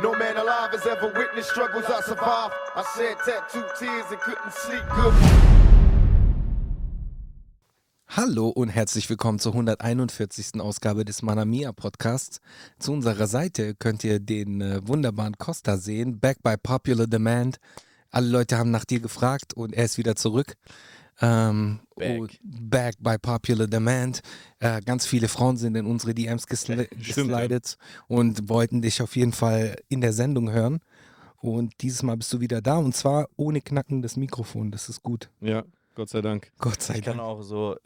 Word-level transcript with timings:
No 0.00 0.12
man 0.12 0.36
alive 0.36 0.70
has 0.70 0.86
ever 0.86 1.12
witnessed 1.12 1.50
struggles 1.50 1.84
I 1.86 2.00
survived. 2.02 2.54
I 2.76 2.84
shed 2.94 3.16
tattooed 3.24 3.66
tears 3.80 4.06
and 4.12 4.20
couldn't 4.20 4.52
sleep 4.52 4.84
good. 4.94 5.12
Hallo 8.06 8.48
und 8.48 8.68
herzlich 8.68 9.10
willkommen 9.10 9.40
zur 9.40 9.54
141. 9.54 10.60
Ausgabe 10.60 11.04
des 11.04 11.22
Manamia 11.22 11.72
Podcasts. 11.72 12.38
Zu 12.78 12.92
unserer 12.92 13.26
Seite 13.26 13.74
könnt 13.74 14.04
ihr 14.04 14.20
den 14.20 14.60
äh, 14.60 14.86
wunderbaren 14.86 15.36
Costa 15.36 15.76
sehen, 15.76 16.20
back 16.20 16.44
by 16.44 16.54
popular 16.56 17.08
demand. 17.08 17.58
Alle 18.10 18.28
Leute 18.28 18.56
haben 18.56 18.70
nach 18.70 18.84
dir 18.84 19.00
gefragt 19.00 19.52
und 19.54 19.74
er 19.74 19.84
ist 19.84 19.98
wieder 19.98 20.14
zurück. 20.14 20.54
Ähm, 21.20 21.80
Back. 21.96 22.20
und 22.20 22.38
back 22.42 22.94
by 23.00 23.16
popular 23.18 23.66
demand. 23.66 24.20
Äh, 24.60 24.80
ganz 24.82 25.04
viele 25.06 25.28
Frauen 25.28 25.56
sind 25.56 25.74
in 25.74 25.86
unsere 25.86 26.14
DMs 26.14 26.46
gesli 26.46 26.88
Stimmt, 27.00 27.30
ja. 27.30 27.38
geslidet 27.40 27.76
und 28.06 28.48
wollten 28.48 28.82
dich 28.82 29.02
auf 29.02 29.16
jeden 29.16 29.32
Fall 29.32 29.76
in 29.88 30.00
der 30.00 30.12
Sendung 30.12 30.50
hören. 30.52 30.80
Und 31.40 31.72
dieses 31.82 32.02
Mal 32.02 32.16
bist 32.16 32.32
du 32.32 32.40
wieder 32.40 32.60
da 32.60 32.76
und 32.78 32.94
zwar 32.94 33.28
ohne 33.36 33.60
knackendes 33.60 34.16
Mikrofon. 34.16 34.70
Das 34.70 34.88
ist 34.88 35.02
gut. 35.02 35.28
Ja, 35.40 35.64
Gott 35.94 36.08
sei 36.08 36.20
Dank. 36.20 36.50
Gott 36.58 36.82
sei 36.82 36.96
Ich 36.98 37.02
kann 37.02 37.16
Dank. 37.18 37.28
auch 37.28 37.42
so, 37.42 37.76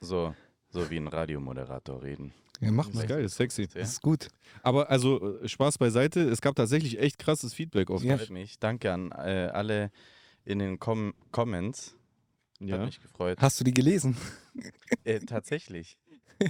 so, 0.00 0.34
so 0.70 0.88
wie 0.90 0.96
ein 0.98 1.08
Radiomoderator 1.08 2.02
reden. 2.02 2.32
Ja, 2.60 2.72
mach 2.72 2.86
Das 2.86 2.94
mal. 2.94 3.00
ist 3.02 3.08
geil, 3.08 3.22
das 3.22 3.32
ist 3.32 3.38
sexy. 3.38 3.62
Ja? 3.62 3.68
Das 3.80 3.90
ist 3.92 4.02
gut. 4.02 4.28
Aber 4.62 4.90
also 4.90 5.40
äh, 5.40 5.48
Spaß 5.48 5.78
beiseite, 5.78 6.20
es 6.28 6.40
gab 6.40 6.56
tatsächlich 6.56 6.98
echt 6.98 7.18
krasses 7.18 7.54
Feedback 7.54 7.90
auf 7.90 8.02
Ja. 8.02 8.18
Mich. 8.30 8.58
Danke 8.58 8.92
an 8.92 9.12
äh, 9.12 9.48
alle 9.52 9.90
in 10.44 10.58
den 10.58 10.78
Com 10.80 11.14
Comments. 11.30 11.94
Hat 12.60 12.68
Ja. 12.68 12.84
mich 12.84 13.00
gefreut. 13.00 13.38
Hast 13.40 13.60
du 13.60 13.64
die 13.64 13.74
gelesen? 13.74 14.16
Äh, 15.04 15.20
tatsächlich. 15.20 15.96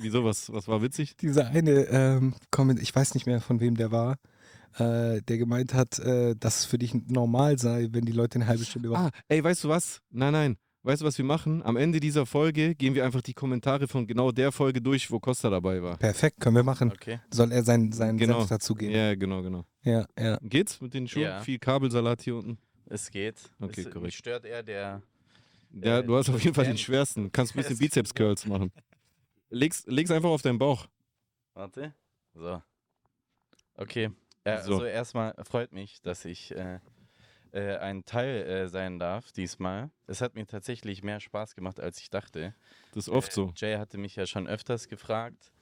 Wieso, 0.00 0.24
was, 0.24 0.50
was 0.52 0.66
war 0.66 0.80
witzig? 0.82 1.16
Dieser 1.16 1.48
eine 1.48 1.70
ähm, 1.90 2.34
Comment, 2.50 2.80
ich 2.80 2.94
weiß 2.94 3.14
nicht 3.14 3.27
mehr 3.27 3.41
von 3.41 3.60
wem 3.60 3.77
der 3.77 3.91
war, 3.92 4.16
äh, 4.78 5.20
der 5.22 5.36
gemeint 5.38 5.74
hat, 5.74 5.98
äh, 5.98 6.34
dass 6.36 6.60
es 6.60 6.64
für 6.64 6.78
dich 6.78 6.94
normal 6.94 7.58
sei, 7.58 7.88
wenn 7.91 8.05
die 8.06 8.12
Leute 8.12 8.36
eine 8.36 8.46
halbe 8.46 8.64
Stunde 8.64 8.88
über. 8.88 8.98
Ah, 8.98 9.10
ey, 9.28 9.42
weißt 9.44 9.64
du 9.64 9.68
was? 9.68 10.00
Nein, 10.10 10.33
nein. 10.33 10.56
Weißt 10.84 11.02
du, 11.02 11.06
was 11.06 11.18
wir 11.18 11.24
machen? 11.24 11.62
Am 11.62 11.77
Ende 11.77 12.00
dieser 12.00 12.24
Folge 12.24 12.74
gehen 12.74 12.94
wir 12.94 13.05
einfach 13.05 13.20
die 13.20 13.34
Kommentare 13.34 13.88
von 13.88 14.06
genau 14.06 14.33
der 14.33 14.52
Folge 14.52 14.80
durch, 14.80 15.11
wo 15.11 15.20
Costa 15.20 15.50
dabei 15.50 15.83
war. 15.83 15.98
Perfekt, 15.98 16.40
können 16.40 16.56
wir 16.56 16.62
machen. 16.62 16.90
Okay. 16.92 17.20
Soll 17.30 17.52
er 17.52 17.62
seinen, 17.64 17.92
seinen 17.92 18.16
Genau. 18.16 18.38
Senf 18.38 18.48
dazugeben? 18.50 18.94
Ja, 18.94 19.14
genau, 19.14 19.42
genau. 19.42 19.64
Ja, 19.83 20.06
ja. 20.18 20.38
Geht's 20.42 20.80
mit 20.80 20.94
den 20.94 21.06
Schuhen? 21.08 21.22
Ja. 21.24 21.40
Viel 21.40 21.58
Kabelsalat 21.58 22.22
hier 22.22 22.36
unten. 22.36 22.58
Es 22.86 23.11
geht. 23.11 23.36
Okay, 23.61 23.80
es, 23.83 23.86
korrekt. 23.90 24.02
Mich 24.05 24.16
stört 24.16 24.44
eher 24.46 24.62
der. 24.62 25.02
Ja, 25.72 25.98
Äh, 25.98 26.05
du 26.05 26.16
hast 26.16 26.28
auf 26.30 26.42
jeden 26.42 26.55
Fall 26.55 26.64
den 26.66 26.78
schwersten. 26.78 27.30
Kannst 27.33 27.55
ein 27.55 27.58
bisschen 27.62 27.78
Bizeps-Curls 27.78 28.47
machen. 28.47 28.72
Leg's, 29.50 29.84
leg's 29.86 30.11
einfach 30.11 30.30
auf 30.30 30.42
deinen 30.42 30.58
Bauch. 30.58 30.86
Warte. 31.55 31.94
So. 32.34 32.62
Okay. 33.74 34.11
Äh, 34.44 34.62
So. 34.62 34.74
Also 34.74 34.84
erstmal 34.84 35.34
freut 35.44 35.72
mich, 35.72 36.00
dass 36.02 36.24
ich 36.24 36.55
äh, 36.55 36.80
äh, 37.52 37.77
ein 37.77 38.05
Teil 38.05 38.42
äh, 38.42 38.69
sein 38.69 38.98
darf 38.98 39.33
diesmal. 39.33 39.91
Es 40.06 40.20
hat 40.20 40.34
mir 40.34 40.46
tatsächlich 40.46 41.02
mehr 41.02 41.20
Spaß 41.20 41.55
gemacht, 41.55 41.80
als 41.80 42.00
ich 42.00 42.11
dachte. 42.11 42.55
Das 42.92 43.08
ist 43.08 43.12
oft 43.12 43.33
so. 43.33 43.52
Jay 43.56 43.77
hatte 43.77 43.98
mich 43.98 44.16
ja 44.16 44.27
schon 44.27 44.46
öfters 44.46 44.89
gefragt. 44.89 45.52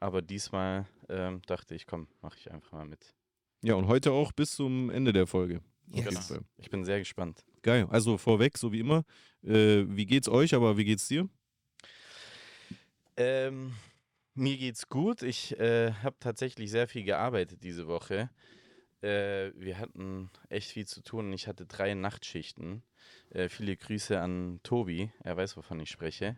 Aber 0.00 0.20
diesmal 0.20 0.84
ähm, 1.08 1.40
dachte 1.46 1.74
ich, 1.74 1.86
komm, 1.86 2.08
mache 2.20 2.36
ich 2.38 2.50
einfach 2.50 2.72
mal 2.72 2.84
mit. 2.84 3.14
Ja, 3.62 3.74
und 3.74 3.86
heute 3.88 4.12
auch 4.12 4.32
bis 4.32 4.54
zum 4.54 4.90
Ende 4.90 5.14
der 5.14 5.26
Folge. 5.26 5.62
Yes. 5.86 6.28
Fall. 6.28 6.40
Ich 6.58 6.68
bin 6.68 6.84
sehr 6.84 6.98
gespannt. 6.98 7.42
Geil. 7.64 7.86
Also 7.88 8.18
vorweg, 8.18 8.58
so 8.58 8.72
wie 8.72 8.80
immer. 8.80 9.04
Äh, 9.42 9.84
wie 9.88 10.04
geht's 10.04 10.28
euch, 10.28 10.54
aber 10.54 10.76
wie 10.76 10.84
geht's 10.84 11.08
dir? 11.08 11.30
Ähm, 13.16 13.72
mir 14.34 14.58
geht's 14.58 14.90
gut. 14.90 15.22
Ich 15.22 15.58
äh, 15.58 15.92
habe 16.02 16.14
tatsächlich 16.20 16.70
sehr 16.70 16.86
viel 16.88 17.04
gearbeitet 17.04 17.62
diese 17.62 17.86
Woche. 17.86 18.28
Äh, 19.00 19.52
wir 19.54 19.78
hatten 19.78 20.30
echt 20.50 20.72
viel 20.72 20.86
zu 20.86 21.02
tun. 21.02 21.32
Ich 21.32 21.48
hatte 21.48 21.64
drei 21.64 21.94
Nachtschichten. 21.94 22.82
Äh, 23.30 23.48
viele 23.48 23.78
Grüße 23.78 24.20
an 24.20 24.60
Tobi. 24.62 25.10
Er 25.22 25.38
weiß, 25.38 25.56
wovon 25.56 25.80
ich 25.80 25.88
spreche. 25.88 26.36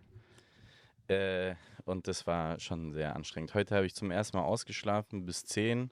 Äh, 1.09 1.57
und 1.87 2.07
das 2.07 2.29
war 2.29 2.61
schon 2.61 2.93
sehr 2.93 3.17
anstrengend. 3.17 3.53
Heute 3.55 3.75
habe 3.75 3.87
ich 3.87 3.97
zum 3.97 4.13
ersten 4.13 4.37
Mal 4.37 4.45
ausgeschlafen 4.45 5.27
bis 5.27 5.45
10 5.45 5.91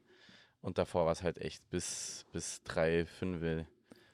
und 0.61 0.79
davor 0.79 1.07
war 1.07 1.13
es 1.13 1.25
halt 1.25 1.39
echt 1.39 1.69
bis, 1.71 2.25
bis 2.31 2.63
3, 2.63 3.05
5. 3.05 3.67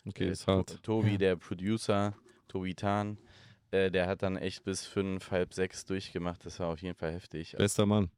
Okay, 0.07 0.29
Äh, 0.29 0.33
ist 0.33 0.47
hart. 0.47 0.83
Tobi, 0.83 1.13
Ja. 1.13 1.19
der 1.19 1.37
Producer, 1.37 2.15
Tobi 2.49 2.75
Tan, 2.75 3.19
äh, 3.71 3.91
der 3.91 4.07
hat 4.07 4.23
dann 4.23 4.37
echt 4.37 4.65
bis 4.65 4.87
fünf, 4.87 5.31
halb 5.31 5.55
sechs 5.55 5.85
durchgemacht. 5.85 6.45
Das 6.45 6.59
war 6.61 6.69
auf 6.69 6.81
jeden 6.83 6.97
Fall 6.97 7.13
heftig. 7.13 7.55
Also, 7.55 7.63
Bester 7.65 7.87
Mann. 7.87 8.11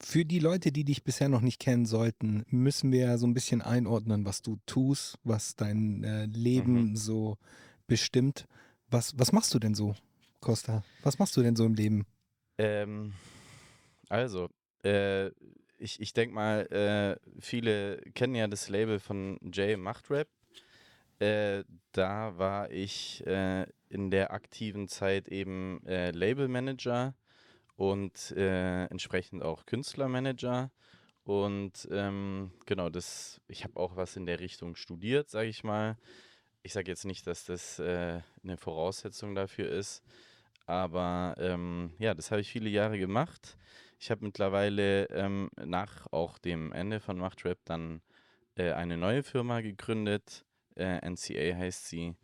Für 0.00 0.24
die 0.24 0.38
Leute, 0.38 0.70
die 0.70 0.84
dich 0.84 1.02
bisher 1.02 1.28
noch 1.28 1.40
nicht 1.40 1.58
kennen 1.58 1.84
sollten, 1.84 2.44
müssen 2.50 2.92
wir 2.92 3.00
ja 3.00 3.18
so 3.18 3.26
ein 3.26 3.34
bisschen 3.34 3.62
einordnen, 3.62 4.24
was 4.24 4.42
du 4.42 4.56
tust, 4.64 5.18
was 5.24 5.56
dein 5.56 6.04
äh, 6.04 6.26
Leben 6.26 6.94
so 6.94 7.36
bestimmt. 7.88 8.46
Was, 8.90 9.18
was 9.18 9.32
machst 9.32 9.52
du 9.54 9.58
denn 9.58 9.74
so, 9.74 9.96
Costa? 10.40 10.84
Was 11.02 11.18
machst 11.18 11.36
du 11.36 11.42
denn 11.42 11.56
so 11.56 11.64
im 11.64 11.74
Leben? 11.74 12.06
ähm, 12.58 13.12
also, 14.08 14.48
äh, 14.84 15.30
ich, 15.78 16.00
ich 16.00 16.12
denke 16.12 16.32
mal, 16.34 16.60
äh, 16.70 17.40
viele 17.40 18.00
kennen 18.14 18.36
ja 18.36 18.46
das 18.46 18.68
Label 18.68 19.00
von 19.00 19.38
Jay 19.52 19.76
Machtrap. 19.76 20.28
Äh, 21.18 21.64
da 21.92 22.38
war 22.38 22.70
ich 22.70 23.26
äh, 23.26 23.66
in 23.88 24.10
der 24.10 24.32
aktiven 24.32 24.88
Zeit 24.88 25.28
eben 25.28 25.84
äh, 25.86 26.12
Labelmanager 26.12 27.14
und 27.76 28.32
äh, 28.32 28.84
entsprechend 28.86 29.42
auch 29.42 29.66
Künstlermanager. 29.66 30.70
Und 31.24 31.88
ähm, 31.90 32.52
genau, 32.66 32.88
das, 32.88 33.40
ich 33.48 33.64
habe 33.64 33.78
auch 33.78 33.96
was 33.96 34.16
in 34.16 34.26
der 34.26 34.40
Richtung 34.40 34.76
studiert, 34.76 35.28
sage 35.28 35.48
ich 35.48 35.64
mal. 35.64 35.98
Ich 36.62 36.72
sage 36.72 36.90
jetzt 36.90 37.04
nicht, 37.04 37.26
dass 37.26 37.44
das 37.44 37.78
äh, 37.78 38.20
eine 38.42 38.56
Voraussetzung 38.56 39.34
dafür 39.34 39.70
ist, 39.70 40.02
aber 40.66 41.34
ähm, 41.38 41.92
ja, 41.98 42.14
das 42.14 42.30
habe 42.30 42.40
ich 42.40 42.50
viele 42.50 42.68
Jahre 42.68 42.98
gemacht. 42.98 43.56
Ich 43.98 44.10
habe 44.10 44.24
mittlerweile 44.24 45.06
ähm, 45.06 45.50
nach 45.56 46.06
auch 46.12 46.38
dem 46.38 46.72
Ende 46.72 47.00
von 47.00 47.18
Machtrap 47.18 47.58
dann 47.64 48.02
eine 48.56 48.96
neue 48.96 49.22
Firma 49.22 49.60
gegründet. 49.60 50.44
Äh, 50.78 51.08
NCA 51.08 51.56
heißt 51.56 51.88
sie. 51.88 52.14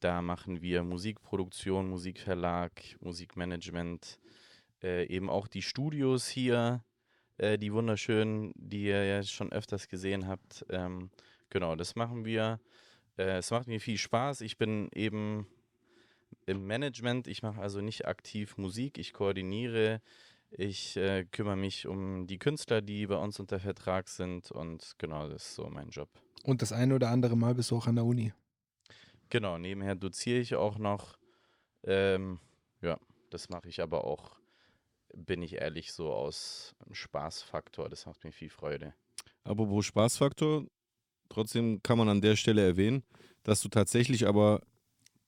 Da 0.00 0.22
machen 0.22 0.62
wir 0.62 0.84
Musikproduktion, 0.84 1.90
Musikverlag, 1.90 2.72
Musikmanagement, 3.00 4.20
äh, 4.82 5.06
eben 5.06 5.28
auch 5.28 5.48
die 5.48 5.62
Studios 5.62 6.28
hier, 6.28 6.84
äh, 7.36 7.58
die 7.58 7.72
wunderschönen, 7.72 8.52
die 8.54 8.84
ihr 8.84 9.04
ja 9.04 9.22
schon 9.24 9.50
öfters 9.50 9.88
gesehen 9.88 10.28
habt. 10.28 10.64
Ähm, 10.70 11.10
genau, 11.50 11.74
das 11.74 11.96
machen 11.96 12.24
wir. 12.24 12.60
Äh, 13.16 13.38
es 13.38 13.50
macht 13.50 13.66
mir 13.66 13.80
viel 13.80 13.98
Spaß. 13.98 14.42
Ich 14.42 14.56
bin 14.56 14.88
eben 14.94 15.48
im 16.46 16.66
Management. 16.66 17.26
Ich 17.26 17.42
mache 17.42 17.60
also 17.60 17.80
nicht 17.80 18.06
aktiv 18.06 18.56
Musik. 18.56 18.98
Ich 18.98 19.12
koordiniere. 19.12 20.00
Ich 20.50 20.96
äh, 20.96 21.24
kümmere 21.24 21.56
mich 21.56 21.86
um 21.86 22.26
die 22.26 22.38
Künstler, 22.38 22.80
die 22.80 23.06
bei 23.06 23.16
uns 23.16 23.38
unter 23.38 23.60
Vertrag 23.60 24.08
sind. 24.08 24.50
Und 24.50 24.94
genau, 24.98 25.28
das 25.28 25.48
ist 25.48 25.54
so 25.54 25.68
mein 25.68 25.90
Job. 25.90 26.08
Und 26.44 26.62
das 26.62 26.72
eine 26.72 26.94
oder 26.94 27.10
andere 27.10 27.36
Mal 27.36 27.54
bist 27.54 27.70
du 27.70 27.76
auch 27.76 27.86
an 27.86 27.96
der 27.96 28.04
Uni. 28.04 28.32
Genau, 29.28 29.58
nebenher 29.58 29.94
doziere 29.94 30.38
ich 30.38 30.54
auch 30.54 30.78
noch. 30.78 31.18
Ähm, 31.84 32.40
ja, 32.80 32.98
das 33.30 33.50
mache 33.50 33.68
ich 33.68 33.82
aber 33.82 34.04
auch, 34.04 34.38
bin 35.14 35.42
ich 35.42 35.56
ehrlich, 35.56 35.92
so 35.92 36.12
aus 36.12 36.74
Spaßfaktor. 36.90 37.88
Das 37.88 38.06
macht 38.06 38.24
mir 38.24 38.32
viel 38.32 38.48
Freude. 38.48 38.94
Apropos 39.44 39.86
Spaßfaktor, 39.86 40.66
trotzdem 41.28 41.82
kann 41.82 41.98
man 41.98 42.08
an 42.08 42.20
der 42.20 42.36
Stelle 42.36 42.64
erwähnen, 42.64 43.02
dass 43.42 43.60
du 43.60 43.68
tatsächlich 43.68 44.26
aber 44.26 44.62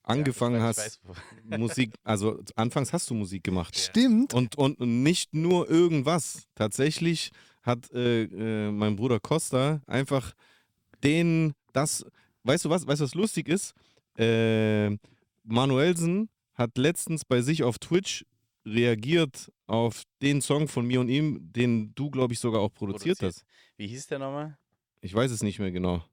angefangen 0.03 0.57
ja, 0.57 0.63
hast, 0.63 1.01
Musik, 1.45 1.93
also 2.03 2.39
anfangs 2.55 2.93
hast 2.93 3.09
du 3.09 3.13
Musik 3.13 3.43
gemacht. 3.43 3.77
Stimmt. 3.77 4.33
Und, 4.33 4.55
und 4.57 4.79
nicht 4.79 5.33
nur 5.33 5.69
irgendwas. 5.69 6.47
Tatsächlich 6.55 7.31
hat 7.63 7.91
äh, 7.91 8.23
äh, 8.23 8.71
mein 8.71 8.95
Bruder 8.95 9.19
Costa 9.19 9.81
einfach 9.87 10.33
den, 11.03 11.53
das, 11.73 12.05
weißt 12.43 12.65
du 12.65 12.69
was, 12.69 12.87
weißt 12.87 13.01
du, 13.01 13.05
was 13.05 13.15
lustig 13.15 13.47
ist? 13.47 13.73
Äh, 14.17 14.97
Manuelsen 15.43 16.29
hat 16.53 16.77
letztens 16.77 17.25
bei 17.25 17.41
sich 17.41 17.63
auf 17.63 17.79
Twitch 17.79 18.25
reagiert 18.65 19.51
auf 19.67 20.03
den 20.21 20.41
Song 20.41 20.67
von 20.67 20.85
mir 20.85 20.99
und 20.99 21.09
ihm, 21.09 21.51
den 21.51 21.93
du, 21.95 22.11
glaube 22.11 22.33
ich, 22.33 22.39
sogar 22.39 22.61
auch 22.61 22.73
produziert, 22.73 23.21
hast. 23.21 23.43
Wie 23.77 23.87
hieß 23.87 24.07
der 24.07 24.19
nochmal? 24.19 24.57
Ich 25.01 25.13
weiß 25.13 25.31
es 25.31 25.41
nicht 25.41 25.59
mehr 25.59 25.71
genau. 25.71 26.03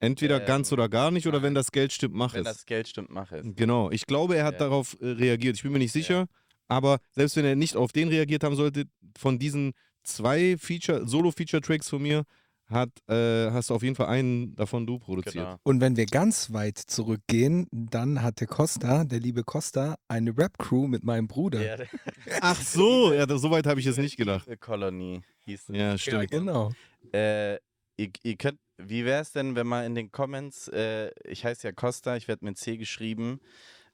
Entweder 0.00 0.40
Ähm, 0.40 0.46
ganz 0.46 0.72
oder 0.72 0.88
gar 0.88 1.10
nicht, 1.10 1.26
oder 1.26 1.42
wenn 1.42 1.54
das 1.54 1.70
Geld 1.72 1.92
stimmt, 1.92 2.14
mach 2.14 2.32
Wenn 2.34 2.40
es. 2.46 2.56
das 2.56 2.66
Geld 2.66 2.88
stimmt, 2.88 3.10
mach 3.10 3.30
es. 3.32 3.44
Genau, 3.54 3.90
ich 3.90 4.06
glaube, 4.06 4.36
er 4.36 4.44
hat 4.44 4.54
Ja. 4.54 4.60
darauf 4.60 4.96
äh, 5.00 5.06
reagiert. 5.06 5.56
Ich 5.56 5.62
bin 5.62 5.72
mir 5.72 5.78
nicht 5.78 5.92
sicher, 5.92 6.26
aber 6.68 6.98
selbst 7.12 7.36
wenn 7.36 7.44
er 7.44 7.54
nicht 7.56 7.76
auf 7.76 7.92
den 7.92 8.08
reagiert 8.08 8.42
haben 8.42 8.56
sollte, 8.56 8.84
von 9.18 9.38
diesen 9.38 9.72
zwei 10.02 10.56
Feature, 10.58 11.06
Solo-Feature-Tracks 11.06 11.88
von 11.90 12.00
mir, 12.02 12.24
hat, 12.66 12.90
äh, 13.08 13.50
hast 13.50 13.68
du 13.70 13.74
auf 13.74 13.82
jeden 13.82 13.96
Fall 13.96 14.06
einen 14.06 14.54
davon 14.54 14.86
du 14.86 15.00
produziert. 15.00 15.34
Genau. 15.34 15.56
Und 15.64 15.80
wenn 15.80 15.96
wir 15.96 16.06
ganz 16.06 16.52
weit 16.52 16.78
zurückgehen, 16.78 17.66
dann 17.72 18.22
hatte 18.22 18.46
Costa, 18.46 19.02
der 19.04 19.18
liebe 19.18 19.42
Costa, 19.42 19.96
eine 20.06 20.30
Rap-Crew 20.38 20.86
mit 20.86 21.02
meinem 21.02 21.26
Bruder. 21.26 21.60
Ja, 21.78 21.84
Ach 22.40 22.60
so, 22.62 23.12
ja, 23.12 23.26
das, 23.26 23.42
so 23.42 23.50
weit 23.50 23.66
habe 23.66 23.80
ich 23.80 23.86
jetzt 23.86 23.98
nicht 23.98 24.16
gedacht. 24.16 24.48
Colony 24.60 25.20
hieß 25.46 25.68
es. 25.68 25.76
Ja, 25.76 25.98
stimmt. 25.98 26.30
Genau. 26.30 26.70
Äh, 27.12 27.54
ihr, 27.96 28.10
ihr 28.22 28.36
könnt, 28.36 28.60
wie 28.86 29.04
wäre 29.04 29.22
es 29.22 29.32
denn, 29.32 29.56
wenn 29.56 29.66
man 29.66 29.84
in 29.84 29.94
den 29.94 30.10
Comments, 30.10 30.68
äh, 30.68 31.10
ich 31.24 31.44
heiße 31.44 31.66
ja 31.68 31.72
Costa, 31.72 32.16
ich 32.16 32.28
werde 32.28 32.44
mit 32.44 32.58
C 32.58 32.76
geschrieben, 32.76 33.40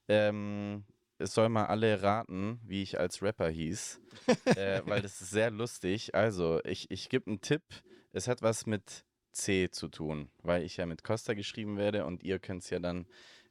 ähm, 0.09 0.85
es 1.19 1.33
soll 1.33 1.49
mal 1.49 1.67
alle 1.67 2.03
raten, 2.03 2.61
wie 2.65 2.83
ich 2.83 2.99
als 3.01 3.23
Rapper 3.23 3.49
hieß, 3.49 4.01
äh, 4.57 4.83
weil 4.85 5.03
das 5.03 5.21
ist 5.21 5.31
sehr 5.31 5.51
lustig. 5.51 6.15
Also, 6.15 6.61
ich, 6.65 6.91
ich 6.91 7.09
gebe 7.09 7.29
einen 7.29 7.41
Tipp, 7.41 7.63
es 8.13 8.29
hat 8.29 8.43
was 8.43 8.67
mit 8.67 9.05
C 9.33 9.71
zu 9.71 9.89
tun, 9.89 10.31
weil 10.43 10.63
ich 10.63 10.77
ja 10.77 10.87
mit 10.87 11.05
Costa 11.05 11.35
geschrieben 11.35 11.77
werde 11.77 12.07
und 12.07 12.23
ihr 12.23 12.39
könnt 12.39 12.63
es 12.63 12.71
ja 12.71 12.79
dann 12.79 13.07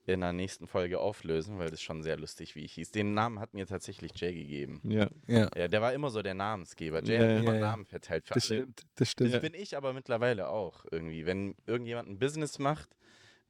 in 0.08 0.22
der 0.22 0.34
nächsten 0.34 0.68
Folge 0.68 1.00
auflösen, 1.00 1.58
weil 1.58 1.66
das 1.66 1.80
ist 1.80 1.84
schon 1.84 2.04
sehr 2.04 2.18
lustig, 2.18 2.56
wie 2.56 2.62
ich 2.66 2.74
hieß. 2.74 2.92
Den 2.92 3.14
Namen 3.14 3.40
hat 3.40 3.54
mir 3.54 3.66
tatsächlich 3.66 4.12
Jay 4.16 4.34
gegeben. 4.34 4.80
Ja. 4.84 5.08
Ja, 5.28 5.50
Ja, 5.56 5.68
der 5.68 5.82
war 5.82 5.94
immer 5.94 6.10
so 6.12 6.22
der 6.22 6.34
Namensgeber. 6.36 7.04
Jay 7.04 7.16
Ja, 7.16 7.22
hat 7.36 7.44
immer 7.44 7.56
ja. 7.56 7.60
Namen 7.62 7.86
verteilt 7.86 8.28
für 8.28 8.36
das 8.36 8.52
alle. 8.52 8.62
stimmt. 8.62 8.82
Das 8.96 9.10
stimmt. 9.12 9.34
Das 9.34 9.42
bin 9.42 9.54
ich 9.56 9.76
aber 9.76 9.94
mittlerweile 9.94 10.50
auch 10.50 10.86
irgendwie. 10.92 11.26
Wenn 11.26 11.56
irgendjemand 11.66 12.08
ein 12.10 12.20
Business 12.20 12.60
macht, 12.60 12.90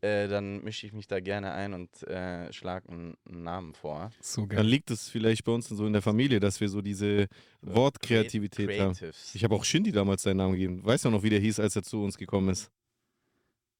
äh, 0.02 0.28
dann 0.28 0.63
mische 0.63 0.86
ich 0.88 0.94
mich 0.94 1.07
da 1.07 1.19
gerne 1.19 1.54
ein 1.54 1.74
und 1.74 2.04
äh, 2.04 2.52
schlage 2.54 2.90
einen, 2.90 3.18
Namen 3.25 3.74
vor. 3.74 4.12
So 4.22 4.42
Dann 4.42 4.50
geil. 4.57 4.66
liegt 4.66 4.92
es 4.92 5.10
vielleicht 5.10 5.44
bei 5.46 5.52
uns 5.52 5.68
so 5.69 5.86
in 5.86 5.94
der 5.94 6.02
Familie, 6.02 6.40
dass 6.40 6.60
wir 6.62 6.69
so 6.69 6.81
diese 6.81 7.28
Wortkreativität 7.62 8.69
haben. 8.80 8.94
Creatives. 8.94 9.36
Ich 9.36 9.44
habe 9.44 9.56
auch 9.56 9.63
Shindy 9.66 9.92
damals 9.92 10.24
seinen 10.24 10.38
Namen 10.38 10.54
gegeben. 10.54 10.86
Weißt 10.86 11.06
du 11.06 11.10
noch, 11.10 11.24
wie 11.24 11.30
der 11.30 11.40
hieß, 11.40 11.60
als 11.60 11.75
er 11.75 11.84
zu 11.84 12.04
uns 12.04 12.18
gekommen 12.18 12.50
ist? 12.50 12.69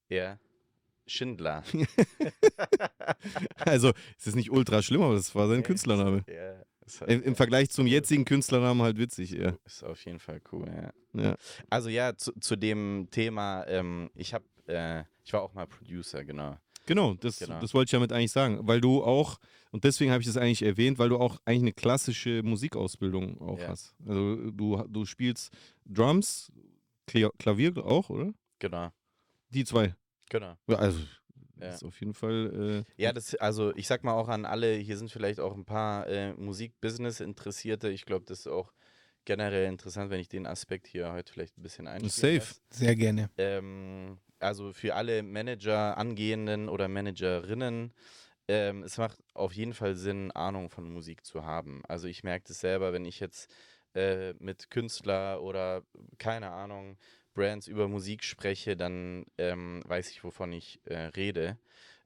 Ja. 0.10 0.38
Schindler. 1.07 1.63
Also, 3.60 3.92
es 4.19 4.28
ist 4.28 4.36
nicht 4.36 4.52
ultra 4.52 4.81
schlimm, 4.81 5.02
aber 5.02 5.16
das 5.16 5.34
war 5.36 5.48
sein 5.48 5.63
Künstlername. 5.63 6.24
Ja, 6.28 6.63
halt, 7.00 7.12
Im, 7.12 7.24
Im 7.24 7.36
Vergleich 7.36 7.69
zum 7.69 7.88
jetzigen 7.88 8.25
Künstlernamen 8.25 8.81
halt 8.81 8.98
witzig, 8.98 9.31
ja. 9.31 9.54
ist 9.66 9.84
auf 9.84 10.04
jeden 10.06 10.19
Fall 10.19 10.42
cool, 10.52 10.68
ja. 11.13 11.22
ja. 11.22 11.36
Also 11.69 11.90
ja, 11.90 12.16
zu, 12.16 12.31
zu 12.40 12.56
dem 12.56 13.07
Thema, 13.12 13.66
ähm, 13.68 14.10
ich 14.16 14.34
habe, 14.34 14.46
äh, 14.68 15.04
ich 15.24 15.34
war 15.34 15.42
auch 15.42 15.54
mal 15.54 15.66
Producer, 15.68 16.24
genau. 16.24 16.57
Genau, 16.86 17.16
das, 17.16 17.40
Genau. 17.40 17.60
das 17.60 17.74
wollte 17.74 17.88
ich 17.88 17.92
damit 17.92 18.12
eigentlich 18.12 18.31
sagen, 18.31 18.60
weil 18.68 18.80
du 18.80 19.04
auch, 19.04 19.38
und 19.72 19.84
deswegen 19.84 20.12
habe 20.12 20.22
ich 20.22 20.28
das 20.28 20.38
eigentlich 20.38 20.62
erwähnt, 20.62 21.00
weil 21.00 21.10
du 21.10 21.18
auch 21.18 21.40
eigentlich 21.46 21.62
eine 21.63 21.74
klassische 21.74 22.44
Musikausbildung 22.44 23.42
auch 23.42 23.60
Ja. 23.60 23.69
hast. 23.69 23.96
Also 24.08 24.51
du, 24.51 24.84
du 24.88 25.06
spielst 25.06 25.51
Drums, 25.86 26.51
Kla 27.08 27.30
Klavier 27.40 27.75
auch, 27.84 28.10
oder? 28.10 28.34
Genau, 28.60 28.90
Die 29.50 29.63
zwei. 29.66 29.96
Genau. 30.30 30.57
Ja, 30.68 30.77
also 30.77 31.00
Ja. 31.60 31.69
ist 31.69 31.83
auf 31.83 32.00
jeden 32.00 32.13
Fall. 32.13 32.83
Äh, 32.98 33.01
Ja, 33.01 33.13
das, 33.13 33.33
also 33.36 33.74
ich 33.75 33.88
sag 33.88 34.04
mal 34.04 34.13
auch 34.13 34.27
an 34.27 34.45
alle, 34.45 34.74
hier 34.74 34.98
sind 34.98 35.10
vielleicht 35.12 35.39
auch 35.39 35.56
ein 35.56 35.66
paar 35.66 36.06
äh, 36.07 36.33
Musik-Business-Interessierte. 36.33 37.89
Ich 37.89 38.06
glaube, 38.06 38.25
das 38.25 38.39
ist 38.39 38.48
auch 38.48 38.74
generell 39.25 39.68
interessant, 39.68 40.10
wenn 40.12 40.19
ich 40.19 40.27
den 40.30 40.45
Aspekt 40.48 40.88
hier 40.88 41.12
heute 41.12 41.31
vielleicht 41.31 41.57
ein 41.57 41.63
bisschen 41.63 41.88
einspiele. 41.88 42.39
Safe. 42.39 42.56
Sehr 42.69 42.95
gerne. 42.95 43.30
Ähm, 43.38 44.19
also 44.39 44.74
für 44.74 44.95
alle 44.95 45.24
Manager, 45.24 45.98
Angehenden 45.98 46.69
oder 46.69 46.88
Managerinnen, 46.88 47.94
ähm, 48.48 48.83
es 48.83 48.98
macht 48.98 49.18
auf 49.33 49.54
jeden 49.54 49.74
Fall 49.74 49.95
Sinn, 49.95 50.31
Ahnung 50.31 50.69
von 50.69 50.92
Musik 50.92 51.25
zu 51.25 51.44
haben. 51.44 51.81
Also 51.88 52.07
ich 52.07 52.24
merke 52.24 52.45
das 52.50 52.60
selber, 52.60 52.94
wenn 52.94 53.06
ich 53.06 53.19
jetzt 53.19 53.50
äh, 53.95 54.33
mit 54.39 54.69
Künstler 54.69 55.42
oder 55.42 55.83
keine 56.19 56.51
Ahnung, 56.51 56.98
Brands 57.36 57.68
über 57.68 57.88
Musik 57.88 58.24
spreche, 58.24 58.76
dann 58.76 59.26
ähm, 59.38 59.84
weiß 59.86 60.10
ich, 60.10 60.24
wovon 60.24 60.52
ich 60.52 60.80
äh, 60.86 60.96
rede. 60.96 61.58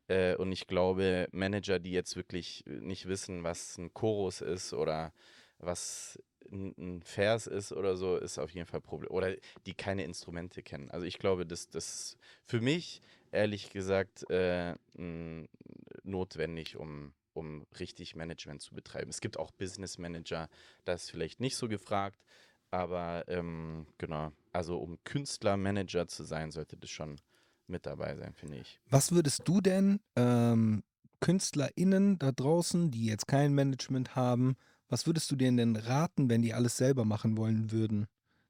Äh, 0.10 0.36
und 0.36 0.52
ich 0.52 0.68
glaube, 0.68 1.30
Manager, 1.32 1.80
die 1.80 1.92
jetzt 1.92 2.18
wirklich 2.18 2.66
äh, 2.68 2.72
nicht 2.72 3.08
wissen, 3.08 3.44
was 3.44 3.78
ein 3.78 3.94
Chorus 3.94 4.42
ist 4.42 4.74
oder 4.74 5.14
was 5.60 6.20
ein, 6.52 7.02
Vers 7.04 7.48
ist 7.48 7.72
oder 7.72 7.96
so, 7.96 8.18
ist 8.18 8.40
auf 8.40 8.50
jeden 8.52 8.66
Fall 8.66 8.82
Problem. 8.82 9.12
Oder 9.12 9.36
die 9.66 9.74
keine 9.76 10.04
Instrumente 10.04 10.64
kennen. 10.64 10.90
Also 10.90 11.06
ich 11.06 11.20
glaube, 11.20 11.46
das 11.46 11.70
das 11.70 12.18
für 12.46 12.60
mich 12.60 13.02
ehrlich 13.32 13.70
gesagt 13.70 14.30
äh, 14.32 14.74
notwendig, 16.04 16.78
um, 16.78 17.14
um 17.34 17.68
richtig 17.80 18.16
Management 18.16 18.62
zu 18.62 18.74
betreiben. 18.74 19.10
Es 19.10 19.22
gibt 19.22 19.38
auch 19.38 19.52
Business 19.52 20.00
Manager, 20.00 20.50
da 20.86 20.94
ist 20.94 21.12
vielleicht 21.12 21.40
nicht 21.40 21.56
so 21.56 21.68
gefragt, 21.68 22.18
aber 22.72 23.26
ähm, 23.28 23.88
genau, 23.98 24.32
also 24.52 24.78
um 24.78 24.98
Künstlermanager 25.04 26.08
zu 26.08 26.24
sein, 26.24 26.52
sollte 26.52 26.78
das 26.78 26.90
schon 26.90 27.20
mit 27.68 27.86
dabei 27.86 28.16
sein, 28.16 28.34
finde 28.34 28.58
ich. 28.58 28.80
Was 28.90 29.12
würdest 29.12 29.48
du 29.48 29.62
denn 29.62 30.00
ähm, 30.16 30.84
KünstlerInnen 31.20 32.18
da 32.20 32.32
draußen, 32.32 32.92
die 32.92 33.06
jetzt 33.06 33.28
kein 33.28 33.54
Management 33.54 34.16
haben, 34.16 34.56
was 34.88 35.06
würdest 35.06 35.30
du 35.32 35.36
denen 35.36 35.58
denn 35.58 35.76
raten, 35.76 36.30
wenn 36.30 36.42
die 36.42 36.54
alles 36.54 36.78
selber 36.78 37.06
machen 37.06 37.38
wollen 37.38 37.72
würden? 37.72 38.08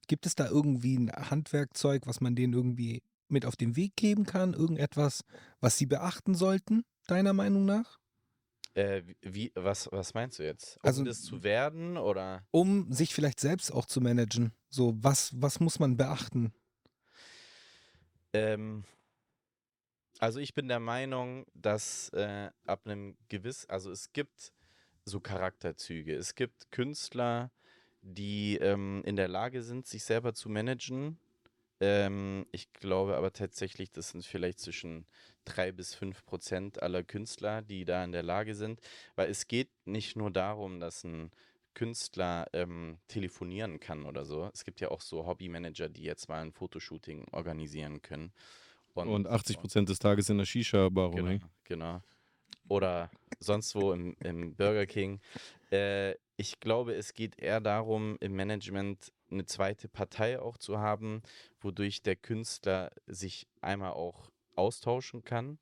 Gibt 0.07 0.25
es 0.25 0.35
da 0.35 0.47
irgendwie 0.47 0.97
ein 0.97 1.11
Handwerkzeug, 1.11 2.07
was 2.07 2.21
man 2.21 2.35
denen 2.35 2.53
irgendwie 2.53 3.03
mit 3.27 3.45
auf 3.45 3.55
den 3.55 3.75
Weg 3.75 3.95
geben 3.95 4.25
kann? 4.25 4.53
Irgendetwas, 4.53 5.23
was 5.59 5.77
sie 5.77 5.85
beachten 5.85 6.33
sollten, 6.33 6.83
deiner 7.07 7.33
Meinung 7.33 7.65
nach? 7.65 7.98
Äh, 8.79 9.03
wie, 9.21 9.51
was, 9.55 9.91
was 9.91 10.13
meinst 10.13 10.39
du 10.39 10.43
jetzt? 10.43 10.77
Um 10.77 10.81
Also- 10.83 11.03
das 11.03 11.21
zu 11.21 11.43
werden 11.43 11.97
oder? 11.97 12.47
Um 12.51 12.89
sich 12.93 13.13
vielleicht 13.13 13.41
selbst 13.41 13.71
auch 13.73 13.85
zu 13.85 13.99
managen. 13.99 14.53
So, 14.69 14.93
was, 15.03 15.31
was 15.41 15.59
muss 15.59 15.79
man 15.79 15.97
beachten? 15.97 16.53
Ähm, 18.31 18.85
also 20.19 20.39
ich 20.39 20.53
bin 20.53 20.69
der 20.69 20.79
Meinung, 20.79 21.45
dass 21.53 22.07
äh, 22.13 22.51
ab 22.65 22.85
einem 22.85 23.17
gewiss, 23.27 23.65
also 23.65 23.91
es 23.91 24.13
gibt 24.13 24.53
so 25.03 25.19
Charakterzüge. 25.19 26.15
Es 26.15 26.35
gibt 26.35 26.71
Künstler, 26.71 27.51
die 28.01 28.55
ähm, 28.61 29.01
in 29.03 29.17
der 29.17 29.27
Lage 29.27 29.61
sind, 29.61 29.87
sich 29.87 30.05
selber 30.05 30.33
zu 30.33 30.47
managen. 30.47 31.19
Ähm, 31.79 32.45
ich 32.51 32.71
glaube 32.73 33.15
aber 33.15 33.31
tatsächlich, 33.31 33.91
das 33.91 34.09
sind 34.09 34.25
vielleicht 34.25 34.59
zwischen 34.59 35.05
drei 35.45 35.71
bis 35.71 35.95
fünf 35.95 36.25
Prozent 36.25 36.81
aller 36.81 37.03
Künstler, 37.03 37.61
die 37.61 37.85
da 37.85 38.03
in 38.03 38.11
der 38.11 38.23
Lage 38.23 38.55
sind, 38.55 38.81
weil 39.15 39.29
es 39.29 39.47
geht 39.47 39.69
nicht 39.85 40.15
nur 40.15 40.31
darum, 40.31 40.79
dass 40.79 41.03
ein 41.03 41.31
Künstler 41.73 42.47
ähm, 42.51 42.97
telefonieren 43.07 43.79
kann 43.79 44.05
oder 44.05 44.25
so. 44.25 44.49
Es 44.53 44.65
gibt 44.65 44.81
ja 44.81 44.91
auch 44.91 45.01
so 45.01 45.25
Hobbymanager, 45.25 45.87
die 45.87 46.03
jetzt 46.03 46.27
mal 46.27 46.41
ein 46.41 46.51
Fotoshooting 46.51 47.27
organisieren 47.31 48.01
können. 48.01 48.33
und 48.93 49.27
80 49.27 49.59
Prozent 49.59 49.87
des 49.87 49.99
Tages 49.99 50.29
in 50.29 50.39
der 50.39 50.45
Shisha-Bar 50.45 51.11
Genau, 51.11 51.21
rumhängen. 51.21 51.49
genau. 51.63 52.01
Oder 52.67 53.09
sonst 53.39 53.73
wo 53.75 53.93
im, 53.93 54.15
im 54.19 54.55
Burger 54.55 54.85
King. 54.85 55.21
Äh, 55.71 56.15
ich 56.35 56.59
glaube, 56.59 56.93
es 56.95 57.13
geht 57.13 57.39
eher 57.39 57.61
darum, 57.61 58.17
im 58.19 58.35
Management 58.35 59.11
eine 59.31 59.45
zweite 59.45 59.87
Partei 59.87 60.39
auch 60.39 60.57
zu 60.57 60.79
haben, 60.79 61.21
wodurch 61.59 62.01
der 62.01 62.15
Künstler 62.15 62.91
sich 63.07 63.47
einmal 63.61 63.91
auch 63.91 64.29
austauschen 64.55 65.23
kann. 65.23 65.59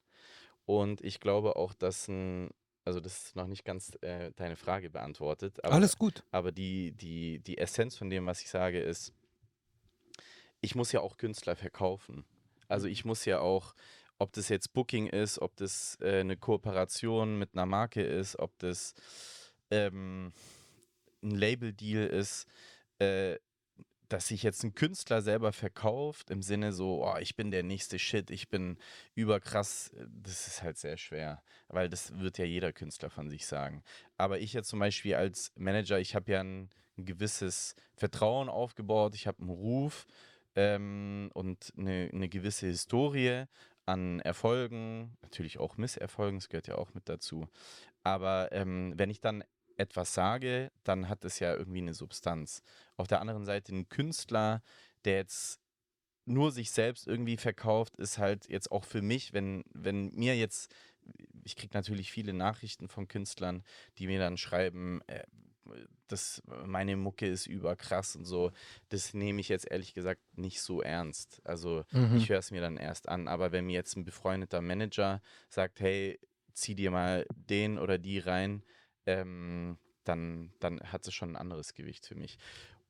Und 0.65 1.01
ich 1.01 1.19
glaube 1.19 1.55
auch, 1.55 1.73
dass 1.73 2.07
ein, 2.07 2.49
also 2.83 2.99
das 2.99 3.25
ist 3.27 3.35
noch 3.35 3.47
nicht 3.47 3.63
ganz 3.63 3.97
äh, 4.01 4.31
deine 4.35 4.55
Frage 4.55 4.89
beantwortet, 4.89 5.63
aber 5.63 5.73
Alles 5.75 5.97
gut. 5.97 6.23
aber 6.31 6.51
die, 6.51 6.91
die, 6.91 7.39
die 7.39 7.57
Essenz 7.57 7.95
von 7.95 8.09
dem, 8.09 8.25
was 8.25 8.41
ich 8.41 8.49
sage, 8.49 8.79
ist, 8.79 9.13
ich 10.61 10.75
muss 10.75 10.91
ja 10.91 11.01
auch 11.01 11.17
Künstler 11.17 11.55
verkaufen. 11.55 12.25
Also 12.67 12.87
ich 12.87 13.05
muss 13.05 13.23
ja 13.25 13.39
auch, 13.39 13.75
ob 14.19 14.33
das 14.33 14.49
jetzt 14.49 14.73
Booking 14.73 15.07
ist, 15.07 15.39
ob 15.39 15.55
das 15.55 15.97
äh, 16.01 16.19
eine 16.19 16.35
Kooperation 16.35 17.37
mit 17.37 17.53
einer 17.53 17.65
Marke 17.65 18.01
ist, 18.01 18.37
ob 18.39 18.57
das 18.59 18.93
ähm, 19.71 20.33
ein 21.23 21.31
Label-Deal 21.31 22.07
ist, 22.07 22.47
äh, 22.99 23.37
dass 24.09 24.27
sich 24.27 24.43
jetzt 24.43 24.63
ein 24.63 24.73
Künstler 24.73 25.21
selber 25.21 25.51
verkauft, 25.51 26.29
im 26.29 26.41
Sinne 26.41 26.71
so, 26.71 27.05
oh, 27.05 27.17
ich 27.19 27.35
bin 27.35 27.51
der 27.51 27.63
nächste 27.63 27.99
Shit, 27.99 28.29
ich 28.31 28.49
bin 28.49 28.77
überkrass, 29.15 29.89
äh, 29.89 30.05
das 30.09 30.47
ist 30.47 30.63
halt 30.63 30.77
sehr 30.77 30.97
schwer, 30.97 31.41
weil 31.67 31.89
das 31.89 32.17
wird 32.19 32.37
ja 32.37 32.45
jeder 32.45 32.73
Künstler 32.73 33.09
von 33.09 33.29
sich 33.29 33.45
sagen. 33.45 33.83
Aber 34.17 34.39
ich 34.39 34.53
jetzt 34.53 34.69
zum 34.69 34.79
Beispiel 34.79 35.15
als 35.15 35.51
Manager, 35.55 35.99
ich 35.99 36.15
habe 36.15 36.31
ja 36.31 36.41
ein, 36.41 36.69
ein 36.97 37.05
gewisses 37.05 37.75
Vertrauen 37.95 38.49
aufgebaut, 38.49 39.15
ich 39.15 39.27
habe 39.27 39.39
einen 39.41 39.49
Ruf 39.49 40.05
ähm, 40.55 41.29
und 41.33 41.73
eine, 41.77 42.09
eine 42.13 42.29
gewisse 42.29 42.67
Historie 42.67 43.45
an 43.85 44.19
Erfolgen, 44.19 45.17
natürlich 45.21 45.59
auch 45.59 45.77
Misserfolgen, 45.77 46.39
das 46.39 46.49
gehört 46.49 46.67
ja 46.67 46.75
auch 46.75 46.93
mit 46.93 47.07
dazu. 47.07 47.47
Aber 48.03 48.51
ähm, 48.51 48.93
wenn 48.95 49.09
ich 49.09 49.21
dann 49.21 49.43
etwas 49.77 50.13
sage, 50.13 50.71
dann 50.83 51.09
hat 51.09 51.23
es 51.25 51.39
ja 51.39 51.53
irgendwie 51.55 51.79
eine 51.79 51.93
Substanz. 51.93 52.61
Auf 52.95 53.07
der 53.07 53.21
anderen 53.21 53.45
Seite 53.45 53.73
ein 53.75 53.89
Künstler, 53.89 54.61
der 55.05 55.17
jetzt 55.17 55.59
nur 56.25 56.51
sich 56.51 56.71
selbst 56.71 57.07
irgendwie 57.07 57.37
verkauft, 57.37 57.95
ist 57.97 58.17
halt 58.17 58.49
jetzt 58.49 58.71
auch 58.71 58.83
für 58.85 59.01
mich, 59.01 59.33
wenn, 59.33 59.63
wenn 59.73 60.09
mir 60.13 60.35
jetzt, 60.35 60.73
ich 61.43 61.55
kriege 61.55 61.73
natürlich 61.73 62.11
viele 62.11 62.33
Nachrichten 62.33 62.89
von 62.89 63.07
Künstlern, 63.07 63.63
die 63.97 64.07
mir 64.07 64.19
dann 64.19 64.37
schreiben, 64.37 65.01
äh, 65.07 65.23
das, 66.07 66.41
meine 66.45 66.95
Mucke 66.95 67.27
ist 67.27 67.45
überkrass 67.45 68.15
und 68.15 68.25
so. 68.25 68.51
Das 68.89 69.13
nehme 69.13 69.41
ich 69.41 69.49
jetzt 69.49 69.69
ehrlich 69.69 69.93
gesagt 69.93 70.21
nicht 70.37 70.61
so 70.61 70.81
ernst. 70.81 71.41
Also 71.43 71.83
Mhm. 71.91 72.15
ich 72.15 72.29
höre 72.29 72.39
es 72.39 72.51
mir 72.51 72.61
dann 72.61 72.77
erst 72.77 73.09
an. 73.09 73.27
Aber 73.27 73.51
wenn 73.51 73.65
mir 73.65 73.73
jetzt 73.73 73.95
ein 73.97 74.05
befreundeter 74.05 74.61
Manager 74.61 75.21
sagt, 75.49 75.79
hey, 75.81 76.19
zieh 76.53 76.75
dir 76.75 76.91
mal 76.91 77.25
den 77.35 77.77
oder 77.77 77.97
die 77.97 78.19
rein, 78.19 78.63
ähm, 79.07 79.79
dann, 80.03 80.51
dann 80.59 80.79
hat 80.81 81.07
es 81.07 81.13
schon 81.13 81.31
ein 81.31 81.35
anderes 81.35 81.73
Gewicht 81.73 82.05
für 82.05 82.15
mich. 82.15 82.37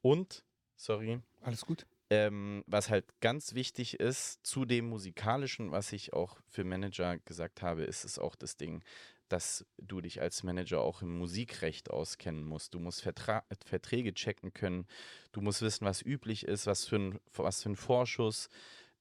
Und, 0.02 0.44
sorry, 0.76 1.22
Alles 1.42 1.66
gut. 1.66 1.86
ähm, 2.10 2.64
was 2.68 2.90
halt 2.90 3.06
ganz 3.22 3.54
wichtig 3.54 4.00
ist, 4.00 4.46
zu 4.46 4.66
dem 4.66 4.90
musikalischen, 4.90 5.72
was 5.72 5.94
ich 5.94 6.14
auch 6.14 6.38
für 6.48 6.64
Manager 6.64 7.18
gesagt 7.20 7.62
habe, 7.62 7.84
ist 7.84 8.04
es 8.04 8.20
auch 8.20 8.36
das 8.36 8.58
Ding, 8.58 8.84
dass 9.30 9.66
du 9.78 10.00
dich 10.00 10.22
als 10.22 10.44
Manager 10.44 10.82
auch 10.82 11.02
im 11.02 11.18
Musikrecht 11.18 11.90
auskennen 11.90 12.46
musst. 12.46 12.74
Du 12.74 12.80
musst 12.80 13.02
Vertra 13.02 13.44
Verträge 13.66 14.14
checken 14.14 14.54
können, 14.54 14.88
du 15.34 15.42
musst 15.42 15.62
wissen, 15.62 15.86
was 15.86 16.02
üblich 16.02 16.46
ist, 16.46 16.66
was 16.66 16.86
für 16.86 16.98
ein, 16.98 17.20
was 17.34 17.64
für 17.64 17.70
ein 17.70 17.76
Vorschuss 17.76 18.48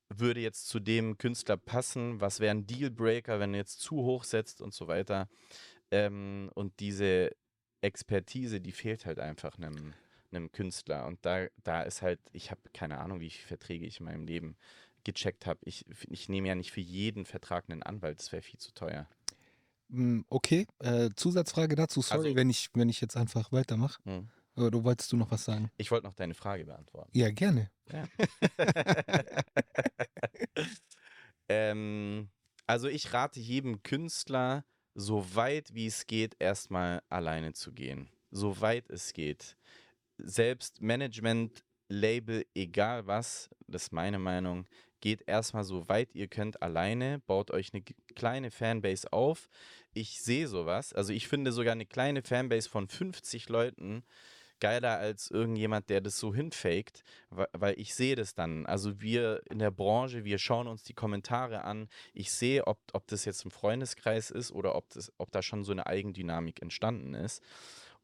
würde 0.08 0.40
jetzt 0.40 0.68
zu 0.68 0.78
dem 0.78 1.18
Künstler 1.18 1.56
passen, 1.56 2.20
was 2.20 2.40
wäre 2.40 2.52
ein 2.52 2.66
Dealbreaker, 2.66 3.40
wenn 3.40 3.54
er 3.54 3.60
jetzt 3.60 3.80
zu 3.80 3.96
hoch 3.96 4.24
setzt 4.24 4.60
und 4.60 4.72
so 4.72 4.86
weiter. 4.86 5.28
Ähm, 5.90 6.50
und 6.54 6.78
diese 6.80 7.30
Expertise, 7.80 8.60
die 8.60 8.72
fehlt 8.72 9.06
halt 9.06 9.18
einfach 9.18 9.56
einem, 9.58 9.94
einem 10.32 10.50
Künstler. 10.50 11.06
Und 11.06 11.24
da, 11.24 11.46
da 11.62 11.82
ist 11.82 12.02
halt, 12.02 12.20
ich 12.32 12.50
habe 12.50 12.60
keine 12.72 12.98
Ahnung, 12.98 13.20
wie 13.20 13.30
viele 13.30 13.46
Verträge 13.46 13.86
ich 13.86 14.00
in 14.00 14.06
meinem 14.06 14.24
Leben 14.26 14.56
gecheckt 15.04 15.46
habe. 15.46 15.60
Ich, 15.64 15.84
ich 16.08 16.28
nehme 16.28 16.48
ja 16.48 16.54
nicht 16.54 16.72
für 16.72 16.80
jeden 16.80 17.26
Vertrag 17.26 17.64
einen 17.68 17.82
Anwalt, 17.82 18.18
das 18.18 18.32
wäre 18.32 18.42
viel 18.42 18.58
zu 18.58 18.72
teuer. 18.74 19.08
Mm, 19.88 20.22
Okay, 20.28 20.66
äh, 20.80 21.10
Zusatzfrage 21.14 21.76
dazu. 21.76 22.02
Sorry, 22.02 22.28
Also- 22.28 22.36
wenn, 22.36 22.50
ich, 22.50 22.70
wenn 22.74 22.88
ich 22.88 23.00
jetzt 23.00 23.16
einfach 23.16 23.52
weitermache. 23.52 24.02
Hm. 24.04 24.28
Oder 24.56 24.70
du 24.70 24.84
wolltest 24.84 25.12
du 25.12 25.16
noch 25.18 25.30
was 25.30 25.44
sagen? 25.44 25.70
Ich 25.76 25.90
wollte 25.90 26.06
noch 26.06 26.14
deine 26.14 26.32
Frage 26.32 26.64
beantworten. 26.64 27.10
Ja, 27.12 27.30
gerne. 27.30 27.70
ähm, 31.48 32.30
also 32.66 32.88
ich 32.88 33.12
rate 33.12 33.38
jedem 33.38 33.82
Künstler, 33.82 34.64
so 34.96 35.24
weit 35.34 35.74
wie 35.74 35.86
es 35.86 36.06
geht, 36.06 36.34
erstmal 36.38 37.02
alleine 37.10 37.52
zu 37.52 37.72
gehen. 37.72 38.08
So 38.30 38.60
weit 38.60 38.88
es 38.88 39.12
geht. 39.12 39.56
Selbst 40.16 40.80
Management, 40.80 41.62
Label, 41.88 42.46
egal 42.54 43.06
was, 43.06 43.50
das 43.68 43.84
ist 43.84 43.92
meine 43.92 44.18
Meinung, 44.18 44.66
geht 45.00 45.22
erstmal 45.28 45.64
so 45.64 45.88
weit 45.88 46.14
ihr 46.14 46.28
könnt 46.28 46.62
alleine, 46.62 47.20
baut 47.26 47.50
euch 47.50 47.72
eine 47.74 47.84
kleine 48.14 48.50
Fanbase 48.50 49.12
auf. 49.12 49.48
Ich 49.92 50.22
sehe 50.22 50.48
sowas, 50.48 50.94
also 50.94 51.12
ich 51.12 51.28
finde 51.28 51.52
sogar 51.52 51.72
eine 51.72 51.86
kleine 51.86 52.22
Fanbase 52.22 52.68
von 52.68 52.88
50 52.88 53.50
Leuten 53.50 54.02
geiler 54.60 54.98
als 54.98 55.30
irgendjemand, 55.30 55.90
der 55.90 56.00
das 56.00 56.18
so 56.18 56.34
hinfaked, 56.34 57.02
weil 57.30 57.78
ich 57.78 57.94
sehe 57.94 58.16
das 58.16 58.34
dann. 58.34 58.66
Also 58.66 59.00
wir 59.00 59.42
in 59.50 59.58
der 59.58 59.70
Branche, 59.70 60.24
wir 60.24 60.38
schauen 60.38 60.66
uns 60.66 60.82
die 60.82 60.94
Kommentare 60.94 61.64
an. 61.64 61.88
Ich 62.12 62.32
sehe, 62.32 62.66
ob, 62.66 62.78
ob 62.92 63.06
das 63.06 63.24
jetzt 63.24 63.44
ein 63.44 63.50
Freundeskreis 63.50 64.30
ist 64.30 64.52
oder 64.52 64.74
ob, 64.74 64.88
das, 64.90 65.12
ob 65.18 65.30
da 65.32 65.42
schon 65.42 65.64
so 65.64 65.72
eine 65.72 65.86
Eigendynamik 65.86 66.62
entstanden 66.62 67.14
ist. 67.14 67.42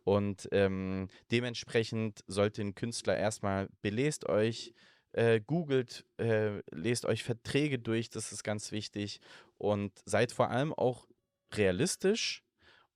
Und 0.05 0.49
ähm, 0.53 1.09
dementsprechend 1.31 2.25
sollte 2.27 2.63
ein 2.63 2.75
Künstler 2.75 3.17
erstmal 3.17 3.69
belest 3.83 4.29
euch, 4.29 4.75
äh, 5.13 5.41
googelt, 5.41 6.05
äh, 6.17 6.61
lest 6.71 7.05
euch 7.05 7.23
Verträge 7.23 7.79
durch, 7.79 8.11
das 8.11 8.33
ist 8.33 8.43
ganz 8.43 8.73
wichtig. 8.73 9.21
Und 9.59 9.93
seid 10.05 10.33
vor 10.33 10.51
allem 10.51 10.73
auch 10.73 11.07
realistisch 11.55 12.43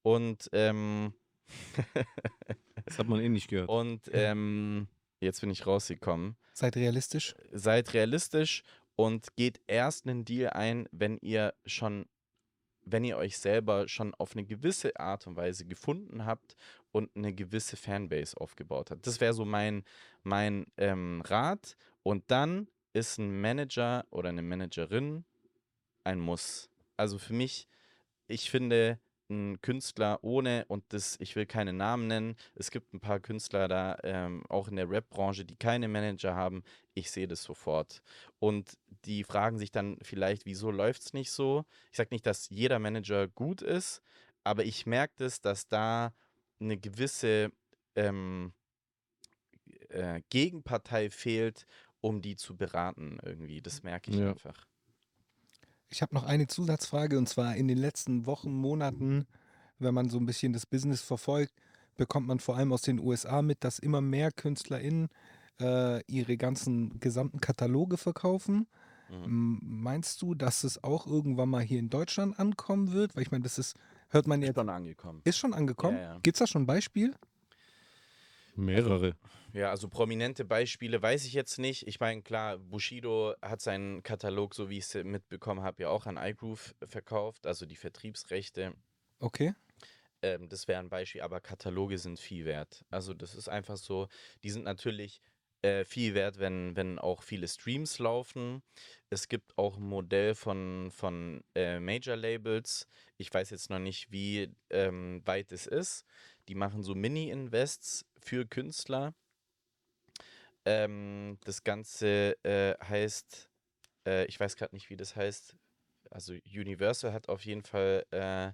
und 0.02 0.48
ähm, 0.52 1.14
Das 2.86 2.98
hat 2.98 3.08
man 3.08 3.20
eh 3.20 3.28
nicht 3.28 3.48
gehört. 3.48 3.68
und 3.68 4.08
ähm, 4.12 4.88
jetzt 5.20 5.40
bin 5.40 5.50
ich 5.50 5.66
rausgekommen. 5.66 6.36
Seid 6.54 6.76
realistisch. 6.76 7.34
Seid 7.52 7.92
realistisch 7.92 8.62
und 8.94 9.36
geht 9.36 9.60
erst 9.66 10.06
einen 10.06 10.24
Deal 10.24 10.50
ein, 10.50 10.88
wenn 10.92 11.18
ihr 11.18 11.52
schon, 11.66 12.06
wenn 12.82 13.04
ihr 13.04 13.18
euch 13.18 13.36
selber 13.38 13.88
schon 13.88 14.14
auf 14.14 14.32
eine 14.32 14.44
gewisse 14.44 14.98
Art 14.98 15.26
und 15.26 15.36
Weise 15.36 15.66
gefunden 15.66 16.24
habt 16.24 16.56
und 16.92 17.10
eine 17.14 17.34
gewisse 17.34 17.76
Fanbase 17.76 18.40
aufgebaut 18.40 18.90
habt. 18.90 19.06
Das 19.06 19.20
wäre 19.20 19.34
so 19.34 19.44
mein, 19.44 19.84
mein 20.22 20.66
ähm, 20.78 21.20
Rat. 21.26 21.76
Und 22.02 22.30
dann 22.30 22.68
ist 22.92 23.18
ein 23.18 23.40
Manager 23.40 24.06
oder 24.10 24.30
eine 24.30 24.42
Managerin 24.42 25.24
ein 26.04 26.20
Muss. 26.20 26.70
Also 26.96 27.18
für 27.18 27.34
mich, 27.34 27.68
ich 28.28 28.50
finde, 28.50 28.98
ein 29.28 29.60
Künstler 29.60 30.18
ohne, 30.22 30.64
und 30.68 30.84
das, 30.88 31.16
ich 31.20 31.36
will 31.36 31.46
keine 31.46 31.72
Namen 31.72 32.06
nennen, 32.06 32.36
es 32.54 32.70
gibt 32.70 32.94
ein 32.94 33.00
paar 33.00 33.20
Künstler 33.20 33.68
da, 33.68 33.98
ähm, 34.04 34.44
auch 34.48 34.68
in 34.68 34.76
der 34.76 34.88
Rap-Branche, 34.88 35.44
die 35.44 35.56
keine 35.56 35.88
Manager 35.88 36.34
haben. 36.34 36.62
Ich 36.94 37.10
sehe 37.10 37.26
das 37.28 37.42
sofort. 37.42 38.02
Und 38.38 38.78
die 39.04 39.24
fragen 39.24 39.58
sich 39.58 39.70
dann 39.70 39.98
vielleicht, 40.02 40.46
wieso 40.46 40.70
läuft 40.70 41.02
es 41.02 41.12
nicht 41.12 41.30
so? 41.30 41.64
Ich 41.90 41.96
sage 41.96 42.10
nicht, 42.12 42.26
dass 42.26 42.48
jeder 42.50 42.78
Manager 42.78 43.28
gut 43.28 43.62
ist, 43.62 44.00
aber 44.44 44.64
ich 44.64 44.86
merke 44.86 45.14
das, 45.18 45.40
dass 45.40 45.66
da 45.68 46.14
eine 46.60 46.78
gewisse 46.78 47.50
ähm, 47.96 48.52
äh, 49.88 50.22
Gegenpartei 50.30 51.10
fehlt, 51.10 51.66
um 52.00 52.22
die 52.22 52.36
zu 52.36 52.56
beraten 52.56 53.18
irgendwie. 53.22 53.60
Das 53.60 53.82
merke 53.82 54.10
ich 54.10 54.18
Ja. 54.18 54.30
einfach. 54.30 54.66
Ich 55.88 56.02
habe 56.02 56.14
noch 56.14 56.24
eine 56.24 56.46
Zusatzfrage 56.46 57.18
und 57.18 57.28
zwar 57.28 57.56
in 57.56 57.68
den 57.68 57.78
letzten 57.78 58.26
Wochen, 58.26 58.52
Monaten, 58.52 59.26
wenn 59.78 59.94
man 59.94 60.08
so 60.08 60.18
ein 60.18 60.26
bisschen 60.26 60.52
das 60.52 60.66
Business 60.66 61.00
verfolgt, 61.00 61.52
bekommt 61.96 62.26
man 62.26 62.40
vor 62.40 62.56
allem 62.56 62.72
aus 62.72 62.82
den 62.82 62.98
USA 62.98 63.42
mit, 63.42 63.64
dass 63.64 63.78
immer 63.78 64.00
mehr 64.00 64.30
KünstlerInnen 64.32 65.08
äh, 65.60 66.02
ihre 66.06 66.36
ganzen 66.36 66.98
gesamten 67.00 67.40
Kataloge 67.40 67.96
verkaufen. 67.96 68.66
Mhm. 69.08 69.60
Meinst 69.62 70.20
du, 70.22 70.34
dass 70.34 70.64
es 70.64 70.82
auch 70.82 71.06
irgendwann 71.06 71.48
mal 71.48 71.62
hier 71.62 71.78
in 71.78 71.90
Deutschland 71.90 72.38
ankommen 72.38 72.92
wird? 72.92 73.14
Weil 73.14 73.22
ich 73.22 73.30
meine, 73.30 73.44
das 73.44 73.58
ist, 73.58 73.76
hört 74.08 74.26
man 74.26 74.42
Ist 74.42 74.48
jetzt, 74.48 74.56
schon 74.56 74.68
angekommen. 74.68 75.20
ist 75.24 75.38
schon 75.38 75.54
angekommen. 75.54 75.96
Ja, 75.96 76.02
ja. 76.02 76.18
Gibt 76.22 76.36
es 76.36 76.38
da 76.40 76.46
schon 76.46 76.62
ein 76.62 76.66
Beispiel? 76.66 77.14
Mehrere. 78.56 79.16
Ja, 79.52 79.70
also 79.70 79.88
prominente 79.88 80.44
Beispiele 80.44 81.00
weiß 81.00 81.24
ich 81.24 81.32
jetzt 81.32 81.58
nicht. 81.58 81.86
Ich 81.86 82.00
meine, 82.00 82.22
klar, 82.22 82.58
Bushido 82.58 83.34
hat 83.42 83.60
seinen 83.60 84.02
Katalog, 84.02 84.54
so 84.54 84.68
wie 84.68 84.78
ich 84.78 84.84
es 84.84 85.04
mitbekommen 85.04 85.62
habe, 85.62 85.82
ja 85.82 85.88
auch 85.88 86.06
an 86.06 86.16
iGroove 86.16 86.74
verkauft, 86.86 87.46
also 87.46 87.66
die 87.66 87.76
Vertriebsrechte. 87.76 88.74
Okay. 89.18 89.54
Ähm, 90.22 90.48
das 90.48 90.68
wäre 90.68 90.80
ein 90.80 90.90
Beispiel, 90.90 91.22
aber 91.22 91.40
Kataloge 91.40 91.98
sind 91.98 92.18
viel 92.18 92.44
wert. 92.44 92.84
Also 92.90 93.14
das 93.14 93.34
ist 93.34 93.48
einfach 93.48 93.76
so, 93.76 94.08
die 94.42 94.50
sind 94.50 94.64
natürlich 94.64 95.20
äh, 95.62 95.84
viel 95.84 96.14
wert, 96.14 96.38
wenn, 96.38 96.76
wenn 96.76 96.98
auch 96.98 97.22
viele 97.22 97.48
Streams 97.48 97.98
laufen. 97.98 98.62
Es 99.10 99.28
gibt 99.28 99.56
auch 99.56 99.78
ein 99.78 99.88
Modell 99.88 100.34
von, 100.34 100.90
von 100.90 101.42
äh, 101.54 101.80
Major-Labels. 101.80 102.86
Ich 103.16 103.32
weiß 103.32 103.50
jetzt 103.50 103.70
noch 103.70 103.78
nicht, 103.78 104.12
wie 104.12 104.54
ähm, 104.70 105.22
weit 105.24 105.52
es 105.52 105.66
ist. 105.66 106.04
Die 106.48 106.54
machen 106.54 106.82
so 106.82 106.94
Mini-Invests 106.94 108.04
für 108.20 108.46
Künstler. 108.46 109.14
Ähm, 110.64 111.38
das 111.44 111.62
Ganze 111.62 112.36
äh, 112.44 112.74
heißt, 112.84 113.48
äh, 114.06 114.26
ich 114.26 114.38
weiß 114.38 114.56
gerade 114.56 114.74
nicht, 114.74 114.90
wie 114.90 114.96
das 114.96 115.14
heißt. 115.16 115.56
Also 116.10 116.34
Universal 116.44 117.12
hat 117.12 117.28
auf 117.28 117.44
jeden 117.44 117.62
Fall 117.62 118.06
äh, 118.10 118.52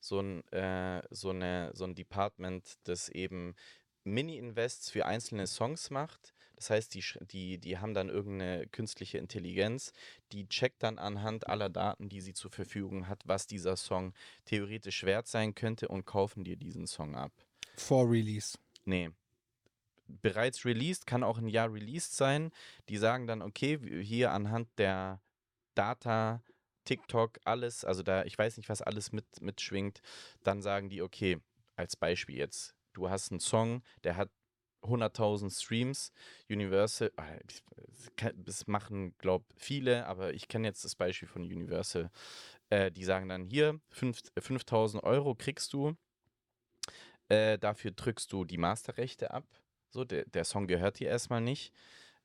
so 0.00 0.20
ein, 0.20 0.46
äh, 0.52 1.02
so, 1.10 1.30
eine, 1.30 1.70
so 1.74 1.84
ein 1.84 1.94
Department, 1.94 2.78
das 2.84 3.08
eben 3.08 3.54
Mini-Invests 4.04 4.90
für 4.90 5.06
einzelne 5.06 5.46
Songs 5.46 5.90
macht. 5.90 6.34
Das 6.56 6.70
heißt, 6.70 6.94
die, 6.94 7.04
die, 7.26 7.58
die 7.58 7.78
haben 7.78 7.94
dann 7.94 8.08
irgendeine 8.08 8.66
künstliche 8.68 9.18
Intelligenz, 9.18 9.92
die 10.32 10.48
checkt 10.48 10.82
dann 10.82 10.98
anhand 10.98 11.48
aller 11.48 11.68
Daten, 11.68 12.08
die 12.08 12.20
sie 12.20 12.34
zur 12.34 12.50
Verfügung 12.50 13.08
hat, 13.08 13.22
was 13.24 13.46
dieser 13.46 13.76
Song 13.76 14.14
theoretisch 14.44 15.04
wert 15.04 15.26
sein 15.26 15.54
könnte 15.54 15.88
und 15.88 16.04
kaufen 16.04 16.44
dir 16.44 16.56
diesen 16.56 16.86
Song 16.86 17.16
ab. 17.16 17.32
Vor 17.76 18.08
Release. 18.08 18.58
Nee. 18.84 19.10
Bereits 20.06 20.64
released, 20.64 21.06
kann 21.06 21.22
auch 21.22 21.38
ein 21.38 21.48
Jahr 21.48 21.72
released 21.72 22.14
sein. 22.16 22.50
Die 22.88 22.98
sagen 22.98 23.26
dann, 23.26 23.40
okay, 23.42 23.78
hier 24.02 24.32
anhand 24.32 24.68
der 24.78 25.20
Data, 25.74 26.42
TikTok, 26.84 27.38
alles, 27.44 27.84
also 27.84 28.02
da, 28.02 28.24
ich 28.24 28.36
weiß 28.36 28.56
nicht, 28.56 28.68
was 28.68 28.82
alles 28.82 29.12
mit, 29.12 29.24
mitschwingt, 29.40 30.00
dann 30.42 30.60
sagen 30.62 30.90
die, 30.90 31.00
okay, 31.02 31.38
als 31.76 31.96
Beispiel 31.96 32.36
jetzt, 32.36 32.74
du 32.92 33.08
hast 33.08 33.30
einen 33.30 33.40
Song, 33.40 33.82
der 34.04 34.16
hat 34.16 34.30
100.000 34.82 35.50
Streams, 35.52 36.12
Universal, 36.50 37.12
ah, 37.16 37.24
das 37.46 38.32
das 38.36 38.66
machen, 38.66 39.14
glaub 39.18 39.44
viele, 39.56 40.06
aber 40.06 40.34
ich 40.34 40.48
kenne 40.48 40.66
jetzt 40.66 40.84
das 40.84 40.96
Beispiel 40.96 41.28
von 41.28 41.42
Universal. 41.42 42.10
Äh, 42.68 42.90
die 42.90 43.04
sagen 43.04 43.28
dann, 43.28 43.44
hier, 43.46 43.80
fünf- 43.90 44.22
5.000 44.36 45.02
Euro 45.04 45.34
kriegst 45.34 45.72
du, 45.72 45.96
äh, 47.32 47.58
dafür 47.58 47.92
drückst 47.92 48.30
du 48.32 48.44
die 48.44 48.58
Masterrechte 48.58 49.30
ab. 49.30 49.44
So, 49.88 50.04
der, 50.04 50.26
der 50.26 50.44
Song 50.44 50.66
gehört 50.66 50.98
dir 50.98 51.08
erstmal 51.08 51.40
nicht. 51.40 51.72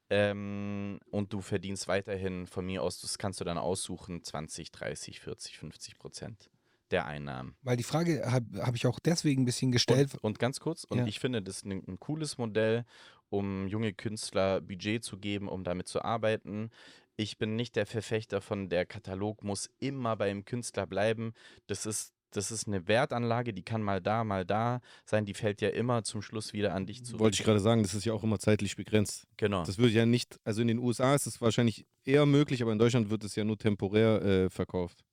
Ähm, 0.09 0.99
und 1.11 1.33
du 1.33 1.41
verdienst 1.41 1.87
weiterhin 1.87 2.47
von 2.47 2.65
mir 2.65 2.83
aus, 2.83 2.99
das 3.01 3.17
kannst 3.17 3.39
du 3.39 3.45
dann 3.45 3.57
aussuchen, 3.57 4.23
20, 4.23 4.71
30, 4.71 5.19
40, 5.19 5.57
50 5.57 5.97
Prozent 5.97 6.49
der 6.91 7.05
Einnahmen. 7.05 7.55
Weil 7.61 7.75
die 7.75 7.83
Frage 7.83 8.31
habe 8.31 8.65
hab 8.65 8.75
ich 8.75 8.87
auch 8.87 8.99
deswegen 8.99 9.43
ein 9.43 9.45
bisschen 9.45 9.71
gestellt. 9.71 10.13
Und, 10.15 10.23
und 10.23 10.39
ganz 10.39 10.59
kurz, 10.59 10.83
und 10.85 10.99
Ja. 10.99 11.05
ich 11.07 11.19
finde 11.19 11.41
das 11.41 11.63
ein, 11.63 11.83
ein 11.87 11.99
cooles 11.99 12.37
Modell, 12.37 12.85
um 13.29 13.67
junge 13.67 13.93
Künstler 13.93 14.61
Budget 14.61 15.03
zu 15.03 15.17
geben, 15.17 15.49
um 15.49 15.65
damit 15.65 15.87
zu 15.87 16.01
arbeiten. 16.01 16.69
Ich 17.17 17.37
bin 17.37 17.55
nicht 17.55 17.75
der 17.75 17.85
Verfechter 17.85 18.41
von 18.41 18.69
der 18.69 18.85
Katalog 18.85 19.43
muss 19.43 19.69
immer 19.79 20.15
beim 20.15 20.45
Künstler 20.45 20.85
bleiben. 20.85 21.33
Das 21.65 21.85
ist 21.85 22.13
das 22.31 22.51
ist 22.51 22.67
eine 22.67 22.87
Wertanlage, 22.87 23.53
die 23.53 23.63
kann 23.63 23.81
mal 23.81 24.01
da, 24.01 24.23
mal 24.23 24.45
da 24.45 24.81
sein, 25.05 25.25
die 25.25 25.33
fällt 25.33 25.61
ja 25.61 25.69
immer 25.69 26.03
zum 26.03 26.21
Schluss 26.21 26.53
wieder 26.53 26.73
an 26.73 26.85
dich 26.85 27.03
zurück. 27.03 27.21
Wollte 27.21 27.35
ich 27.39 27.43
gerade 27.45 27.59
sagen, 27.59 27.83
das 27.83 27.93
ist 27.93 28.05
ja 28.05 28.13
auch 28.13 28.23
immer 28.23 28.39
zeitlich 28.39 28.75
begrenzt. 28.75 29.25
Genau. 29.37 29.63
Das 29.63 29.77
würde 29.77 29.93
ja 29.93 30.05
nicht, 30.05 30.39
also 30.43 30.61
in 30.61 30.67
den 30.67 30.79
USA 30.79 31.15
ist 31.15 31.25
es 31.27 31.41
wahrscheinlich 31.41 31.85
eher 32.05 32.25
möglich, 32.25 32.61
aber 32.61 32.71
in 32.71 32.79
Deutschland 32.79 33.09
wird 33.09 33.23
es 33.23 33.35
ja 33.35 33.43
nur 33.43 33.57
temporär 33.57 34.21
äh, 34.21 34.49
verkauft. 34.49 35.03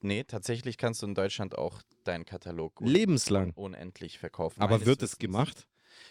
Nee, 0.00 0.24
tatsächlich 0.24 0.76
kannst 0.76 1.00
du 1.02 1.06
in 1.06 1.14
Deutschland 1.14 1.56
auch 1.56 1.80
deinen 2.04 2.26
Katalog 2.26 2.78
Lebenslang. 2.82 3.52
unendlich 3.54 4.18
verkaufen. 4.18 4.60
Aber 4.60 4.84
wird 4.84 5.02
es 5.02 5.18
gemacht? 5.18 5.66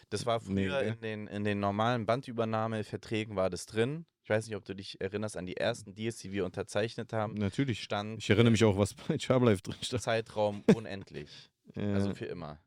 Das 0.10 0.26
war 0.26 0.42
Nee, 0.46 0.68
früher 0.68 0.80
gell? 0.82 0.94
in, 0.94 1.02
den, 1.02 1.28
in 1.28 1.44
den 1.44 1.60
normalen 1.60 2.06
Bandübernahmeverträgen 2.08 3.36
war 3.36 3.50
das 3.50 3.66
drin. 3.66 4.06
Ich 4.24 4.30
weiß 4.30 4.48
nicht, 4.48 4.56
ob 4.56 4.64
du 4.64 4.74
dich 4.74 5.00
erinnerst 5.02 5.36
an 5.36 5.46
die 5.46 5.58
ersten 5.58 5.94
Deals, 5.96 6.18
die 6.18 6.32
wir 6.32 6.46
unterzeichnet 6.46 7.12
haben. 7.14 7.34
Natürlich. 7.34 7.84
Stand 7.84 8.20
Ich 8.20 8.30
erinnere 8.30 8.52
mich 8.52 8.64
auch, 8.64 8.78
was 8.78 8.94
bei 8.94 9.20
Charblife 9.20 9.62
drin 9.62 9.76
stand. 9.82 10.02
Zeitraum 10.02 10.64
unendlich. 10.76 11.30
Ja. 11.76 11.94
Also 11.94 12.14
für 12.14 12.26
immer. 12.26 12.60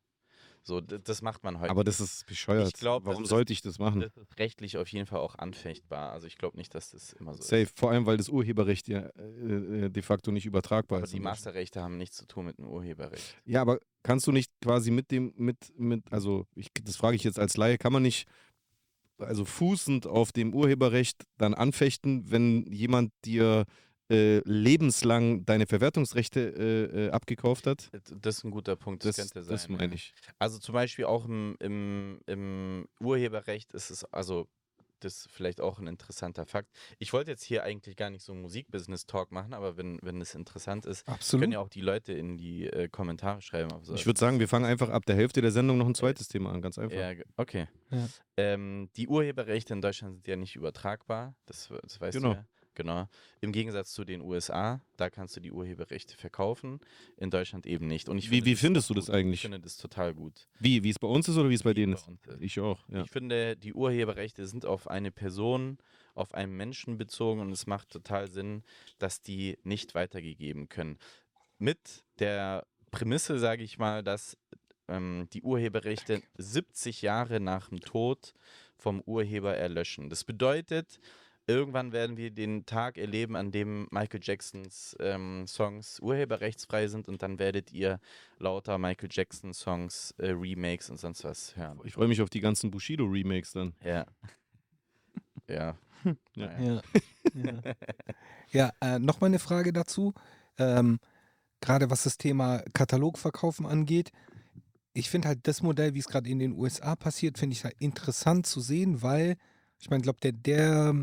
So, 0.62 0.80
das 0.80 1.22
macht 1.22 1.44
man 1.44 1.60
heute. 1.60 1.70
aber 1.70 1.84
das 1.84 2.00
ist 2.00 2.26
bescheuert. 2.26 2.66
Ich 2.66 2.74
glaub, 2.74 3.06
Warum 3.06 3.24
sollte 3.24 3.52
ich 3.52 3.62
das 3.62 3.78
machen? 3.78 4.00
das 4.00 4.16
ist 4.16 4.36
rechtlich 4.40 4.76
auf 4.78 4.88
jeden 4.88 5.06
Fall 5.06 5.20
auch 5.20 5.36
anfechtbar. 5.36 6.10
Also 6.10 6.26
ich 6.26 6.36
glaube 6.38 6.56
nicht, 6.56 6.74
dass 6.74 6.90
das 6.90 7.12
immer 7.12 7.34
so 7.34 7.42
Safe. 7.42 7.62
ist. 7.62 7.78
Vor 7.78 7.92
allem, 7.92 8.04
weil 8.04 8.16
das 8.16 8.28
Urheberrecht 8.28 8.88
ja 8.88 8.98
äh, 9.16 9.84
äh, 9.84 9.88
de 9.90 10.02
facto 10.02 10.32
nicht 10.32 10.44
übertragbar 10.44 10.98
Aber 10.98 11.04
ist. 11.04 11.14
die. 11.14 11.20
Masterrechte 11.20 11.80
haben 11.80 11.96
nichts 11.98 12.16
zu 12.16 12.26
tun 12.26 12.46
mit 12.46 12.58
dem 12.58 12.66
Urheberrecht. 12.66 13.36
Ja, 13.44 13.60
aber 13.62 13.78
kannst 14.02 14.26
du 14.26 14.32
nicht 14.32 14.50
quasi 14.60 14.90
mit 14.90 15.12
dem, 15.12 15.32
mit, 15.36 15.56
mit, 15.78 16.02
also 16.12 16.48
ich, 16.56 16.68
das 16.82 16.96
frage 16.96 17.14
ich 17.14 17.22
jetzt 17.22 17.38
als 17.38 17.56
Laie, 17.56 17.78
kann 17.78 17.92
man 17.92 18.02
nicht, 18.02 18.26
also 19.18 19.44
fußend 19.44 20.06
auf 20.06 20.32
dem 20.32 20.54
Urheberrecht 20.54 21.24
dann 21.38 21.54
anfechten, 21.54 22.30
wenn 22.30 22.64
jemand 22.72 23.12
dir 23.24 23.64
äh, 24.10 24.38
lebenslang 24.44 25.44
deine 25.44 25.66
Verwertungsrechte 25.66 26.40
äh, 26.40 27.06
äh, 27.06 27.10
abgekauft 27.10 27.66
hat? 27.66 27.90
D- 27.92 28.14
Das 28.20 28.38
ist 28.38 28.44
ein 28.44 28.50
guter 28.52 28.76
Punkt. 28.76 29.04
Das, 29.04 29.16
Das, 29.16 29.30
könnte 29.32 29.42
sein. 29.44 29.52
das 29.54 29.68
meine 29.68 29.94
ich. 29.94 30.12
Also 30.38 30.58
zum 30.58 30.74
Beispiel 30.74 31.06
auch 31.06 31.24
im, 31.24 31.56
im, 31.60 32.20
im 32.26 32.86
Urheberrecht 33.00 33.72
ist 33.72 33.90
es, 33.90 34.04
also 34.04 34.46
das 35.06 35.18
ist 35.18 35.30
vielleicht 35.30 35.60
auch 35.60 35.78
ein 35.78 35.86
interessanter 35.86 36.44
Fakt. 36.46 36.70
Ich 36.98 37.12
wollte 37.12 37.30
jetzt 37.30 37.42
hier 37.42 37.62
eigentlich 37.62 37.96
gar 37.96 38.10
nicht 38.10 38.22
so 38.24 38.32
einen 38.32 38.42
Musikbusiness-Talk 38.42 39.32
machen, 39.32 39.54
aber 39.54 39.76
wenn, 39.76 39.98
wenn 40.02 40.20
es 40.20 40.34
interessant 40.34 40.84
ist, 40.86 41.08
Absolut. 41.08 41.42
können 41.42 41.52
ja 41.52 41.60
auch 41.60 41.68
die 41.68 41.80
Leute 41.80 42.12
in 42.12 42.36
die 42.36 42.66
äh, 42.66 42.88
Kommentare 42.88 43.40
schreiben. 43.40 43.70
so 43.82 43.94
Ich 43.94 44.06
würde 44.06 44.18
sagen, 44.18 44.40
wir 44.40 44.48
fangen 44.48 44.64
einfach 44.64 44.90
ab 44.90 45.06
der 45.06 45.16
Hälfte 45.16 45.40
der 45.40 45.52
Sendung 45.52 45.78
noch 45.78 45.86
ein 45.86 45.94
zweites 45.94 46.28
Thema 46.28 46.52
an, 46.52 46.60
ganz 46.60 46.78
einfach. 46.78 46.96
Ja, 46.96 47.12
okay. 47.36 47.68
Ja. 47.90 48.08
Ähm, 48.36 48.90
die 48.96 49.08
Urheberrechte 49.08 49.72
in 49.72 49.80
Deutschland 49.80 50.14
sind 50.14 50.26
ja 50.28 50.36
nicht 50.36 50.56
übertragbar, 50.56 51.34
das, 51.46 51.72
das 51.82 52.00
weißt 52.00 52.18
Genau. 52.18 52.34
du 52.34 52.38
ja. 52.38 52.46
Genau. 52.76 53.08
Im 53.40 53.50
Gegensatz 53.52 53.92
zu 53.92 54.04
den 54.04 54.20
USA, 54.20 54.80
da 54.96 55.10
kannst 55.10 55.34
du 55.34 55.40
die 55.40 55.50
Urheberrechte 55.50 56.16
verkaufen, 56.16 56.78
in 57.16 57.30
Deutschland 57.30 57.66
eben 57.66 57.86
nicht. 57.88 58.08
Und 58.08 58.18
ich 58.18 58.26
Wie- 58.30 58.36
finde 58.36 58.46
wie 58.50 58.54
findest 58.56 58.90
du 58.90 58.94
das 58.94 59.06
gut. 59.06 59.14
eigentlich? 59.16 59.34
Ich 59.38 59.40
finde 59.42 59.58
das 59.60 59.76
total 59.78 60.14
gut. 60.14 60.46
Wie, 60.60 60.84
wie 60.84 60.90
es 60.90 60.98
bei 60.98 61.08
uns 61.08 61.26
ist 61.28 61.36
oder 61.38 61.48
wie 61.50 61.54
es 61.54 61.62
bei 61.64 61.70
Wie 61.70 61.74
denen 61.74 61.94
ist? 61.94 62.06
ist. 62.06 62.40
Ich 62.40 62.60
auch, 62.60 62.86
ja. 62.88 63.02
Ich 63.02 63.10
finde, 63.10 63.56
die 63.56 63.72
Urheberrechte 63.74 64.46
sind 64.46 64.66
auf 64.66 64.88
eine 64.88 65.10
Person, 65.10 65.78
auf 66.14 66.34
einen 66.34 66.56
Menschen 66.56 66.98
bezogen 66.98 67.40
und 67.40 67.50
es 67.50 67.66
macht 67.66 67.88
total 67.90 68.28
Sinn, 68.30 68.62
dass 68.98 69.22
die 69.22 69.58
nicht 69.64 69.94
weitergegeben 69.94 70.68
können. 70.68 70.98
Mit 71.58 72.04
der 72.18 72.66
Prämisse, 72.90 73.38
sage 73.38 73.62
ich 73.64 73.78
mal, 73.78 74.02
dass 74.02 74.36
ähm, 74.88 75.28
die 75.32 75.42
Urheberrechte 75.42 76.22
70 76.36 77.00
Jahre 77.02 77.40
nach 77.40 77.70
dem 77.70 77.80
Tod 77.80 78.34
vom 78.78 79.00
Urheber 79.00 79.56
erlöschen. 79.56 80.10
Das 80.10 80.22
bedeutet, 80.24 81.00
irgendwann 81.46 81.92
werden 81.92 82.16
wir 82.16 82.30
den 82.30 82.66
Tag 82.66 82.98
erleben, 82.98 83.36
an 83.36 83.52
dem 83.52 83.86
Michael 83.90 84.20
Jacksons 84.22 84.96
ähm, 85.00 85.46
Songs 85.46 86.00
urheberrechtsfrei 86.00 86.88
sind 86.88 87.08
und 87.08 87.22
dann 87.22 87.38
werdet 87.38 87.72
ihr 87.72 88.00
lauter 88.38 88.78
Michael 88.78 89.08
Jackson 89.12 89.54
Songs, 89.54 90.14
äh, 90.18 90.30
Remakes 90.30 90.90
und 90.90 90.98
sonst 90.98 91.24
was 91.24 91.56
hören. 91.56 91.80
Ich 91.84 91.94
freue 91.94 92.08
mich 92.08 92.20
auf 92.20 92.30
die 92.30 92.40
ganzen 92.40 92.70
Bushido-Remakes 92.70 93.52
dann. 93.52 93.74
Ja. 93.84 94.06
Ja. 95.48 95.76
Ja. 96.04 96.12
Ja, 96.34 96.82
ja. 97.34 97.62
ja 98.50 98.72
äh, 98.80 98.98
nochmal 98.98 99.30
eine 99.30 99.38
Frage 99.38 99.72
dazu. 99.72 100.12
Ähm, 100.58 100.98
Gerade 101.60 101.88
was 101.88 102.02
das 102.02 102.18
Thema 102.18 102.64
Katalogverkaufen 102.74 103.64
angeht. 103.64 104.10
Ich 104.92 105.08
finde 105.08 105.28
halt 105.28 105.46
das 105.46 105.62
Modell, 105.62 105.94
wie 105.94 106.00
es 106.00 106.08
gerade 106.08 106.28
in 106.28 106.40
den 106.40 106.52
USA 106.52 106.96
passiert, 106.96 107.38
finde 107.38 107.54
ich 107.54 107.62
halt 107.62 107.76
interessant 107.78 108.46
zu 108.46 108.60
sehen, 108.60 109.02
weil 109.02 109.36
ich 109.78 109.88
meine, 109.88 110.02
glaube 110.02 110.18
der, 110.20 110.32
der 110.32 110.94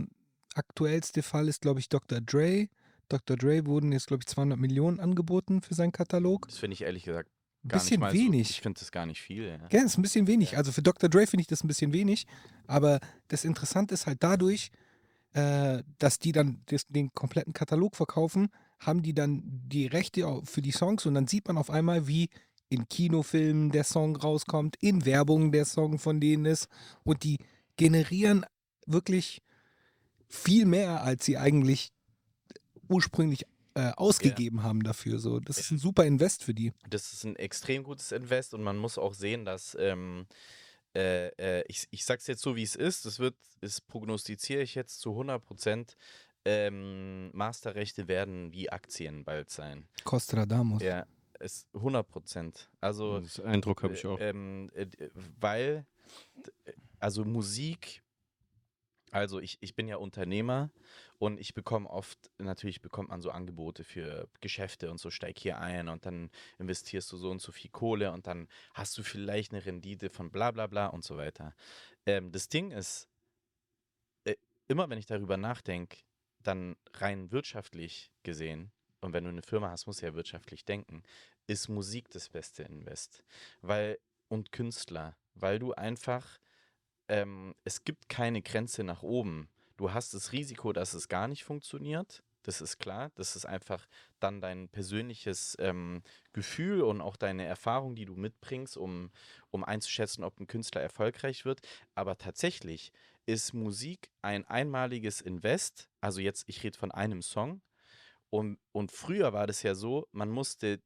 aktuellste 0.55 1.23
Fall 1.23 1.47
ist, 1.47 1.61
glaube 1.61 1.79
ich, 1.79 1.89
Dr. 1.89 2.21
Dre. 2.21 2.67
Dr. 3.09 3.37
Dre 3.37 3.65
wurden 3.65 3.91
jetzt, 3.91 4.07
glaube 4.07 4.21
ich, 4.21 4.27
200 4.27 4.57
Millionen 4.57 4.99
angeboten 4.99 5.61
für 5.61 5.73
seinen 5.73 5.91
Katalog. 5.91 6.47
Das 6.47 6.57
finde 6.57 6.75
ich 6.75 6.81
ehrlich 6.81 7.03
gesagt 7.03 7.29
Ein 7.63 7.69
gar 7.69 7.79
bisschen 7.79 7.99
nicht 7.99 7.99
mal 7.99 8.13
wenig. 8.13 8.47
So, 8.47 8.51
ich 8.51 8.61
finde 8.61 8.79
das 8.79 8.91
gar 8.91 9.05
nicht 9.05 9.21
viel. 9.21 9.47
Ja. 9.47 9.59
Ja, 9.71 9.85
ist 9.85 9.97
ein 9.97 10.01
bisschen 10.01 10.27
wenig. 10.27 10.57
Also 10.57 10.71
für 10.71 10.81
Dr. 10.81 11.09
Dre 11.09 11.27
finde 11.27 11.41
ich 11.41 11.47
das 11.47 11.63
ein 11.63 11.67
bisschen 11.67 11.93
wenig. 11.93 12.25
Aber 12.67 12.99
das 13.27 13.45
Interessante 13.45 13.93
ist 13.93 14.07
halt 14.07 14.23
dadurch, 14.23 14.71
äh, 15.33 15.83
dass 15.99 16.19
die 16.19 16.31
dann 16.31 16.61
das, 16.67 16.87
den 16.87 17.13
kompletten 17.13 17.53
Katalog 17.53 17.95
verkaufen, 17.95 18.49
haben 18.79 19.01
die 19.01 19.13
dann 19.13 19.41
die 19.43 19.87
Rechte 19.87 20.41
für 20.43 20.61
die 20.61 20.71
Songs 20.71 21.05
und 21.05 21.13
dann 21.13 21.27
sieht 21.27 21.47
man 21.47 21.57
auf 21.57 21.69
einmal, 21.69 22.07
wie 22.07 22.29
in 22.69 22.87
Kinofilmen 22.89 23.71
der 23.71 23.83
Song 23.83 24.15
rauskommt, 24.15 24.75
in 24.79 25.05
Werbung 25.05 25.51
der 25.51 25.65
Song 25.65 25.99
von 25.99 26.19
denen 26.19 26.45
ist 26.45 26.67
und 27.03 27.23
die 27.23 27.37
generieren 27.77 28.45
wirklich 28.85 29.41
viel 30.33 30.65
mehr, 30.65 31.03
als 31.03 31.25
sie 31.25 31.37
eigentlich 31.37 31.91
ursprünglich 32.89 33.45
äh, 33.75 33.91
ausgegeben 33.95 34.63
haben 34.63 34.83
dafür. 34.83 35.19
So, 35.19 35.39
das 35.39 35.57
ist 35.57 35.71
ein 35.71 35.77
super 35.77 36.05
Invest 36.05 36.43
für 36.43 36.53
die. 36.53 36.73
Das 36.89 37.13
ist 37.13 37.23
ein 37.23 37.35
extrem 37.35 37.83
gutes 37.83 38.11
Invest 38.11 38.53
und 38.53 38.63
man 38.63 38.77
muss 38.77 38.97
auch 38.97 39.13
sehen, 39.13 39.45
dass 39.45 39.75
ähm, 39.79 40.27
äh, 40.95 41.27
äh, 41.37 41.63
ich, 41.67 41.87
ich 41.91 42.05
sag's 42.05 42.27
jetzt 42.27 42.41
so, 42.41 42.55
wie 42.55 42.63
es 42.63 42.75
ist. 42.75 43.05
Das 43.05 43.19
wird, 43.19 43.35
das 43.61 43.81
prognostiziere 43.81 44.61
ich 44.61 44.75
jetzt 44.75 44.99
zu 44.99 45.11
100 45.11 45.43
Prozent. 45.43 45.95
Ähm, 46.45 47.31
Masterrechte 47.33 48.07
werden 48.07 48.51
wie 48.51 48.69
Aktien 48.69 49.23
bald 49.23 49.49
sein. 49.49 49.87
Costradamus. 50.03 50.83
Ja, 50.83 51.05
es 51.39 51.67
100 51.73 52.07
Prozent. 52.07 52.69
Also 52.81 53.21
Das 53.21 53.39
Eindruck 53.39 53.83
habe 53.83 53.93
ich 53.93 54.05
auch. 54.05 54.19
Äh, 54.19 54.29
ähm, 54.29 54.69
äh, 54.75 54.87
weil, 55.39 55.85
also 56.99 57.23
Musik, 57.23 58.02
also 59.13 59.39
ich, 59.39 59.58
ich 59.62 59.76
bin 59.76 59.88
ja 59.88 59.97
Unternehmer 59.97 60.71
und 61.19 61.39
ich 61.39 61.54
bekomme 61.54 61.89
oft, 61.89 62.32
natürlich 62.39 62.82
bekommt 62.82 63.10
man 63.10 63.21
so 63.21 63.30
Angebote 63.30 63.84
für 63.84 64.28
Geschäfte 64.41 64.89
und 64.89 64.99
so, 64.99 65.12
steig 65.12 65.38
hier 65.38 65.60
ein 65.60 65.88
und 65.88 66.06
dann 66.06 66.32
investierst 66.58 67.12
du 67.12 67.17
so 67.17 67.30
und 67.30 67.41
so 67.41 67.52
viel 67.52 67.69
Kohle 67.69 68.12
und 68.12 68.26
dann 68.26 68.47
hast 68.73 68.97
du 68.97 69.04
vielleicht 69.04 69.54
eine 69.54 69.65
Rendite 69.65 70.10
von 70.10 70.32
bla 70.32 70.52
bla 70.52 70.67
bla 70.67 70.88
und 70.88 71.04
so 71.04 71.15
weiter. 71.15 71.54
Ähm, 72.08 72.32
das 72.32 72.49
Ding 72.49 72.71
ist, 72.71 73.08
äh, 74.26 74.36
immer 74.67 74.89
wenn 74.89 74.97
ich 74.97 75.06
darüber 75.06 75.38
nachdenke, 75.38 75.97
dann 76.39 76.76
rein 76.95 77.32
wirtschaftlich 77.32 78.12
gesehen, 78.23 78.71
und 78.99 79.12
wenn 79.12 79.26
du 79.26 79.30
eine 79.30 79.41
Firma 79.41 79.69
hast, 79.69 79.86
musst 79.86 80.02
du 80.02 80.06
ja 80.06 80.13
wirtschaftlich 80.13 80.63
denken, 80.63 81.04
ist 81.45 81.67
Musik 81.67 82.10
das 82.10 82.30
beste 82.30 82.63
Invest. 82.63 83.23
Weil, 83.62 83.99
und 84.30 84.54
Künstler, 84.54 85.17
weil 85.36 85.60
du 85.60 85.73
einfach, 85.73 86.39
ähm, 87.13 87.54
es 87.63 87.84
gibt 87.84 88.10
keine 88.10 88.41
Grenze 88.41 88.84
nach 88.84 89.04
oben. 89.04 89.47
Du 89.78 89.93
hast 89.93 90.15
das 90.15 90.32
Risiko, 90.32 90.73
dass 90.73 90.95
es 90.95 91.08
gar 91.08 91.28
nicht 91.28 91.43
funktioniert. 91.43 92.23
Das 92.41 92.60
ist 92.60 92.80
klar. 92.80 93.12
Das 93.15 93.36
ist 93.36 93.45
einfach 93.45 93.88
dann 94.19 94.41
dein 94.41 94.67
persönliches 94.67 95.56
ähm, 95.60 96.02
Gefühl 96.34 96.82
und 96.82 97.02
auch 97.02 97.15
deine 97.15 97.45
Erfahrung, 97.45 97.93
die 97.93 98.06
du 98.06 98.15
mitbringst, 98.15 98.78
um, 98.78 99.12
um 99.52 99.63
einzuschätzen, 99.63 100.23
ob 100.23 100.39
ein 100.39 100.47
Künstler 100.47 100.82
erfolgreich 100.82 101.45
wird. 101.45 101.62
Aber 101.93 102.17
tatsächlich 102.17 102.91
ist 103.28 103.54
Musik 103.54 104.10
ein 104.23 104.45
einmaliges 104.47 105.21
Invest. 105.21 105.89
Also 106.02 106.19
jetzt, 106.19 106.45
ich 106.47 106.63
rede 106.63 106.78
von 106.78 106.91
einem 106.91 107.21
Song. 107.21 107.62
Und, 108.32 108.58
und 108.71 108.91
früher 108.91 109.34
war 109.34 109.45
das 109.45 109.62
ja 109.62 109.76
so, 109.76 110.08
man 110.12 110.32
musste, 110.32 110.82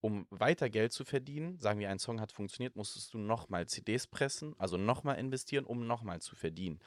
um 0.00 0.26
weiter 0.30 0.70
Geld 0.70 0.92
zu 0.92 1.04
verdienen, 1.04 1.58
sagen 1.58 1.80
wir, 1.80 1.90
ein 1.90 1.98
Song 1.98 2.20
hat 2.20 2.32
funktioniert, 2.32 2.76
musstest 2.76 3.14
du 3.14 3.18
nochmal 3.18 3.66
CDs 3.66 4.06
pressen, 4.06 4.54
also 4.58 4.76
nochmal 4.76 5.18
investieren, 5.18 5.64
um 5.64 5.86
nochmal 5.86 6.20
zu 6.20 6.36
verdienen. 6.36 6.78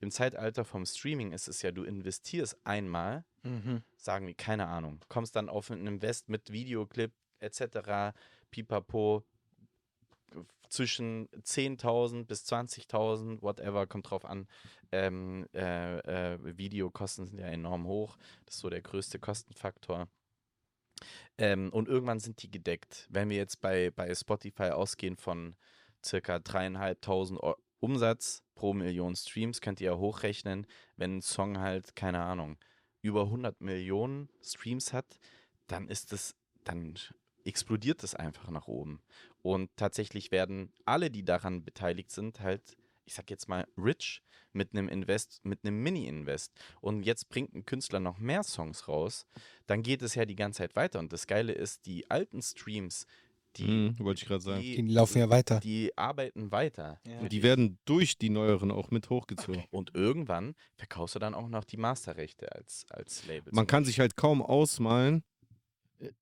Im 0.00 0.10
Zeitalter 0.10 0.64
vom 0.64 0.86
Streaming 0.86 1.32
ist 1.32 1.48
es 1.48 1.62
ja, 1.62 1.72
du 1.72 1.82
investierst 1.84 2.56
einmal, 2.64 3.24
Mhm. 3.42 3.82
sagen 3.96 4.26
wir, 4.26 4.34
keine 4.34 4.66
Ahnung, 4.68 5.00
kommst 5.08 5.34
dann 5.34 5.48
auf 5.48 5.70
ein 5.70 5.86
Invest 5.86 6.28
mit 6.28 6.52
Videoclip 6.52 7.12
etc., 7.40 8.14
pipapo, 8.50 9.24
zwischen 10.68 11.28
10.000 11.42 12.26
bis 12.26 12.44
20.000, 12.44 13.42
whatever, 13.42 13.86
kommt 13.86 14.10
drauf 14.10 14.24
an. 14.24 14.46
Ähm, 14.92 15.46
äh, 15.52 16.34
äh, 16.34 16.38
Videokosten 16.56 17.26
sind 17.26 17.38
ja 17.40 17.46
enorm 17.46 17.86
hoch. 17.86 18.16
Das 18.46 18.54
ist 18.54 18.60
so 18.60 18.70
der 18.70 18.80
größte 18.80 19.18
Kostenfaktor. 19.18 20.08
Ähm, 21.38 21.70
und 21.72 21.88
irgendwann 21.88 22.20
sind 22.20 22.42
die 22.42 22.50
gedeckt. 22.50 23.06
Wenn 23.10 23.30
wir 23.30 23.36
jetzt 23.36 23.60
bei, 23.60 23.90
bei 23.90 24.14
Spotify 24.14 24.70
ausgehen 24.70 25.16
von 25.16 25.56
circa 26.04 26.38
3.500 26.38 27.42
Eu- 27.42 27.54
Umsatz 27.80 28.42
pro 28.54 28.74
Million 28.74 29.16
Streams, 29.16 29.60
könnt 29.62 29.80
ihr 29.80 29.92
ja 29.92 29.96
hochrechnen, 29.96 30.66
wenn 30.96 31.16
ein 31.16 31.22
Song 31.22 31.58
halt, 31.58 31.96
keine 31.96 32.20
Ahnung, 32.20 32.58
über 33.00 33.24
100 33.24 33.60
Millionen 33.62 34.28
Streams 34.42 34.92
hat, 34.92 35.18
dann 35.66 35.88
ist 35.88 36.12
es, 36.12 36.34
dann 36.64 36.94
explodiert 37.44 38.04
es 38.04 38.14
einfach 38.14 38.50
nach 38.50 38.68
oben. 38.68 39.00
Und 39.40 39.70
tatsächlich 39.76 40.30
werden 40.30 40.72
alle, 40.84 41.10
die 41.10 41.24
daran 41.24 41.64
beteiligt 41.64 42.10
sind, 42.10 42.40
halt, 42.40 42.76
ich 43.04 43.14
sag 43.14 43.30
jetzt 43.30 43.48
mal, 43.48 43.66
rich 43.76 44.22
mit 44.52 44.72
einem 44.72 44.88
Invest, 44.88 45.40
mit 45.44 45.64
einem 45.64 45.82
Mini-Invest. 45.82 46.52
Und 46.80 47.04
jetzt 47.04 47.28
bringt 47.28 47.54
ein 47.54 47.64
Künstler 47.64 48.00
noch 48.00 48.18
mehr 48.18 48.42
Songs 48.42 48.88
raus, 48.88 49.26
dann 49.66 49.82
geht 49.82 50.02
es 50.02 50.14
ja 50.14 50.24
die 50.24 50.36
ganze 50.36 50.58
Zeit 50.58 50.76
weiter. 50.76 50.98
Und 50.98 51.12
das 51.12 51.26
Geile 51.26 51.52
ist, 51.52 51.86
die 51.86 52.10
alten 52.10 52.42
Streams, 52.42 53.06
die, 53.56 53.64
Mhm, 53.66 53.96
wollte 53.98 54.22
ich 54.22 54.28
gerade 54.28 54.42
sagen. 54.42 54.60
Die 54.60 54.80
laufen 54.82 55.18
ja 55.18 55.28
weiter. 55.28 55.60
die 55.60 55.96
arbeiten 55.96 56.52
weiter. 56.52 57.00
Ja. 57.06 57.18
Und 57.18 57.32
die 57.32 57.42
werden 57.42 57.78
durch 57.84 58.16
die 58.16 58.30
neueren 58.30 58.70
auch 58.70 58.90
mit 58.90 59.10
hochgezogen. 59.10 59.64
Und 59.70 59.94
irgendwann 59.94 60.54
verkaufst 60.76 61.16
du 61.16 61.18
dann 61.18 61.34
auch 61.34 61.48
noch 61.48 61.64
die 61.64 61.76
Masterrechte 61.76 62.52
als, 62.52 62.86
als 62.90 63.26
Label. 63.26 63.52
Man 63.52 63.66
kann 63.66 63.84
sich 63.84 63.98
halt 63.98 64.16
kaum 64.16 64.40
ausmalen, 64.40 65.24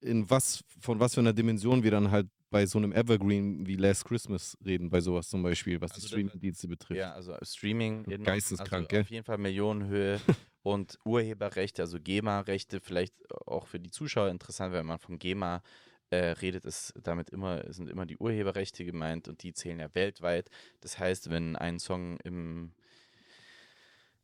in 0.01 0.29
was, 0.29 0.64
von 0.81 1.01
was 1.01 1.14
für 1.14 1.21
einer 1.21 1.33
Dimension 1.33 1.83
wir 1.83 1.91
dann 1.91 2.11
halt 2.11 2.29
bei 2.51 2.67
so 2.67 2.79
einem 2.79 2.93
Evergreen 2.93 3.67
wie 3.67 3.77
Last 3.77 4.05
Christmas 4.05 4.57
reden, 4.65 4.89
bei 4.91 5.01
sowas 5.01 5.29
zum 5.29 5.43
Beispiel, 5.43 5.81
was 5.81 5.93
Also 5.93 6.03
die 6.03 6.09
Streaming-Dienste 6.09 6.69
betrifft. 6.69 6.99
Ja, 6.99 7.13
also 7.13 7.37
Streaming. 7.43 8.05
enorm. 8.05 8.25
Geisteskrank, 8.25 8.73
also 8.73 8.89
gell? 8.89 9.01
Auf 9.03 9.11
jeden 9.11 9.25
Fall 9.25 9.39
Millionenhöhe 9.39 10.21
und 10.63 10.99
Urheberrechte, 11.05 11.83
also 11.83 11.99
GEMA-Rechte, 12.01 12.81
vielleicht 12.81 13.15
auch 13.47 13.67
für 13.67 13.81
die 13.81 13.91
Zuschauer 13.91 14.29
interessant, 14.31 14.73
wenn 14.73 14.87
man 14.87 14.99
von 14.99 15.19
GEMA 15.19 15.63
äh, 16.11 16.17
redet, 16.17 16.65
ist 16.65 16.95
damit 17.03 17.31
immer, 17.31 17.71
sind 17.73 17.91
immer 17.91 18.07
die 18.07 18.17
Urheberrechte 18.17 18.85
gemeint 18.85 19.29
und 19.29 19.43
die 19.43 19.53
zählen 19.53 19.81
ja 19.81 19.95
weltweit. 19.95 20.49
Das 20.81 20.99
heißt, 20.99 21.31
wenn 21.31 21.55
ein 21.57 21.79
Song 21.79 22.19
im 22.25 22.73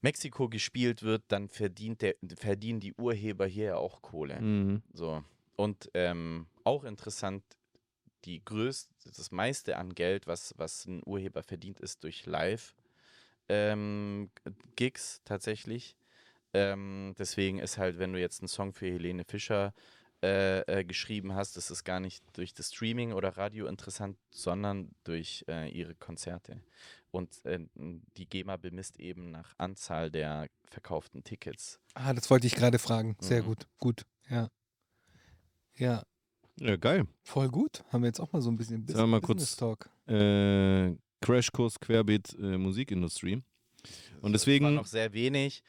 Mexiko 0.01 0.49
gespielt 0.49 1.03
wird, 1.03 1.25
dann 1.29 1.49
verdient 1.49 2.03
der, 2.03 2.15
verdienen 2.37 2.81
die 2.81 2.95
Urheber 2.95 3.47
hier 3.47 3.65
ja 3.65 3.77
auch 3.77 4.03
Kohle. 4.03 4.41
Mhm. 4.41 4.83
So. 4.93 5.23
Und 5.57 5.91
ähm, 5.95 6.47
auch 6.63 6.85
interessant, 6.85 7.43
die 8.25 8.45
größte, 8.45 8.93
das 9.17 9.31
meiste 9.31 9.77
an 9.77 9.95
Geld, 9.95 10.27
was, 10.27 10.55
was 10.57 10.87
ein 10.87 11.03
Urheber 11.05 11.43
verdient, 11.43 11.81
ist 11.81 12.05
durch 12.05 12.27
Live. 12.27 12.75
Ähm, 13.49 14.31
Gigs 14.77 15.21
tatsächlich. 15.25 15.97
Ähm, 16.53 17.15
deswegen 17.19 17.59
ist 17.59 17.79
halt, 17.79 17.99
wenn 17.99 18.13
du 18.13 18.21
jetzt 18.21 18.41
einen 18.41 18.49
Song 18.49 18.73
für 18.73 18.87
Helene 18.87 19.25
Fischer 19.25 19.75
äh, 20.23 20.61
äh, 20.61 20.85
geschrieben 20.85 21.35
hast, 21.35 21.57
das 21.57 21.71
ist 21.71 21.85
gar 21.85 22.01
nicht 22.01 22.25
durch 22.33 22.55
das 22.55 22.73
Streaming 22.73 23.13
oder 23.13 23.37
Radio 23.37 23.67
interessant, 23.67 24.17
sondern 24.31 24.95
durch 25.05 25.45
äh, 25.49 25.69
ihre 25.69 25.95
Konzerte. 25.95 26.61
Und 27.11 27.45
äh, 27.45 27.61
die 27.75 28.27
GEMA 28.27 28.57
bemisst 28.57 28.99
eben 28.99 29.31
nach 29.31 29.55
Anzahl 29.59 30.11
der 30.11 30.49
verkauften 30.71 31.23
Tickets. 31.25 31.79
Ah, 31.95 32.15
das 32.15 32.31
wollte 32.31 32.47
ich 32.47 32.55
gerade 32.55 32.79
fragen. 32.79 33.17
Sehr 33.21 33.43
Mhm. 33.43 33.47
gut, 33.47 33.67
gut. 33.79 34.07
Ja. 34.31 34.51
Ja, 35.77 36.05
Ja, 36.61 36.77
geil. 36.77 37.05
voll 37.23 37.49
gut. 37.49 37.85
Haben 37.91 38.03
wir 38.03 38.09
jetzt 38.09 38.21
auch 38.21 38.33
mal 38.33 38.41
so 38.43 38.51
ein 38.51 38.57
bisschen 38.57 38.87
Sagen 38.87 39.01
wir 39.01 39.07
mal 39.07 39.21
Business 39.21 39.57
kurz- 39.57 39.79
Talk. 39.79 39.91
Äh, 40.09 40.95
Crashkurs 41.21 41.81
Querbeet 41.81 42.37
äh, 42.39 42.59
Musikindustrie. 42.59 43.43
Und 44.21 44.33
Das 44.33 44.43
deswegen- 44.43 44.67
war 44.67 44.73
noch 44.73 44.87
sehr 44.87 45.13
wenig. 45.13 45.63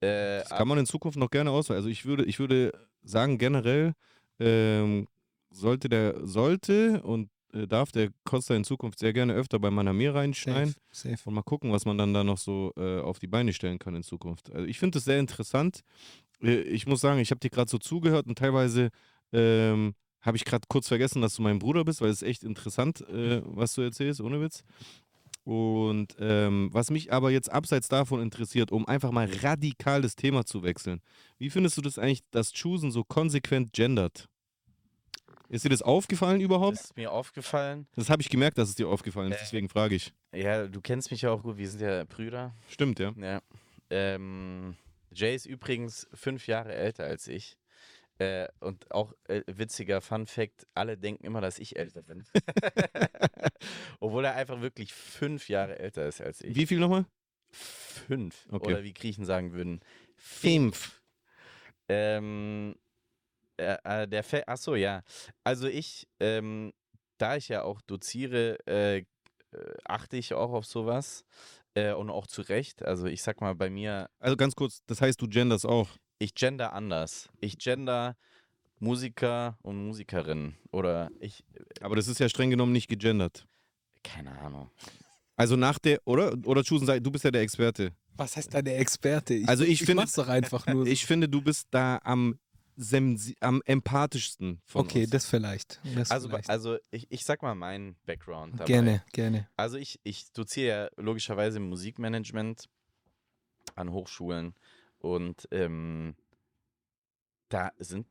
Äh, 0.00 0.40
Das 0.40 0.50
kann 0.50 0.68
man 0.68 0.78
in 0.78 0.86
Zukunft 0.86 1.18
noch 1.18 1.30
gerne 1.30 1.50
auswählen. 1.50 1.78
Also 1.78 1.88
ich 1.88 2.04
würde, 2.04 2.24
ich 2.24 2.38
würde 2.38 2.72
sagen, 3.02 3.38
generell 3.38 3.94
ähm, 4.38 5.08
sollte 5.50 5.88
der, 5.88 6.26
sollte 6.26 7.02
und 7.02 7.30
äh, 7.54 7.66
darf 7.66 7.92
der 7.92 8.10
Costa 8.24 8.54
in 8.54 8.64
Zukunft 8.64 8.98
sehr 8.98 9.12
gerne 9.14 9.32
öfter 9.32 9.58
bei 9.58 9.70
Manamir 9.70 10.14
reinschneiden. 10.14 10.74
Safe, 10.90 11.10
safe. 11.16 11.28
Und 11.28 11.34
mal 11.34 11.42
gucken, 11.42 11.72
was 11.72 11.86
man 11.86 11.96
dann 11.96 12.12
da 12.12 12.22
noch 12.24 12.36
so 12.38 12.72
äh, 12.76 13.00
auf 13.00 13.18
die 13.20 13.26
Beine 13.28 13.52
stellen 13.54 13.78
kann 13.78 13.94
in 13.94 14.02
Zukunft. 14.02 14.52
Also 14.52 14.66
ich 14.66 14.78
finde 14.78 14.98
es 14.98 15.04
sehr 15.06 15.18
interessant. 15.18 15.80
Äh, 16.42 16.60
ich 16.62 16.86
muss 16.86 17.00
sagen, 17.00 17.20
ich 17.20 17.30
habe 17.30 17.40
dir 17.40 17.50
gerade 17.50 17.70
so 17.70 17.78
zugehört 17.78 18.26
und 18.26 18.36
teilweise 18.36 18.90
ähm, 19.32 19.94
habe 20.26 20.36
ich 20.36 20.44
gerade 20.44 20.64
kurz 20.68 20.88
vergessen, 20.88 21.22
dass 21.22 21.34
du 21.36 21.42
mein 21.42 21.58
Bruder 21.58 21.84
bist, 21.84 22.00
weil 22.00 22.10
es 22.10 22.22
ist 22.22 22.28
echt 22.28 22.44
interessant, 22.44 23.00
äh, 23.08 23.40
was 23.44 23.74
du 23.74 23.82
erzählst, 23.82 24.20
ohne 24.20 24.40
Witz. 24.40 24.62
Und 25.44 26.16
ähm, 26.18 26.70
was 26.72 26.90
mich 26.90 27.12
aber 27.12 27.30
jetzt 27.30 27.50
abseits 27.52 27.86
davon 27.86 28.20
interessiert, 28.20 28.72
um 28.72 28.84
einfach 28.88 29.12
mal 29.12 29.28
radikal 29.42 30.02
das 30.02 30.16
Thema 30.16 30.44
zu 30.44 30.64
wechseln. 30.64 31.00
Wie 31.38 31.50
findest 31.50 31.76
du 31.76 31.82
das 31.82 31.98
eigentlich, 31.98 32.22
dass 32.32 32.52
Choosen 32.52 32.90
so 32.90 33.04
konsequent 33.04 33.72
gendert? 33.72 34.28
Ist 35.48 35.64
dir 35.64 35.68
das 35.68 35.82
aufgefallen 35.82 36.40
überhaupt? 36.40 36.76
Das 36.78 36.86
ist 36.86 36.96
mir 36.96 37.12
aufgefallen. 37.12 37.86
Das 37.94 38.10
habe 38.10 38.20
ich 38.22 38.28
gemerkt, 38.28 38.58
dass 38.58 38.68
es 38.70 38.74
dir 38.74 38.88
aufgefallen 38.88 39.30
ist, 39.30 39.36
Äh. 39.38 39.42
deswegen 39.42 39.68
frage 39.68 39.94
ich. 39.94 40.12
Ja, 40.34 40.66
du 40.66 40.80
kennst 40.80 41.12
mich 41.12 41.22
ja 41.22 41.30
auch 41.30 41.42
gut, 41.44 41.56
wir 41.56 41.68
sind 41.68 41.80
ja 41.80 42.02
Brüder. 42.02 42.52
Stimmt, 42.68 42.98
ja. 42.98 43.12
Ja. 43.16 43.40
Ähm, 43.88 44.74
Jay 45.12 45.36
ist 45.36 45.46
übrigens 45.46 46.08
fünf 46.12 46.48
Jahre 46.48 46.74
älter 46.74 47.04
als 47.04 47.28
ich. 47.28 47.56
Äh, 48.18 48.48
und 48.60 48.90
auch 48.92 49.12
äh, 49.24 49.42
witziger 49.46 50.00
Fun 50.00 50.26
Fact: 50.26 50.66
alle 50.74 50.96
denken 50.96 51.26
immer, 51.26 51.40
dass 51.40 51.58
ich 51.58 51.76
älter 51.76 52.02
bin. 52.02 52.24
Obwohl 54.00 54.24
er 54.24 54.34
einfach 54.34 54.60
wirklich 54.60 54.92
fünf 54.92 55.48
Jahre 55.48 55.78
älter 55.78 56.06
ist 56.06 56.20
als 56.20 56.40
ich. 56.40 56.56
Wie 56.56 56.66
viel 56.66 56.78
nochmal? 56.78 57.04
Fünf. 57.50 58.46
Okay. 58.50 58.66
Oder 58.66 58.82
wie 58.84 58.92
Griechen 58.92 59.24
sagen 59.24 59.52
würden. 59.52 59.80
Fünf. 60.16 61.02
Ähm, 61.88 62.74
äh, 63.58 63.76
äh, 63.84 64.08
der 64.08 64.22
Fe 64.24 64.46
Achso, 64.48 64.74
ja. 64.74 65.02
Also 65.44 65.68
ich, 65.68 66.08
ähm, 66.20 66.72
da 67.18 67.36
ich 67.36 67.48
ja 67.48 67.62
auch 67.62 67.80
doziere, 67.82 68.58
äh, 68.66 68.98
äh, 68.98 69.04
achte 69.84 70.16
ich 70.16 70.34
auch 70.34 70.52
auf 70.52 70.66
sowas. 70.66 71.24
Äh, 71.74 71.92
und 71.92 72.08
auch 72.10 72.26
zu 72.26 72.42
Recht. 72.42 72.82
Also 72.82 73.06
ich 73.06 73.22
sag 73.22 73.40
mal, 73.40 73.54
bei 73.54 73.68
mir, 73.68 74.08
Also 74.18 74.36
ganz 74.36 74.54
kurz, 74.54 74.82
das 74.86 75.00
heißt, 75.00 75.20
du 75.20 75.28
genders 75.28 75.64
auch. 75.66 75.88
Ich 76.18 76.34
gender 76.34 76.72
anders. 76.72 77.28
Ich 77.40 77.58
gender 77.58 78.16
Musiker 78.78 79.58
und 79.62 79.86
Musikerinnen. 79.86 80.56
Oder 80.70 81.10
ich, 81.20 81.44
Aber 81.80 81.96
das 81.96 82.08
ist 82.08 82.20
ja 82.20 82.28
streng 82.28 82.50
genommen 82.50 82.72
nicht 82.72 82.88
gegendert. 82.88 83.46
keine 84.04 84.38
Ahnung. 84.38 84.70
Also 85.36 85.56
nach 85.56 85.78
der, 85.78 86.00
oder? 86.06 86.34
Oder 86.46 86.62
Chusen, 86.62 86.86
sei- 86.86 87.00
du 87.00 87.10
bist 87.10 87.24
ja 87.24 87.30
der 87.30 87.42
Experte. 87.42 87.92
Was 88.16 88.36
heißt 88.36 88.54
da 88.54 88.62
der 88.62 88.78
Experte? 88.78 89.34
Ich, 89.34 89.48
Also 89.48 89.64
ich 89.64 89.72
ich 89.72 89.78
finde- 89.80 89.96
mach's 90.02 90.14
doch 90.14 90.28
einfach 90.28 90.66
nur. 90.66 90.86
Ich 90.86 91.04
finde, 91.04 91.28
du 91.28 91.42
bist 91.42 91.68
da 91.70 91.98
am, 92.04 92.38
sensi- 92.78 93.36
am 93.40 93.60
empathischsten 93.66 94.62
von 94.64 94.82
okay, 94.82 95.02
uns. 95.02 95.10
das 95.10 95.26
vielleicht. 95.26 95.80
Das 95.94 96.10
Also, 96.10 96.28
vielleicht. 96.28 96.48
also 96.48 96.78
ich, 96.90 97.06
ich 97.10 97.24
sag 97.24 97.42
mal 97.42 97.54
meinen 97.54 97.96
Background. 98.06 98.54
Dabei. 98.54 98.64
gerne, 98.64 99.02
gerne. 99.12 99.48
Also 99.56 99.76
ich, 99.76 100.00
ich 100.04 100.32
doziere 100.32 100.66
ja 100.96 101.02
logischerweise 101.02 101.60
Musikmanagement 101.60 102.68
an 103.74 103.90
Hochschulen 103.92 104.54
und 104.98 105.48
ähm, 105.50 106.14
da 107.48 107.72
sind 107.78 108.06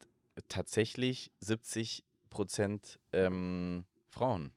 tatsächlich 0.47 1.31
70 1.39 2.03
Prozent 2.29 2.99
ähm, 3.13 3.85
Frauen. 4.07 4.51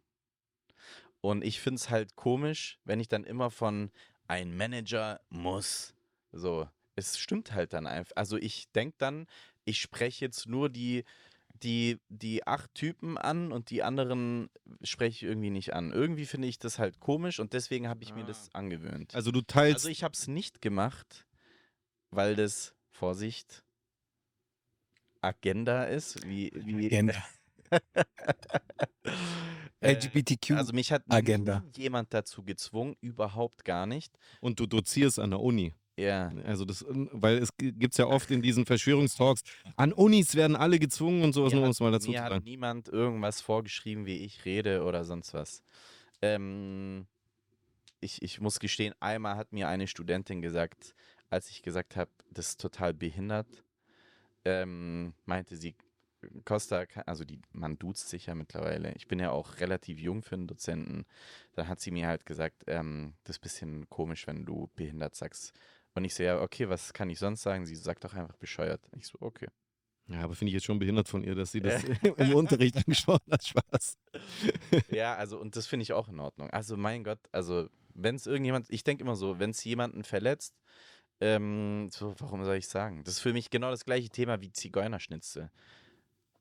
Und 1.20 1.44
ich 1.44 1.60
finde 1.60 1.76
es 1.76 1.90
halt 1.90 2.16
komisch, 2.16 2.78
wenn 2.84 3.00
ich 3.00 3.08
dann 3.08 3.24
immer 3.24 3.50
von 3.50 3.90
ein 4.28 4.56
Manager 4.56 5.20
muss. 5.30 5.94
So, 6.32 6.68
es 6.94 7.18
stimmt 7.18 7.52
halt 7.52 7.72
dann 7.72 7.86
einfach. 7.86 8.12
Also 8.16 8.36
ich 8.36 8.70
denke 8.72 8.96
dann, 8.98 9.26
ich 9.64 9.80
spreche 9.80 10.24
jetzt 10.24 10.46
nur 10.46 10.68
die, 10.68 11.04
die, 11.62 11.98
die 12.08 12.46
acht 12.46 12.72
Typen 12.74 13.18
an 13.18 13.52
und 13.52 13.70
die 13.70 13.82
anderen 13.82 14.48
spreche 14.82 15.16
ich 15.16 15.22
irgendwie 15.24 15.50
nicht 15.50 15.74
an. 15.74 15.92
Irgendwie 15.92 16.26
finde 16.26 16.48
ich 16.48 16.58
das 16.58 16.78
halt 16.78 17.00
komisch 17.00 17.40
und 17.40 17.52
deswegen 17.52 17.88
habe 17.88 18.02
ich 18.02 18.14
mir 18.14 18.24
das 18.24 18.54
angewöhnt. 18.54 19.14
Also 19.14 19.30
du 19.32 19.42
teilst. 19.42 19.76
Also 19.76 19.88
ich 19.88 20.04
habe 20.04 20.14
es 20.14 20.28
nicht 20.28 20.62
gemacht, 20.62 21.26
weil 22.10 22.36
das, 22.36 22.74
Vorsicht, 22.90 23.64
Agenda 25.20 25.84
ist. 25.84 26.26
Wie, 26.26 26.50
wie, 26.54 26.86
Agenda. 26.86 27.14
Äh, 29.80 29.92
LGBTQ. 29.92 30.56
Also 30.56 30.72
mich 30.72 30.90
hat 30.90 31.04
Agenda. 31.08 31.62
jemand 31.76 32.12
dazu 32.12 32.42
gezwungen, 32.42 32.96
überhaupt 33.00 33.64
gar 33.64 33.86
nicht. 33.86 34.12
und 34.40 34.58
du 34.58 34.66
dozierst 34.66 35.20
an 35.20 35.30
der 35.30 35.38
Uni. 35.38 35.72
Ja, 35.96 36.32
Also 36.44 36.64
das, 36.64 36.84
weil 36.88 37.38
es 37.38 37.50
gibt 37.56 37.96
ja 37.96 38.06
oft 38.06 38.28
in 38.32 38.42
diesen 38.42 38.66
Verschwörungstalks, 38.66 39.42
an 39.76 39.92
Unis 39.92 40.34
werden 40.34 40.56
alle 40.56 40.80
gezwungen 40.80 41.22
und 41.22 41.32
sowas, 41.32 41.52
nur 41.52 41.62
um 41.62 41.70
es 41.70 41.78
mal 41.78 41.92
dazu 41.92 42.06
zu 42.06 42.10
mir 42.10 42.22
hat 42.24 42.30
sagen. 42.32 42.44
niemand 42.44 42.88
irgendwas 42.88 43.40
vorgeschrieben, 43.40 44.04
wie 44.04 44.16
ich 44.18 44.44
rede 44.44 44.82
oder 44.82 45.04
sonst 45.04 45.32
was. 45.32 45.62
Ähm, 46.22 47.06
ich, 48.00 48.20
ich 48.22 48.40
muss 48.40 48.58
gestehen, 48.58 48.94
einmal 48.98 49.36
hat 49.36 49.52
mir 49.52 49.68
eine 49.68 49.86
Studentin 49.86 50.42
gesagt, 50.42 50.94
als 51.30 51.50
ich 51.50 51.62
gesagt 51.62 51.96
habe, 51.96 52.10
das 52.30 52.50
ist 52.50 52.60
total 52.60 52.94
behindert, 52.94 53.64
ähm, 54.44 55.14
meinte 55.24 55.56
sie, 55.56 55.74
Costa, 56.44 56.84
also 57.06 57.24
die, 57.24 57.40
man 57.52 57.78
duzt 57.78 58.08
sich 58.08 58.26
ja 58.26 58.34
mittlerweile. 58.34 58.92
Ich 58.94 59.06
bin 59.06 59.20
ja 59.20 59.30
auch 59.30 59.60
relativ 59.60 60.00
jung 60.00 60.22
für 60.22 60.34
einen 60.34 60.48
Dozenten. 60.48 61.06
Dann 61.52 61.68
hat 61.68 61.80
sie 61.80 61.90
mir 61.90 62.08
halt 62.08 62.26
gesagt, 62.26 62.64
ähm, 62.66 63.14
das 63.24 63.36
ist 63.36 63.40
ein 63.40 63.42
bisschen 63.42 63.88
komisch, 63.88 64.26
wenn 64.26 64.44
du 64.44 64.68
behindert 64.74 65.14
sagst. 65.14 65.52
Und 65.94 66.04
ich 66.04 66.14
so, 66.14 66.22
ja, 66.22 66.40
okay, 66.40 66.68
was 66.68 66.92
kann 66.92 67.10
ich 67.10 67.18
sonst 67.18 67.42
sagen? 67.42 67.66
Sie 67.66 67.76
sagt 67.76 68.04
doch 68.04 68.14
einfach 68.14 68.36
bescheuert. 68.36 68.80
Ich 68.96 69.06
so, 69.06 69.18
okay. 69.20 69.48
Ja, 70.08 70.20
aber 70.20 70.34
finde 70.34 70.48
ich 70.48 70.54
jetzt 70.54 70.64
schon 70.64 70.78
behindert 70.78 71.08
von 71.08 71.22
ihr, 71.22 71.34
dass 71.34 71.52
sie 71.52 71.60
das 71.60 71.84
im 72.16 72.34
Unterricht 72.34 72.76
angesprochen 72.76 73.30
hat. 73.30 73.44
Spaß. 73.44 73.98
Ja, 74.90 75.14
also 75.14 75.38
und 75.38 75.54
das 75.54 75.66
finde 75.66 75.82
ich 75.82 75.92
auch 75.92 76.08
in 76.08 76.18
Ordnung. 76.18 76.50
Also 76.50 76.76
mein 76.76 77.04
Gott, 77.04 77.20
also 77.30 77.68
wenn 77.94 78.14
es 78.14 78.26
irgendjemand, 78.26 78.70
ich 78.70 78.84
denke 78.84 79.04
immer 79.04 79.16
so, 79.16 79.38
wenn 79.38 79.50
es 79.50 79.62
jemanden 79.64 80.04
verletzt, 80.04 80.54
ähm, 81.20 81.88
so, 81.90 82.14
warum 82.18 82.44
soll 82.44 82.56
ich 82.56 82.68
sagen? 82.68 83.02
Das 83.04 83.14
ist 83.14 83.20
für 83.20 83.32
mich 83.32 83.50
genau 83.50 83.70
das 83.70 83.84
gleiche 83.84 84.08
Thema 84.08 84.40
wie 84.40 84.52
Zigeunerschnitzel. 84.52 85.50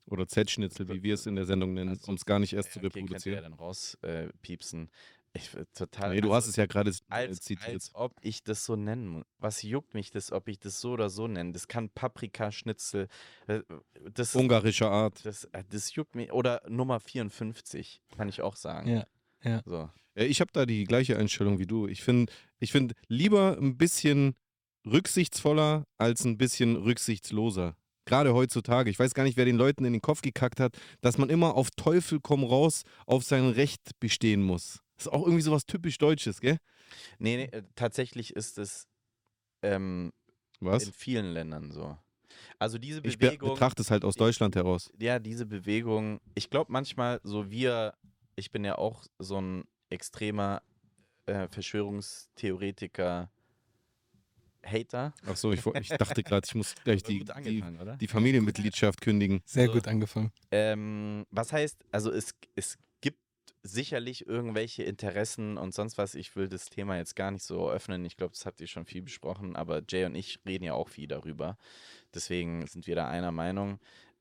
Oder 0.06 0.28
Z-Schnitzel, 0.28 0.88
wie 0.88 1.04
wir 1.04 1.16
es 1.16 1.26
in 1.26 1.36
der 1.36 1.46
Sendung 1.46 1.74
nennen, 1.74 1.90
Also, 1.90 2.08
um 2.08 2.16
es 2.16 2.26
gar 2.26 2.40
nicht 2.40 2.54
erst 2.54 2.72
zu 2.72 2.80
Okay, 2.80 2.90
könnt 2.90 3.26
ihr 3.26 3.34
ja 3.34 3.40
reproduzieren. 3.40 3.44
dann 3.44 3.54
rauspiepsen. 3.54 4.86
Äh, 4.88 4.90
ich 5.34 5.52
total. 5.74 6.16
Nee, 6.16 6.22
du 6.22 6.30
hast 6.34 6.46
also, 6.46 6.50
es 6.52 6.56
ja 6.56 6.66
gerade 6.66 6.90
äh, 6.92 6.94
als, 7.10 7.42
zitiert. 7.42 7.70
als 7.70 7.92
ob 7.94 8.14
ich 8.22 8.44
das 8.44 8.64
so 8.66 8.76
nennen 8.76 9.08
muss. 9.08 9.26
Was 9.38 9.62
juckt 9.62 9.94
mich 9.94 10.10
das, 10.10 10.32
ob 10.32 10.48
ich 10.48 10.58
das 10.60 10.80
so 10.80 10.92
oder 10.92 11.10
so 11.10 11.28
nenne? 11.28 11.52
Das 11.52 11.68
kann 11.68 11.90
Paprikaschnitzel. 11.90 13.08
äh, 13.48 13.62
Das, 14.14 14.34
Ungarischer 14.36 14.90
Art. 14.90 15.26
das, 15.26 15.44
äh, 15.52 15.64
das 15.70 15.94
juckt 15.94 16.16
mich. 16.16 16.32
Oder 16.32 16.62
Nummer 16.70 17.00
54, 17.00 18.02
kann 18.16 18.30
ich 18.30 18.42
auch 18.42 18.56
sagen. 18.56 18.90
Ja, 18.90 19.08
ja. 19.44 19.62
So. 19.66 19.90
Ja, 20.16 20.24
ich 20.24 20.40
habe 20.42 20.52
da 20.54 20.66
die 20.66 20.86
gleiche 20.86 21.18
Einstellung 21.18 21.60
wie 21.60 21.68
du. 21.68 21.88
Ich 21.88 22.02
finde 22.04 22.32
ich 22.60 22.72
find 22.72 22.94
lieber 23.08 23.58
ein 23.60 23.78
bisschen 23.78 24.36
rücksichtsvoller 24.86 25.86
als 25.98 26.24
ein 26.26 26.38
bisschen 26.38 26.76
rücksichtsloser. 26.76 27.76
Gerade 28.06 28.34
heutzutage. 28.34 28.90
Ich 28.90 29.00
weiß 29.00 29.14
gar 29.14 29.24
nicht, 29.24 29.36
wer 29.38 29.44
den 29.46 29.58
Leuten 29.58 29.84
in 29.84 29.92
den 29.94 30.02
Kopf 30.02 30.22
gekackt 30.22 30.60
hat, 30.62 30.78
dass 31.02 31.18
man 31.18 31.30
immer 31.30 31.56
auf 31.56 31.70
Teufel 31.72 32.20
komm 32.22 32.44
raus 32.46 32.84
auf 33.06 33.24
sein 33.24 33.50
Recht 33.50 33.92
bestehen 34.00 34.42
muss. 34.42 34.80
Das 34.96 35.08
ist 35.08 35.12
auch 35.12 35.24
irgendwie 35.26 35.42
sowas 35.44 35.66
typisch 35.66 35.98
Deutsches, 35.98 36.40
gell? 36.40 36.58
Nee, 37.20 37.36
nee, 37.38 37.44
äh, 37.58 37.64
tatsächlich 37.76 38.34
ist 38.36 38.58
es 38.58 38.88
ähm, 39.62 40.12
Was? 40.62 40.86
in 40.86 40.94
vielen 40.94 41.34
Ländern 41.34 41.72
so. 41.72 41.98
Also 42.60 42.78
diese 42.78 43.02
Ich 43.04 43.18
be 43.18 43.28
Bewegung. 43.28 43.50
betrachte 43.54 43.82
es 43.82 43.92
halt 43.92 44.06
aus 44.06 44.16
Deutschland 44.16 44.56
heraus. 44.56 44.90
ja, 45.00 45.20
diese 45.20 45.46
Bewegung, 45.46 46.22
ich 46.34 46.50
glaube 46.50 46.72
manchmal, 46.72 47.20
so 47.24 47.52
wir, 47.52 47.94
ich 48.36 48.52
bin 48.52 48.64
ja 48.64 48.78
auch 48.78 49.06
so 49.20 49.42
ein 49.42 49.66
extremer 49.90 50.62
äh, 51.26 51.48
Verschwörungstheoretiker, 51.50 53.30
Hater. 54.64 55.14
Ach 55.26 55.36
so, 55.36 55.52
ich, 55.52 55.66
ich 55.66 55.90
dachte 55.90 56.24
gerade, 56.24 56.46
ich 56.46 56.56
muss 56.56 56.76
gleich 56.84 57.04
die, 57.04 57.20
Gut 57.20 57.32
die, 57.46 57.64
die 58.00 58.08
Familienmitgliedschaft 58.08 59.02
kündigen. 59.02 59.42
Sehr 59.46 59.68
So. 59.68 59.74
gut 59.74 59.88
angefangen. 59.88 60.32
Ähm, 60.52 61.26
was 61.32 61.54
heißt, 61.54 61.78
also 61.92 62.12
es, 62.12 62.34
es 62.56 62.78
gibt 63.02 63.20
sicherlich 63.64 64.26
irgendwelche 64.28 64.84
Interessen 64.84 65.58
und 65.58 65.74
sonst 65.74 65.98
was. 65.98 66.16
Ich 66.16 66.36
will 66.36 66.48
das 66.48 66.70
Thema 66.70 66.98
jetzt 66.98 67.16
gar 67.16 67.32
nicht 67.32 67.44
so 67.44 67.70
öffnen. 67.70 68.06
Ich 68.06 68.18
glaube, 68.18 68.34
das 68.34 68.46
habt 68.46 68.62
ihr 68.62 68.68
schon 68.68 68.86
viel 68.86 69.02
besprochen, 69.02 69.56
aber 69.56 69.82
Jay 69.88 70.06
und 70.06 70.16
ich 70.16 70.40
reden 70.46 70.64
ja 70.66 70.74
auch 70.74 70.90
viel 70.90 71.08
darüber. 71.08 71.58
Deswegen 72.14 72.66
sind 72.68 72.88
wir 72.88 72.96
da 72.96 73.08
einer 73.08 73.32
Meinung. 73.32 73.80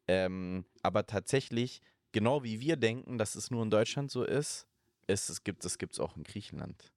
Ähm, 0.08 0.64
aber 0.82 1.06
tatsächlich, 1.06 1.80
genau 2.12 2.44
wie 2.44 2.60
wir 2.60 2.76
denken, 2.76 3.18
dass 3.18 3.34
es 3.34 3.50
nur 3.50 3.62
in 3.62 3.70
Deutschland 3.70 4.10
so 4.10 4.24
ist, 4.24 4.66
ist 5.06 5.28
es 5.30 5.44
gibt 5.44 5.64
es 5.64 5.78
gibt's 5.78 6.00
auch 6.00 6.16
in 6.16 6.24
Griechenland. 6.24 6.92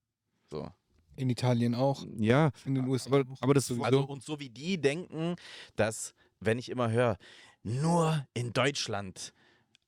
So. 0.52 0.72
In 1.20 1.30
Italien 1.30 1.76
auch. 1.76 2.06
Ja, 2.18 2.52
In 2.66 2.76
den 2.76 2.88
USA. 2.88 3.10
aber, 3.14 3.26
aber 3.42 3.54
das 3.54 3.68
Sowieso. 3.68 3.84
Also 3.84 4.02
und 4.06 4.24
so 4.24 4.40
wie 4.40 4.50
die 4.50 4.80
denken, 4.80 5.36
dass 5.76 6.14
wenn 6.40 6.58
ich 6.58 6.70
immer 6.70 6.90
höre, 6.92 7.18
nur 7.64 8.26
in 8.34 8.54
Deutschland 8.54 9.34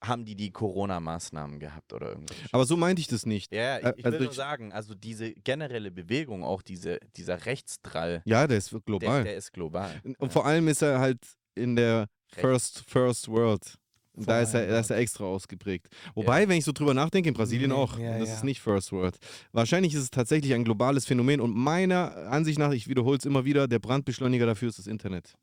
haben 0.04 0.26
die 0.26 0.36
die 0.36 0.52
Corona-Maßnahmen 0.52 1.60
gehabt 1.60 1.94
oder 1.94 2.10
irgendwas. 2.10 2.36
aber 2.52 2.66
so 2.66 2.76
meinte 2.76 3.00
ich 3.02 3.08
das 3.08 3.26
nicht. 3.28 3.54
Ja, 3.54 3.78
ich, 3.78 3.86
Äh, 3.86 3.94
ich 3.98 4.06
also 4.06 4.18
will 4.18 4.26
nur 4.26 4.34
sagen, 4.34 4.74
also 4.74 4.96
diese 4.96 5.32
generelle 5.32 5.92
Bewegung, 5.92 6.44
auch 6.44 6.64
diese, 6.64 7.00
dieser 7.16 7.46
Rechtsdrall, 7.46 8.24
Ja, 8.26 8.48
der 8.48 8.58
ist 8.58 8.72
der, 8.72 8.80
global. 8.82 9.24
der 9.24 9.36
ist 9.36 9.54
global. 9.54 10.02
Und 10.04 10.18
Ja. 10.20 10.30
vor 10.30 10.46
allem 10.46 10.68
ist 10.68 10.82
er 10.82 11.00
halt 11.00 11.20
in 11.54 11.76
der 11.76 12.08
Recht. 12.34 12.42
First, 12.42 12.84
First 12.88 13.28
World. 13.28 13.76
Und 14.14 14.28
da 14.28 14.42
ist, 14.42 14.54
er, 14.54 14.68
da 14.68 14.74
ja. 14.74 14.80
ist 14.80 14.90
er 14.90 14.98
extra 14.98 15.24
ausgeprägt. 15.24 15.88
Wobei, 16.16 16.48
wenn 16.50 16.58
ich 16.58 16.66
so 16.66 16.74
drüber 16.74 16.94
nachdenke, 16.94 17.30
in 17.30 17.34
Brasilien 17.34 17.72
auch. 17.72 17.98
ja, 17.98 18.20
das 18.20 18.28
ja. 18.28 18.36
ist 18.36 18.44
nicht 18.44 18.60
First 18.60 18.92
World. 18.92 19.18
Wahrscheinlich 19.54 19.94
ist 19.94 20.02
es 20.02 20.10
tatsächlich 20.10 20.54
ein 20.54 20.66
globales 20.66 21.06
Phänomen. 21.06 21.40
Und 21.40 21.56
meiner 21.56 22.16
Ansicht 22.30 22.60
nach, 22.60 22.72
ich 22.72 22.88
wiederhole 22.88 23.18
es 23.18 23.26
immer 23.26 23.46
wieder, 23.46 23.68
der 23.68 23.80
Brandbeschleuniger 23.80 24.46
dafür 24.46 24.70
ist 24.70 24.80
das 24.80 24.88
Internet. 24.88 25.34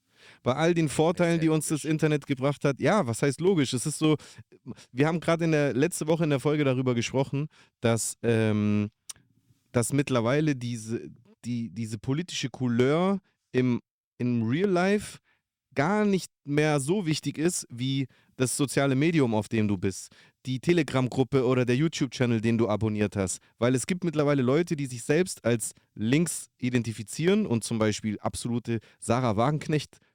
Bei 0.43 0.55
all 0.55 0.75
den 0.75 0.89
Vorteilen, 0.89 1.37
ja 1.37 1.43
die 1.43 1.49
uns 1.49 1.69
das. 1.69 1.85
Internet 1.85 2.27
gebracht 2.27 2.65
hat, 2.65 2.81
ja, 2.81 3.07
was 3.07 3.23
heißt 3.23 3.41
logisch? 3.41 3.73
Es 3.73 3.87
ist 3.87 3.99
so, 3.99 4.17
wir 4.93 5.07
haben 5.07 5.21
gerade 5.21 5.45
in 5.45 5.53
der 5.53 5.73
letzte 5.73 6.07
Woche 6.07 6.25
in 6.25 6.31
der 6.31 6.41
Folge 6.41 6.65
darüber 6.65 6.95
gesprochen, 6.95 7.49
dass, 7.81 8.17
ähm, 8.23 8.91
dass 9.73 9.93
mittlerweile 9.93 10.55
diese, 10.55 11.09
die, 11.45 11.71
diese 11.71 11.99
politische 11.99 12.51
Couleur 12.51 13.21
im, 13.53 13.81
im 14.19 14.43
Real 14.43 14.69
Life 14.69 15.19
gar 15.75 16.05
nicht 16.05 16.31
mehr 16.45 16.81
so 16.81 17.07
wichtig 17.07 17.39
ist 17.39 17.67
wie 17.71 18.09
das 18.39 18.57
soziale 18.57 18.95
Medium, 18.95 19.35
auf 19.35 19.49
dem 19.49 19.69
du 19.69 19.77
bist. 19.77 20.09
Die 20.47 20.61
Telegram-Gruppe 20.61 21.45
oder 21.45 21.67
der 21.67 21.77
YouTube-Channel, 21.77 22.41
den 22.41 22.57
du 22.57 22.69
abonniert 22.69 23.17
hast. 23.17 23.41
Weil 23.59 23.75
es 23.75 23.87
gibt 23.87 24.05
mittlerweile 24.05 24.43
Leute, 24.43 24.77
die 24.77 24.87
sich 24.87 25.03
selbst 25.05 25.45
als 25.45 25.73
links 25.95 26.49
identifizieren 26.59 27.47
und 27.47 27.65
zum 27.65 27.79
Beispiel 27.79 28.19
absolute 28.21 28.79
Sarah 29.01 29.37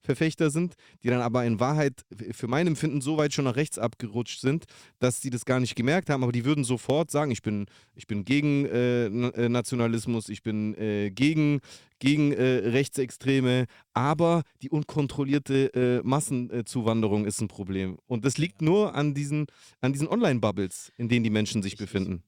Wagenknecht-Verfechter 0.04 0.50
sind, 0.50 0.76
die 1.02 1.08
dann 1.10 1.22
aber 1.22 1.46
in 1.46 1.60
Wahrheit 1.60 2.06
für 2.32 2.48
mein 2.48 2.68
Empfinden 2.68 3.02
so 3.02 3.18
weit 3.18 3.34
schon 3.34 3.46
nach 3.46 3.56
rechts 3.56 3.78
abgerutscht 3.80 4.40
sind, 4.42 4.66
dass 5.00 5.22
sie 5.22 5.30
das 5.30 5.46
gar 5.46 5.60
nicht 5.60 5.76
gemerkt 5.76 6.10
haben, 6.10 6.24
aber 6.24 6.32
die 6.32 6.46
würden 6.46 6.64
sofort 6.64 7.10
sagen, 7.12 7.32
ich 7.32 7.42
bin, 7.42 7.66
ich 7.96 8.08
bin 8.08 8.26
gegen 8.26 8.66
äh, 8.66 9.06
äh, 9.06 9.50
Nationalismus, 9.50 10.30
ich 10.30 10.44
bin 10.44 10.76
äh, 10.76 11.10
gegen, 11.12 11.60
gegen 12.00 12.32
äh, 12.34 12.44
Rechtsextreme, 12.70 13.66
aber 13.94 14.44
die 14.62 14.70
unkontrollierte 14.70 15.74
äh, 15.74 16.02
Massenzuwanderung 16.08 17.26
ist 17.26 17.42
ein 17.42 17.48
Problem. 17.48 17.98
Und 18.08 18.26
das 18.26 18.38
liegt 18.38 18.62
nur 18.62 18.94
an 18.96 19.14
diesen, 19.14 19.48
an 19.82 19.94
diesen 19.94 20.08
Online-Bubbles, 20.08 20.92
in 20.98 21.10
denen 21.10 21.24
die 21.24 21.30
Menschen 21.30 21.62
sich 21.64 21.74
Ich- 21.74 21.80
ich- 21.80 21.86
befinden. 21.86 22.24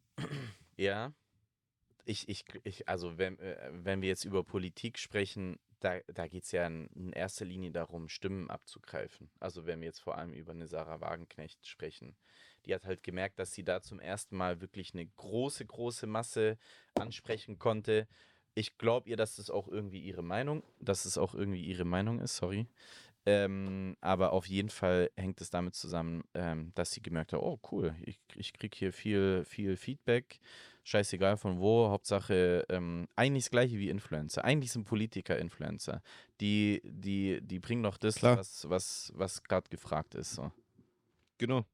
Ja. 0.78 1.12
Ich, 2.06 2.30
ich, 2.30 2.46
ich, 2.63 2.88
also 2.88 3.18
wenn, 3.18 3.39
äh, 3.39 3.70
wenn 3.72 4.02
wir 4.02 4.10
jetzt 4.10 4.26
über 4.26 4.44
Politik 4.44 4.98
sprechen, 4.98 5.58
da, 5.80 6.00
da 6.08 6.28
geht 6.28 6.44
es 6.44 6.52
ja 6.52 6.65
in, 6.65 7.12
erster 7.13 7.46
Linie 7.46 7.72
darum, 7.72 8.10
Stimmen 8.10 8.50
abzugreifen. 8.50 9.30
Also 9.39 9.65
wenn 9.65 9.82
wir 9.82 9.88
jetzt 9.88 10.02
vor 10.02 10.18
allem 10.18 10.34
über 10.34 10.52
eine 10.52 10.68
Sarah 10.68 11.02
Wagenknecht 11.02 11.65
sprechen. 11.68 12.15
Die 12.65 12.74
hat 12.74 12.86
halt 12.86 13.04
gemerkt, 13.04 13.38
dass 13.38 13.54
sie 13.54 13.63
da 13.63 13.82
zum 13.82 14.00
ersten 14.00 14.36
Mal 14.36 14.62
wirklich 14.62 14.94
eine 14.94 15.06
große, 15.06 15.65
große 15.65 16.08
Masse 16.08 16.58
ansprechen 16.96 17.60
konnte. 17.60 18.08
Ich 18.56 18.78
glaube 18.78 19.10
ihr, 19.10 19.18
dass 19.18 19.36
das 19.36 19.50
auch 19.50 19.68
irgendwie 19.68 20.00
ihre 20.00 20.24
Meinung, 20.24 20.63
dass 20.80 21.06
es 21.06 21.18
auch 21.18 21.36
irgendwie 21.36 21.63
ihre 21.63 21.86
Meinung 21.86 22.20
ist, 22.20 22.38
sorry. 22.38 22.68
Ähm, 23.28 23.98
aber 24.02 24.34
auf 24.34 24.48
jeden 24.48 24.70
Fall 24.70 25.10
hängt 25.15 25.41
es 25.41 25.50
damit 25.50 25.76
zusammen, 25.76 26.24
ähm, 26.36 26.72
dass 26.76 26.91
sie 26.91 27.02
gemerkt 27.02 27.34
hat, 27.34 27.41
oh 27.41 27.60
cool, 27.72 27.96
ich, 28.04 28.20
ich 28.36 28.54
kriege 28.54 28.78
hier 28.78 28.94
viel, 28.94 29.44
viel 29.46 29.78
Feedback, 29.78 30.39
scheißegal 30.86 31.36
von 31.36 31.60
wo, 31.60 31.89
Hauptsache 31.89 32.63
ähm, 32.69 33.08
eigentlich 33.15 33.45
das 33.45 33.52
gleiche 33.52 33.78
wie 33.78 33.89
Influencer. 33.89 34.45
Eigentlich 34.45 34.71
sind 34.71 34.86
Politiker 34.86 35.38
Influencer. 35.38 36.02
Die, 36.39 36.82
die, 36.86 37.41
die 37.41 37.60
bringen 37.60 37.84
doch 37.84 37.98
das, 37.98 38.15
Klar. 38.15 38.38
was, 38.38 38.69
was, 38.69 39.12
was 39.15 39.43
gerade 39.43 39.69
gefragt 39.69 40.15
ist. 40.15 40.36
So. 40.36 40.52
Genau. 41.38 41.65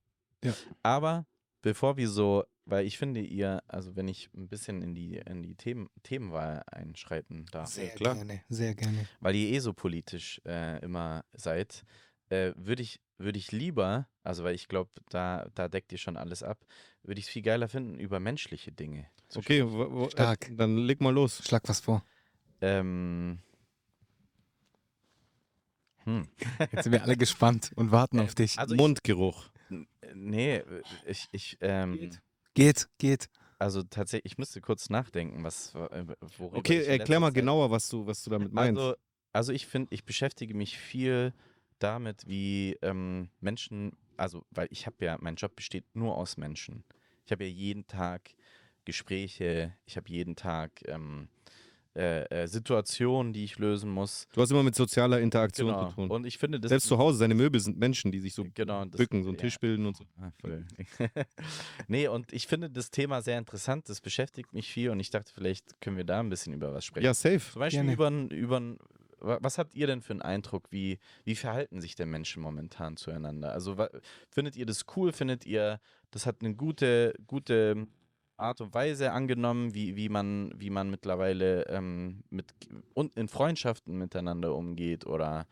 Aber 0.81 1.27
bevor 1.61 1.97
wir 1.97 2.09
so, 2.09 2.45
weil 2.65 2.85
ich 2.85 2.97
finde, 2.97 3.19
ihr, 3.21 3.61
also 3.67 3.95
wenn 3.95 4.07
ich 4.07 4.29
ein 4.33 4.47
bisschen 4.47 4.81
in 4.81 4.95
die, 4.95 5.17
in 5.17 5.43
die 5.43 5.55
Themen, 5.55 5.89
Themenwahl 6.03 6.63
einschreiten 6.71 7.45
darf, 7.51 7.69
Sehr 7.69 7.89
klar. 7.89 8.15
gerne, 8.15 8.41
sehr 8.49 8.73
gerne. 8.75 9.07
weil 9.19 9.35
ihr 9.35 9.49
eh 9.49 9.59
so 9.59 9.73
politisch 9.73 10.41
äh, 10.45 10.79
immer 10.83 11.25
seid, 11.33 11.83
äh, 12.31 12.53
würde 12.55 12.81
ich, 12.81 12.99
würd 13.17 13.35
ich 13.35 13.51
lieber, 13.51 14.07
also 14.23 14.43
weil 14.43 14.55
ich 14.55 14.67
glaube, 14.67 14.89
da, 15.09 15.47
da 15.53 15.67
deckt 15.67 15.91
ihr 15.91 15.97
schon 15.97 16.17
alles 16.17 16.43
ab, 16.43 16.65
würde 17.03 17.19
ich 17.19 17.25
es 17.25 17.31
viel 17.31 17.41
geiler 17.41 17.67
finden, 17.67 17.99
über 17.99 18.19
menschliche 18.19 18.71
Dinge 18.71 19.05
zu 19.27 19.39
Okay, 19.39 19.63
wo, 19.65 19.91
wo, 19.91 20.09
Stark. 20.09 20.49
Äh, 20.49 20.55
dann 20.55 20.77
leg 20.77 21.01
mal 21.01 21.13
los. 21.13 21.43
Schlag 21.45 21.67
was 21.67 21.81
vor. 21.81 22.03
Ähm, 22.61 23.39
hm. 26.05 26.27
Jetzt 26.71 26.83
sind 26.83 26.93
wir 26.93 27.03
alle 27.03 27.17
gespannt 27.17 27.71
und 27.75 27.91
warten 27.91 28.19
auf 28.19 28.33
dich. 28.33 28.57
Also 28.57 28.75
ich, 28.75 28.79
Mundgeruch. 28.79 29.49
n- 29.69 29.87
nee, 30.13 30.63
ich, 31.05 31.27
ich 31.31 31.57
ähm, 31.59 31.93
Geht. 31.93 32.21
Geht, 32.53 32.89
geht. 32.97 33.29
also 33.59 33.83
tatsächlich, 33.83 34.33
ich 34.33 34.37
müsste 34.37 34.61
kurz 34.61 34.89
nachdenken, 34.89 35.43
was, 35.43 35.73
äh, 35.75 36.05
worüber 36.37 36.57
Okay, 36.57 36.81
ich 36.81 36.87
erklär 36.87 37.19
mal 37.19 37.31
genauer, 37.31 37.71
was 37.71 37.87
du, 37.89 38.05
was 38.05 38.23
du 38.23 38.29
damit 38.29 38.51
meinst. 38.51 38.79
Also, 38.79 38.95
also 39.33 39.53
ich 39.53 39.67
finde, 39.67 39.93
ich 39.93 40.03
beschäftige 40.03 40.53
mich 40.53 40.77
viel 40.77 41.33
damit, 41.83 42.27
wie 42.27 42.77
ähm, 42.81 43.29
Menschen, 43.39 43.93
also 44.17 44.43
weil 44.51 44.67
ich 44.71 44.85
habe 44.85 45.03
ja, 45.05 45.17
mein 45.21 45.35
Job 45.35 45.55
besteht 45.55 45.85
nur 45.95 46.17
aus 46.17 46.37
Menschen. 46.37 46.83
Ich 47.25 47.31
habe 47.31 47.43
ja 47.45 47.49
jeden 47.49 47.87
Tag 47.87 48.31
Gespräche, 48.85 49.73
ich 49.85 49.95
habe 49.97 50.09
jeden 50.09 50.35
Tag 50.35 50.71
ähm, 50.87 51.27
äh, 51.95 52.23
äh, 52.43 52.47
Situationen, 52.47 53.33
die 53.33 53.43
ich 53.43 53.59
lösen 53.59 53.91
muss. 53.91 54.27
du 54.33 54.41
hast 54.41 54.49
immer 54.51 54.63
mit 54.63 54.75
sozialer 54.75 55.19
Interaktion 55.19 55.67
Genau. 55.67 55.89
zu 55.89 55.95
tun. 55.95 56.09
Und 56.09 56.25
ich 56.25 56.37
finde 56.37 56.59
das 56.59 56.69
Selbst 56.69 56.87
zu 56.87 56.97
Hause, 56.97 57.17
seine 57.17 57.35
Möbel 57.35 57.59
sind 57.59 57.77
Menschen, 57.77 58.11
die 58.11 58.19
sich 58.19 58.33
so 58.33 58.45
genau, 58.55 58.85
das, 58.85 58.97
bücken, 58.97 59.23
so 59.23 59.29
einen 59.29 59.37
ja. 59.37 59.41
Tisch 59.41 59.59
bilden 59.59 59.85
und 59.85 59.97
so. 59.97 60.05
Ah, 60.17 60.31
voll. 60.39 60.65
nee, 61.87 62.07
und 62.07 62.31
ich 62.33 62.47
finde 62.47 62.69
das 62.69 62.91
Thema 62.91 63.21
sehr 63.21 63.37
interessant, 63.37 63.89
das 63.89 64.01
beschäftigt 64.01 64.53
mich 64.53 64.71
viel 64.71 64.89
und 64.89 64.99
ich 64.99 65.09
dachte, 65.09 65.31
vielleicht 65.33 65.79
können 65.81 65.97
wir 65.97 66.03
da 66.05 66.19
ein 66.21 66.29
bisschen 66.29 66.53
über 66.53 66.73
was 66.73 66.85
sprechen. 66.85 67.05
Ja, 67.05 67.13
safe. 67.13 67.39
Zum 67.51 67.59
Beispiel 67.59 67.79
Gerne. 67.79 67.93
über, 67.93 68.07
n- 68.07 68.29
über 68.29 68.57
n- 68.57 68.77
wa- 68.79 69.00
was 69.21 69.57
habt 69.57 69.73
ihr 69.75 69.87
denn 69.87 70.01
für 70.01 70.13
einen 70.13 70.21
Eindruck, 70.21 70.67
wie, 70.71 70.99
wie 71.23 71.35
verhalten 71.35 71.81
sich 71.81 71.95
denn 71.95 72.09
Menschen 72.09 72.41
momentan 72.41 72.97
zueinander? 72.97 73.53
Also 73.53 73.75
findet 74.29 74.55
ihr 74.55 74.65
das 74.65 74.85
cool? 74.95 75.11
Findet 75.13 75.45
ihr, 75.45 75.79
das 76.11 76.25
hat 76.25 76.37
eine 76.41 76.55
gute, 76.55 77.13
gute 77.27 77.87
Art 78.37 78.59
und 78.61 78.73
Weise 78.73 79.11
angenommen, 79.11 79.73
wie, 79.75 79.95
wie, 79.95 80.09
man, 80.09 80.51
wie 80.55 80.69
man 80.69 80.89
mittlerweile 80.89 81.67
ähm, 81.67 82.23
mit 82.29 82.53
und 82.93 83.15
in 83.15 83.27
Freundschaften 83.27 83.97
miteinander 83.97 84.55
umgeht? 84.55 85.05
Oder 85.05 85.45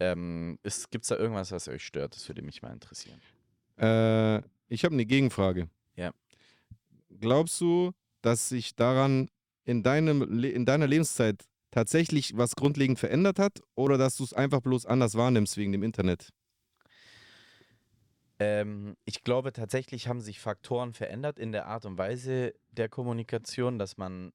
Ähm, 0.00 0.58
Gibt 0.90 1.04
es 1.04 1.08
da 1.08 1.16
irgendwas, 1.16 1.52
was 1.52 1.68
euch 1.68 1.84
stört? 1.84 2.16
Das 2.16 2.26
würde 2.28 2.42
mich 2.42 2.60
mal 2.62 2.72
interessieren. 2.72 3.20
Äh, 3.76 4.38
ich 4.68 4.84
habe 4.84 4.94
eine 4.94 5.06
Gegenfrage. 5.06 5.68
Ja. 5.94 6.10
Glaubst 7.20 7.60
du, 7.60 7.92
dass 8.20 8.48
sich 8.48 8.74
daran 8.74 9.28
in, 9.64 9.84
deinem, 9.84 10.42
in 10.42 10.64
deiner 10.64 10.88
Lebenszeit 10.88 11.44
tatsächlich 11.72 12.36
was 12.36 12.54
grundlegend 12.54 13.00
verändert 13.00 13.40
hat 13.40 13.60
oder 13.74 13.98
dass 13.98 14.16
du 14.16 14.22
es 14.22 14.32
einfach 14.32 14.60
bloß 14.60 14.86
anders 14.86 15.16
wahrnimmst 15.16 15.56
wegen 15.56 15.72
dem 15.72 15.82
Internet? 15.82 16.28
Ähm, 18.38 18.96
ich 19.04 19.22
glaube, 19.24 19.52
tatsächlich 19.52 20.08
haben 20.08 20.20
sich 20.20 20.40
Faktoren 20.40 20.92
verändert 20.92 21.38
in 21.38 21.52
der 21.52 21.66
Art 21.66 21.84
und 21.86 21.98
Weise 21.98 22.54
der 22.70 22.88
Kommunikation, 22.88 23.78
dass 23.78 23.96
man, 23.96 24.32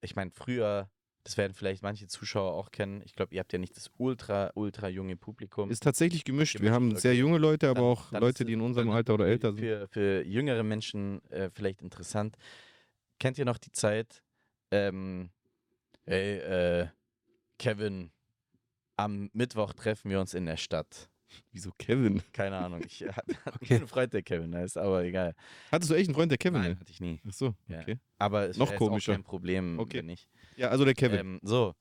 ich 0.00 0.16
meine, 0.16 0.30
früher, 0.30 0.88
das 1.24 1.36
werden 1.36 1.52
vielleicht 1.54 1.82
manche 1.82 2.06
Zuschauer 2.08 2.52
auch 2.54 2.70
kennen, 2.70 3.02
ich 3.04 3.14
glaube, 3.14 3.34
ihr 3.34 3.40
habt 3.40 3.52
ja 3.52 3.58
nicht 3.58 3.76
das 3.76 3.90
ultra, 3.98 4.50
ultra 4.54 4.88
junge 4.88 5.16
Publikum. 5.16 5.70
Ist 5.70 5.82
tatsächlich 5.82 6.24
gemischt. 6.24 6.54
Wir 6.54 6.60
Gemischt, 6.70 6.74
haben 6.74 6.96
sehr 6.96 7.12
okay. 7.12 7.20
junge 7.20 7.38
Leute, 7.38 7.68
aber 7.68 7.80
Dann- 7.80 7.84
auch 7.90 8.10
dann 8.10 8.20
Leute, 8.22 8.44
die 8.44 8.54
in 8.54 8.60
unserem 8.60 8.90
Alter 8.90 9.14
oder 9.14 9.26
älter 9.26 9.52
sind. 9.52 9.60
Für, 9.60 9.86
für 9.88 10.24
jüngere 10.24 10.62
Menschen 10.62 11.22
äh, 11.30 11.50
vielleicht 11.52 11.82
interessant. 11.82 12.36
Kennt 13.20 13.38
ihr 13.38 13.44
noch 13.44 13.58
die 13.58 13.70
Zeit, 13.70 14.22
ähm, 14.72 15.30
hey, 16.06 16.38
äh, 16.38 16.88
Kevin, 17.58 18.10
am 18.96 19.30
Mittwoch 19.32 19.72
treffen 19.72 20.10
wir 20.10 20.20
uns 20.20 20.34
in 20.34 20.46
der 20.46 20.56
Stadt. 20.56 21.08
Wieso 21.50 21.70
Kevin? 21.78 22.22
Keine 22.32 22.56
Ahnung, 22.58 22.82
ich 22.84 23.02
hatte 23.16 23.36
Okay. 23.54 23.76
einen 23.76 23.86
Freund, 23.88 24.12
der 24.12 24.22
Kevin 24.22 24.54
heißt, 24.54 24.76
aber 24.76 25.02
egal. 25.04 25.34
Hattest 25.70 25.90
du 25.90 25.94
echt 25.94 26.08
einen 26.08 26.14
Freund, 26.14 26.30
der 26.30 26.38
Kevin 26.38 26.60
Nein, 26.60 26.78
hatte 26.78 26.90
ich 26.90 27.00
nie. 27.00 27.20
Ach 27.26 27.32
so, 27.32 27.54
Ja. 27.68 27.80
okay. 27.80 27.98
Aber 28.18 28.48
es 28.48 28.56
Noch 28.58 28.74
komischer. 28.76 29.12
auch 29.12 29.16
kein 29.16 29.24
Problem, 29.24 29.78
Okay. 29.78 29.98
wenn 29.98 30.06
nicht. 30.06 30.28
Ja, 30.56 30.68
also 30.68 30.84
der 30.84 30.94
Kevin. 30.94 31.18
Ähm, 31.20 31.40
so, 31.42 31.74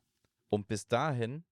und 0.50 0.68
bis 0.68 0.88
dahin 0.88 1.44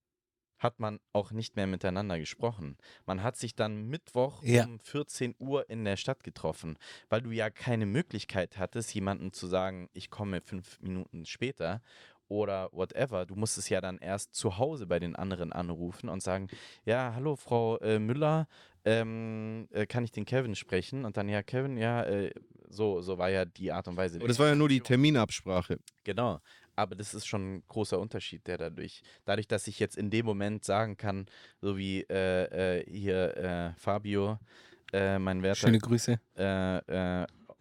hat 0.60 0.80
man 0.80 1.00
auch 1.14 1.32
nicht 1.32 1.56
mehr 1.56 1.68
miteinander 1.68 2.20
gesprochen. 2.20 2.78
Man 3.06 3.24
hat 3.24 3.38
sich 3.38 3.56
dann 3.56 3.88
Mittwoch 3.88 4.44
Ja. 4.44 4.66
um 4.66 4.80
14 4.80 5.36
Uhr 5.40 5.70
in 5.70 5.86
der 5.86 5.96
Stadt 5.98 6.24
getroffen, 6.24 6.78
weil 7.10 7.22
du 7.22 7.32
ja 7.32 7.50
keine 7.50 7.86
Möglichkeit 7.86 8.58
hattest, 8.58 8.94
jemandem 8.94 9.32
zu 9.34 9.48
sagen, 9.48 9.90
ich 9.94 10.10
komme 10.10 10.42
fünf 10.42 10.80
Minuten 10.82 11.26
später 11.26 11.82
oder 12.30 12.70
whatever. 12.72 13.26
Du 13.26 13.36
musstest 13.36 13.70
ja 13.70 13.82
dann 13.82 13.98
erst 13.98 14.34
zu 14.34 14.58
Hause 14.58 14.88
bei 14.88 15.00
den 15.00 15.16
anderen 15.16 15.52
anrufen 15.52 16.10
und 16.10 16.24
sagen, 16.24 16.48
ja, 16.86 17.14
hallo 17.14 17.36
Frau 17.36 17.78
äh, 17.80 18.00
Müller, 18.00 18.48
ähm, 18.86 19.68
äh, 19.72 19.86
kann 19.86 20.04
ich 20.04 20.12
den 20.12 20.26
Kevin 20.26 20.56
sprechen? 20.56 21.04
Und 21.06 21.18
dann, 21.18 21.28
ja, 21.28 21.44
Kevin, 21.44 21.78
ja, 21.78 22.04
äh, 22.04 22.32
so, 22.70 23.02
so 23.02 23.18
war 23.18 23.30
ja 23.30 23.46
die 23.46 23.72
Art 23.72 23.88
und 23.88 23.98
Weise. 23.98 24.20
der 24.20 24.28
das 24.28 24.40
war 24.40 24.48
ja 24.48 24.56
nur 24.56 24.70
die 24.70 24.80
Terminabsprache. 24.80 25.80
Genau. 26.04 26.40
Aber 26.76 26.96
das 26.96 27.14
ist 27.14 27.26
schon 27.26 27.56
ein 27.56 27.64
großer 27.68 28.00
Unterschied, 28.00 28.48
der 28.48 28.58
dadurch, 28.58 29.02
dadurch, 29.26 29.48
dass 29.48 29.68
ich 29.68 29.80
jetzt 29.80 29.98
in 29.98 30.10
dem 30.10 30.26
Moment 30.26 30.64
sagen 30.64 30.96
kann, 30.96 31.26
so 31.60 31.78
wie 31.78 32.04
äh, 32.04 32.78
äh, 32.80 32.86
hier 32.90 33.36
äh, 33.36 33.74
Fabio, 33.78 34.40
mein 34.92 35.44
werter 35.44 35.68
Schöne 35.68 35.78
Grüße. 35.78 36.20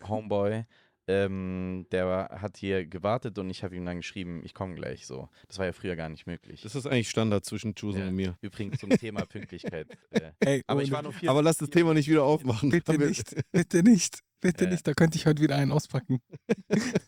Homeboy, 0.07 0.65
ähm, 1.09 1.87
der 1.91 2.29
hat 2.41 2.57
hier 2.59 2.87
gewartet 2.87 3.39
und 3.39 3.49
ich 3.51 3.65
habe 3.65 3.75
ihm 3.75 3.85
dann 3.85 3.97
geschrieben, 3.97 4.43
ich 4.45 4.55
komme 4.55 4.75
gleich 4.75 5.07
so. 5.07 5.29
Das 5.49 5.59
war 5.59 5.67
ja 5.67 5.73
früher 5.73 5.97
gar 5.97 6.09
nicht 6.09 6.27
möglich. 6.27 6.61
Das 6.63 6.75
ist 6.75 6.87
eigentlich 6.87 7.09
Standard 7.11 7.45
zwischen 7.45 7.75
Chusen 7.75 8.01
Ja. 8.03 8.09
und 8.09 8.15
mir. 8.15 8.39
Übrigens 8.43 8.79
zum 8.79 8.91
Thema 8.91 9.25
Pünktlichkeit. 9.27 9.89
Äh, 10.11 10.33
Ey, 10.41 10.65
aber 10.67 10.83
ich 10.83 10.91
war 10.91 11.03
nur 11.03 11.13
vier. 11.13 11.31
Aber 11.31 11.43
lass 11.43 11.57
das 11.57 11.71
Thema 11.71 11.95
nicht 11.95 12.09
wieder 12.09 12.25
aufmachen. 12.25 12.69
Bitte 12.71 12.99
nicht, 12.99 13.35
bitte 13.51 13.83
nicht, 13.83 14.21
bitte 14.41 14.67
Äh. 14.67 14.71
nicht. 14.71 14.87
Da 14.87 14.93
könnte 14.95 15.17
ich 15.17 15.27
heute 15.27 15.43
wieder 15.43 15.57
einen 15.57 15.73
auspacken. 15.73 16.21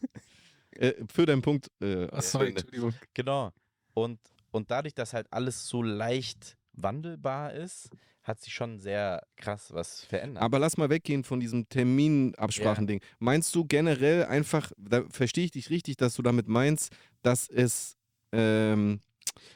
Äh, 0.72 0.94
für 1.12 1.26
deinen 1.26 1.42
Punkt. 1.42 1.70
Äh, 1.82 2.08
Ach, 2.10 2.22
sorry. 2.22 2.50
Entschuldigung. 2.50 2.94
Genau. 3.12 3.52
Und, 3.92 4.18
und 4.50 4.70
dadurch, 4.70 4.94
dass 4.94 5.12
halt 5.12 5.26
alles 5.30 5.66
so 5.66 5.82
leicht 5.82 6.56
wandelbar 6.72 7.52
ist, 7.52 7.90
hat 8.22 8.40
sich 8.40 8.52
schon 8.52 8.78
sehr 8.78 9.22
krass 9.36 9.72
was 9.72 10.04
verändert. 10.04 10.42
Aber 10.42 10.58
lass 10.58 10.76
mal 10.76 10.90
weggehen 10.90 11.24
von 11.24 11.40
diesem 11.40 11.68
Terminabsprachending. 11.68 13.00
Meinst 13.18 13.54
du 13.54 13.64
generell 13.64 14.24
einfach, 14.24 14.72
da 14.76 15.02
verstehe 15.10 15.44
ich 15.44 15.50
dich 15.50 15.70
richtig, 15.70 15.96
dass 15.96 16.14
du 16.14 16.22
damit 16.22 16.48
meinst, 16.48 16.92
dass 17.22 17.48
es. 17.48 17.96
Ähm, 18.32 19.00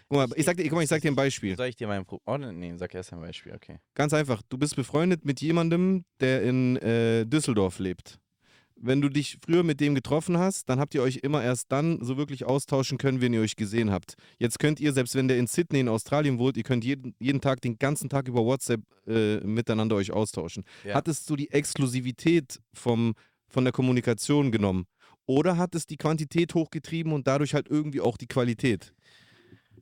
guck 0.08 0.18
mal, 0.18 0.28
ich 0.36 0.44
sag 0.46 0.56
dir, 0.56 0.64
guck 0.64 0.72
mal, 0.72 0.82
ich 0.82 0.88
sag 0.88 1.00
dir 1.02 1.10
ein 1.10 1.16
Beispiel. 1.16 1.56
Soll 1.56 1.68
ich 1.68 1.76
dir 1.76 1.86
mein 1.86 2.04
Pro 2.04 2.20
Oh, 2.24 2.36
nee, 2.36 2.74
sag 2.76 2.94
erst 2.94 3.12
ein 3.12 3.20
Beispiel, 3.20 3.54
okay. 3.54 3.78
Ganz 3.94 4.12
einfach. 4.12 4.42
Du 4.48 4.58
bist 4.58 4.74
befreundet 4.76 5.24
mit 5.24 5.40
jemandem, 5.40 6.04
der 6.20 6.42
in 6.42 6.76
äh, 6.76 7.24
Düsseldorf 7.24 7.78
lebt. 7.78 8.18
Wenn 8.76 9.00
du 9.00 9.08
dich 9.08 9.38
früher 9.44 9.62
mit 9.62 9.80
dem 9.80 9.94
getroffen 9.94 10.36
hast, 10.36 10.68
dann 10.68 10.80
habt 10.80 10.94
ihr 10.94 11.02
euch 11.02 11.18
immer 11.22 11.42
erst 11.42 11.70
dann 11.70 12.04
so 12.04 12.16
wirklich 12.16 12.44
austauschen 12.44 12.98
können, 12.98 13.20
wenn 13.20 13.32
ihr 13.32 13.40
euch 13.40 13.56
gesehen 13.56 13.90
habt. 13.90 14.14
Jetzt 14.38 14.58
könnt 14.58 14.80
ihr, 14.80 14.92
selbst 14.92 15.14
wenn 15.14 15.28
der 15.28 15.38
in 15.38 15.46
Sydney 15.46 15.80
in 15.80 15.88
Australien 15.88 16.38
wohnt, 16.38 16.56
ihr 16.56 16.64
könnt 16.64 16.84
jeden, 16.84 17.14
jeden 17.18 17.40
Tag, 17.40 17.60
den 17.60 17.78
ganzen 17.78 18.08
Tag 18.08 18.26
über 18.28 18.44
WhatsApp 18.44 18.80
äh, 19.06 19.36
miteinander 19.38 19.96
euch 19.96 20.10
austauschen. 20.10 20.64
Ja. 20.84 20.94
Hattest 20.94 21.30
du 21.30 21.36
die 21.36 21.50
Exklusivität 21.50 22.60
vom, 22.72 23.14
von 23.48 23.64
der 23.64 23.72
Kommunikation 23.72 24.50
genommen? 24.50 24.86
Oder 25.26 25.56
hat 25.56 25.74
es 25.74 25.86
die 25.86 25.96
Quantität 25.96 26.54
hochgetrieben 26.54 27.12
und 27.12 27.26
dadurch 27.26 27.54
halt 27.54 27.68
irgendwie 27.70 28.00
auch 28.00 28.16
die 28.16 28.26
Qualität? 28.26 28.92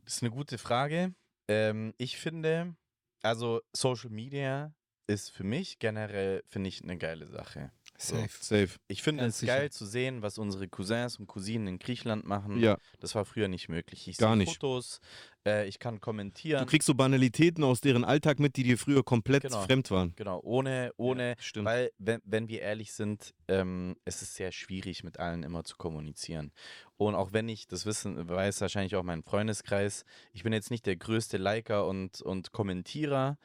Das 0.04 0.16
ist 0.16 0.22
eine 0.22 0.30
gute 0.30 0.58
Frage. 0.58 1.14
Ähm, 1.48 1.94
ich 1.98 2.16
finde, 2.16 2.76
also 3.22 3.60
Social 3.72 4.10
Media 4.10 4.74
ist 5.06 5.30
für 5.30 5.44
mich 5.44 5.78
generell, 5.78 6.42
finde 6.46 6.68
ich, 6.68 6.82
eine 6.82 6.96
geile 6.96 7.26
Sache. 7.26 7.72
Safe. 8.02 8.28
Safe. 8.40 8.68
Ich 8.88 9.02
finde 9.02 9.24
es 9.24 9.38
sicher. 9.38 9.56
geil 9.56 9.70
zu 9.70 9.86
sehen, 9.86 10.22
was 10.22 10.38
unsere 10.38 10.68
Cousins 10.68 11.18
und 11.18 11.26
Cousinen 11.26 11.66
in 11.66 11.78
Griechenland 11.78 12.26
machen. 12.26 12.58
Ja. 12.58 12.76
Das 13.00 13.14
war 13.14 13.24
früher 13.24 13.48
nicht 13.48 13.68
möglich. 13.68 14.08
Ich 14.08 14.16
Gar 14.18 14.30
sehe 14.30 14.38
nicht. 14.38 14.60
Fotos, 14.60 15.00
äh, 15.46 15.66
ich 15.68 15.78
kann 15.78 16.00
kommentieren. 16.00 16.60
Du 16.60 16.66
kriegst 16.66 16.86
so 16.86 16.94
Banalitäten 16.94 17.64
aus 17.64 17.80
deren 17.80 18.04
Alltag 18.04 18.38
mit, 18.38 18.56
die 18.56 18.62
dir 18.64 18.78
früher 18.78 19.02
komplett 19.02 19.42
Genau. 19.44 19.62
fremd 19.62 19.90
waren. 19.90 20.12
Genau, 20.16 20.40
ohne, 20.42 20.92
ohne, 20.96 21.36
stimmt. 21.38 21.66
weil, 21.66 21.90
wenn, 21.98 22.20
wenn 22.24 22.48
wir 22.48 22.60
ehrlich 22.60 22.92
sind, 22.92 23.34
ähm, 23.48 23.96
es 24.04 24.22
ist 24.22 24.34
sehr 24.34 24.52
schwierig, 24.52 25.04
mit 25.04 25.18
allen 25.18 25.42
immer 25.42 25.64
zu 25.64 25.76
kommunizieren. 25.76 26.52
Und 26.96 27.14
auch 27.14 27.32
wenn 27.32 27.48
ich, 27.48 27.66
das 27.66 27.86
wissen, 27.86 28.28
weiß 28.28 28.60
wahrscheinlich 28.60 28.94
auch 28.96 29.02
mein 29.02 29.22
Freundeskreis, 29.22 30.04
ich 30.32 30.42
bin 30.44 30.52
jetzt 30.52 30.70
nicht 30.70 30.86
der 30.86 30.96
größte 30.96 31.36
Liker 31.36 31.86
und, 31.86 32.20
und 32.22 32.52
Kommentierer. 32.52 33.38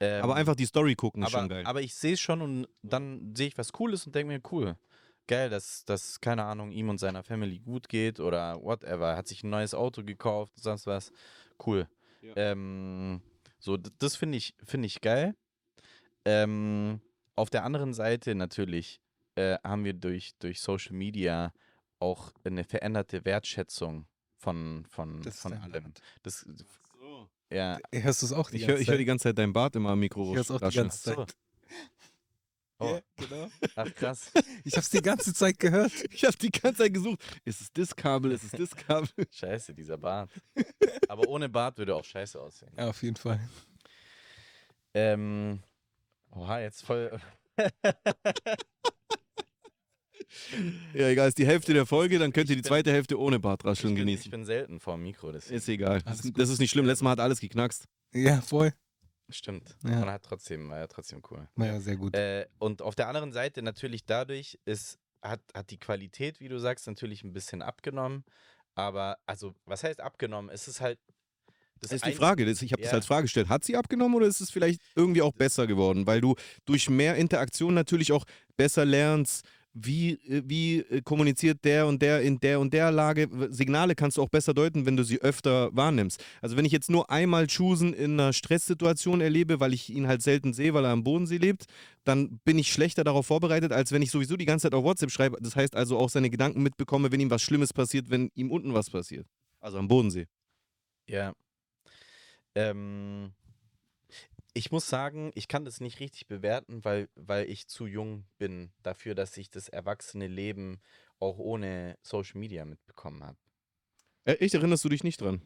Ähm, 0.00 0.24
Aber 0.24 0.34
einfach 0.34 0.56
die 0.56 0.66
Story 0.66 0.94
gucken 0.94 1.22
ist 1.22 1.28
aber, 1.32 1.42
schon 1.42 1.48
geil. 1.48 1.64
aber 1.66 1.80
ich 1.80 1.94
sehe 1.94 2.14
es 2.14 2.20
schon 2.20 2.42
und 2.42 2.68
dann 2.82 3.34
sehe 3.36 3.48
ich 3.48 3.58
was 3.58 3.72
Cooles 3.72 4.06
und 4.06 4.14
denke 4.14 4.32
mir, 4.32 4.40
cool. 4.52 4.76
Geil, 5.26 5.48
dass, 5.48 5.84
dass, 5.86 6.20
keine 6.20 6.44
Ahnung, 6.44 6.70
ihm 6.70 6.88
und 6.90 6.98
seiner 6.98 7.22
Family 7.22 7.58
gut 7.58 7.88
geht 7.88 8.20
oder 8.20 8.60
whatever. 8.62 9.10
Er 9.12 9.16
hat 9.16 9.26
sich 9.28 9.42
ein 9.42 9.50
neues 9.50 9.72
Auto 9.72 10.02
gekauft, 10.04 10.52
sonst 10.60 10.86
was. 10.86 11.12
Cool. 11.64 11.88
Ja. 12.20 12.32
Ähm, 12.36 13.22
so, 13.58 13.76
das 13.76 14.16
finde 14.16 14.36
ich, 14.36 14.54
finde 14.62 14.86
ich 14.86 15.00
geil. 15.00 15.34
Ähm, 16.26 17.00
auf 17.36 17.48
der 17.48 17.64
anderen 17.64 17.94
Seite 17.94 18.34
natürlich 18.34 19.00
äh, 19.36 19.56
haben 19.64 19.84
wir 19.84 19.94
durch, 19.94 20.34
durch 20.38 20.60
Social 20.60 20.94
Media 20.94 21.52
auch 21.98 22.32
eine 22.44 22.64
veränderte 22.64 23.24
Wertschätzung 23.24 24.06
von, 24.36 24.84
von, 24.88 25.22
Das 25.22 25.36
ist 25.36 25.40
von 25.40 25.54
allem. 25.54 25.92
Das, 26.22 26.46
ja, 27.50 27.78
Hörst 27.92 28.22
du 28.22 28.26
es 28.26 28.32
auch 28.32 28.50
die 28.50 28.56
ich 28.56 28.62
höre 28.66 28.76
ganze 28.76 28.90
hör 28.90 28.96
die 28.96 29.02
Zeit? 29.02 29.06
ganze 29.06 29.22
Zeit 29.24 29.38
dein 29.38 29.52
Bart 29.52 29.76
immer 29.76 29.90
am 29.90 30.00
Mikro. 30.00 30.30
Ich 30.30 30.36
hör's 30.36 30.50
auch 30.50 30.60
die 30.68 30.74
ganze. 30.76 31.14
Zeit. 31.14 31.34
Oh, 32.80 32.86
Ja, 32.86 33.00
genau. 33.16 33.48
ach 33.76 33.94
krass. 33.94 34.32
Ich 34.64 34.76
hab's 34.76 34.90
die 34.90 35.00
ganze 35.00 35.32
Zeit 35.32 35.58
gehört. 35.58 35.92
Ich 36.10 36.24
habe 36.24 36.36
die 36.36 36.50
ganze 36.50 36.82
Zeit 36.82 36.94
gesucht. 36.94 37.20
Ist 37.44 37.60
es 37.60 37.72
das 37.72 37.94
Kabel? 37.94 38.32
Ist 38.32 38.44
es 38.44 38.50
das 38.50 38.74
Kabel? 38.74 39.08
Scheiße, 39.30 39.72
dieser 39.74 39.96
Bart. 39.96 40.30
Aber 41.08 41.28
ohne 41.28 41.48
Bart 41.48 41.78
würde 41.78 41.94
auch 41.94 42.04
scheiße 42.04 42.40
aussehen. 42.40 42.72
Ja, 42.76 42.88
auf 42.88 43.02
jeden 43.02 43.16
Fall. 43.16 43.40
Ähm, 44.92 45.60
oha, 46.32 46.60
jetzt 46.60 46.82
voll. 46.84 47.20
Ja, 50.94 51.08
egal. 51.08 51.28
Ist 51.28 51.38
die 51.38 51.46
Hälfte 51.46 51.72
der 51.74 51.86
Folge, 51.86 52.18
dann 52.18 52.32
könnt 52.32 52.50
ihr 52.50 52.56
die 52.56 52.62
zweite 52.62 52.92
Hälfte 52.92 53.18
ohne 53.18 53.36
Ich 53.36 53.42
Bartrascheln 53.42 53.94
bin, 53.94 54.06
ich 54.08 54.14
genießen. 54.16 54.30
bin 54.30 54.44
selten 54.44 54.80
vor 54.80 54.94
dem 54.94 55.02
Mikro, 55.02 55.32
deswegen. 55.32 55.56
Ist 55.56 55.68
egal. 55.68 56.02
Alles 56.04 56.22
Das, 56.22 56.32
das 56.32 56.48
ist 56.50 56.58
nicht 56.60 56.70
schlimm. 56.70 56.86
Letztes 56.86 57.02
Mal 57.02 57.10
hat 57.10 57.20
alles 57.20 57.40
geknackst. 57.40 57.86
Ja, 58.12 58.40
voll. 58.40 58.72
Stimmt. 59.30 59.76
Ja. 59.84 60.02
Und 60.02 60.10
hat 60.10 60.22
trotzdem, 60.22 60.68
war 60.68 60.78
ja 60.78 60.86
trotzdem 60.86 61.22
cool. 61.30 61.48
Naja, 61.56 61.80
sehr 61.80 61.96
gut. 61.96 62.14
Äh, 62.14 62.46
und 62.58 62.82
auf 62.82 62.94
der 62.94 63.08
anderen 63.08 63.32
Seite 63.32 63.62
natürlich 63.62 64.04
dadurch 64.04 64.58
ist, 64.66 64.98
hat, 65.22 65.40
hat 65.54 65.70
die 65.70 65.78
Qualität, 65.78 66.40
wie 66.40 66.48
du 66.48 66.58
sagst, 66.58 66.86
natürlich 66.86 67.24
ein 67.24 67.32
bisschen 67.32 67.62
abgenommen. 67.62 68.24
Aber, 68.74 69.16
also, 69.26 69.54
was 69.64 69.82
heißt 69.84 70.00
abgenommen? 70.00 70.50
Es 70.52 70.68
ist 70.68 70.80
halt. 70.80 70.98
Das 71.80 71.92
ist 71.92 72.06
die 72.06 72.12
Frage. 72.12 72.44
Das, 72.46 72.62
ich 72.62 72.72
habe 72.72 72.82
das 72.82 72.92
Ja. 72.92 72.96
als 72.98 73.06
Frage 73.06 73.22
gestellt. 73.22 73.48
Hat 73.48 73.64
sie 73.64 73.76
abgenommen 73.76 74.14
oder 74.14 74.26
ist 74.26 74.40
es 74.40 74.50
vielleicht 74.50 74.80
irgendwie 74.94 75.22
auch 75.22 75.32
besser 75.32 75.66
geworden? 75.66 76.06
Weil 76.06 76.20
du 76.20 76.34
durch 76.66 76.88
mehr 76.88 77.16
Interaktion 77.16 77.74
natürlich 77.74 78.12
auch 78.12 78.24
besser 78.56 78.84
lernst, 78.84 79.44
wie, 79.74 80.12
äh, 80.12 80.42
wie 80.46 80.78
äh, 80.78 81.02
kommuniziert 81.02 81.64
der 81.64 81.86
und 81.86 82.00
der 82.00 82.22
in 82.22 82.38
der 82.38 82.60
und 82.60 82.72
der 82.72 82.90
Lage. 82.90 83.28
Signale 83.50 83.94
kannst 83.94 84.16
du 84.16 84.22
auch 84.22 84.28
besser 84.28 84.54
deuten, 84.54 84.86
wenn 84.86 84.96
du 84.96 85.02
sie 85.02 85.20
öfter 85.20 85.74
wahrnimmst. 85.76 86.24
Also 86.40 86.56
wenn 86.56 86.64
ich 86.64 86.72
jetzt 86.72 86.90
nur 86.90 87.10
einmal 87.10 87.48
Chusen 87.48 87.92
in 87.92 88.12
einer 88.12 88.32
Stresssituation 88.32 89.20
erlebe, 89.20 89.60
weil 89.60 89.74
ich 89.74 89.90
ihn 89.90 90.06
halt 90.06 90.22
selten 90.22 90.54
sehe, 90.54 90.72
weil 90.72 90.84
er 90.84 90.92
am 90.92 91.04
Bodensee 91.04 91.38
lebt, 91.38 91.66
dann 92.04 92.38
bin 92.44 92.58
ich 92.58 92.72
schlechter 92.72 93.04
darauf 93.04 93.26
vorbereitet, 93.26 93.72
als 93.72 93.92
wenn 93.92 94.02
ich 94.02 94.10
sowieso 94.10 94.36
die 94.36 94.46
ganze 94.46 94.64
Zeit 94.64 94.74
auf 94.74 94.84
WhatsApp 94.84 95.10
schreibe. 95.10 95.38
Das 95.40 95.56
heißt 95.56 95.74
also 95.74 95.98
auch 95.98 96.08
seine 96.08 96.30
Gedanken 96.30 96.62
mitbekomme, 96.62 97.10
wenn 97.10 97.20
ihm 97.20 97.30
was 97.30 97.42
Schlimmes 97.42 97.72
passiert, 97.72 98.10
wenn 98.10 98.30
ihm 98.34 98.50
unten 98.50 98.72
was 98.74 98.90
passiert. 98.90 99.26
Also 99.60 99.78
am 99.78 99.88
Bodensee. 99.88 100.26
Ja. 101.08 101.34
Ähm, 102.54 103.32
Ich 104.56 104.70
muss 104.70 104.88
sagen, 104.88 105.32
ich 105.34 105.48
kann 105.48 105.64
das 105.64 105.80
nicht 105.80 105.98
richtig 105.98 106.28
bewerten, 106.28 106.84
weil, 106.84 107.08
weil 107.16 107.50
ich 107.50 107.66
zu 107.66 107.86
jung 107.86 108.24
bin 108.38 108.70
dafür, 108.82 109.16
dass 109.16 109.36
ich 109.36 109.50
das 109.50 109.68
erwachsene 109.68 110.28
Leben 110.28 110.80
auch 111.18 111.38
ohne 111.38 111.98
Social 112.02 112.38
Media 112.38 112.64
mitbekommen 112.64 113.24
habe. 113.24 113.36
Äh, 114.24 114.34
Echt, 114.34 114.54
erinnerst 114.54 114.84
du 114.84 114.88
dich 114.88 115.02
nicht 115.02 115.20
dran? 115.20 115.42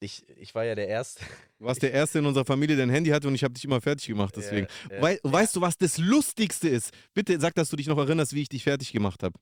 Ich, 0.00 0.28
ich 0.36 0.54
war 0.54 0.64
ja 0.64 0.74
der 0.74 0.88
Erste. 0.88 1.22
Du 1.60 1.66
warst 1.66 1.82
der 1.82 1.92
Erste 1.92 2.20
in 2.20 2.24
unserer 2.24 2.46
Familie, 2.46 2.74
der 2.74 2.86
ein 2.86 2.90
Handy 2.90 3.10
hatte 3.10 3.28
und 3.28 3.34
ich 3.34 3.44
habe 3.44 3.52
dich 3.52 3.66
immer 3.66 3.82
fertig 3.82 4.06
gemacht 4.06 4.34
deswegen. 4.34 4.66
Ja, 4.88 4.96
ja. 4.96 5.02
Wei 5.02 5.18
Weißt 5.22 5.54
du, 5.54 5.60
was 5.60 5.76
das 5.76 5.98
Lustigste 5.98 6.70
ist? 6.70 6.90
Bitte 7.12 7.38
sag, 7.38 7.54
dass 7.54 7.68
du 7.68 7.76
dich 7.76 7.86
noch 7.86 7.98
erinnerst, 7.98 8.34
wie 8.34 8.40
ich 8.40 8.48
dich 8.48 8.64
fertig 8.64 8.92
gemacht 8.92 9.22
habe. 9.22 9.38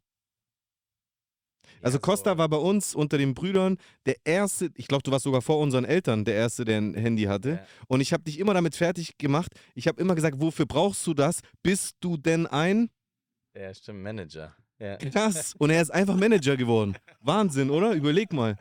Also 1.82 1.98
Costa 1.98 2.38
war 2.38 2.48
bei 2.48 2.56
uns 2.56 2.94
unter 2.94 3.18
den 3.18 3.34
Brüdern 3.34 3.78
der 4.06 4.16
Erste, 4.24 4.70
ich 4.74 4.88
glaube, 4.88 5.02
du 5.02 5.10
warst 5.10 5.24
sogar 5.24 5.42
vor 5.42 5.58
unseren 5.58 5.84
Eltern 5.84 6.24
der 6.24 6.34
Erste, 6.34 6.64
der 6.64 6.78
ein 6.78 6.94
Handy 6.94 7.24
hatte. 7.24 7.50
Ja. 7.50 7.66
Und 7.86 8.00
ich 8.00 8.12
habe 8.12 8.22
dich 8.24 8.38
immer 8.38 8.54
damit 8.54 8.74
fertig 8.76 9.18
gemacht. 9.18 9.52
Ich 9.74 9.88
habe 9.88 10.00
immer 10.00 10.14
gesagt, 10.14 10.40
wofür 10.40 10.66
brauchst 10.66 11.06
du 11.06 11.14
das? 11.14 11.40
Bist 11.62 11.96
du 12.00 12.16
denn 12.16 12.46
ein? 12.46 12.90
Ja, 13.54 13.72
stimmt, 13.74 14.02
Manager. 14.02 14.54
Ja, 14.78 14.96
Krass. 14.96 15.54
Und 15.58 15.70
er 15.70 15.82
ist 15.82 15.90
einfach 15.90 16.14
Manager 16.16 16.56
geworden. 16.56 16.96
Wahnsinn, 17.20 17.70
oder? 17.70 17.92
Überleg 17.94 18.32
mal. 18.32 18.56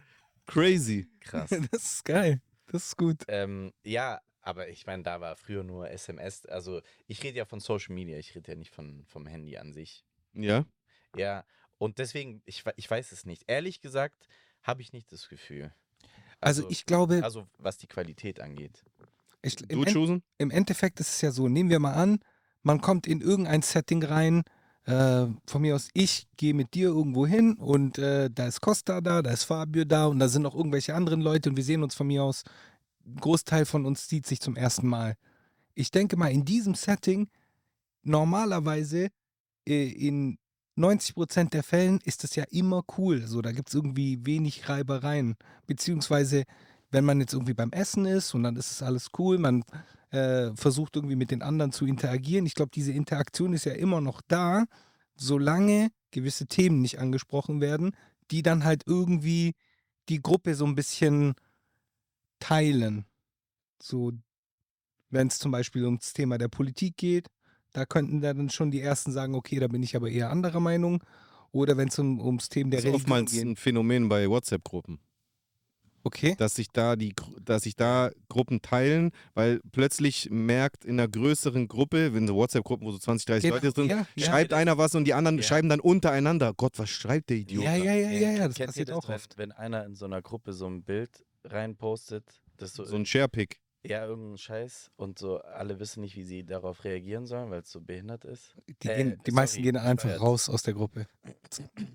Crazy. 0.46 1.08
krass. 1.20 1.50
Das 1.72 1.84
ist 1.84 2.06
geil. 2.06 2.42
Das 2.72 2.88
ist 2.88 2.98
gut. 2.98 3.24
ähm, 3.28 3.72
ja, 3.84 4.20
aber 4.42 4.70
ich 4.70 4.86
meine, 4.86 5.04
da 5.04 5.22
war 5.22 5.36
früher 5.36 5.64
nur 5.64 5.90
SMS. 5.90 6.46
Also 6.46 6.82
ich 7.06 7.22
rede 7.24 7.38
ja 7.38 7.46
von 7.46 7.60
Social 7.60 7.94
Media, 7.94 8.18
ich 8.18 8.34
rede 8.34 8.52
ja 8.52 8.58
nicht 8.58 8.72
von, 8.74 9.04
vom 9.06 9.26
Handy 9.28 9.58
an 9.58 9.74
sich. 9.74 10.06
Ja. 10.34 10.66
Ja, 11.16 11.44
und 11.78 11.98
deswegen, 12.00 12.42
ich, 12.46 12.64
ich 12.76 12.90
weiß 12.90 13.12
es 13.12 13.26
nicht. 13.26 13.44
Ehrlich 13.48 13.82
gesagt, 13.82 14.28
habe 14.64 14.82
ich 14.82 14.94
nicht 14.94 15.12
das 15.12 15.30
Gefühl. 15.30 15.74
Also, 16.40 16.70
ich 16.70 16.86
glaube, 16.86 17.24
Also 17.24 17.48
was 17.58 17.78
die 17.78 17.88
Qualität 17.88 18.40
angeht. 18.40 18.84
ich, 19.42 19.60
im, 19.70 19.86
Du, 19.86 19.94
Chosen? 19.94 20.24
im 20.38 20.52
Endeffekt 20.52 21.00
ist 21.00 21.10
es 21.10 21.22
ja 21.22 21.32
so, 21.32 21.48
nehmen 21.48 21.70
wir 21.70 21.80
mal 21.80 21.94
an, 21.94 22.20
man 22.64 22.82
kommt 22.82 23.08
in 23.08 23.22
irgendein 23.22 23.62
Setting 23.62 24.04
rein, 24.04 24.44
äh, 24.86 25.28
von 25.48 25.62
mir 25.62 25.76
aus, 25.76 25.90
ich 25.94 26.28
gehe 26.38 26.54
mit 26.54 26.74
dir 26.74 26.90
irgendwo 26.90 27.26
hin 27.28 27.58
und 27.58 27.98
äh, 27.98 28.30
da 28.32 28.48
ist 28.48 28.62
Costa 28.62 29.02
da, 29.02 29.22
da 29.22 29.32
ist 29.32 29.44
Fabio 29.46 29.84
da 29.86 30.06
und 30.08 30.20
da 30.20 30.28
sind 30.30 30.44
noch 30.44 30.56
irgendwelche 30.56 30.96
anderen 30.96 31.22
Leute 31.22 31.50
und 31.50 31.58
wir 31.58 31.64
sehen 31.64 31.84
uns 31.84 31.96
von 31.96 32.08
mir 32.08 32.24
aus, 32.24 32.44
ein 33.06 33.16
Großteil 33.18 33.66
von 33.66 33.86
uns 33.86 34.08
sieht 34.08 34.26
sich 34.26 34.40
zum 34.40 34.56
ersten 34.56 34.88
Mal. 34.88 35.16
Ich 35.76 35.92
denke 35.92 36.18
mal, 36.18 36.32
in 36.32 36.46
diesem 36.46 36.76
Setting, 36.76 37.30
normalerweise 38.04 39.10
äh, 39.68 39.88
in 39.90 40.38
90% 40.78 41.50
der 41.50 41.64
Fällen 41.64 42.00
ist 42.04 42.24
das 42.24 42.36
ja 42.36 42.44
immer 42.52 42.84
cool. 42.98 43.26
So, 43.26 43.42
da 43.42 43.52
gibt 43.52 43.70
es 43.70 43.76
irgendwie 43.76 44.26
wenig 44.26 44.70
Reibereien. 44.70 45.36
Beziehungsweise, 45.66 46.44
wenn 46.92 47.06
man 47.06 47.20
jetzt 47.20 47.34
irgendwie 47.34 47.54
beim 47.54 47.72
Essen 47.72 48.06
ist 48.06 48.34
und 48.34 48.44
dann 48.44 48.56
ist 48.56 48.72
es 48.72 48.84
alles 48.84 49.10
cool, 49.18 49.40
man 49.40 49.64
äh, 50.12 50.52
versucht 50.56 50.96
irgendwie 50.96 51.16
mit 51.16 51.32
den 51.32 51.42
anderen 51.42 51.72
zu 51.72 51.86
interagieren. 51.86 52.46
Ich 52.46 52.54
glaube, 52.54 52.72
diese 52.74 52.92
Interaktion 52.92 53.54
ist 53.54 53.66
ja 53.66 53.74
immer 53.74 54.02
noch 54.02 54.22
da, 54.28 54.66
solange 55.16 55.90
gewisse 56.12 56.46
Themen 56.46 56.82
nicht 56.82 57.00
angesprochen 57.00 57.60
werden, 57.60 57.92
die 58.32 58.44
dann 58.44 58.64
halt 58.64 58.84
irgendwie 58.86 59.54
die 60.10 60.22
Gruppe 60.22 60.56
so 60.56 60.66
ein 60.66 60.76
bisschen 60.76 61.34
teilen. 62.40 63.06
So, 63.82 64.14
wenn 65.10 65.28
es 65.28 65.40
zum 65.40 65.52
Beispiel 65.52 65.86
ums 65.86 66.14
Thema 66.14 66.38
der 66.38 66.50
Politik 66.50 66.98
geht, 66.98 67.28
da 67.78 67.86
könnten 67.86 68.22
dann 68.22 68.50
schon 68.50 68.72
die 68.72 68.82
Ersten 68.82 69.12
sagen, 69.12 69.36
okay, 69.36 69.60
da 69.60 69.68
bin 69.68 69.84
ich 69.84 69.96
aber 69.96 70.10
eher 70.10 70.32
anderer 70.32 70.60
Meinung. 70.60 71.04
Oder 71.52 71.78
wenn 71.78 71.90
es 71.90 72.00
um, 72.00 72.20
ums 72.20 72.50
Thema 72.50 72.72
der 72.72 72.78
Das 72.80 72.86
ist 72.86 72.88
Religion 72.94 73.02
oftmals 73.12 73.32
geht. 73.32 73.46
ein 73.46 73.56
Phänomen 73.56 74.10
bei 74.10 74.28
WhatsApp-Gruppen. 74.28 75.00
Okay. 76.04 76.36
dass 76.38 76.56
sich 76.56 76.70
da 76.72 76.96
die, 76.96 77.14
dass 77.44 77.64
sich 77.64 77.76
da 77.76 78.12
Gruppen 78.30 78.62
teilen, 78.62 79.12
weil 79.34 79.60
plötzlich 79.74 80.30
merkt 80.32 80.86
in 80.86 80.98
einer 81.00 81.08
größeren 81.10 81.68
Gruppe, 81.68 82.14
wenn 82.14 82.26
so 82.28 82.36
WhatsApp-Gruppen, 82.36 82.88
wo 82.88 82.92
so 82.92 82.98
20, 82.98 83.26
30 83.26 83.44
Genau, 83.44 83.56
Leute 83.56 83.74
drin, 83.74 83.90
ja, 83.90 84.08
ja. 84.16 84.26
schreibt 84.26 84.54
einer 84.54 84.78
was 84.78 84.96
und 84.96 85.04
die 85.04 85.14
anderen 85.14 85.38
Ja. 85.38 85.44
schreiben 85.44 85.68
dann 85.68 85.82
untereinander. 85.82 86.54
Gott, 86.56 86.80
was 86.80 86.90
schreibt 86.90 87.30
der 87.30 87.38
Idiot? 87.38 87.64
Ja, 87.66 87.76
ja, 87.76 87.94
ja, 87.94 88.10
ja, 88.10 88.32
ja, 88.32 88.48
das 88.48 88.56
Kennt 88.56 88.68
passiert 88.70 88.90
das, 88.90 88.96
auch 88.98 89.08
wenn, 89.10 89.16
oft. 89.16 89.38
wenn 89.38 89.52
einer 89.52 89.86
in 89.86 89.96
so 89.96 90.06
einer 90.06 90.22
Gruppe 90.22 90.54
so 90.54 90.66
ein 90.68 90.82
Bild 90.84 91.26
reinpostet, 91.44 92.24
das 92.56 92.74
so, 92.74 92.86
So 92.86 92.96
ein 92.96 93.06
Sharepick. 93.06 93.60
Ja 93.88 94.06
irgendein 94.06 94.38
Scheiß 94.38 94.92
und 94.98 95.18
so 95.20 95.38
alle 95.40 95.80
wissen 95.80 96.02
nicht, 96.02 96.16
wie 96.16 96.24
sie 96.24 96.44
darauf 96.44 96.84
reagieren 96.84 97.26
sollen, 97.26 97.50
weil 97.52 97.62
es 97.62 97.72
so 97.72 97.82
behindert 97.82 98.26
ist. 98.26 98.54
Die, 98.84 98.88
Äh, 98.88 98.96
gehen, 98.98 99.10
die 99.26 99.32
sorry, 99.32 99.36
meisten 99.36 99.62
gehen 99.64 99.78
einfach 99.78 100.04
bescheuert. 100.10 100.22
raus 100.22 100.50
aus 100.50 100.64
der 100.64 100.74
Gruppe. 100.74 101.08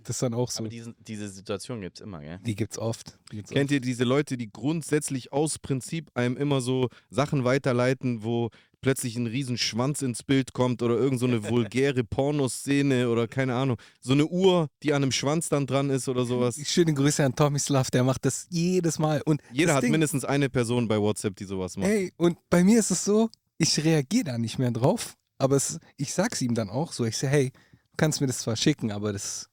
Das 0.04 0.10
ist 0.16 0.22
dann 0.22 0.34
auch 0.34 0.50
so. 0.50 0.60
Aber 0.60 0.68
diesen, 0.68 0.94
diese 0.98 1.28
Situation 1.28 1.80
gibt 1.80 1.98
es 1.98 2.00
immer, 2.02 2.20
gell? 2.20 2.38
Die 2.44 2.54
gibt's 2.54 2.78
oft. 2.78 3.18
Die 3.30 3.36
gibt's 3.36 3.50
Kennt 3.50 3.64
oft. 3.70 3.72
ihr 3.72 3.80
diese 3.80 4.04
Leute, 4.04 4.36
die 4.36 4.50
grundsätzlich 4.50 5.32
aus 5.32 5.58
Prinzip 5.58 6.10
einem 6.14 6.36
immer 6.36 6.60
so 6.60 6.88
Sachen 7.10 7.44
weiterleiten, 7.44 8.22
wo 8.24 8.50
plötzlich 8.82 9.16
ein 9.16 9.26
riesen 9.26 9.56
Schwanz 9.56 10.02
ins 10.02 10.22
Bild 10.22 10.52
kommt 10.52 10.82
oder 10.82 10.96
irgend 10.96 11.18
so 11.20 11.26
eine 11.26 11.48
vulgäre 11.48 12.04
Pornoszene 12.04 13.08
oder 13.08 13.26
keine 13.28 13.54
Ahnung, 13.54 13.78
so 14.00 14.12
eine 14.12 14.26
Uhr, 14.26 14.68
die 14.82 14.92
an 14.92 15.02
einem 15.02 15.12
Schwanz 15.12 15.48
dann 15.48 15.66
dran 15.66 15.88
ist 15.88 16.08
oder 16.08 16.26
sowas. 16.26 16.56
Schöne 16.64 16.92
Grüße 16.92 17.24
an 17.24 17.34
Tomislav, 17.34 17.90
der 17.90 18.04
macht 18.04 18.24
das 18.26 18.46
jedes 18.50 18.98
Mal. 18.98 19.22
Und 19.24 19.40
Jeder 19.52 19.74
hat 19.74 19.84
Ding, 19.84 19.92
mindestens 19.92 20.24
eine 20.24 20.50
Person 20.50 20.88
bei 20.88 21.00
WhatsApp, 21.00 21.36
die 21.36 21.44
sowas 21.44 21.76
macht. 21.78 21.88
Ey, 21.88 22.12
und 22.18 22.36
bei 22.50 22.62
mir 22.62 22.78
ist 22.78 22.90
es 22.90 23.04
so, 23.04 23.30
ich 23.56 23.82
reagiere 23.84 24.24
da 24.24 24.38
nicht 24.38 24.58
mehr 24.58 24.70
drauf, 24.72 25.14
aber 25.38 25.56
es, 25.56 25.78
ich 25.96 26.12
sag's 26.12 26.42
ihm 26.42 26.54
dann 26.54 26.68
auch 26.68 26.92
so. 26.92 27.04
Ich 27.04 27.16
sage, 27.16 27.32
hey, 27.32 27.50
du 27.52 27.96
kannst 27.96 28.20
mir 28.20 28.26
das 28.26 28.38
zwar 28.40 28.56
schicken, 28.56 28.90
aber 28.90 29.12
das, 29.12 29.48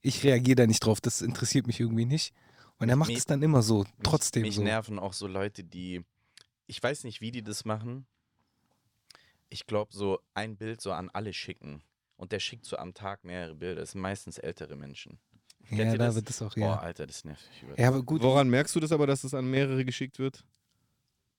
ich 0.00 0.24
reagiere 0.24 0.56
da 0.56 0.66
nicht 0.66 0.80
drauf, 0.80 1.00
das 1.00 1.20
interessiert 1.20 1.66
mich 1.66 1.78
irgendwie 1.78 2.06
nicht. 2.06 2.32
Und 2.78 2.88
er 2.88 2.96
macht 2.96 3.08
Mich- 3.10 3.18
es 3.18 3.26
dann 3.26 3.42
immer 3.42 3.62
so, 3.62 3.84
trotzdem 4.02 4.42
mich 4.42 4.56
so. 4.56 4.62
nerven 4.62 4.98
auch 4.98 5.12
so 5.12 5.26
Leute, 5.28 5.62
die, 5.62 6.00
ich 6.66 6.82
weiß 6.82 7.04
nicht, 7.04 7.20
wie 7.20 7.30
die 7.30 7.42
das 7.42 7.64
machen. 7.64 8.06
Ich 9.52 9.66
glaube, 9.66 9.92
so 9.92 10.18
ein 10.32 10.56
Bild 10.56 10.80
so 10.80 10.92
an 10.92 11.10
alle 11.10 11.34
schicken. 11.34 11.82
Und 12.16 12.32
der 12.32 12.40
schickt 12.40 12.64
so 12.64 12.78
am 12.78 12.94
Tag 12.94 13.22
mehrere 13.22 13.54
Bilder. 13.54 13.82
Das 13.82 13.90
sind 13.90 14.00
meistens 14.00 14.38
ältere 14.38 14.76
Menschen. 14.76 15.18
Kennt 15.68 15.78
Ja, 15.80 15.92
ihr 15.92 15.98
da 15.98 16.06
das? 16.06 16.14
wird 16.14 16.30
es 16.30 16.40
auch, 16.40 16.54
Boah, 16.54 16.60
ja. 16.60 16.78
Alter, 16.78 17.06
das 17.06 17.22
nervt 17.24 17.46
mich 17.50 17.62
über. 17.62 17.78
Ja, 17.78 17.88
aber 17.88 18.02
gut. 18.02 18.22
Woran 18.22 18.48
merkst 18.48 18.74
du 18.74 18.80
das 18.80 18.92
aber, 18.92 19.06
dass 19.06 19.24
es 19.24 19.34
an 19.34 19.50
mehrere 19.50 19.84
geschickt 19.84 20.18
wird? 20.18 20.42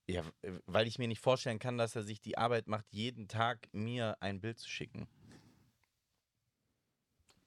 Ja, 0.05 0.22
weil 0.68 0.86
ich 0.86 0.99
mir 0.99 1.07
nicht 1.07 1.22
vorstellen 1.22 1.57
kann, 1.57 1.78
dass 1.80 1.95
er 1.95 2.03
sich 2.03 2.22
die 2.22 2.38
Arbeit 2.38 2.68
macht, 2.68 2.86
jeden 2.91 3.28
Tag 3.28 3.68
mir 3.72 4.18
ein 4.22 4.41
Bild 4.41 4.59
zu 4.59 4.70
schicken. 4.70 5.07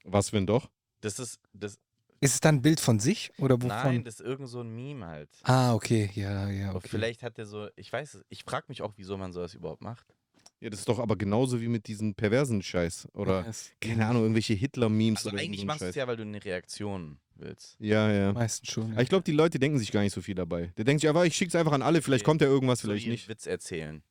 Was, 0.03 0.33
wenn 0.33 0.47
doch? 0.47 0.69
Das 1.01 1.19
ist, 1.19 1.39
das, 1.53 1.79
Ist 2.19 2.33
es 2.33 2.39
dann 2.41 2.55
ein 2.55 2.61
Bild 2.61 2.79
von 2.79 2.99
sich 2.99 3.31
oder 3.37 3.55
wovon? 3.57 3.67
nein, 3.69 4.03
das 4.03 4.15
ist 4.15 4.25
irgend 4.25 4.49
so 4.49 4.61
ein 4.61 4.69
Meme 4.75 5.05
halt. 5.05 5.29
ah, 5.43 5.73
okay, 5.75 6.09
ja, 6.15 6.49
ja, 6.49 6.73
okay. 6.75 6.87
Vielleicht 6.89 7.23
hat 7.23 7.37
er 7.37 7.45
so, 7.45 7.69
ich 7.75 7.93
weiß 7.93 8.15
es, 8.15 8.25
ich 8.29 8.43
frage 8.43 8.65
mich 8.69 8.81
auch, 8.81 8.93
wieso 8.97 9.17
man 9.17 9.31
sowas 9.33 9.53
überhaupt 9.53 9.81
macht. 9.81 10.13
Ja, 10.59 10.69
das 10.69 10.79
ist 10.79 10.89
doch 10.89 10.99
aber 10.99 11.15
genauso 11.15 11.61
wie 11.61 11.67
mit 11.67 11.87
diesen 11.87 12.15
perversen 12.15 12.61
Scheiß. 12.63 13.07
Oder, 13.13 13.41
Ja, 13.41 13.49
ist 13.49 13.73
keine 13.79 14.05
Ahnung, 14.07 14.23
irgendwelche 14.23 14.53
Hitler-Memes 14.53 15.19
Also 15.19 15.29
oder 15.29 15.39
eigentlich 15.39 15.59
so 15.61 15.65
machst 15.67 15.81
du 15.81 15.85
es 15.85 15.95
ja, 15.95 16.07
weil 16.07 16.17
du 16.17 16.23
eine 16.23 16.43
Reaktion 16.43 17.19
willst. 17.35 17.75
Ja, 17.79 18.11
ja. 18.11 18.33
Meistens 18.33 18.69
schon. 18.71 18.91
Aber 18.93 19.01
ich 19.03 19.09
glaube, 19.09 19.23
die 19.23 19.31
Leute 19.33 19.59
denken 19.59 19.77
sich 19.77 19.91
gar 19.91 20.01
nicht 20.01 20.13
so 20.13 20.21
viel 20.21 20.33
dabei. 20.35 20.73
Der 20.77 20.85
denkt 20.85 21.01
sich 21.01 21.09
einfach, 21.09 21.23
ich 21.25 21.35
schick's 21.35 21.55
einfach 21.55 21.73
an 21.73 21.81
alle, 21.83 22.01
vielleicht 22.01 22.23
Okay. 22.23 22.31
kommt 22.31 22.41
ja 22.41 22.47
irgendwas, 22.47 22.79
So 22.79 22.87
vielleicht 22.87 23.05
einen 23.05 23.11
nicht. 23.11 23.29
Witz 23.29 23.45
erzählen. 23.45 24.01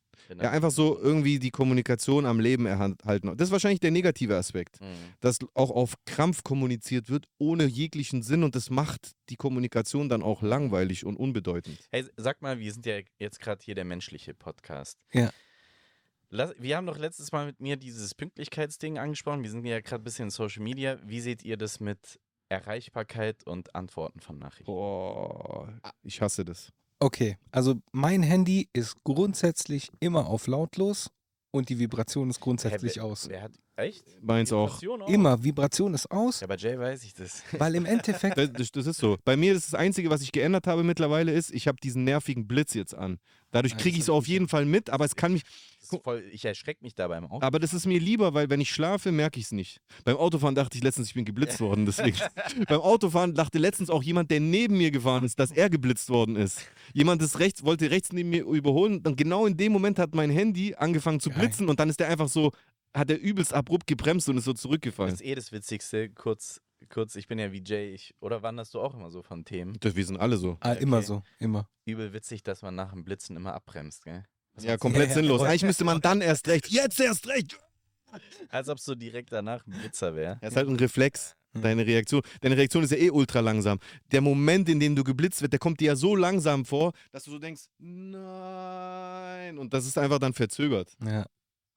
Ja, 0.41 0.51
einfach 0.51 0.71
so 0.71 0.99
irgendwie 0.99 1.39
die 1.39 1.51
Kommunikation 1.51 2.25
am 2.25 2.39
Leben 2.41 2.65
erhalten. 2.65 3.37
Das 3.37 3.47
ist 3.47 3.51
wahrscheinlich 3.51 3.79
der 3.79 3.91
negative 3.91 4.35
Aspekt. 4.35 4.81
Mhm. 4.81 4.87
Dass 5.21 5.37
auch 5.53 5.69
auf 5.71 5.93
Krampf 6.05 6.43
kommuniziert 6.43 7.09
wird, 7.09 7.25
ohne 7.37 7.65
jeglichen 7.65 8.23
Sinn 8.23 8.43
und 8.43 8.53
das 8.55 8.69
macht 8.69 9.11
die 9.29 9.35
Kommunikation 9.37 10.09
dann 10.09 10.23
auch 10.23 10.41
langweilig 10.41 11.05
und 11.05 11.15
unbedeutend. 11.15 11.79
Hey, 11.91 12.05
sag 12.17 12.41
mal, 12.41 12.59
wir 12.59 12.73
sind 12.73 12.85
ja 12.85 12.99
jetzt 13.19 13.39
gerade 13.39 13.63
hier 13.63 13.75
der 13.75 13.85
menschliche 13.85 14.33
Podcast. 14.33 14.97
Ja. 15.13 15.29
Lass, 16.29 16.53
wir 16.59 16.75
haben 16.75 16.85
doch 16.85 16.97
letztes 16.97 17.31
Mal 17.31 17.45
mit 17.45 17.61
mir 17.61 17.77
dieses 17.77 18.13
Pünktlichkeitsding 18.13 18.97
angesprochen. 18.97 19.43
Wir 19.43 19.51
sind 19.51 19.65
ja 19.65 19.79
gerade 19.79 20.01
ein 20.01 20.03
bisschen 20.03 20.25
in 20.25 20.29
Social 20.29 20.61
Media. 20.61 20.99
Wie 21.03 21.21
seht 21.21 21.43
ihr 21.43 21.55
das 21.55 21.79
mit 21.79 22.19
Erreichbarkeit 22.49 23.45
und 23.45 23.75
Antworten 23.75 24.19
von 24.19 24.37
Nachrichten? 24.37 24.65
Boah, 24.65 25.79
ich 26.03 26.21
hasse 26.21 26.43
das. 26.43 26.71
Okay, 26.99 27.37
also 27.51 27.75
mein 27.91 28.23
Handy 28.23 28.69
ist 28.73 29.03
grundsätzlich 29.03 29.89
immer 29.99 30.27
auf 30.27 30.47
lautlos 30.47 31.11
und 31.51 31.69
die 31.69 31.79
Vibration 31.79 32.29
ist 32.29 32.39
grundsätzlich 32.39 32.95
Hä, 32.95 32.99
wer, 32.99 33.05
aus. 33.05 33.29
Wer 33.29 33.43
hat, 33.43 33.51
echt? 33.77 34.03
Meins 34.21 34.51
auch. 34.51 34.81
Vibration 34.81 35.13
Immer, 35.13 35.43
Vibration 35.43 35.93
ist 35.93 36.09
aus, 36.11 36.41
Ja, 36.41 36.47
bei 36.47 36.55
Jay 36.55 36.77
weiß 36.77 37.03
ich 37.03 37.13
das. 37.13 37.43
weil 37.57 37.75
im 37.75 37.85
Endeffekt, 37.85 38.37
Das, 38.37 38.71
das, 38.71 38.85
ist 38.87 38.97
so. 38.97 39.17
Bei 39.23 39.37
mir 39.37 39.53
ist 39.53 39.67
das 39.71 39.79
Einzige, 39.79 40.09
was 40.09 40.21
ich 40.21 40.31
geändert 40.31 40.67
habe 40.67 40.83
mittlerweile, 40.83 41.31
ist, 41.31 41.51
ich 41.53 41.67
habe 41.67 41.77
diesen 41.81 42.03
nervigen 42.03 42.47
Blitz 42.47 42.73
jetzt 42.73 42.93
an. 42.95 43.19
Dadurch 43.51 43.73
Ja, 43.73 43.79
kriege 43.79 43.95
ich 43.95 44.03
es 44.03 44.09
auf 44.09 44.27
jeden 44.27 44.49
Fall 44.49 44.65
mit, 44.65 44.89
aber 44.89 45.05
es 45.05 45.15
kann 45.15 45.31
mich. 45.31 45.43
Voll, 46.03 46.21
ich 46.33 46.43
erschrecke 46.43 46.83
mich 46.83 46.95
da 46.95 47.07
beim 47.07 47.25
Auto. 47.27 47.45
Aber 47.45 47.59
das 47.59 47.73
ist 47.73 47.85
mir 47.85 47.97
lieber, 47.99 48.33
weil 48.33 48.49
wenn 48.49 48.59
ich 48.59 48.69
schlafe, 48.71 49.13
merke 49.13 49.39
ich 49.39 49.45
es 49.45 49.51
nicht. 49.53 49.79
Beim 50.03 50.17
Autofahren 50.17 50.53
dachte 50.53 50.77
ich 50.77 50.83
letztens, 50.83 51.07
ich 51.07 51.13
bin 51.13 51.23
geblitzt 51.23 51.61
worden. 51.61 51.85
Deswegen. 51.85 52.17
Beim 52.67 52.81
Autofahren 52.81 53.35
dachte 53.35 53.57
letztens 53.57 53.89
auch 53.89 54.03
jemand, 54.03 54.29
der 54.31 54.41
neben 54.41 54.77
mir 54.77 54.91
gefahren 54.91 55.23
ist, 55.23 55.39
dass 55.39 55.51
er 55.51 55.69
geblitzt 55.69 56.09
worden 56.09 56.35
ist. 56.35 56.59
Jemand 56.93 57.21
ist 57.21 57.39
rechts, 57.39 57.63
wollte 57.63 57.89
rechts 57.89 58.11
neben 58.11 58.29
mir 58.29 58.43
überholen. 58.43 59.01
Und 59.05 59.15
genau 59.15 59.45
in 59.45 59.55
dem 59.55 59.71
Moment 59.71 59.97
hat 59.97 60.13
mein 60.13 60.29
Handy 60.29 60.75
angefangen 60.75 61.21
zu 61.21 61.29
Geil. 61.29 61.39
blitzen 61.39 61.69
und 61.69 61.79
dann 61.79 61.89
ist 61.89 62.01
der 62.01 62.09
einfach 62.09 62.27
so, 62.27 62.51
hat 62.97 63.09
er 63.09 63.19
übelst 63.19 63.53
abrupt 63.53 63.87
gebremst 63.87 64.27
und 64.29 64.37
ist 64.37 64.45
so 64.45 64.53
zurückgefallen. 64.53 65.11
Das 65.11 65.21
ist 65.21 65.27
eh 65.27 65.35
das 65.35 65.51
Witzigste. 65.51 66.09
Kurz, 66.09 66.61
kurz 66.89 67.15
ich 67.15 67.27
bin 67.27 67.39
ja 67.39 67.51
wie 67.51 67.63
Jay. 67.63 67.93
Ich, 67.93 68.13
oder 68.19 68.41
wanderst 68.43 68.73
du 68.73 68.79
auch 68.81 68.93
immer 68.93 69.09
so 69.11 69.21
von 69.23 69.45
Themen? 69.45 69.77
Das, 69.79 69.95
wir 69.95 70.05
sind 70.05 70.17
alle 70.17 70.37
so. 70.37 70.57
ah, 70.61 70.73
immer 70.73 70.97
Okay. 70.97 71.05
so, 71.05 71.23
immer. 71.39 71.69
Übel 71.85 72.13
witzig, 72.13 72.43
dass 72.43 72.61
man 72.61 72.75
nach 72.75 72.91
dem 72.91 73.03
Blitzen 73.03 73.35
immer 73.35 73.53
abbremst, 73.53 74.03
gell? 74.03 74.23
Ja, 74.59 74.75
komplett 74.77 75.03
Ja, 75.03 75.09
ja, 75.09 75.13
sinnlos. 75.15 75.39
voll. 75.39 75.47
Eigentlich 75.49 75.63
müsste 75.63 75.83
man 75.85 76.01
dann 76.01 76.21
erst 76.21 76.47
recht. 76.47 76.67
Jetzt 76.69 76.99
erst 76.99 77.27
recht! 77.27 77.57
Als 78.49 78.69
ob 78.69 78.77
es 78.79 78.85
so 78.85 78.95
direkt 78.95 79.31
danach 79.31 79.65
ein 79.67 79.71
Blitzer 79.73 80.15
wäre. 80.15 80.37
Das 80.41 80.51
ist 80.51 80.57
halt 80.57 80.67
ein 80.69 80.77
Reflex. 80.77 81.35
Hm. 81.53 81.61
Deine 81.61 81.85
Reaktion. 81.85 82.21
Deine 82.41 82.57
Reaktion 82.57 82.83
ist 82.83 82.91
ja 82.91 82.97
eh 82.97 83.09
ultra 83.11 83.41
langsam. 83.41 83.79
Der 84.11 84.21
Moment, 84.21 84.67
in 84.69 84.79
dem 84.79 84.95
du 84.95 85.03
geblitzt 85.03 85.41
wird, 85.41 85.51
der 85.53 85.59
kommt 85.59 85.79
dir 85.79 85.87
ja 85.87 85.95
so 85.95 86.15
langsam 86.15 86.65
vor, 86.65 86.93
dass 87.11 87.25
du 87.25 87.31
so 87.31 87.37
denkst, 87.39 87.63
nein. 87.77 89.57
Und 89.57 89.73
das 89.73 89.85
ist 89.85 89.97
einfach 89.97 90.19
dann 90.19 90.33
verzögert. 90.33 90.93
Ja. 91.03 91.25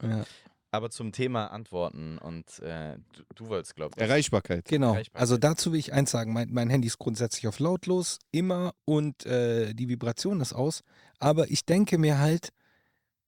ja. 0.03 0.25
Aber 0.73 0.91
zum 0.91 1.11
Thema 1.13 1.47
Antworten 1.49 2.19
und 2.19 2.61
äh, 2.61 2.97
du, 3.17 3.23
du 3.35 3.49
wolltest, 3.49 3.75
glaube 3.75 3.95
ich. 3.97 4.03
Erreichbarkeit. 4.03 4.65
Genau. 4.67 4.93
Erreichbarkeit. 4.93 5.21
Also 5.21 5.37
dazu 5.37 5.73
will 5.73 5.81
ich 5.81 5.93
eins 5.93 6.11
sagen. 6.13 6.33
Mein, 6.33 6.51
mein 6.53 6.71
Handy 6.71 6.87
ist 6.87 6.99
grundsätzlich 6.99 7.49
auf 7.49 7.59
lautlos, 7.59 8.19
immer 8.31 8.75
und 8.85 9.27
äh, 9.27 9.75
die 9.75 9.89
Vibration 9.89 10.41
ist 10.41 10.53
aus. 10.53 10.83
Aber 11.19 11.51
ich 11.51 11.65
denke 11.65 11.99
mir 11.99 12.19
halt, 12.19 12.51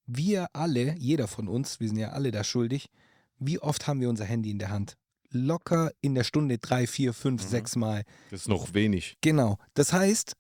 wir 0.07 0.49
alle, 0.53 0.95
jeder 0.99 1.27
von 1.27 1.49
uns, 1.49 1.81
wir 1.81 1.89
sind 1.89 1.97
ja 1.99 2.11
alle 2.11 2.31
da 2.31 2.45
schuldig, 2.45 2.89
wie 3.39 3.59
oft 3.59 3.87
haben 3.89 4.01
wir 4.01 4.09
unser 4.09 4.25
Handy 4.25 4.51
in 4.51 4.59
der 4.59 4.71
Hand? 4.71 4.97
Locker 5.31 5.91
in 6.01 6.15
der 6.15 6.25
Stunde 6.25 6.59
drei, 6.59 6.87
vier, 6.87 7.13
fünf, 7.15 7.43
Mhm. 7.45 7.49
sechs 7.49 7.75
Mal. 7.77 8.05
Das 8.31 8.43
ist 8.43 8.49
noch 8.49 8.75
wenig. 8.75 9.17
Genau. 9.21 9.59
Das 9.75 9.93
heißt, 9.93 10.35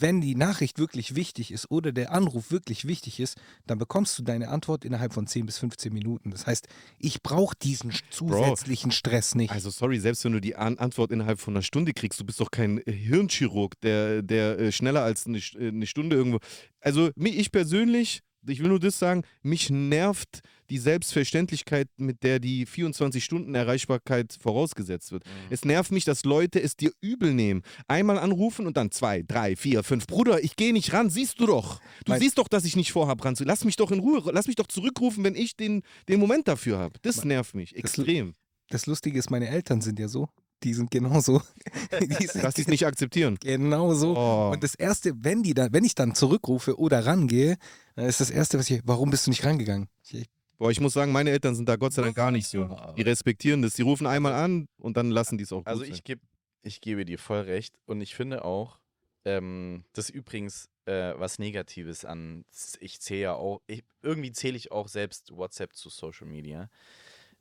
wenn 0.00 0.20
die 0.20 0.34
Nachricht 0.34 0.78
wirklich 0.78 1.14
wichtig 1.14 1.52
ist 1.52 1.70
oder 1.70 1.92
der 1.92 2.12
Anruf 2.12 2.50
wirklich 2.50 2.86
wichtig 2.86 3.20
ist, 3.20 3.36
dann 3.66 3.78
bekommst 3.78 4.18
du 4.18 4.22
deine 4.22 4.48
Antwort 4.48 4.84
innerhalb 4.84 5.12
von 5.12 5.26
10 5.26 5.46
bis 5.46 5.58
15 5.58 5.92
Minuten. 5.92 6.30
Das 6.30 6.46
heißt, 6.46 6.68
ich 6.98 7.22
brauche 7.22 7.54
diesen 7.56 7.92
zusätzlichen 8.10 8.90
Stress 8.90 9.34
nicht. 9.34 9.52
Also 9.52 9.70
sorry, 9.70 9.98
selbst 9.98 10.24
wenn 10.24 10.32
du 10.32 10.40
die 10.40 10.56
An 10.56 10.78
Antwort 10.78 11.10
innerhalb 11.12 11.40
von 11.40 11.54
einer 11.54 11.62
Stunde 11.62 11.92
kriegst, 11.92 12.20
du 12.20 12.24
bist 12.24 12.40
doch 12.40 12.50
kein 12.50 12.78
äh, 12.78 12.92
Hirnchirurg, 12.92 13.80
der, 13.80 14.22
der 14.22 14.58
äh, 14.58 14.72
schneller 14.72 15.02
als 15.02 15.26
eine, 15.26 15.38
äh, 15.38 15.68
eine 15.68 15.86
Stunde 15.86 16.16
irgendwo. 16.16 16.38
Also 16.80 17.10
ich 17.16 17.52
persönlich, 17.52 18.22
ich 18.46 18.60
will 18.60 18.68
nur 18.68 18.80
das 18.80 18.98
sagen, 18.98 19.22
mich 19.42 19.70
nervt 19.70 20.40
die 20.70 20.78
Selbstverständlichkeit, 20.78 21.88
mit 21.96 22.22
der 22.22 22.38
die 22.40 22.66
24 22.66 23.22
Stunden 23.22 23.54
Erreichbarkeit 23.54 24.36
vorausgesetzt 24.40 25.12
wird. 25.12 25.24
Mhm. 25.24 25.30
Es 25.50 25.64
nervt 25.64 25.92
mich, 25.92 26.04
dass 26.04 26.24
Leute 26.24 26.60
es 26.62 26.76
dir 26.76 26.90
übel 27.00 27.34
nehmen. 27.34 27.62
Einmal 27.86 28.18
anrufen 28.18 28.66
und 28.66 28.76
dann 28.76 28.90
zwei, 28.90 29.22
drei, 29.22 29.56
vier, 29.56 29.82
fünf. 29.82 30.06
Bruder, 30.06 30.42
ich 30.42 30.56
gehe 30.56 30.72
nicht 30.72 30.92
ran, 30.92 31.10
siehst 31.10 31.38
du 31.40 31.46
doch. 31.46 31.80
Du 32.04 32.12
Mein- 32.12 32.20
siehst 32.20 32.38
doch, 32.38 32.48
dass 32.48 32.64
ich 32.64 32.76
nicht 32.76 32.92
vorhab 32.92 33.24
ran 33.24 33.36
zu. 33.36 33.44
Lass 33.44 33.64
mich 33.64 33.76
doch 33.76 33.90
in 33.90 34.00
Ruhe, 34.00 34.22
lass 34.32 34.46
mich 34.46 34.56
doch 34.56 34.66
zurückrufen, 34.66 35.22
wenn 35.24 35.34
ich 35.34 35.56
den, 35.56 35.82
den 36.08 36.18
Moment 36.18 36.48
dafür 36.48 36.78
habe. 36.78 36.98
Das 37.02 37.24
nervt 37.24 37.54
mich 37.54 37.76
extrem. 37.76 38.32
Das 38.70 38.86
Lustige 38.86 39.18
ist, 39.18 39.30
meine 39.30 39.48
Eltern 39.48 39.82
sind 39.82 39.98
ja 39.98 40.08
so. 40.08 40.28
Die 40.64 40.74
sind 40.74 40.90
genauso. 40.90 41.42
die 42.00 42.26
sind 42.26 42.42
Dass 42.42 42.54
die 42.54 42.62
es 42.62 42.68
nicht 42.68 42.86
akzeptieren. 42.86 43.36
genau 43.40 43.94
so. 43.94 44.16
Oh. 44.16 44.50
Und 44.52 44.64
das 44.64 44.74
Erste, 44.74 45.12
wenn, 45.16 45.42
die 45.42 45.54
dann, 45.54 45.72
wenn 45.72 45.84
ich 45.84 45.94
dann 45.94 46.14
zurückrufe 46.14 46.78
oder 46.78 47.04
rangehe, 47.04 47.58
dann 47.96 48.06
ist 48.06 48.20
das 48.20 48.30
Erste, 48.30 48.58
was 48.58 48.70
ich, 48.70 48.80
warum 48.84 49.10
bist 49.10 49.26
du 49.26 49.30
nicht 49.30 49.44
rangegangen? 49.44 49.88
Ich, 50.08 50.26
Boah, 50.56 50.70
ich 50.70 50.80
muss 50.80 50.92
sagen, 50.94 51.12
meine 51.12 51.30
Eltern 51.30 51.54
sind 51.54 51.68
da 51.68 51.76
Gott 51.76 51.92
sei 51.92 52.02
Dank 52.02 52.16
gar 52.16 52.30
nicht 52.30 52.46
so. 52.46 52.76
Die 52.96 53.02
respektieren 53.02 53.60
das. 53.62 53.74
Die 53.74 53.82
rufen 53.82 54.06
einmal 54.06 54.32
an 54.32 54.68
und 54.78 54.96
dann 54.96 55.10
lassen 55.10 55.36
die 55.36 55.44
es 55.44 55.52
auch 55.52 55.58
gut 55.58 55.66
Also 55.66 55.82
ich, 55.82 56.04
geb, 56.04 56.20
ich 56.62 56.80
gebe 56.80 57.04
dir 57.04 57.18
voll 57.18 57.40
recht 57.40 57.74
und 57.86 58.00
ich 58.00 58.14
finde 58.14 58.44
auch, 58.44 58.78
ähm, 59.24 59.84
das 59.92 60.08
ist 60.08 60.14
übrigens 60.14 60.68
äh, 60.86 61.12
was 61.16 61.38
Negatives 61.38 62.04
an, 62.04 62.44
ich 62.80 63.00
zähle 63.00 63.20
ja 63.20 63.34
auch, 63.34 63.62
ich, 63.66 63.82
irgendwie 64.02 64.32
zähle 64.32 64.56
ich 64.56 64.70
auch 64.70 64.88
selbst 64.88 65.36
WhatsApp 65.36 65.74
zu 65.74 65.88
Social 65.88 66.26
Media. 66.26 66.70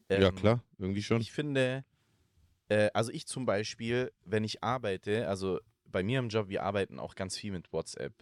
ja, 0.10 0.18
Ähm, 0.18 0.36
klar, 0.36 0.64
irgendwie 0.78 1.04
schon. 1.04 1.22
Ich 1.22 1.32
finde, 1.32 1.86
äh, 2.70 2.90
also 2.94 3.12
ich 3.12 3.26
zum 3.28 3.46
Beispiel, 3.46 4.12
wenn 4.26 4.44
ich 4.44 4.64
arbeite, 4.64 5.28
also 5.28 5.60
bei 5.86 6.04
mir 6.04 6.20
im 6.20 6.30
Job, 6.30 6.50
wir 6.50 6.64
arbeiten 6.64 7.00
auch 7.00 7.16
ganz 7.16 7.38
viel 7.38 7.52
mit 7.52 7.72
WhatsApp. 7.72 8.14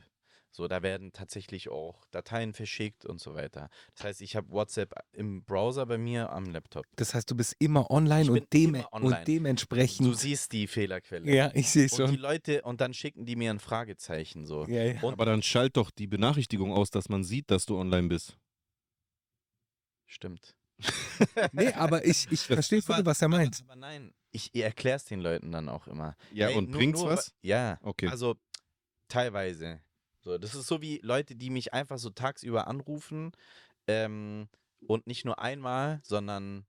So, 0.53 0.67
da 0.67 0.83
werden 0.83 1.13
tatsächlich 1.13 1.69
auch 1.69 2.03
Dateien 2.11 2.53
verschickt 2.53 3.05
und 3.05 3.21
so 3.21 3.35
weiter. 3.35 3.69
Das 3.95 4.03
heißt, 4.03 4.21
ich 4.21 4.35
habe 4.35 4.49
WhatsApp 4.51 4.93
im 5.13 5.45
Browser 5.45 5.85
bei 5.85 5.97
mir 5.97 6.29
am 6.29 6.43
Laptop. 6.49 6.85
das 6.97 7.13
heißt, 7.13 7.31
du 7.31 7.35
bist 7.35 7.55
immer 7.59 7.89
online 7.89 8.29
und, 8.29 8.51
dem, 8.51 8.75
immer 8.75 8.91
online. 8.91 9.19
und 9.19 9.27
dementsprechend. 9.29 10.05
Du 10.05 10.13
siehst 10.13 10.51
die 10.51 10.67
Fehlerquelle. 10.67 11.33
ja, 11.33 11.51
ich 11.53 11.69
sehe 11.69 11.83
Und 11.83 11.91
die 11.91 11.95
schon. 11.95 12.15
Leute, 12.15 12.63
und 12.63 12.81
dann 12.81 12.93
schicken 12.93 13.25
die 13.25 13.37
mir 13.37 13.49
ein 13.49 13.61
Fragezeichen 13.61 14.45
so. 14.45 14.65
Ja, 14.65 14.83
ja. 14.83 15.01
Und 15.01 15.13
Aber 15.13 15.25
dann 15.25 15.41
schalt 15.41 15.77
doch 15.77 15.89
die 15.89 16.07
Benachrichtigung 16.07 16.73
aus, 16.73 16.89
dass 16.91 17.07
man 17.07 17.23
sieht, 17.23 17.49
dass 17.49 17.65
du 17.65 17.77
online 17.77 18.09
bist. 18.09 18.37
stimmt. 20.05 20.53
Nee, 21.53 21.71
aber 21.73 22.03
ich, 22.05 22.27
ich 22.31 22.41
verstehe 22.41 22.81
voll, 22.81 23.05
was 23.05 23.21
er 23.21 23.27
meint. 23.29 23.61
Aber 23.67 23.75
nein, 23.75 24.11
ich 24.31 24.53
erkläre 24.55 24.95
es 24.97 25.05
den 25.05 25.19
Leuten 25.21 25.51
dann 25.51 25.69
auch 25.69 25.87
immer. 25.87 26.15
Ja, 26.31 26.49
Ey, 26.49 26.55
und 26.57 26.69
nur- 26.69 26.79
bringt's 26.79 27.01
nur, 27.01 27.11
was? 27.11 27.33
Ja. 27.41 27.77
Okay. 27.81 28.07
Also 28.07 28.35
teilweise. 29.07 29.81
So, 30.21 30.37
das 30.37 30.55
ist 30.55 30.67
so 30.67 30.81
wie 30.81 30.99
Leute, 31.03 31.35
die 31.35 31.49
mich 31.49 31.73
einfach 31.73 31.97
so 31.97 32.09
tagsüber 32.09 32.67
anrufen 32.67 33.31
ähm, 33.87 34.47
und 34.87 35.07
nicht 35.07 35.25
nur 35.25 35.39
einmal, 35.39 35.99
sondern 36.03 36.65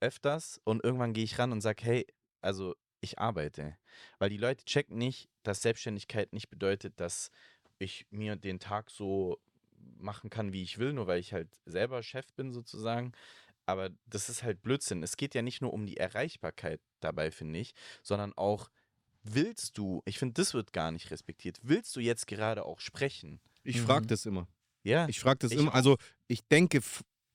öfters 0.00 0.60
und 0.64 0.82
irgendwann 0.84 1.12
gehe 1.12 1.24
ich 1.24 1.38
ran 1.38 1.52
und 1.52 1.60
sage, 1.60 1.84
hey, 1.84 2.06
also 2.40 2.74
ich 3.00 3.18
arbeite. 3.18 3.76
Weil 4.18 4.30
die 4.30 4.38
Leute 4.38 4.64
checken 4.64 4.96
nicht, 4.96 5.28
dass 5.42 5.62
Selbstständigkeit 5.62 6.32
nicht 6.32 6.48
bedeutet, 6.48 6.98
dass 6.98 7.30
ich 7.78 8.06
mir 8.10 8.36
den 8.36 8.58
Tag 8.58 8.90
so 8.90 9.38
machen 9.98 10.30
kann, 10.30 10.52
wie 10.52 10.62
ich 10.62 10.78
will, 10.78 10.94
nur 10.94 11.06
weil 11.06 11.20
ich 11.20 11.32
halt 11.34 11.48
selber 11.66 12.02
Chef 12.02 12.32
bin 12.34 12.52
sozusagen. 12.52 13.12
Aber 13.66 13.90
das 14.06 14.28
ist 14.28 14.42
halt 14.42 14.62
Blödsinn. 14.62 15.02
Es 15.02 15.16
geht 15.16 15.34
ja 15.34 15.42
nicht 15.42 15.62
nur 15.62 15.72
um 15.72 15.86
die 15.86 15.96
Erreichbarkeit 15.96 16.80
dabei, 17.00 17.30
finde 17.30 17.58
ich, 17.60 17.72
sondern 18.02 18.32
auch, 18.34 18.68
willst 19.22 19.78
du, 19.78 20.02
ich 20.04 20.18
finde, 20.18 20.34
das 20.34 20.52
wird 20.54 20.72
gar 20.72 20.90
nicht 20.90 21.10
respektiert, 21.10 21.58
willst 21.62 21.94
du 21.96 22.00
jetzt 22.00 22.26
gerade 22.26 22.64
auch 22.64 22.80
sprechen? 22.80 23.40
Ich 23.62 23.76
Mhm. 23.80 23.86
frage 23.86 24.06
das 24.06 24.26
immer. 24.26 24.46
Ja. 24.82 25.08
Ich 25.08 25.20
frage 25.20 25.38
das 25.40 25.52
Ich 25.52 25.58
immer. 25.58 25.74
Also 25.74 25.96
ich 26.28 26.46
denke, 26.48 26.80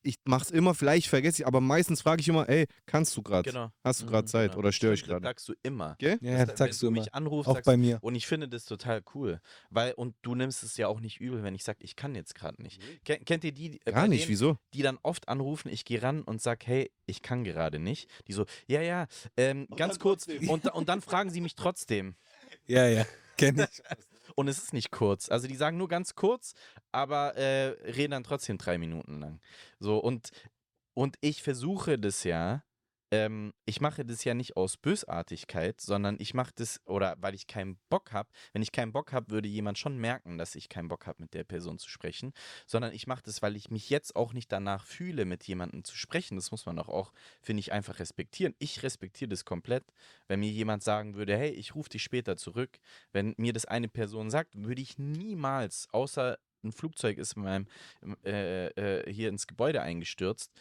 ich 0.02 0.16
mach's 0.26 0.50
immer, 0.50 0.74
vielleicht 0.74 1.08
vergesse 1.08 1.42
ich, 1.42 1.48
aber 1.48 1.60
meistens 1.62 2.02
frage 2.02 2.22
ich 2.22 2.28
immer, 2.28 2.48
ey, 2.48 2.68
kannst 2.86 3.16
du 3.18 3.22
gerade? 3.22 3.50
genau. 3.50 3.72
Hast 3.84 4.02
du 4.02 4.06
gerade 4.06 4.24
Mhm, 4.24 4.28
Zeit 4.28 4.50
genau. 4.52 4.60
oder 4.60 4.72
störe 4.72 4.94
ich 4.94 5.00
Stimmt, 5.02 5.10
das 5.12 5.22
gerade? 5.22 5.26
sagst 5.30 5.50
du 5.50 5.54
immer. 5.64 5.96
Gell? 6.00 6.18
Ja, 6.22 6.46
Das- 6.46 6.58
sagst 6.58 6.82
du 6.82 6.88
immer. 6.88 7.00
mich 7.00 7.14
anrufst, 7.14 7.50
Auch 7.50 7.56
sagst 7.56 7.66
bei 7.66 7.74
du, 7.74 7.80
mir. 7.80 7.98
Und 8.02 8.16
ich 8.16 8.26
finde 8.28 8.48
das 8.48 8.66
total 8.66 9.02
cool. 9.14 9.40
Weil, 9.70 9.94
und 9.94 10.16
du 10.22 10.36
nimmst 10.36 10.64
es 10.64 10.78
ja 10.78 10.88
auch 10.88 11.00
nicht 11.00 11.20
übel, 11.20 11.44
wenn 11.44 11.54
ich 11.56 11.64
sage, 11.64 11.80
ich 11.82 11.96
kann 11.96 12.16
jetzt 12.16 12.36
gerade 12.36 12.62
nicht. 12.62 12.82
Ken, 13.04 13.24
kennt 13.26 13.44
ihr 13.44 13.52
die, 13.52 13.80
äh, 13.86 13.92
Gar 13.92 14.08
nicht, 14.08 14.22
denen, 14.24 14.30
wieso? 14.30 14.58
die 14.74 14.82
dann 14.82 14.98
oft 15.04 15.28
anrufen, 15.28 15.70
ich 15.70 15.86
gehe 15.86 16.02
ran 16.02 16.22
und 16.24 16.42
sag, 16.42 16.66
hey, 16.66 16.92
ich 17.06 17.22
kann 17.22 17.44
gerade 17.44 17.80
nicht. 17.80 18.10
Die 18.28 18.34
so, 18.34 18.46
ja, 18.68 18.82
ja, 18.82 19.08
ähm, 19.38 19.68
ganz 19.76 20.00
kurz. 20.00 20.26
trotzdem. 20.26 20.50
Und, 20.50 20.66
und 20.74 20.88
dann 20.90 21.02
fragen 21.02 21.30
sie 21.30 21.42
mich 21.42 21.56
trotzdem. 21.56 22.16
Ja, 22.68 22.88
ja. 22.88 23.06
Kenn 23.38 23.58
ich. 23.60 23.82
Und 24.36 24.48
es 24.48 24.58
ist 24.58 24.74
nicht 24.74 24.92
kurz. 24.92 25.30
Also 25.30 25.48
die 25.48 25.56
sagen 25.56 25.78
nur 25.78 25.88
ganz 25.88 26.16
kurz, 26.16 26.54
aber 26.92 27.36
äh, 27.36 27.70
reden 27.92 28.12
dann 28.12 28.24
trotzdem 28.24 28.58
drei 28.58 28.78
Minuten 28.78 29.20
lang. 29.20 29.40
So, 29.80 29.98
und, 29.98 30.30
und 30.94 31.18
ich 31.22 31.44
versuche 31.44 31.98
das 32.00 32.24
ja, 32.24 32.64
ähm, 33.12 33.54
ich 33.66 33.82
mache 33.82 34.06
das 34.06 34.24
ja 34.24 34.34
nicht 34.34 34.56
aus 34.56 34.78
Bösartigkeit, 34.78 35.82
sondern 35.82 36.18
ich 36.20 36.34
mache 36.34 36.52
das, 36.56 36.80
oder 36.86 37.16
weil 37.20 37.34
ich 37.34 37.48
keinen 37.48 37.80
Bock 37.90 38.12
habe. 38.12 38.30
Wenn 38.54 38.62
ich 38.62 38.72
keinen 38.72 38.92
Bock 38.92 39.14
habe, 39.14 39.32
würde 39.32 39.48
jemand 39.48 39.80
schon 39.80 39.98
merken, 39.98 40.38
dass 40.38 40.56
ich 40.56 40.70
keinen 40.70 40.90
Bock 40.90 41.08
habe, 41.08 41.24
mit 41.24 41.34
der 41.34 41.44
Person 41.44 41.80
zu 41.80 41.90
sprechen. 41.90 42.34
Sondern 42.68 42.94
ich 42.94 43.08
mache 43.08 43.24
das, 43.24 43.42
weil 43.42 43.56
ich 43.56 43.72
mich 43.72 43.90
jetzt 43.90 44.16
auch 44.16 44.34
nicht 44.34 44.52
danach 44.52 44.86
fühle, 44.86 45.26
mit 45.26 45.44
jemandem 45.46 45.84
zu 45.84 45.96
sprechen. 45.96 46.36
Das 46.36 46.52
muss 46.52 46.66
man 46.66 46.76
doch 46.76 46.90
auch, 46.90 47.12
finde 47.42 47.62
ich, 47.62 47.72
einfach 47.72 48.00
respektieren. 48.00 48.54
Ich 48.60 48.84
respektiere 48.84 49.30
das 49.30 49.44
komplett. 49.46 49.86
Wenn 50.28 50.42
mir 50.42 50.52
jemand 50.52 50.84
sagen 50.84 51.16
würde, 51.16 51.36
hey, 51.36 51.50
ich 51.50 51.74
rufe 51.74 51.90
dich 51.90 52.04
später 52.04 52.38
zurück, 52.38 52.80
wenn 53.12 53.34
mir 53.38 53.54
das 53.54 53.66
eine 53.66 53.88
Person 53.88 54.30
sagt, 54.30 54.54
würde 54.56 54.82
ich 54.82 55.00
niemals, 55.00 55.88
außer 55.92 56.38
ein 56.62 56.74
Flugzeug 56.74 57.18
ist 57.18 57.38
in 57.38 57.44
meinem, 57.44 57.68
äh, 58.26 58.68
äh, 58.68 59.12
hier 59.14 59.30
ins 59.30 59.48
Gebäude 59.48 59.82
eingestürzt 59.82 60.52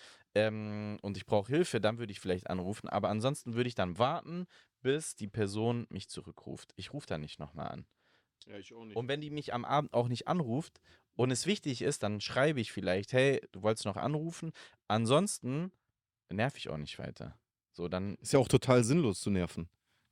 ähm, 0.46 0.98
und 1.02 1.16
ich 1.16 1.26
brauche 1.26 1.52
Hilfe, 1.52 1.80
dann 1.80 1.98
würde 1.98 2.12
ich 2.12 2.20
vielleicht 2.20 2.48
anrufen. 2.50 2.88
Aber 2.88 3.08
ansonsten 3.08 3.54
würde 3.54 3.68
ich 3.68 3.74
dann 3.74 3.98
warten, 3.98 4.46
bis 4.80 5.16
die 5.16 5.28
Person 5.28 5.86
mich 5.90 6.08
zurückruft. 6.08 6.72
Ich 6.76 6.92
rufe 6.92 7.06
dann 7.06 7.20
nicht 7.20 7.38
nochmal 7.38 7.68
an. 7.68 7.86
Ja, 8.46 8.56
ich 8.58 8.72
auch 8.74 8.84
nicht. 8.84 8.96
Und 8.96 9.08
wenn 9.08 9.20
die 9.20 9.30
mich 9.30 9.52
am 9.52 9.64
Abend 9.64 9.92
auch 9.92 10.08
nicht 10.08 10.28
anruft 10.28 10.80
und 11.16 11.30
es 11.30 11.46
wichtig 11.46 11.82
ist, 11.82 12.02
dann 12.02 12.20
schreibe 12.20 12.60
ich 12.60 12.72
vielleicht, 12.72 13.12
hey, 13.12 13.40
du 13.52 13.62
wolltest 13.62 13.84
noch 13.84 13.96
anrufen. 13.96 14.52
Ansonsten 14.86 15.72
nerv 16.30 16.56
ich 16.56 16.68
auch 16.68 16.78
nicht 16.78 16.98
weiter. 16.98 17.38
So, 17.72 17.88
dann 17.88 18.16
Ist 18.16 18.32
ja 18.32 18.38
auch 18.38 18.48
total 18.48 18.84
sinnlos 18.84 19.20
zu 19.20 19.30
nerven. 19.30 19.68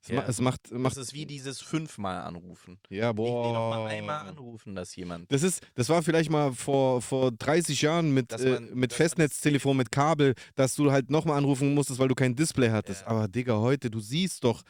Es, 0.07 0.11
Ja. 0.11 0.21
ma 0.23 0.29
es 0.29 0.41
macht, 0.41 0.71
macht 0.71 0.97
das 0.97 1.09
ist 1.09 1.15
wie 1.15 1.27
dieses 1.27 1.61
fünfmal 1.61 2.23
anrufen. 2.23 2.79
ja, 2.89 3.11
Ich 3.11 3.17
will 3.17 3.25
noch 3.25 3.33
boah. 3.43 3.69
mal 3.71 3.87
einmal 3.89 4.29
anrufen, 4.29 4.75
dass 4.75 4.95
jemand. 4.95 5.31
Das 5.33 5.43
ist, 5.43 5.67
das 5.75 5.89
war 5.89 6.03
vielleicht 6.03 6.31
mal 6.31 6.53
vor, 6.53 7.03
vor 7.03 7.33
30 7.33 7.83
Jahren 7.83 8.13
mit, 8.15 8.33
äh, 8.33 8.61
mit 8.61 8.93
Festnetztelefon, 8.93 9.77
mit 9.77 9.91
Kabel, 9.91 10.35
dass 10.55 10.75
du 10.77 10.93
halt 10.93 11.11
nochmal 11.11 11.37
anrufen 11.39 11.75
musstest, 11.75 11.99
weil 11.99 12.09
du 12.09 12.15
kein 12.15 12.35
Display 12.37 12.71
hattest. 12.71 13.03
Ja. 13.03 13.09
Aber 13.09 13.27
Digga, 13.29 13.59
heute, 13.59 13.91
du 13.91 14.01
siehst 14.01 14.45
doch. 14.45 14.63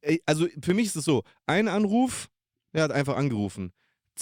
Ey, 0.00 0.20
also 0.26 0.46
für 0.60 0.74
mich 0.74 0.86
ist 0.86 0.96
es 0.96 1.04
so: 1.04 1.22
ein 1.46 1.68
Anruf, 1.68 2.28
er 2.72 2.82
hat 2.84 2.90
einfach 2.92 3.16
angerufen. 3.16 3.72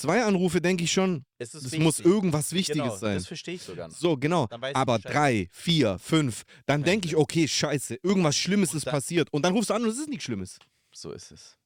Zwei 0.00 0.24
Anrufe 0.24 0.60
denke 0.60 0.84
ich 0.84 0.92
schon, 0.92 1.24
Es 1.38 1.54
es 1.54 1.76
muss 1.78 2.00
irgendwas 2.00 2.52
Wichtiges 2.52 2.82
genau, 2.82 2.96
sein. 2.96 3.14
Das 3.16 3.26
verstehe 3.26 3.54
ich 3.54 3.62
sogar 3.62 3.88
noch. 3.88 3.96
So, 3.96 4.16
genau. 4.16 4.48
Aber 4.74 4.98
drei, 4.98 5.48
vier, 5.52 5.98
fünf, 5.98 6.44
dann 6.66 6.82
denke 6.82 7.08
ich, 7.08 7.16
okay, 7.16 7.46
scheiße, 7.46 7.98
irgendwas 8.02 8.36
Schlimmes 8.36 8.74
ist 8.74 8.84
passiert. 8.86 9.32
Und 9.32 9.44
dann 9.44 9.52
rufst 9.52 9.70
du 9.70 9.74
an 9.74 9.82
und 9.82 9.90
es 9.90 9.98
ist 9.98 10.08
nichts 10.08 10.24
Schlimmes. 10.24 10.58
So 10.92 11.12
ist 11.12 11.30
es. 11.30 11.56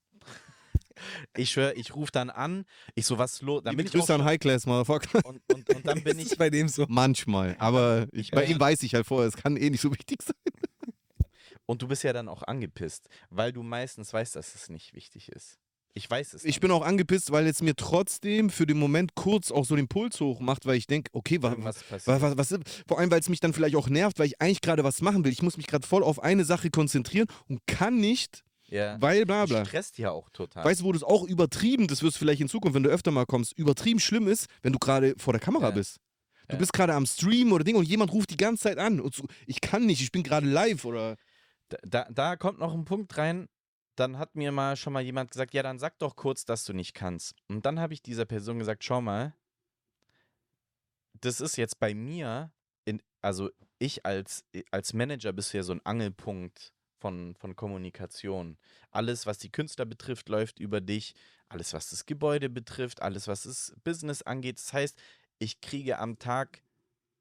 Ich 1.36 1.50
schwöre, 1.50 1.74
ich 1.74 1.94
rufe 1.94 2.12
dann 2.12 2.30
an, 2.30 2.64
ich 2.94 3.06
so, 3.06 3.18
was 3.18 3.42
los? 3.42 3.62
Dann 3.64 3.76
bin 3.76 3.86
ich 3.86 3.92
Grüße 3.92 4.14
an 4.14 4.24
High 4.24 4.38
Class, 4.38 4.66
Motherfucker. 4.66 5.24
und, 5.24 5.40
und, 5.52 5.68
und 5.74 5.86
dann 5.86 6.02
bin 6.04 6.18
ich, 6.18 6.36
bei 6.36 6.50
dem 6.50 6.68
so. 6.68 6.86
Manchmal. 6.88 7.56
Aber 7.58 8.06
ich, 8.12 8.30
bei 8.30 8.44
ihm 8.44 8.60
weiß 8.60 8.82
ich 8.84 8.94
halt 8.94 9.06
vorher, 9.06 9.28
es 9.28 9.36
kann 9.36 9.56
eh 9.56 9.70
nicht 9.70 9.80
so 9.80 9.90
wichtig 9.92 10.22
sein. 10.22 10.36
und 11.66 11.82
du 11.82 11.88
bist 11.88 12.04
ja 12.04 12.12
dann 12.12 12.28
auch 12.28 12.42
angepisst, 12.42 13.08
weil 13.30 13.52
du 13.52 13.62
meistens 13.62 14.12
weißt, 14.12 14.36
dass 14.36 14.54
es 14.54 14.68
nicht 14.68 14.94
wichtig 14.94 15.30
ist. 15.30 15.58
Ich 15.96 16.10
weiß 16.10 16.34
es. 16.34 16.44
Ich 16.44 16.56
dann. 16.56 16.62
bin 16.62 16.70
auch 16.72 16.84
angepisst, 16.84 17.30
weil 17.30 17.46
es 17.46 17.62
mir 17.62 17.76
trotzdem 17.76 18.50
für 18.50 18.66
den 18.66 18.78
Moment 18.78 19.14
kurz 19.14 19.52
auch 19.52 19.64
so 19.64 19.76
den 19.76 19.86
Puls 19.86 20.20
hoch 20.20 20.40
macht, 20.40 20.66
weil 20.66 20.76
ich 20.76 20.86
denke, 20.88 21.08
okay, 21.12 21.40
wa, 21.40 21.54
was, 21.58 21.82
passiert. 21.84 22.20
was, 22.20 22.36
was, 22.50 22.58
vor 22.88 22.98
allem, 22.98 23.10
weil 23.12 23.20
es 23.20 23.28
mich 23.28 23.38
dann 23.40 23.52
vielleicht 23.52 23.76
auch 23.76 23.88
nervt, 23.88 24.18
weil 24.18 24.26
ich 24.26 24.40
eigentlich 24.40 24.60
gerade 24.60 24.82
was 24.82 25.00
machen 25.02 25.24
will. 25.24 25.30
Ich 25.32 25.42
muss 25.42 25.56
mich 25.56 25.68
gerade 25.68 25.86
voll 25.86 26.02
auf 26.02 26.20
eine 26.20 26.44
Sache 26.44 26.70
konzentrieren 26.70 27.28
und 27.48 27.60
kann 27.68 27.96
nicht, 27.98 28.42
Ja. 28.68 29.00
weil 29.00 29.24
bla 29.24 29.42
Das 29.42 29.50
bla. 29.50 29.64
stresst 29.64 29.98
ja 29.98 30.10
auch 30.10 30.30
total. 30.30 30.64
Weißt 30.64 30.80
du, 30.80 30.84
wo 30.84 30.90
das 30.92 31.04
auch 31.04 31.22
übertrieben, 31.28 31.86
das 31.86 32.02
wirst 32.02 32.16
du 32.16 32.18
vielleicht 32.18 32.40
in 32.40 32.48
Zukunft, 32.48 32.74
wenn 32.74 32.82
du 32.82 32.90
öfter 32.90 33.12
mal 33.12 33.24
kommst, 33.26 33.56
übertrieben 33.56 34.00
schlimm 34.00 34.26
ist, 34.26 34.46
wenn 34.62 34.72
du 34.72 34.80
gerade 34.80 35.14
vor 35.18 35.32
der 35.32 35.40
Kamera 35.40 35.66
Ja. 35.68 35.70
bist. 35.70 35.98
Du 36.48 36.54
Ja. 36.54 36.58
bist 36.58 36.72
gerade 36.72 36.92
am 36.94 37.06
Stream 37.06 37.52
oder 37.52 37.62
Ding 37.62 37.76
und 37.76 37.86
jemand 37.88 38.12
ruft 38.12 38.30
die 38.30 38.36
ganze 38.36 38.64
Zeit 38.64 38.78
an 38.78 38.98
und 39.00 39.14
so, 39.14 39.24
ich 39.46 39.60
kann 39.60 39.86
nicht, 39.86 40.02
ich 40.02 40.10
bin 40.10 40.24
gerade 40.24 40.46
live 40.48 40.84
oder. 40.84 41.14
Da, 41.70 41.78
da, 41.86 42.06
da 42.12 42.36
kommt 42.36 42.58
noch 42.58 42.74
ein 42.74 42.84
Punkt 42.84 43.16
rein. 43.16 43.46
Dann 43.96 44.18
hat 44.18 44.34
mir 44.34 44.52
mal 44.52 44.76
schon 44.76 44.92
mal 44.92 45.02
jemand 45.02 45.30
gesagt, 45.30 45.54
ja, 45.54 45.62
dann 45.62 45.78
sag 45.78 45.98
doch 45.98 46.16
kurz, 46.16 46.44
dass 46.44 46.64
du 46.64 46.72
nicht 46.72 46.94
kannst. 46.94 47.34
Und 47.48 47.64
dann 47.64 47.78
habe 47.78 47.94
ich 47.94 48.02
dieser 48.02 48.24
Person 48.24 48.58
gesagt, 48.58 48.84
schau 48.84 49.00
mal, 49.00 49.34
das 51.20 51.40
ist 51.40 51.56
jetzt 51.56 51.78
bei 51.78 51.94
mir, 51.94 52.50
in, 52.84 53.00
also 53.22 53.50
ich 53.78 54.04
als, 54.04 54.44
als 54.70 54.92
Manager 54.92 55.32
ja 55.52 55.62
so 55.62 55.72
ein 55.72 55.84
Angelpunkt 55.84 56.72
von, 56.98 57.34
von 57.36 57.54
Kommunikation. 57.54 58.56
Alles, 58.90 59.26
was 59.26 59.38
die 59.38 59.50
Künstler 59.50 59.84
betrifft, 59.84 60.28
läuft 60.28 60.58
über 60.58 60.80
dich. 60.80 61.14
Alles, 61.48 61.72
was 61.72 61.90
das 61.90 62.06
Gebäude 62.06 62.48
betrifft, 62.48 63.02
alles, 63.02 63.28
was 63.28 63.42
das 63.42 63.74
Business 63.84 64.22
angeht. 64.22 64.58
Das 64.58 64.72
heißt, 64.72 64.98
ich 65.38 65.60
kriege 65.60 65.98
am 65.98 66.18
Tag 66.18 66.62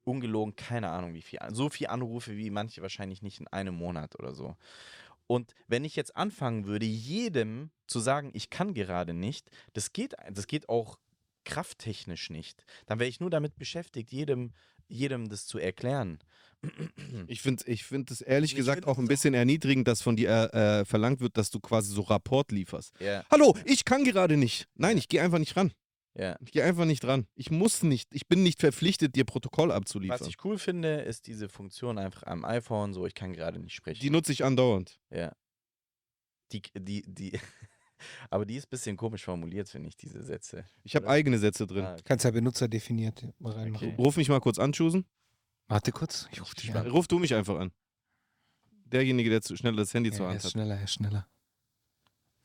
ungelogen 0.06 0.56
keine 0.56 0.90
Ahnung 0.90 1.14
wie 1.14 1.22
viel. 1.22 1.40
So 1.52 1.70
viel 1.70 1.88
Anrufe 1.88 2.36
wie 2.38 2.50
manche 2.50 2.82
wahrscheinlich 2.82 3.22
nicht 3.22 3.40
in 3.40 3.48
einem 3.48 3.76
Monat 3.76 4.18
oder 4.20 4.34
so. 4.34 4.56
Und 5.28 5.54
wenn 5.68 5.86
ich 5.86 5.96
jetzt 5.96 6.16
anfangen 6.16 6.66
würde, 6.66 6.86
jedem 6.86 7.72
zu 7.88 8.00
sagen, 8.00 8.32
ich 8.34 8.50
kann 8.50 8.74
gerade 8.74 9.14
nicht, 9.14 9.50
das 9.74 9.94
geht, 9.94 10.14
das 10.32 10.48
geht 10.48 10.70
auch 10.70 11.00
krafttechnisch 11.46 12.30
nicht. 12.30 12.66
Dann 12.86 13.00
wäre 13.00 13.10
ich 13.10 13.20
nur 13.20 13.30
damit 13.30 13.58
beschäftigt, 13.58 14.12
jedem, 14.12 14.54
jedem 14.88 15.30
das 15.30 15.46
zu 15.46 15.58
erklären. 15.58 16.20
Ich 17.28 17.42
finde 17.42 17.64
ich 17.68 17.84
find 17.84 18.10
es 18.10 18.22
ehrlich 18.22 18.52
Ich 18.52 18.58
gesagt 18.58 18.86
auch 18.86 18.98
ein 18.98 19.08
bisschen 19.08 19.34
erniedrigend, 19.34 19.88
dass 19.88 20.02
von 20.02 20.16
dir 20.16 20.50
äh, 20.54 20.80
äh, 20.82 20.86
verlangt 20.86 21.20
wird, 21.20 21.36
dass 21.36 21.50
du 21.50 21.60
quasi 21.60 21.94
so 21.94 22.02
Rapport 22.04 22.52
lieferst. 22.54 22.94
Ja, 23.02 23.26
Hallo, 23.30 23.58
ich 23.66 23.84
kann 23.84 24.06
gerade 24.06 24.38
nicht. 24.38 24.68
Nein, 24.76 24.98
ich 24.98 25.10
gehe 25.10 25.22
einfach 25.22 25.40
nicht 25.40 25.58
ran. 25.58 25.74
Ja. 26.16 26.38
Ich 26.42 26.52
gehe 26.52 26.64
einfach 26.64 26.86
nicht 26.86 27.04
ran. 27.06 27.28
Ich 27.36 27.50
muss 27.52 27.84
nicht. 27.84 28.14
Ich 28.14 28.28
bin 28.28 28.44
nicht 28.44 28.60
verpflichtet, 28.60 29.16
dir 29.16 29.26
Protokoll 29.26 29.70
Was 29.70 29.76
abzuliefern. 29.78 30.28
ich 30.28 30.44
cool 30.46 30.58
finde, 30.58 31.02
ist 31.02 31.28
diese 31.28 31.50
Funktion 31.50 31.98
einfach 31.98 32.24
am 32.24 32.46
iPhone, 32.46 32.94
so 32.94 33.06
ich 33.06 33.16
kann 33.16 33.34
gerade 33.34 33.60
nicht 33.60 33.74
sprechen. 33.74 34.00
Die 34.02 34.10
nutze 34.10 34.32
ich 34.32 34.44
andauernd. 34.44 35.00
Ja. 35.10 35.34
Die, 36.52 36.62
die, 36.78 37.02
die, 37.08 37.40
aber 38.30 38.46
die 38.46 38.56
ist 38.58 38.66
ein 38.66 38.70
bisschen 38.70 38.98
komisch 38.98 39.24
formuliert, 39.24 39.70
finde 39.70 39.90
ich, 39.90 39.98
diese 39.98 40.22
Sätze. 40.22 40.66
Ich 40.84 40.96
habe 40.96 41.08
eigene 41.10 41.40
Sätze 41.40 41.66
drin. 41.66 41.86
Ah, 41.86 41.94
okay. 41.94 42.02
Kannst 42.06 42.26
ja 42.26 42.32
benutzerdefiniert 42.32 43.28
mal 43.40 43.54
reinmachen. 43.54 43.90
Okay. 43.90 44.02
Ruf 44.02 44.18
mich 44.18 44.30
mal 44.30 44.40
kurz 44.40 44.60
an, 44.60 44.72
Chusen. 44.74 45.06
Warte 45.68 45.92
kurz. 45.92 46.28
Ich 46.32 46.42
rufe 46.42 46.56
dich 46.56 46.76
an. 46.76 46.88
Ruf 46.88 47.08
du 47.08 47.18
mich 47.18 47.34
einfach 47.34 47.58
an. 47.58 47.72
Derjenige, 48.86 49.32
der 49.32 49.42
zu 49.42 49.56
schnell 49.56 49.76
das 49.76 49.94
Handy 49.96 50.12
Ja, 50.12 50.16
zur 50.16 50.26
er 50.26 50.30
Hand 50.30 50.38
ist 50.40 50.46
hat. 50.46 50.52
schneller, 50.52 50.76
er 50.76 50.84
ist 50.84 50.94
schneller. 50.94 51.28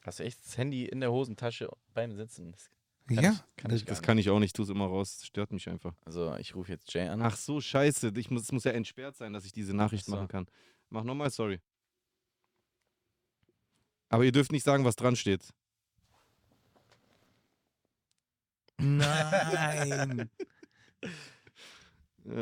Hast 0.02 0.20
du 0.20 0.24
echt 0.24 0.42
das 0.42 0.56
Handy 0.56 0.86
in 0.86 1.00
der 1.00 1.12
Hosentasche 1.12 1.68
beim 1.92 2.14
Sitzen? 2.14 2.52
Das 2.52 2.70
ja, 3.10 3.32
ich, 3.32 3.56
kann 3.56 3.70
Das 3.70 3.84
nicht. 3.86 4.02
kann 4.02 4.18
ich 4.18 4.30
auch 4.30 4.38
nicht, 4.38 4.54
tu 4.56 4.62
es 4.62 4.68
immer 4.68 4.86
raus. 4.86 5.18
Das 5.18 5.26
stört 5.26 5.52
mich 5.52 5.68
einfach. 5.68 5.94
Also 6.04 6.34
ich 6.36 6.54
rufe 6.54 6.72
jetzt 6.72 6.92
Jay 6.92 7.08
an. 7.08 7.22
Ach 7.22 7.36
so, 7.36 7.60
scheiße. 7.60 8.12
Ich 8.16 8.30
muss, 8.30 8.42
es 8.42 8.52
muss 8.52 8.64
ja 8.64 8.72
entsperrt 8.72 9.16
sein, 9.16 9.32
dass 9.32 9.44
ich 9.44 9.52
diese 9.52 9.74
Nachricht 9.74 10.04
Ach 10.04 10.10
so. 10.10 10.16
machen 10.16 10.28
kann. 10.28 10.46
Mach 10.90 11.04
nochmal, 11.04 11.30
sorry. 11.30 11.60
Aber 14.10 14.24
ihr 14.24 14.32
dürft 14.32 14.52
nicht 14.52 14.64
sagen, 14.64 14.84
was 14.84 14.96
dran 14.96 15.16
steht. 15.16 15.52
Nein. 18.78 20.30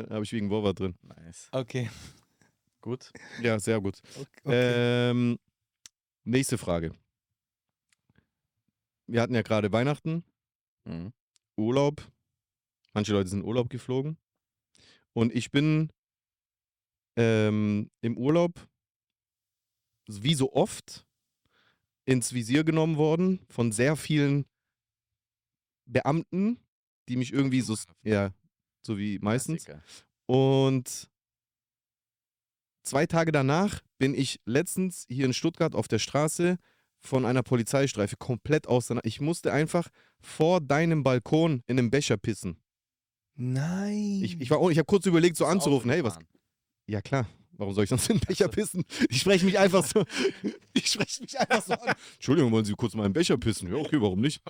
Habe 0.09 0.23
ich 0.23 0.33
wegen 0.33 0.49
Wova 0.49 0.73
drin. 0.73 0.95
Nice. 1.01 1.47
okay. 1.51 1.89
Gut. 2.81 3.11
Ja, 3.41 3.59
sehr 3.59 3.81
gut. 3.81 3.99
okay. 4.19 5.09
Ähm, 5.11 5.39
nächste 6.23 6.57
Frage. 6.57 6.93
Wir 9.07 9.21
hatten 9.21 9.35
ja 9.35 9.41
gerade 9.41 9.71
Weihnachten, 9.71 10.23
Mhm. 10.87 11.13
Urlaub. 11.57 12.09
Manche 12.93 13.13
Leute 13.13 13.29
sind 13.29 13.41
in 13.41 13.45
Urlaub 13.45 13.69
geflogen. 13.69 14.17
Und 15.13 15.33
ich 15.33 15.51
bin 15.51 15.91
ähm, 17.15 17.89
im 18.01 18.17
Urlaub, 18.17 18.67
wie 20.07 20.35
so 20.35 20.53
oft, 20.53 21.05
ins 22.05 22.33
Visier 22.33 22.63
genommen 22.63 22.95
worden 22.95 23.45
von 23.49 23.71
sehr 23.71 23.97
vielen 23.97 24.45
Beamten, 25.85 26.59
die 27.09 27.17
mich 27.17 27.33
irgendwie 27.33 27.61
so, 27.61 27.75
ja, 28.03 28.33
so 28.85 28.97
wie 28.97 29.19
meistens. 29.19 29.67
Und 30.25 31.09
zwei 32.83 33.05
Tage 33.05 33.31
danach 33.31 33.81
bin 33.97 34.13
ich 34.13 34.39
letztens 34.45 35.05
hier 35.09 35.25
in 35.25 35.33
Stuttgart 35.33 35.75
auf 35.75 35.87
der 35.87 35.99
Straße 35.99 36.57
von 36.99 37.25
einer 37.25 37.43
Polizeistreife 37.43 38.17
komplett 38.17 38.67
auseinander. 38.67 39.07
Ich 39.07 39.21
musste 39.21 39.53
einfach 39.53 39.89
vor 40.19 40.61
deinem 40.61 41.03
Balkon 41.03 41.63
in 41.67 41.79
einem 41.79 41.89
Becher 41.89 42.17
pissen. 42.17 42.57
Nein. 43.35 44.21
Ich, 44.23 44.39
ich, 44.41 44.49
war 44.49 44.69
ich 44.69 44.77
habe 44.77 44.85
kurz 44.85 45.05
überlegt, 45.05 45.37
so 45.37 45.45
anzurufen. 45.45 45.91
Hey, 45.91 46.03
was? 46.03 46.17
Ja, 46.87 47.01
klar. 47.01 47.27
Warum 47.51 47.73
soll 47.73 47.85
ich 47.85 47.89
sonst 47.89 48.09
in 48.09 48.17
den 48.17 48.27
Becher 48.27 48.47
pissen? 48.47 48.83
Ich 49.09 49.21
spreche 49.21 49.45
mich 49.45 49.57
einfach 49.57 49.85
so. 49.85 50.03
Ich 50.73 50.87
spreche 50.87 51.21
mich 51.21 51.39
einfach 51.39 51.63
so 51.63 51.73
an. 51.73 51.95
Entschuldigung, 52.13 52.51
wollen 52.51 52.65
Sie 52.65 52.73
kurz 52.73 52.93
mal 52.93 53.05
in 53.05 53.09
den 53.09 53.13
Becher 53.13 53.37
pissen? 53.37 53.69
Ja, 53.69 53.77
okay, 53.77 53.99
warum 53.99 54.21
nicht? 54.21 54.41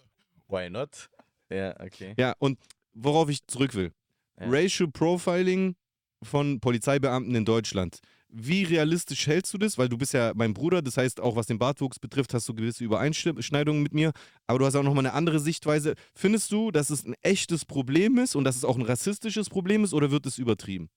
Why 0.50 0.70
not? 0.70 1.10
Ja, 1.50 1.80
okay. 1.80 2.14
Ja, 2.18 2.34
und 2.39 2.60
worauf 2.93 3.30
ich 3.30 3.45
zurück 3.48 3.74
will. 3.76 3.93
Ja. 4.39 4.48
Racial 4.50 4.89
Profiling 4.91 5.76
von 6.22 6.60
Polizeibeamten 6.60 7.34
in 7.36 7.45
Deutschland. 7.45 8.00
Wie 8.30 8.63
realistisch 8.63 9.25
hältst 9.28 9.53
du 9.53 9.57
das? 9.57 9.78
Weil 9.78 9.88
du 9.88 9.97
bist 9.97 10.13
ja 10.13 10.34
mein 10.36 10.53
Bruder, 10.53 10.82
das 10.82 10.97
heißt, 10.97 11.19
auch 11.21 11.36
was 11.36 11.47
den 11.47 11.59
Bartwuchs 11.59 11.97
betrifft, 11.97 12.34
hast 12.34 12.47
du 12.49 12.53
gewisse 12.53 12.84
Übereinschneidungen 12.84 13.82
mit 13.82 13.93
mir. 13.93 14.11
Aber 14.47 14.59
du 14.59 14.65
hast 14.65 14.75
auch 14.75 14.84
nochmal 14.84 15.05
eine 15.05 15.13
andere 15.13 15.39
Sichtweise. 15.39 15.95
Findest 16.13 16.51
du, 16.51 16.71
dass 16.71 16.89
es 16.89 17.05
ein 17.05 17.15
echtes 17.21 17.63
Problem 17.63 18.17
ist 18.17 18.36
und 18.36 18.43
dass 18.43 18.57
es 18.57 18.65
auch 18.65 18.75
ein 18.75 18.82
rassistisches 18.82 19.49
Problem 19.49 19.84
ist 19.84 19.93
oder 19.93 20.11
wird 20.11 20.25
es 20.25 20.38
übertrieben? 20.38 20.89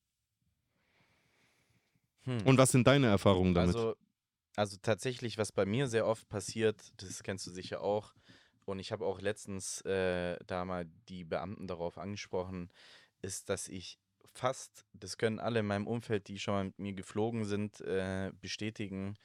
Hm. 2.24 2.42
Und 2.44 2.58
was 2.58 2.72
sind 2.72 2.86
deine 2.86 3.06
Erfahrungen 3.06 3.54
damit? 3.54 3.76
Also, 3.76 3.94
also 4.56 4.76
tatsächlich, 4.82 5.38
was 5.38 5.52
bei 5.52 5.66
mir 5.66 5.86
sehr 5.86 6.06
oft 6.06 6.28
passiert, 6.28 6.82
das 6.96 7.22
kennst 7.22 7.46
du 7.46 7.50
sicher 7.50 7.80
auch. 7.80 8.12
Und 8.66 8.78
ich 8.78 8.92
habe 8.92 9.04
auch 9.06 9.20
letztens 9.20 9.80
äh, 9.82 10.36
da 10.46 10.64
mal 10.64 10.86
die 11.08 11.24
Beamten 11.24 11.66
darauf 11.66 11.96
angesprochen, 11.98 12.70
ist, 13.22 13.48
dass 13.48 13.68
ich 13.68 13.98
fast, 14.34 14.84
das 14.92 15.18
können 15.18 15.38
alle 15.38 15.60
in 15.60 15.66
meinem 15.66 15.86
Umfeld, 15.86 16.28
die 16.28 16.38
schon 16.38 16.54
mal 16.54 16.64
mit 16.64 16.78
mir 16.78 16.92
geflogen 16.94 17.44
sind, 17.44 17.80
äh, 17.82 18.32
bestätigen, 18.40 19.16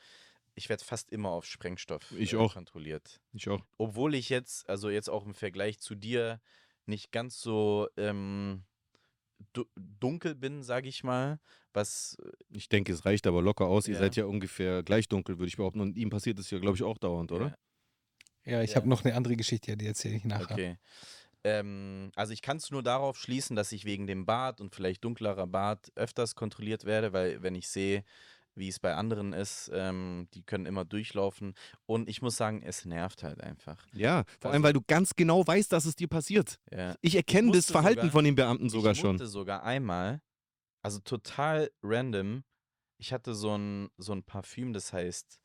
ich 0.55 0.69
werde 0.69 0.83
fast 0.83 1.11
immer 1.11 1.29
auf 1.29 1.45
Sprengstoff 1.45 2.11
Ich 2.17 2.33
äh, 2.33 2.37
auch. 2.37 2.53
kontrolliert. 2.53 3.21
ich 3.33 3.49
auch. 3.49 3.61
Obwohl 3.77 4.15
ich 4.15 4.29
jetzt, 4.29 4.69
also 4.69 4.89
jetzt 4.89 5.09
auch 5.09 5.25
im 5.25 5.35
Vergleich 5.35 5.79
zu 5.79 5.95
dir, 5.95 6.39
nicht 6.85 7.11
ganz 7.11 7.41
so 7.41 7.87
ähm, 7.97 8.63
du 9.53 9.65
dunkel 9.75 10.35
bin, 10.35 10.63
sage 10.63 10.87
ich 10.87 11.03
mal, 11.03 11.39
was 11.73 12.17
Ich 12.51 12.69
denke, 12.69 12.93
es 12.93 13.05
reicht 13.05 13.27
aber 13.27 13.41
locker 13.41 13.65
aus. 13.65 13.87
Ihr 13.87 13.95
Ja. 13.95 13.99
seid 13.99 14.15
ja 14.15 14.25
ungefähr 14.25 14.83
gleich 14.83 15.07
dunkel, 15.09 15.37
würde 15.39 15.47
ich 15.47 15.57
behaupten. 15.57 15.81
Und 15.81 15.97
ihm 15.97 16.09
passiert 16.09 16.39
es 16.39 16.49
ja, 16.51 16.59
glaube 16.59 16.77
ich, 16.77 16.83
auch 16.83 16.97
dauernd, 16.97 17.31
oder? 17.31 17.55
ja, 18.45 18.61
ich 18.61 18.71
Ja. 18.71 18.77
habe 18.77 18.87
noch 18.87 19.03
eine 19.03 19.15
andere 19.15 19.35
Geschichte, 19.35 19.71
ja, 19.71 19.75
die 19.75 19.87
erzähle 19.87 20.15
ich 20.15 20.25
nachher. 20.25 20.55
Okay. 20.55 20.77
Ähm, 21.45 22.11
also 22.15 22.33
ich 22.33 22.41
kann 22.41 22.57
es 22.57 22.71
nur 22.71 22.81
darauf 22.81 23.17
schließen, 23.17 23.55
dass 23.55 23.71
ich 23.71 23.85
wegen 23.85 24.07
dem 24.07 24.25
Bart 24.25 24.59
und 24.59 24.73
vielleicht 24.73 25.03
dunklerer 25.03 25.45
Bart 25.45 25.91
öfters 25.95 26.33
kontrolliert 26.33 26.85
werde, 26.85 27.13
weil 27.13 27.43
wenn 27.43 27.53
ich 27.53 27.67
sehe, 27.69 28.03
wie 28.55 28.67
es 28.67 28.79
bei 28.79 28.95
anderen 28.95 29.31
ist, 29.33 29.69
ähm, 29.73 30.27
die 30.33 30.41
können 30.41 30.65
immer 30.65 30.85
durchlaufen. 30.85 31.53
Und 31.85 32.09
ich 32.09 32.21
muss 32.23 32.35
sagen, 32.37 32.63
es 32.63 32.85
nervt 32.85 33.21
halt 33.21 33.41
einfach. 33.41 33.85
Ja, 33.93 34.23
vor 34.39 34.49
allem, 34.51 34.55
Also- 34.55 34.63
weil 34.63 34.73
du 34.73 34.81
ganz 34.87 35.15
genau 35.15 35.45
weißt, 35.45 35.71
dass 35.71 35.85
es 35.85 35.95
dir 35.95 36.07
passiert. 36.07 36.57
Ja. 36.71 36.95
Ich 37.01 37.15
erkenne 37.15 37.49
das 37.49 37.57
musste 37.57 37.73
Verhalten 37.73 37.99
sogar- 38.01 38.11
von 38.11 38.25
den 38.25 38.35
Beamten 38.35 38.69
sogar 38.69 38.93
ich 38.93 38.99
schon. 38.99 39.17
musste 39.17 39.27
sogar 39.27 39.63
einmal, 39.63 40.21
also 40.81 40.99
total 40.99 41.69
random, 41.83 42.43
ich 42.97 43.11
hatte 43.13 43.35
so 43.35 43.55
ein, 43.55 43.89
so 43.97 44.13
ein 44.13 44.23
Parfüm, 44.23 44.73
das 44.73 44.93
heißt 44.93 45.39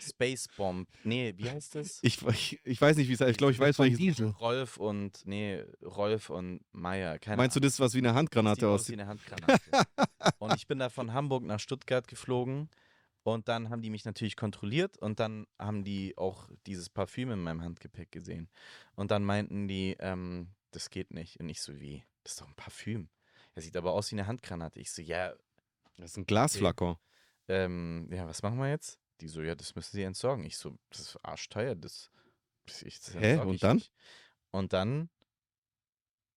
Space 0.00 0.48
Bomb. 0.56 0.88
Nee, 1.04 1.34
wie 1.36 1.48
heißt 1.50 1.74
das? 1.76 1.98
Ich, 2.02 2.20
ich, 2.22 2.60
ich 2.64 2.80
weiß 2.80 2.96
nicht, 2.96 3.08
wie 3.08 3.12
es 3.14 3.20
heißt. 3.20 3.30
Ich 3.30 3.36
glaube, 3.36 3.52
ich 3.52 3.58
weiß, 3.58 3.78
welches. 3.78 3.98
Diesel. 3.98 4.28
Rolf 4.30 4.76
und, 4.76 5.24
nee, 5.26 5.62
Rolf 5.82 6.30
und 6.30 6.60
Meier. 6.72 7.18
Keine 7.18 7.36
Meinst 7.36 7.56
du 7.56 7.60
das, 7.60 7.78
was 7.80 7.94
wie 7.94 7.98
eine 7.98 8.14
Handgranate 8.14 8.66
aus 8.68 8.80
wie 8.88 8.94
aussieht? 8.94 9.00
eine 9.00 9.06
Handgranate. 9.08 9.60
und 10.38 10.54
ich 10.56 10.66
bin 10.66 10.78
da 10.78 10.88
von 10.88 11.12
Hamburg 11.12 11.44
nach 11.44 11.60
Stuttgart 11.60 12.06
geflogen 12.08 12.68
Und 13.22 13.48
dann 13.48 13.70
haben 13.70 13.82
die 13.82 13.90
mich 13.90 14.04
natürlich 14.04 14.36
kontrolliert 14.36 14.96
und 14.98 15.20
dann 15.20 15.46
haben 15.58 15.84
die 15.84 16.16
auch 16.16 16.48
dieses 16.66 16.88
Parfüm 16.88 17.30
in 17.30 17.40
meinem 17.42 17.62
Handgepäck 17.62 18.10
gesehen. 18.10 18.48
Und 18.94 19.10
dann 19.10 19.22
meinten 19.24 19.68
die, 19.68 19.96
ähm, 20.00 20.48
das 20.70 20.90
geht 20.90 21.12
nicht. 21.12 21.38
Und 21.40 21.48
ich 21.48 21.60
so, 21.62 21.78
wie? 21.78 22.04
Das 22.24 22.32
ist 22.32 22.40
doch 22.40 22.48
ein 22.48 22.54
Parfüm. 22.56 23.08
Er 23.54 23.62
sieht 23.62 23.76
aber 23.76 23.92
aus 23.92 24.10
wie 24.12 24.16
eine 24.16 24.26
Handgranate. 24.26 24.80
Ich 24.80 24.90
so, 24.92 25.02
ja, 25.02 25.34
Das 25.96 26.10
ist 26.12 26.16
ein 26.16 26.26
Glasflakon. 26.26 26.96
ähm, 27.48 28.08
ja, 28.12 28.26
was 28.26 28.42
machen 28.42 28.58
wir 28.58 28.68
jetzt? 28.70 28.98
Die 29.20 29.28
so, 29.28 29.42
ja, 29.42 29.54
das 29.54 29.74
müssen 29.74 29.96
sie 29.96 30.02
entsorgen. 30.02 30.44
Ich 30.44 30.56
so, 30.56 30.76
das 30.90 31.00
ist 31.00 31.24
arschteuer, 31.24 31.74
das, 31.74 32.10
ich, 32.82 33.00
das 33.00 33.14
Hä? 33.14 33.38
Und 33.38 33.54
ich 33.54 33.60
dann? 33.60 33.76
Nicht. 33.76 33.92
Und 34.50 34.72
dann 34.72 35.10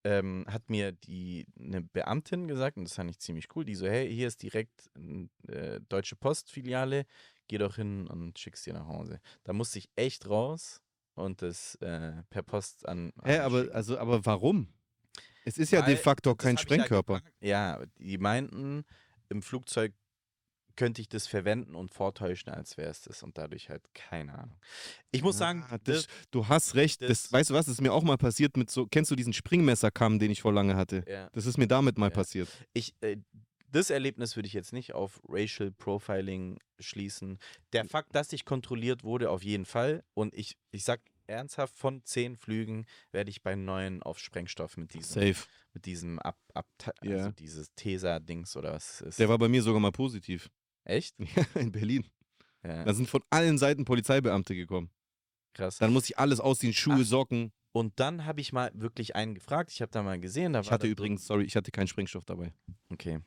ähm, 0.03 0.45
hat 0.47 0.69
mir 0.69 0.91
die 0.91 1.45
eine 1.59 1.81
Beamtin 1.81 2.47
gesagt, 2.47 2.77
und 2.77 2.85
das 2.85 2.95
fand 2.95 3.11
ich 3.11 3.19
ziemlich 3.19 3.55
cool, 3.55 3.65
die 3.65 3.75
so, 3.75 3.87
hey, 3.87 4.11
hier 4.13 4.27
ist 4.27 4.41
direkt 4.41 4.89
eine 4.95 5.29
äh, 5.47 5.79
Deutsche 5.89 6.15
Postfiliale, 6.15 7.05
geh 7.47 7.57
doch 7.57 7.75
hin 7.75 8.07
und 8.07 8.39
schick's 8.39 8.63
dir 8.63 8.73
nach 8.73 8.87
Hause. 8.87 9.19
Da 9.43 9.53
musste 9.53 9.79
ich 9.79 9.89
echt 9.95 10.27
raus 10.27 10.81
und 11.13 11.41
das 11.41 11.75
äh, 11.75 12.23
per 12.29 12.43
Post 12.43 12.87
an. 12.87 13.11
an 13.17 13.29
Hä, 13.29 13.39
aber, 13.39 13.61
schicken. 13.61 13.75
also, 13.75 13.97
aber 13.97 14.25
warum? 14.25 14.73
Es 15.43 15.57
ist 15.57 15.71
ja 15.71 15.81
de 15.81 15.97
facto 15.97 16.35
kein 16.35 16.55
ja 16.55 16.61
Sprengkörper. 16.61 17.19
gefragt. 17.19 17.35
Ja, 17.41 17.83
die 17.97 18.17
meinten, 18.17 18.85
im 19.29 19.41
Flugzeug 19.41 19.93
könnte 20.81 20.99
ich 20.99 21.09
das 21.09 21.27
verwenden 21.27 21.75
und 21.75 21.93
vortäuschen, 21.93 22.51
als 22.51 22.75
wäre 22.75 22.89
es 22.89 23.01
das 23.03 23.21
und 23.21 23.37
dadurch 23.37 23.69
halt 23.69 23.83
keine 23.93 24.33
Ahnung. 24.33 24.57
Ich 25.11 25.21
muss 25.21 25.37
sagen, 25.37 25.63
Ah, 25.69 25.77
das, 25.77 26.07
das, 26.07 26.07
du 26.31 26.47
hast 26.47 26.73
recht. 26.73 27.03
Das, 27.03 27.09
das- 27.23 27.31
weißt 27.31 27.51
du 27.51 27.53
was? 27.53 27.67
Ist 27.67 27.81
mir 27.81 27.93
auch 27.93 28.01
mal 28.01 28.17
passiert 28.17 28.57
mit 28.57 28.71
so. 28.71 28.87
Kennst 28.87 29.11
du 29.11 29.15
diesen 29.15 29.31
Springmesserkamm, 29.33 30.17
den 30.17 30.31
ich 30.31 30.41
vor 30.41 30.51
lange 30.53 30.75
hatte? 30.75 31.03
ja, 31.07 31.29
Das 31.33 31.45
ist 31.45 31.57
mir 31.59 31.67
damit 31.67 31.99
mal 31.99 32.07
Ja. 32.07 32.15
passiert. 32.15 32.49
ich, 32.73 32.95
äh, 33.01 33.17
das 33.69 33.91
Erlebnis 33.91 34.35
würde 34.35 34.47
ich 34.47 34.53
jetzt 34.53 34.73
nicht 34.73 34.93
auf 34.95 35.21
Racial 35.29 35.71
Profiling 35.71 36.57
schließen. 36.79 37.37
Der 37.73 37.85
Fakt, 37.85 38.15
dass 38.15 38.33
ich 38.33 38.43
kontrolliert 38.43 39.03
wurde, 39.03 39.29
auf 39.29 39.43
jeden 39.43 39.65
Fall. 39.65 40.03
Und 40.15 40.33
ich, 40.33 40.57
ich 40.71 40.83
sag 40.83 40.99
ernsthaft, 41.27 41.77
von 41.77 42.03
zehn 42.03 42.35
Flügen 42.35 42.85
werde 43.11 43.29
ich 43.29 43.43
bei 43.43 43.55
neun 43.55 44.01
auf 44.01 44.17
Sprengstoff 44.19 44.75
mit 44.77 44.93
diesem, 44.95 45.13
Safe. 45.33 45.47
mit 45.73 45.85
diesem 45.85 46.17
Ab, 46.19 46.37
Ab 46.55 46.67
Ja. 47.03 47.17
also 47.17 47.31
dieses 47.31 47.71
Tesa-Dings 47.75 48.57
oder 48.57 48.73
was 48.73 48.99
ist. 49.01 49.19
Der 49.19 49.29
war 49.29 49.37
bei 49.37 49.47
mir 49.47 49.61
sogar 49.61 49.79
mal 49.79 49.91
positiv. 49.93 50.49
Echt? 50.83 51.15
Ja, 51.35 51.45
in 51.59 51.71
Berlin. 51.71 52.07
Ja, 52.63 52.83
Da 52.83 52.93
sind 52.93 53.09
von 53.09 53.23
allen 53.29 53.57
Seiten 53.57 53.85
Polizeibeamte 53.85 54.55
gekommen. 54.55 54.89
krass. 55.53 55.77
Dann 55.77 55.93
muss 55.93 56.05
ich 56.09 56.17
alles 56.19 56.39
ausziehen, 56.39 56.73
Schuhe, 56.73 57.01
Ach, 57.01 57.05
Socken. 57.05 57.51
Und 57.73 57.99
dann 57.99 58.25
habe 58.25 58.41
ich 58.41 58.51
mal 58.53 58.71
wirklich 58.73 59.15
einen 59.15 59.33
gefragt. 59.33 59.71
Ich 59.71 59.81
habe 59.81 59.91
da 59.91 60.03
mal 60.03 60.19
gesehen. 60.19 60.53
Da 60.53 60.59
Ich 60.59 60.71
hatte 60.71 60.87
übrigens, 60.87 61.25
sorry, 61.25 61.45
ich 61.45 61.55
hatte 61.55 61.71
keinen 61.71 61.87
Sprengstoff 61.87 62.25
dabei. 62.25 62.53
Okay. 62.89 63.19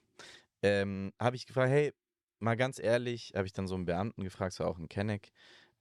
Ähm, 0.63 1.13
habe 1.19 1.37
ich 1.37 1.47
gefragt, 1.47 1.71
hey, 1.71 1.93
mal 2.41 2.57
ganz 2.57 2.79
ehrlich, 2.79 3.33
habe 3.35 3.47
ich 3.47 3.53
dann 3.53 3.67
so 3.67 3.75
einen 3.75 3.87
Beamten 3.87 4.23
gefragt, 4.23 4.53
es 4.53 4.61
war 4.61 4.67
auch 4.69 4.79
ein 4.79 4.89
Kenneck. 4.89 5.33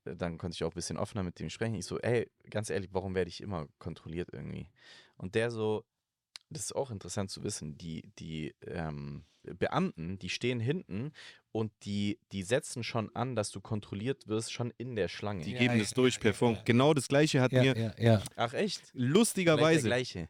Äh, 0.05 0.15
Dann 0.15 0.37
konnte 0.37 0.55
ich 0.55 0.63
auch 0.63 0.71
ein 0.71 0.75
bisschen 0.75 0.97
offener 0.97 1.23
mit 1.23 1.39
dem 1.39 1.49
sprechen. 1.49 1.75
Ich 1.75 1.85
so, 1.85 1.99
ey, 1.99 2.29
ganz 2.49 2.69
ehrlich, 2.69 2.93
warum 2.93 3.15
werde 3.15 3.29
ich 3.29 3.41
immer 3.41 3.67
kontrolliert 3.79 4.29
irgendwie? 4.31 4.67
Und 5.17 5.35
der 5.35 5.51
so, 5.51 5.83
das 6.49 6.63
ist 6.63 6.75
auch 6.75 6.89
interessant 6.91 7.31
zu 7.31 7.43
wissen, 7.43 7.77
die, 7.77 8.09
die 8.19 8.55
ähm, 8.61 9.25
Beamten, 9.43 10.17
die 10.19 10.29
stehen 10.29 10.59
hinten 10.59 11.11
und 11.51 11.71
die, 11.83 12.19
die 12.31 12.43
setzen 12.43 12.83
schon 12.83 13.13
an, 13.15 13.35
dass 13.35 13.51
du 13.51 13.61
kontrolliert 13.61 14.27
wirst, 14.27 14.51
schon 14.51 14.73
in 14.77 14.95
der 14.95 15.07
Schlange. 15.07 15.43
Die 15.43 15.51
Ja, 15.51 15.59
geben 15.59 15.73
ja, 15.75 15.79
das 15.81 15.93
durch 15.93 16.15
ja, 16.15 16.21
per 16.21 16.31
ja, 16.31 16.37
Funk. 16.37 16.57
ja. 16.57 16.63
Genau 16.65 16.93
das 16.93 17.07
gleiche 17.07 17.41
hat 17.41 17.51
Ja, 17.51 17.61
mir 17.63 17.77
ja, 17.77 17.93
ja. 17.97 18.23
Ach 18.35 18.53
echt? 18.53 18.81
Lustigerweise, 18.93 19.87
gleiche. 19.87 20.29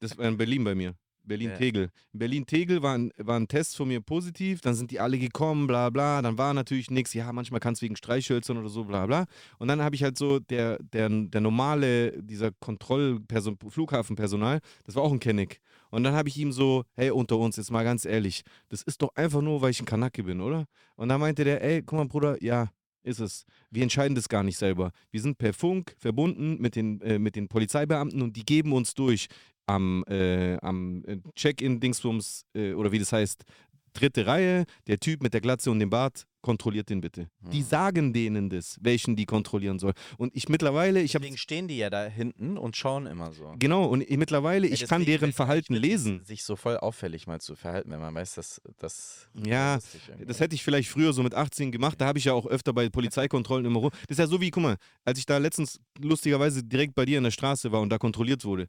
Das 0.00 0.16
war 0.16 0.26
in 0.26 0.36
Berlin 0.36 0.64
bei 0.64 0.74
mir. 0.74 0.94
Ja. 1.22 1.28
Berlin-Tegel. 1.28 1.90
In 2.12 2.18
Berlin-Tegel 2.18 2.82
war 2.82 2.98
ein, 2.98 3.12
war 3.16 3.38
ein 3.38 3.46
Test 3.46 3.76
von 3.76 3.86
mir 3.86 4.00
positiv, 4.00 4.60
dann 4.60 4.74
sind 4.74 4.90
die 4.90 4.98
alle 4.98 5.18
gekommen, 5.18 5.68
bla 5.68 5.88
bla, 5.90 6.20
dann 6.20 6.36
war 6.36 6.52
natürlich 6.52 6.90
nichts, 6.90 7.14
ja, 7.14 7.32
manchmal 7.32 7.60
kann 7.60 7.74
es 7.74 7.82
wegen 7.82 7.94
Streichhölzern 7.94 8.58
oder 8.58 8.68
so, 8.68 8.84
bla 8.84 9.06
bla. 9.06 9.26
Und 9.58 9.68
dann 9.68 9.80
habe 9.82 9.94
ich 9.94 10.02
halt 10.02 10.18
so, 10.18 10.40
der, 10.40 10.78
der, 10.82 11.08
der 11.08 11.40
normale, 11.40 12.20
dieser 12.22 12.50
Kontrollperson, 12.50 13.56
Flughafenpersonal, 13.68 14.58
das 14.84 14.96
war 14.96 15.04
auch 15.04 15.12
ein 15.12 15.20
Kenneck. 15.20 15.60
Und 15.92 16.04
dann 16.04 16.14
habe 16.14 16.30
ich 16.30 16.38
ihm 16.38 16.52
so, 16.52 16.84
hey, 16.94 17.10
unter 17.10 17.36
uns, 17.36 17.56
jetzt 17.56 17.70
mal 17.70 17.84
ganz 17.84 18.06
ehrlich, 18.06 18.42
das 18.70 18.82
ist 18.82 19.02
doch 19.02 19.14
einfach 19.14 19.42
nur, 19.42 19.60
weil 19.60 19.70
ich 19.70 19.80
ein 19.80 19.84
Kanake 19.84 20.22
bin, 20.22 20.40
oder? 20.40 20.64
Und 20.96 21.10
dann 21.10 21.20
meinte 21.20 21.44
der, 21.44 21.62
ey, 21.62 21.82
guck 21.82 21.98
mal, 21.98 22.08
Bruder, 22.08 22.42
ja, 22.42 22.70
ist 23.02 23.20
es. 23.20 23.44
Wir 23.70 23.82
entscheiden 23.82 24.14
das 24.14 24.28
gar 24.28 24.42
nicht 24.42 24.56
selber. 24.56 24.92
Wir 25.10 25.20
sind 25.20 25.36
per 25.36 25.52
Funk 25.52 25.94
verbunden 25.98 26.56
mit 26.60 26.76
den, 26.76 27.00
äh, 27.02 27.18
mit 27.18 27.36
den 27.36 27.46
Polizeibeamten 27.46 28.22
und 28.22 28.36
die 28.36 28.44
geben 28.44 28.72
uns 28.72 28.94
durch 28.94 29.28
am, 29.66 30.02
äh, 30.08 30.56
am 30.62 31.04
äh, 31.04 31.18
Check-in-Dingsbums, 31.36 32.46
äh, 32.54 32.72
oder 32.72 32.90
wie 32.90 32.98
das 32.98 33.12
heißt, 33.12 33.44
dritte 33.92 34.26
Reihe, 34.26 34.64
der 34.86 34.98
Typ 35.00 35.22
mit 35.22 35.34
der 35.34 35.40
Glatze 35.40 35.70
und 35.70 35.78
dem 35.78 35.90
Bart, 35.90 36.24
kontrolliert 36.42 36.90
den 36.90 37.00
bitte. 37.00 37.28
Die 37.52 37.58
Hm. 37.60 37.64
sagen 37.64 38.12
denen 38.12 38.50
das, 38.50 38.76
welchen 38.80 39.14
die 39.14 39.26
kontrollieren 39.26 39.78
soll. 39.78 39.92
Und 40.18 40.34
ich 40.34 40.48
mittlerweile, 40.48 41.00
ich 41.00 41.14
habe 41.14 41.22
Deswegen 41.22 41.38
stehen 41.38 41.68
die 41.68 41.76
ja 41.78 41.88
da 41.88 42.04
hinten 42.06 42.58
und 42.58 42.76
schauen 42.76 43.06
immer 43.06 43.32
so. 43.32 43.54
genau, 43.60 43.84
und 43.84 44.00
ich, 44.02 44.16
mittlerweile, 44.16 44.66
Ey, 44.66 44.74
ich 44.74 44.86
kann 44.88 45.04
deren 45.04 45.32
Verhalten 45.32 45.74
lesen. 45.74 46.24
Sich 46.24 46.42
so 46.42 46.56
voll 46.56 46.76
auffällig 46.78 47.28
mal 47.28 47.40
zu 47.40 47.54
verhalten, 47.54 47.92
wenn 47.92 48.00
man 48.00 48.12
weiß, 48.12 48.34
dass 48.34 48.60
das. 48.78 49.28
Ja. 49.46 49.78
Das 50.26 50.40
hätte 50.40 50.56
ich 50.56 50.64
vielleicht 50.64 50.88
früher 50.88 51.12
so 51.12 51.22
mit 51.22 51.34
18 51.34 51.70
gemacht. 51.70 52.00
Da 52.00 52.06
habe 52.06 52.18
ich 52.18 52.24
ja 52.24 52.32
auch 52.32 52.46
öfter 52.46 52.72
bei 52.72 52.88
Polizeikontrollen 52.88 53.64
immer 53.66 53.78
rum. 53.78 53.90
Das 54.08 54.16
ist 54.16 54.18
ja 54.18 54.26
so 54.26 54.40
wie, 54.40 54.50
guck 54.50 54.64
mal, 54.64 54.76
als 55.04 55.20
ich 55.20 55.26
da 55.26 55.38
letztens 55.38 55.78
lustigerweise 56.00 56.64
direkt 56.64 56.96
bei 56.96 57.04
dir 57.04 57.18
in 57.18 57.24
der 57.24 57.30
Straße 57.30 57.70
war 57.70 57.80
und 57.80 57.90
da 57.90 57.98
kontrolliert 57.98 58.44
wurde. 58.44 58.66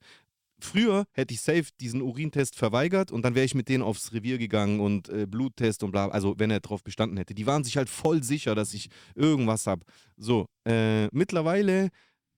Früher 0.63 1.05
hätte 1.11 1.33
ich 1.33 1.41
safe 1.41 1.65
diesen 1.81 2.01
Urintest 2.01 2.55
verweigert 2.55 3.11
und 3.11 3.23
dann 3.23 3.35
wäre 3.35 3.45
ich 3.45 3.53
mit 3.53 3.67
denen 3.67 3.83
aufs 3.83 4.13
Revier 4.13 4.37
gegangen 4.37 4.79
und 4.79 5.09
äh, 5.09 5.27
Bluttest 5.27 5.83
und 5.83 5.91
bla, 5.91 6.07
also 6.07 6.35
wenn 6.37 6.51
er 6.51 6.61
drauf 6.61 6.83
bestanden 6.83 7.17
hätte. 7.17 7.33
Die 7.33 7.45
waren 7.45 7.63
sich 7.63 7.77
halt 7.77 7.89
voll 7.89 8.23
sicher, 8.23 8.55
dass 8.55 8.73
ich 8.73 8.89
irgendwas 9.13 9.67
habe. 9.67 9.85
So, 10.15 10.45
äh, 10.65 11.07
mittlerweile 11.07 11.89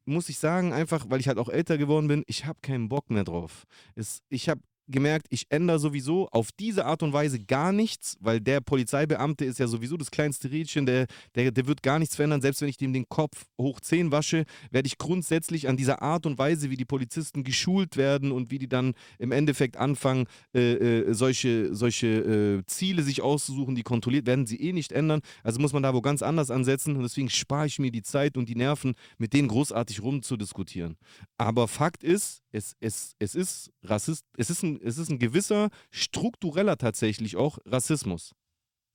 muss 0.06 0.30
ich 0.30 0.40
sagen, 0.40 0.74
einfach, 0.74 1.06
weil 1.10 1.20
ich 1.20 1.28
halt 1.28 1.38
auch 1.38 1.50
älter 1.50 1.78
geworden 1.78 2.08
bin, 2.08 2.24
ich 2.28 2.46
habe 2.46 2.60
keinen 2.62 2.90
Bock 2.90 3.10
mehr 3.10 3.24
drauf. 3.24 3.66
Es, 3.96 4.20
ich 4.30 4.50
habe 4.50 4.62
gemerkt, 4.88 5.28
ich 5.30 5.46
ändere 5.50 5.80
sowieso 5.80 6.28
auf 6.30 6.50
diese 6.52 6.86
Art 6.86 7.04
und 7.04 7.14
Weise 7.14 7.40
gar 7.40 7.72
nichts, 7.72 8.18
weil 8.20 8.40
der 8.40 8.62
Polizeibeamte 8.62 9.46
ist 9.46 9.60
ja 9.60 9.68
sowieso 9.68 9.98
das 9.98 10.12
kleinste 10.12 10.52
Rädchen, 10.52 10.86
der, 10.86 11.08
der, 11.36 11.52
der 11.52 11.68
wird 11.68 11.84
gar 11.84 12.00
nichts 12.00 12.16
verändern. 12.16 12.42
Selbst 12.42 12.62
wenn 12.62 12.70
ich 12.70 12.78
dem 12.78 12.94
den 12.94 13.10
Kopf 13.10 13.46
hoch 13.58 13.80
10 13.80 14.12
wasche, 14.12 14.46
werde 14.72 14.88
ich 14.88 14.98
grundsätzlich 14.98 15.68
an 15.68 15.78
dieser 15.78 16.02
Art 16.02 16.26
und 16.26 16.38
Weise, 16.38 16.70
wie 16.70 16.78
die 16.78 16.86
Polizisten 16.86 17.44
geschult 17.44 17.98
werden 17.98 18.32
und 18.32 18.52
wie 18.52 18.60
die 18.60 18.70
dann 18.70 18.94
im 19.20 19.32
Endeffekt 19.32 19.78
anfangen, 19.78 20.26
äh, 20.54 20.74
äh, 20.74 21.14
solche, 21.14 21.74
solche 21.76 22.08
äh, 22.08 22.66
Ziele 22.66 23.04
sich 23.04 23.22
auszusuchen, 23.22 23.76
die 23.76 23.84
kontrolliert 23.84 24.26
werden, 24.26 24.46
sie 24.46 24.62
eh 24.62 24.74
nicht 24.74 24.92
ändern. 24.92 25.22
Also 25.44 25.60
muss 25.60 25.74
man 25.74 25.84
da 25.84 25.94
wo 25.94 26.02
ganz 26.02 26.22
anders 26.22 26.52
ansetzen 26.52 26.96
und 26.96 27.04
deswegen 27.04 27.30
spare 27.30 27.68
ich 27.68 27.80
mir 27.80 27.92
die 27.92 28.04
Zeit 28.04 28.38
und 28.38 28.50
die 28.50 28.56
Nerven, 28.56 28.94
mit 29.18 29.34
denen 29.34 29.48
großartig 29.48 30.02
rumzudiskutieren. 30.02 30.98
Aber 31.38 31.68
Fakt 31.68 32.04
ist, 32.04 32.42
es, 32.52 32.76
es, 32.80 33.16
es 33.20 33.36
ist 33.36 33.72
Rassist, 33.84 34.26
es 34.38 34.50
ist, 34.50 34.64
ein, 34.64 34.75
es 34.84 34.98
ist 34.98 35.10
ein 35.10 35.20
gewisser 35.20 35.70
struktureller 35.92 36.78
tatsächlich 36.78 37.36
auch 37.36 37.58
Rassismus, 37.66 38.34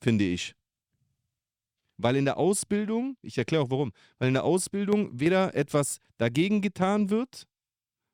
finde 0.00 0.24
ich. 0.24 0.54
Weil 1.96 2.16
in 2.16 2.24
der 2.24 2.38
Ausbildung, 2.38 3.16
ich 3.20 3.36
erkläre 3.36 3.62
auch 3.62 3.70
warum, 3.70 3.92
weil 4.18 4.28
in 4.28 4.34
der 4.34 4.44
Ausbildung 4.44 5.10
weder 5.12 5.54
etwas 5.54 5.98
dagegen 6.16 6.62
getan 6.62 7.10
wird, 7.10 7.46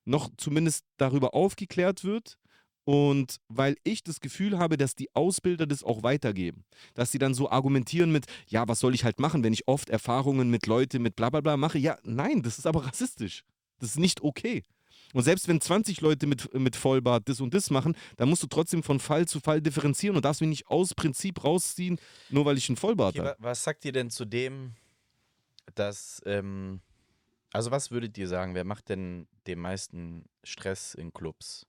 noch 0.05 0.31
zumindest 0.37 0.85
darüber 0.97 1.35
aufgeklärt 1.35 2.05
wird. 2.05 2.39
Und 2.85 3.39
weil 3.49 3.77
ich 3.83 4.05
das 4.05 4.21
Gefühl 4.21 4.59
habe, 4.59 4.77
dass 4.77 4.95
die 4.95 5.13
Ausbilder 5.15 5.67
das 5.67 5.83
auch 5.83 6.05
weitergeben. 6.05 6.65
Dass 6.95 7.11
sie 7.11 7.19
dann 7.19 7.35
so 7.35 7.51
argumentieren 7.51 8.13
mit, 8.13 8.27
ja, 8.47 8.69
was 8.69 8.79
soll 8.79 8.95
ich 8.95 9.03
halt 9.03 9.19
machen, 9.19 9.43
wenn 9.43 9.53
ich 9.53 9.67
oft 9.67 9.91
Erfahrungen 9.91 10.51
mit 10.51 10.67
Leuten 10.67 11.03
mit 11.03 11.17
bla 11.17 11.31
bla 11.31 11.41
bla 11.41 11.57
mache? 11.57 11.79
Ja, 11.79 11.99
nein, 12.05 12.43
das 12.43 12.59
ist 12.59 12.67
aber 12.67 12.87
rassistisch. 12.87 13.43
Das 13.81 13.91
ist 13.91 13.99
nicht 13.99 14.21
okay. 14.23 14.63
Und 15.17 15.23
selbst 15.23 15.49
wenn 15.49 15.61
20 15.63 16.03
Leute 16.03 16.27
mit, 16.27 16.53
mit 16.53 16.77
Vollbart 16.77 17.27
das 17.27 17.41
und 17.41 17.55
das 17.55 17.71
machen, 17.71 17.97
dann 18.19 18.29
musst 18.29 18.43
du 18.43 18.47
trotzdem 18.49 18.83
von 18.83 19.01
Fall 19.01 19.27
zu 19.27 19.41
Fall 19.41 19.63
differenzieren 19.63 20.15
und 20.15 20.25
darfst 20.27 20.43
mich 20.43 20.51
nicht 20.51 20.67
aus 20.69 20.93
Prinzip 20.95 21.43
rausziehen, 21.43 21.99
nur 22.29 22.45
weil 22.45 22.59
ich 22.59 22.69
einen 22.69 22.77
Vollbart 22.77 23.15
Okay, 23.19 23.27
habe. 23.27 23.37
wa 23.41 23.49
was 23.49 23.65
sagt 23.65 23.87
ihr 23.87 23.93
denn 23.93 24.11
zu 24.11 24.27
dem, 24.27 24.75
dass, 25.75 26.21
ähm, 26.27 26.81
also 27.53 27.71
was 27.71 27.91
würdet 27.91 28.19
ihr 28.19 28.29
sagen, 28.29 28.55
wer 28.55 28.65
macht 28.65 28.91
denn 28.91 29.27
den 29.47 29.59
meisten 29.59 30.27
Stress 30.45 30.93
in 30.95 31.15
Clubs? 31.15 31.65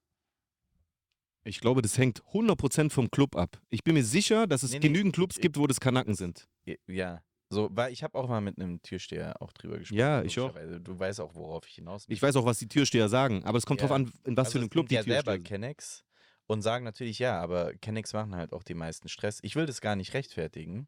Ich 1.45 1.61
glaube, 1.61 1.81
das 1.81 1.97
hängt 1.97 2.21
100% 2.33 2.89
vom 2.91 3.09
Club 3.09 3.37
ab. 3.37 3.61
Ich 3.69 3.85
bin 3.85 3.93
mir 3.93 4.03
sicher, 4.03 4.47
dass 4.47 4.63
es 4.63 4.71
Nee, 4.71 4.79
nee, 4.79 4.87
genügend 4.89 5.15
Clubs 5.15 5.37
ich- 5.37 5.41
gibt, 5.41 5.57
wo 5.57 5.67
das 5.67 5.79
Kanaken 5.79 6.15
sind. 6.15 6.49
Ja, 6.87 7.21
so, 7.49 7.69
weil 7.71 7.93
ich 7.93 8.03
habe 8.03 8.17
auch 8.17 8.27
mal 8.27 8.41
mit 8.41 8.59
einem 8.59 8.81
Türsteher 8.81 9.41
auch 9.41 9.53
drüber 9.53 9.77
gesprochen. 9.77 9.99
Ja, 9.99 10.21
ich 10.21 10.39
auch. 10.39 10.53
Du 10.81 10.99
weißt 10.99 11.21
auch, 11.21 11.33
worauf 11.35 11.65
ich 11.67 11.75
hinaus 11.75 12.07
will. 12.07 12.13
Ich 12.13 12.21
weiß 12.21 12.35
auch, 12.35 12.45
was 12.45 12.59
die 12.59 12.67
Türsteher 12.67 13.07
sagen, 13.09 13.43
aber 13.45 13.57
es 13.57 13.65
kommt 13.65 13.81
Ja. 13.81 13.87
drauf 13.87 13.95
an, 13.95 14.11
in 14.25 14.35
was 14.35 14.47
also 14.47 14.53
für 14.53 14.61
einem 14.63 14.69
Club 14.69 14.89
die 14.89 14.95
ja 14.95 15.03
selber 15.03 15.15
Türsteher 15.15 15.33
sind. 15.35 15.43
Kennex 15.47 16.03
und 16.47 16.61
sagen 16.61 16.83
natürlich 16.83 17.19
ja, 17.19 17.39
aber 17.39 17.73
Kennex 17.75 18.13
machen 18.13 18.35
halt 18.35 18.53
auch 18.53 18.63
die 18.63 18.73
meisten 18.73 19.07
Stress. 19.07 19.39
Ich 19.43 19.55
will 19.55 19.65
das 19.65 19.81
gar 19.81 19.95
nicht 19.95 20.13
rechtfertigen. 20.13 20.87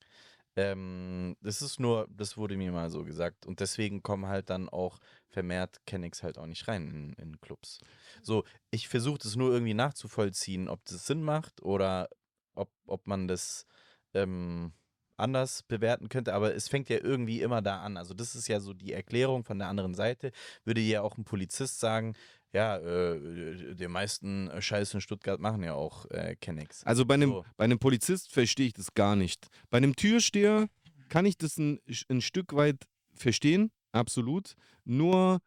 Ähm, 0.56 1.38
das 1.42 1.62
ist 1.62 1.80
nur, 1.80 2.08
das 2.10 2.36
wurde 2.36 2.58
mir 2.58 2.72
mal 2.72 2.90
so 2.90 3.06
gesagt. 3.06 3.46
Und 3.46 3.60
deswegen 3.62 4.04
kommen 4.04 4.26
halt 4.28 4.50
dann 4.50 4.68
auch 4.68 5.00
vermehrt 5.30 5.80
Kennex 5.86 6.24
halt 6.24 6.38
auch 6.38 6.48
nicht 6.48 6.68
rein 6.68 6.88
in, 6.90 7.14
in 7.24 7.40
Clubs. 7.40 7.80
So, 8.22 8.44
ich 8.72 8.90
versuche 8.90 9.20
das 9.20 9.36
nur 9.36 9.54
irgendwie 9.54 9.74
nachzuvollziehen, 9.76 10.68
ob 10.68 10.84
das 10.86 11.06
Sinn 11.06 11.24
macht 11.24 11.62
oder 11.62 12.10
ob, 12.56 12.70
ob 12.88 13.08
man 13.08 13.28
das 13.28 13.66
ähm, 14.14 14.74
anders 15.20 15.64
bewerten 15.64 16.10
könnte, 16.10 16.34
aber 16.34 16.56
es 16.56 16.68
fängt 16.68 16.90
ja 16.90 16.98
irgendwie 16.98 17.42
immer 17.42 17.62
da 17.62 17.82
an. 17.82 17.98
Also 17.98 18.14
das 18.14 18.36
ist 18.36 18.48
ja 18.48 18.60
so 18.60 18.74
die 18.74 18.94
Erklärung 18.94 19.44
von 19.44 19.60
der 19.60 19.68
anderen 19.68 19.94
Seite. 19.94 20.32
Würde 20.66 20.82
ja 20.82 21.02
auch 21.02 21.18
ein 21.18 21.24
Polizist 21.26 21.80
sagen, 21.80 22.16
ja, 22.54 22.78
äh, 22.78 23.76
die 23.76 23.88
meisten 23.88 24.50
Scheiß 24.60 24.94
in 24.96 25.02
Stuttgart 25.02 25.40
machen 25.40 25.62
ja 25.64 25.74
auch 25.76 26.06
äh, 26.10 26.36
Kennex. 26.40 26.84
Also 26.84 27.06
bei 27.06 27.14
einem, 27.16 27.30
So. 27.30 27.46
bei 27.58 27.66
einem 27.66 27.78
Polizist 27.80 28.32
verstehe 28.32 28.68
ich 28.68 28.74
das 28.74 28.94
gar 28.96 29.16
nicht. 29.16 29.48
Bei 29.70 29.78
einem 29.78 29.96
Türsteher 29.96 30.68
kann 31.10 31.26
ich 31.26 31.38
das 31.38 31.58
ein, 31.58 31.80
ein 32.10 32.22
Stück 32.22 32.56
weit 32.56 32.86
verstehen, 33.14 33.72
absolut. 33.92 34.56
Nur, 34.86 35.40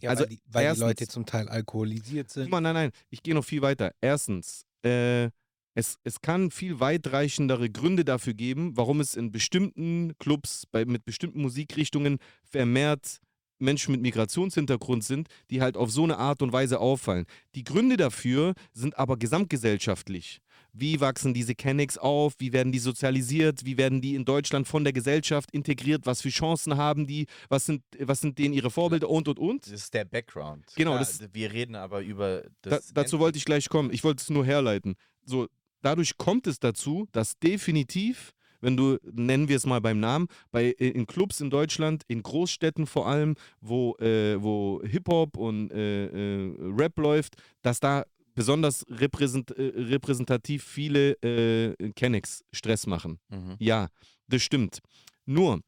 Ja, 0.00 0.10
Also 0.10 0.24
weil, 0.24 0.30
die, 0.30 0.40
weil 0.48 0.62
die 0.64 0.66
erstens- 0.66 0.86
Leute 0.86 1.08
zum 1.08 1.24
Teil 1.26 1.48
alkoholisiert 1.48 2.28
sind. 2.30 2.50
mal, 2.50 2.60
nein, 2.60 2.74
nein, 2.74 2.90
ich 3.08 3.22
gehe 3.22 3.34
noch 3.34 3.44
viel 3.44 3.62
weiter. 3.62 3.92
Erstens, 4.00 4.64
äh, 4.84 5.30
es, 5.74 5.98
es 6.04 6.20
kann 6.20 6.50
viel 6.50 6.80
weitreichendere 6.80 7.70
Gründe 7.70 8.04
dafür 8.04 8.34
geben, 8.34 8.76
warum 8.76 9.00
es 9.00 9.14
in 9.14 9.32
bestimmten 9.32 10.12
Clubs 10.18 10.66
bei, 10.70 10.84
mit 10.84 11.04
bestimmten 11.04 11.40
Musikrichtungen 11.42 12.18
vermehrt 12.44 13.18
Menschen 13.58 13.92
mit 13.92 14.00
Migrationshintergrund 14.02 15.04
sind, 15.04 15.28
die 15.50 15.62
halt 15.62 15.76
auf 15.76 15.88
so 15.92 16.02
eine 16.02 16.18
Art 16.18 16.42
und 16.42 16.52
Weise 16.52 16.80
auffallen. 16.80 17.26
Die 17.54 17.62
Gründe 17.62 17.96
dafür 17.96 18.54
sind 18.72 18.98
aber 18.98 19.16
gesamtgesellschaftlich. 19.16 20.40
Wie 20.72 21.00
wachsen 21.00 21.32
diese 21.32 21.54
Kennex 21.54 21.96
auf? 21.98 22.34
Wie 22.38 22.52
werden 22.52 22.72
die 22.72 22.78
sozialisiert? 22.80 23.64
Wie 23.64 23.76
werden 23.76 24.00
die 24.00 24.14
in 24.16 24.24
Deutschland 24.24 24.66
von 24.66 24.82
der 24.84 24.92
Gesellschaft 24.92 25.50
integriert? 25.52 26.06
Was 26.06 26.22
für 26.22 26.30
Chancen 26.30 26.76
haben 26.76 27.06
die? 27.06 27.26
Was 27.48 27.66
sind, 27.66 27.82
was 28.00 28.20
sind 28.20 28.38
denen 28.38 28.54
ihre 28.54 28.70
Vorbilder 28.70 29.08
und 29.08 29.28
und 29.28 29.38
und? 29.38 29.66
Das 29.66 29.72
ist 29.72 29.94
der 29.94 30.06
Background. 30.06 30.64
Genau, 30.74 30.92
Klar, 30.92 31.00
das- 31.00 31.20
wir 31.32 31.52
reden 31.52 31.76
aber 31.76 32.00
über 32.02 32.42
Da, 32.62 32.70
das. 32.70 32.92
dazu 32.92 33.18
wollte 33.20 33.38
ich 33.38 33.44
gleich 33.44 33.68
kommen. 33.68 33.92
Ich 33.92 34.02
wollte 34.02 34.22
es 34.22 34.30
nur 34.30 34.44
herleiten. 34.44 34.94
So, 35.24 35.46
dadurch 35.82 36.16
kommt 36.16 36.46
es 36.46 36.58
dazu, 36.58 37.06
dass 37.12 37.38
definitiv, 37.38 38.32
wenn 38.60 38.76
du, 38.76 38.98
nennen 39.02 39.48
wir 39.48 39.56
es 39.56 39.66
mal 39.66 39.80
beim 39.80 40.00
Namen, 40.00 40.28
bei, 40.50 40.66
äh, 40.78 40.88
in 40.88 41.06
Clubs 41.06 41.40
in 41.40 41.50
Deutschland, 41.50 42.04
in 42.08 42.22
Großstädten 42.22 42.86
vor 42.86 43.06
allem, 43.06 43.34
wo, 43.60 43.96
äh, 43.96 44.42
wo 44.42 44.80
Hip-Hop 44.84 45.36
und 45.36 45.70
äh, 45.72 46.06
äh, 46.06 46.54
Rap 46.60 46.98
läuft, 46.98 47.34
dass 47.62 47.80
da 47.80 48.04
besonders 48.34 48.86
repräsent, 48.88 49.50
äh, 49.50 49.72
repräsentativ 49.76 50.64
viele 50.64 51.12
äh, 51.22 51.92
Kennex 51.92 52.44
Stress 52.52 52.86
machen. 52.86 53.18
Mhm. 53.28 53.56
Ja, 53.58 53.88
das 54.28 54.42
stimmt. 54.42 54.78
Nur, 55.26 55.60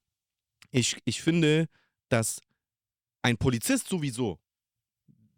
ich, 0.70 0.96
ich 1.04 1.20
finde, 1.20 1.68
dass 2.08 2.40
ein 3.22 3.36
Polizist 3.36 3.88
sowieso, 3.88 4.38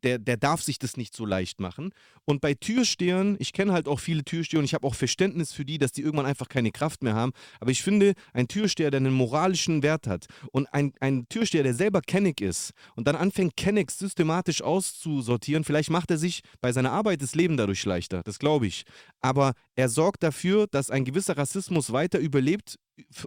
der, 0.07 0.19
der 0.21 0.37
darf 0.37 0.63
sich 0.63 0.79
das 0.79 0.97
nicht 0.97 1.17
so 1.17 1.27
leicht 1.27 1.59
machen. 1.59 1.91
Und 2.25 2.41
bei 2.41 2.55
Türstehern, 2.55 3.37
ich 3.41 3.53
kenne 3.53 3.73
halt 3.73 3.89
auch 3.89 3.99
viele 3.99 4.25
Türsteher 4.25 4.61
und 4.61 4.65
ich 4.65 4.73
habe 4.75 4.87
auch 4.87 4.95
Verständnis 4.95 5.53
für 5.53 5.65
die, 5.65 5.79
dass 5.79 5.91
die 5.91 6.03
irgendwann 6.03 6.27
einfach 6.27 6.49
keine 6.49 6.71
Kraft 6.71 7.03
mehr 7.03 7.15
haben. 7.15 7.33
Aber 7.59 7.73
ich 7.73 7.83
finde, 7.83 8.15
ein 8.33 8.47
Türsteher, 8.47 8.93
der 8.93 8.99
einen 8.99 9.13
moralischen 9.13 9.83
Wert 9.83 10.07
hat 10.07 10.27
und 10.53 10.73
ein, 10.73 10.93
ein 11.01 11.29
Türsteher, 11.29 11.65
der 11.65 11.75
selber 11.75 12.03
Kenneck 12.03 12.41
ist 12.41 12.71
und 12.95 13.09
dann 13.09 13.17
anfängt, 13.17 13.57
Kenneck 13.57 13.91
systematisch 13.91 14.63
auszusortieren, 14.63 15.65
vielleicht 15.65 15.91
macht 15.91 16.13
er 16.13 16.19
sich 16.19 16.43
bei 16.61 16.71
seiner 16.71 16.93
Arbeit 16.93 17.21
das 17.21 17.35
Leben 17.35 17.57
dadurch 17.57 17.85
leichter. 17.85 18.23
Das 18.25 18.39
glaube 18.39 18.69
ich. 18.69 18.85
Aber 19.21 19.55
er 19.75 19.89
sorgt 19.89 20.23
dafür, 20.23 20.69
dass 20.69 20.91
ein 20.91 21.05
gewisser 21.05 21.37
Rassismus 21.37 21.93
weiter 21.93 22.21
überlebt, 22.21 22.77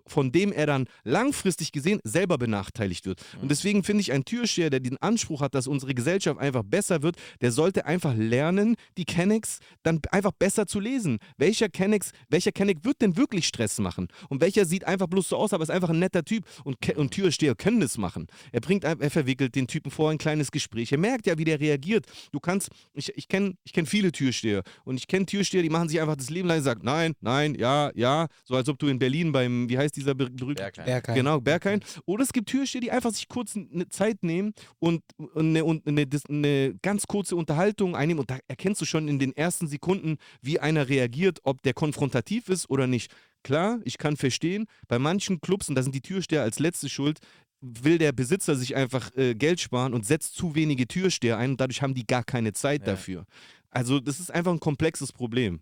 von 0.06 0.32
dem 0.32 0.52
er 0.52 0.66
dann 0.66 0.88
langfristig 1.04 1.72
gesehen 1.72 2.00
selber 2.04 2.38
benachteiligt 2.38 3.06
wird. 3.06 3.22
Und 3.42 3.50
deswegen 3.52 3.84
finde 3.84 4.02
ich, 4.02 4.12
ein 4.12 4.26
Türsteher, 4.26 4.70
der 4.70 4.80
den 4.80 4.98
Anspruch 4.98 5.42
hat, 5.42 5.56
dass 5.56 5.68
unsere 5.68 5.94
Gesellschaft 5.94 6.40
einfach 6.40 6.64
besser 6.64 7.04
wird, 7.04 7.16
der 7.42 7.52
sollte 7.52 7.86
einfach 7.86 8.16
lernen, 8.16 8.76
die 8.98 9.06
Kennex 9.06 9.60
dann 9.84 10.00
einfach 10.12 10.32
besser 10.32 10.68
zu 10.68 10.80
lesen. 10.80 11.20
Welcher 11.38 11.70
Kennex, 11.70 12.12
welcher 12.30 12.52
wird 12.84 13.02
denn 13.02 13.16
wirklich 13.18 13.48
Stress 13.48 13.80
machen? 13.80 14.08
Und 14.28 14.42
welcher 14.42 14.66
sieht 14.66 14.86
einfach 14.86 15.08
bloß 15.08 15.30
so 15.30 15.38
aus, 15.38 15.54
aber 15.54 15.64
ist 15.64 15.70
einfach 15.70 15.90
ein 15.90 16.00
netter 16.00 16.24
Typ. 16.24 16.46
Und, 16.64 16.82
Ke 16.82 16.94
und 16.96 17.12
Türsteher 17.12 17.56
können 17.56 17.80
das 17.80 17.98
machen. 17.98 18.28
Er 18.52 18.62
bringt, 18.62 18.84
er 18.84 19.10
verwickelt 19.10 19.56
den 19.56 19.68
Typen 19.68 19.92
vor 19.92 20.10
ein 20.12 20.18
kleines 20.18 20.52
Gespräch. 20.52 20.92
Er 20.92 20.98
merkt 20.98 21.26
ja, 21.26 21.38
wie 21.38 21.46
der 21.46 21.60
reagiert. 21.60 22.06
Du 22.32 22.40
kannst, 22.40 22.70
ich, 22.94 23.16
ich 23.16 23.28
kenne 23.28 23.56
ich 23.64 23.74
kenn 23.74 23.86
viele 23.86 24.12
Türsteher 24.12 24.64
und 24.84 24.98
ich 24.98 25.08
kenne 25.08 25.26
Türsteher, 25.26 25.62
die 25.62 25.70
machen 25.70 25.90
sich 25.90 26.02
einfach 26.02 26.16
das 26.16 26.30
Leben 26.30 26.48
lang 26.48 26.58
und 26.58 26.64
sagen, 26.64 26.82
nein, 26.84 27.14
nein, 27.22 27.56
ja, 27.56 27.92
ja, 27.96 28.28
so 28.44 28.56
als 28.56 28.70
ob 28.70 28.80
du 28.80 28.88
in 28.88 29.00
Berlin 29.00 29.32
beim, 29.32 29.59
wie 29.68 29.78
heißt 29.78 29.95
dieser 29.95 30.14
ber- 30.14 30.30
berühmte 30.30 30.62
Bergheim. 30.62 30.86
Bergheim. 30.86 31.16
Genau, 31.16 31.41
Berghain. 31.41 31.82
Oder 32.05 32.24
es 32.24 32.32
gibt 32.32 32.49
Türsteher, 32.49 32.82
die 32.82 32.91
einfach 32.91 33.12
sich 33.12 33.28
kurz 33.28 33.57
eine 33.57 33.89
Zeit 33.89 34.24
nehmen 34.24 34.53
und 34.78 35.01
eine, 35.36 35.66
und 35.66 35.88
eine, 35.88 36.05
eine 36.30 36.76
ganz 36.84 37.07
kurze 37.07 37.36
Unterhaltung 37.36 37.95
einnehmen. 37.95 38.20
Und 38.22 38.30
da 38.30 38.38
erkennst 38.47 38.80
du 38.80 38.86
schon 38.86 39.07
in 39.07 39.18
den 39.20 39.36
ersten 39.36 39.68
Sekunden, 39.68 40.18
wie 40.41 40.60
einer 40.60 40.88
reagiert, 40.88 41.39
ob 41.43 41.64
der 41.64 41.74
konfrontativ 41.74 42.47
ist 42.47 42.70
oder 42.70 42.86
nicht. 42.88 43.12
Klar, 43.43 43.80
ich 43.84 43.97
kann 43.97 44.16
verstehen, 44.18 44.66
bei 44.88 44.99
manchen 44.99 45.41
Clubs, 45.41 45.68
und 45.68 45.76
da 45.76 45.82
sind 45.84 45.95
die 45.95 46.01
Türsteher 46.01 46.43
als 46.43 46.60
letzte 46.60 46.88
schuld, 46.89 47.20
will 47.62 47.97
der 47.97 48.12
Besitzer 48.14 48.55
sich 48.55 48.76
einfach 48.76 49.14
äh, 49.18 49.34
Geld 49.36 49.60
sparen 49.60 49.93
und 49.93 50.05
setzt 50.05 50.36
zu 50.36 50.55
wenige 50.55 50.88
Türsteher 50.88 51.38
ein 51.38 51.51
und 51.51 51.60
dadurch 51.62 51.82
haben 51.82 51.93
die 51.93 52.05
gar 52.07 52.24
keine 52.24 52.53
Zeit 52.53 52.82
Ja. 52.82 52.93
dafür. 52.93 53.26
Also 53.70 53.99
das 53.99 54.20
ist 54.20 54.32
einfach 54.32 54.51
ein 54.53 54.60
komplexes 54.60 55.12
Problem. 55.12 55.62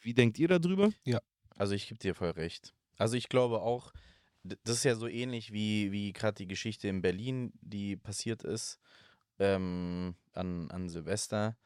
Wie 0.00 0.14
denkt 0.14 0.38
ihr 0.38 0.48
darüber? 0.48 0.90
Also 1.56 1.74
ich 1.74 1.88
gebe 1.88 1.98
dir 1.98 2.14
voll 2.14 2.30
recht. 2.30 2.72
Also 2.98 3.16
ich 3.16 3.28
glaube 3.28 3.62
auch, 3.62 3.92
das 4.42 4.76
ist 4.76 4.84
ja 4.84 4.94
so 4.94 5.06
ähnlich 5.06 5.52
wie, 5.52 5.92
wie 5.92 6.12
gerade 6.12 6.34
die 6.34 6.46
Geschichte 6.48 6.88
in 6.88 7.02
Berlin, 7.02 7.52
die 7.60 7.96
passiert 7.96 8.44
ist 8.44 8.78
ähm, 9.38 10.16
an, 10.32 10.70
an 10.70 10.88
Silvester. 10.88 11.56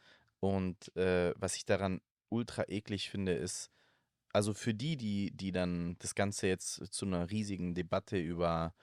Und 0.41 0.95
äh, 0.97 1.35
was 1.37 1.57
ich 1.57 1.65
daran 1.65 2.01
ultra 2.29 2.65
eklig 2.69 3.11
finde, 3.11 3.33
ist, 3.33 3.71
also 4.33 4.55
für 4.55 4.75
die, 4.75 4.97
die, 4.97 5.31
die 5.31 5.53
dann 5.53 5.97
das 5.99 6.15
Ganze 6.15 6.49
jetzt 6.49 6.93
zu 6.93 7.07
einer 7.07 7.31
riesigen 7.31 7.75
Debatte 7.75 8.19
über 8.19 8.75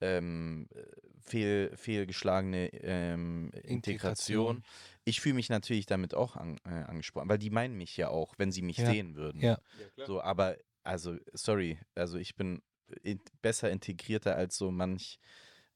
ähm, 0.00 0.68
äh, 0.74 0.82
fehl, 1.20 1.76
fehlgeschlagene 1.76 2.72
ähm, 2.82 3.50
Integration. 3.52 4.56
Integration. 4.58 4.64
Ich 5.04 5.20
fühle 5.20 5.34
mich 5.34 5.48
natürlich 5.48 5.86
damit 5.86 6.14
auch 6.14 6.36
an, 6.36 6.58
äh, 6.64 6.70
angesprochen, 6.70 7.28
weil 7.28 7.38
die 7.38 7.50
meinen 7.50 7.76
mich 7.76 7.96
ja 7.96 8.08
auch, 8.08 8.34
wenn 8.38 8.52
sie 8.52 8.62
mich 8.62 8.78
Ja. 8.78 8.86
sehen 8.86 9.14
würden. 9.16 9.40
Ja. 9.40 9.58
So, 10.06 10.20
aber, 10.20 10.56
also, 10.84 11.16
sorry, 11.32 11.78
also 11.94 12.18
ich 12.18 12.36
bin 12.36 12.62
in, 13.02 13.20
besser 13.40 13.70
integrierter 13.70 14.36
als 14.36 14.56
so 14.56 14.70
manch, 14.70 15.18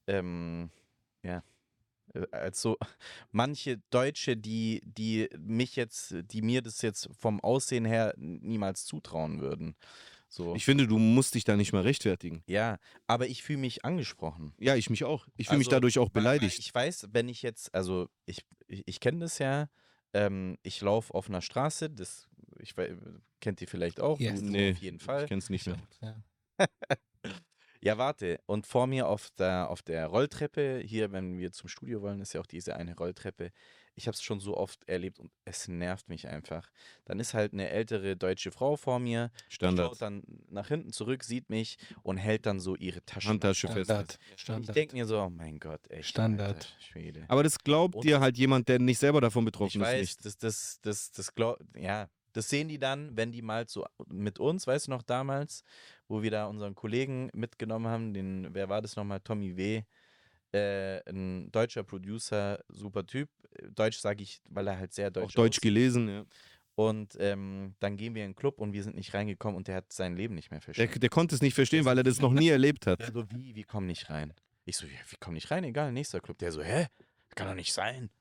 ähm, 0.07 0.69
ja, 1.23 1.43
äh, 2.13 2.25
als 2.31 2.61
so 2.61 2.77
manche 3.31 3.77
Deutsche, 3.89 4.37
die, 4.37 4.81
die 4.83 5.29
mich 5.37 5.75
jetzt, 5.75 6.15
die 6.31 6.41
mir 6.41 6.61
das 6.61 6.81
jetzt 6.81 7.09
vom 7.17 7.39
Aussehen 7.41 7.85
her 7.85 8.13
niemals 8.17 8.85
zutrauen 8.85 9.41
würden. 9.41 9.75
So. 10.29 10.55
Ich 10.55 10.65
finde, 10.65 10.87
du 10.87 10.97
musst 10.97 11.35
dich 11.35 11.45
da 11.45 11.55
nicht 11.55 11.71
mal 11.71 11.83
rechtfertigen. 11.83 12.43
ja, 12.47 12.79
aber 13.07 13.27
ich 13.27 13.43
fühle 13.43 13.59
mich 13.59 13.85
angesprochen. 13.85 14.53
Ja, 14.59 14.75
ich 14.75 14.89
mich 14.89 15.05
auch. 15.05 15.25
Ich 15.37 15.47
fühle 15.47 15.59
mich 15.59 15.67
Also, 15.67 15.77
dadurch 15.77 15.99
auch 15.99 16.09
beleidigt. 16.09 16.59
Ich 16.59 16.75
weiß, 16.75 17.07
wenn 17.11 17.29
ich 17.29 17.41
jetzt, 17.41 17.73
also 17.73 18.09
ich, 18.25 18.45
ich, 18.67 18.83
ich 18.85 18.99
kenne 18.99 19.19
das 19.19 19.39
ja, 19.39 19.69
ähm, 20.13 20.57
ich 20.63 20.81
laufe 20.81 21.13
auf 21.13 21.29
einer 21.29 21.41
Straße, 21.41 21.89
das 21.89 22.27
ich, 22.59 22.73
kennt 23.39 23.61
ihr 23.61 23.67
vielleicht 23.67 23.99
auch, 23.99 24.19
Yes. 24.19 24.39
du, 24.39 24.45
du 24.47 24.51
Nee, 24.51 24.71
auf 24.71 24.77
jeden 24.77 24.99
Fall. 24.99 25.23
Ich 25.23 25.29
kenn's 25.29 25.49
nicht 25.49 25.67
mehr. 25.67 25.77
Ja. 26.01 26.15
Ja, 27.79 27.99
warte. 27.99 28.39
Und 28.47 28.65
vor 28.65 28.87
mir 28.87 29.07
auf 29.07 29.29
der, 29.37 29.69
auf 29.69 29.83
der 29.83 30.07
Rolltreppe, 30.07 30.81
hier, 30.83 31.11
wenn 31.11 31.37
wir 31.37 31.51
zum 31.51 31.69
Studio 31.69 32.01
wollen, 32.01 32.19
ist 32.21 32.33
ja 32.33 32.41
auch 32.41 32.47
diese 32.47 32.75
eine 32.75 32.95
Rolltreppe. 32.95 33.51
Ich 33.99 34.05
habe 34.07 34.13
es 34.13 34.21
schon 34.21 34.39
so 34.39 34.55
oft 34.55 34.87
erlebt 34.87 35.19
und 35.19 35.31
es 35.43 35.67
nervt 35.67 36.07
mich 36.07 36.27
einfach. 36.27 36.69
Dann 37.05 37.19
ist 37.19 37.33
halt 37.33 37.51
eine 37.53 37.69
ältere 37.69 38.15
deutsche 38.15 38.51
Frau 38.51 38.75
vor 38.77 38.99
mir, 38.99 39.31
Standard. 39.49 39.87
schaut 39.89 40.01
dann 40.03 40.21
nach 40.49 40.67
hinten 40.67 40.91
zurück, 40.91 41.23
sieht 41.23 41.49
mich 41.49 41.79
und 42.03 42.17
hält 42.17 42.45
dann 42.45 42.59
so 42.59 42.75
ihre 42.75 43.03
Taschen. 43.03 43.29
Handtasche 43.31 43.67
fest. 43.67 43.85
Standard. 43.85 44.19
Ich 44.35 44.41
Standard. 44.43 44.75
denke 44.75 44.95
mir 44.95 45.05
so, 45.07 45.19
oh 45.19 45.29
mein 45.31 45.57
Gott, 45.59 45.81
echt. 45.89 46.09
Standard. 46.09 46.55
Alter 46.57 46.67
Schwede. 46.79 47.25
Aber 47.27 47.41
das 47.41 47.57
glaubt 47.57 47.95
Und- 47.95 48.05
dir 48.05 48.19
halt 48.19 48.37
jemand, 48.37 48.67
der 48.69 48.77
nicht 48.77 48.99
selber 48.99 49.19
davon 49.19 49.41
Ich 49.43 49.51
betroffen 49.51 49.81
ist. 49.81 49.87
weiß, 49.87 49.99
Nicht. 50.01 50.25
das, 50.25 50.37
das, 50.37 50.79
das, 50.83 51.11
das 51.11 51.33
glaub, 51.33 51.57
ja, 51.75 52.07
das 52.33 52.49
sehen 52.49 52.67
die 52.67 52.77
dann, 52.77 53.17
wenn 53.17 53.31
die 53.31 53.41
mal 53.41 53.67
so 53.67 53.83
mit 54.05 54.37
uns, 54.37 54.67
weißt 54.67 54.85
du 54.87 54.91
noch 54.91 55.01
damals, 55.01 55.63
wo 56.07 56.21
wir 56.21 56.29
da 56.29 56.45
unseren 56.45 56.75
Kollegen 56.75 57.31
mitgenommen 57.33 57.87
haben, 57.87 58.13
den, 58.13 58.53
wer 58.53 58.69
war 58.69 58.83
das 58.83 58.95
nochmal, 58.95 59.21
Tommy 59.21 59.57
W., 59.57 59.81
äh, 60.53 60.99
ein 61.09 61.51
deutscher 61.51 61.83
Producer, 61.83 62.59
super 62.69 63.05
Typ. 63.05 63.29
Deutsch 63.73 63.97
sage 63.99 64.23
ich, 64.23 64.39
weil 64.49 64.67
er 64.67 64.77
halt 64.77 64.93
sehr 64.93 65.09
deutsch 65.11 65.31
Auch 65.33 65.35
Deutsch 65.35 65.53
aussieht. 65.57 65.61
gelesen, 65.63 66.07
ja. 66.09 66.25
Und 66.75 67.15
ähm, 67.19 67.73
dann 67.79 67.97
gehen 67.97 68.13
wir 68.13 68.23
in 68.23 68.31
den 68.31 68.35
Club 68.35 68.59
und 68.59 68.71
wir 68.71 68.83
sind 68.83 68.95
nicht 68.95 69.11
reingekommen 69.15 69.57
und 69.57 69.67
der 69.67 69.77
hat 69.77 69.91
sein 69.91 70.15
Leben 70.15 70.35
nicht 70.35 70.51
mehr 70.51 70.59
Der, 70.59 70.63
verstanden. 70.65 70.99
der 70.99 71.09
konnte 71.09 71.33
es 71.33 71.41
nicht 71.41 71.55
verstehen, 71.55 71.85
weil 71.85 71.97
er 71.97 72.03
das 72.03 72.21
noch 72.21 72.31
nie 72.33 72.49
erlebt 72.49 72.85
hat. 72.85 72.99
Der 72.99 73.11
so, 73.11 73.25
wie, 73.31 73.55
wir 73.55 73.63
kommen 73.65 73.87
nicht 73.87 74.09
rein. 74.11 74.31
Ich 74.65 74.77
so, 74.77 74.85
ja, 74.85 74.99
wir 75.09 75.17
kommen 75.19 75.33
nicht 75.33 75.49
rein, 75.49 75.63
egal, 75.63 75.91
nächster 75.91 76.19
Club. 76.19 76.37
Der 76.37 76.51
so, 76.51 76.61
hä? 76.61 76.85
Kann 77.33 77.47
doch 77.47 77.55
nicht 77.55 77.73
sein. 77.73 78.11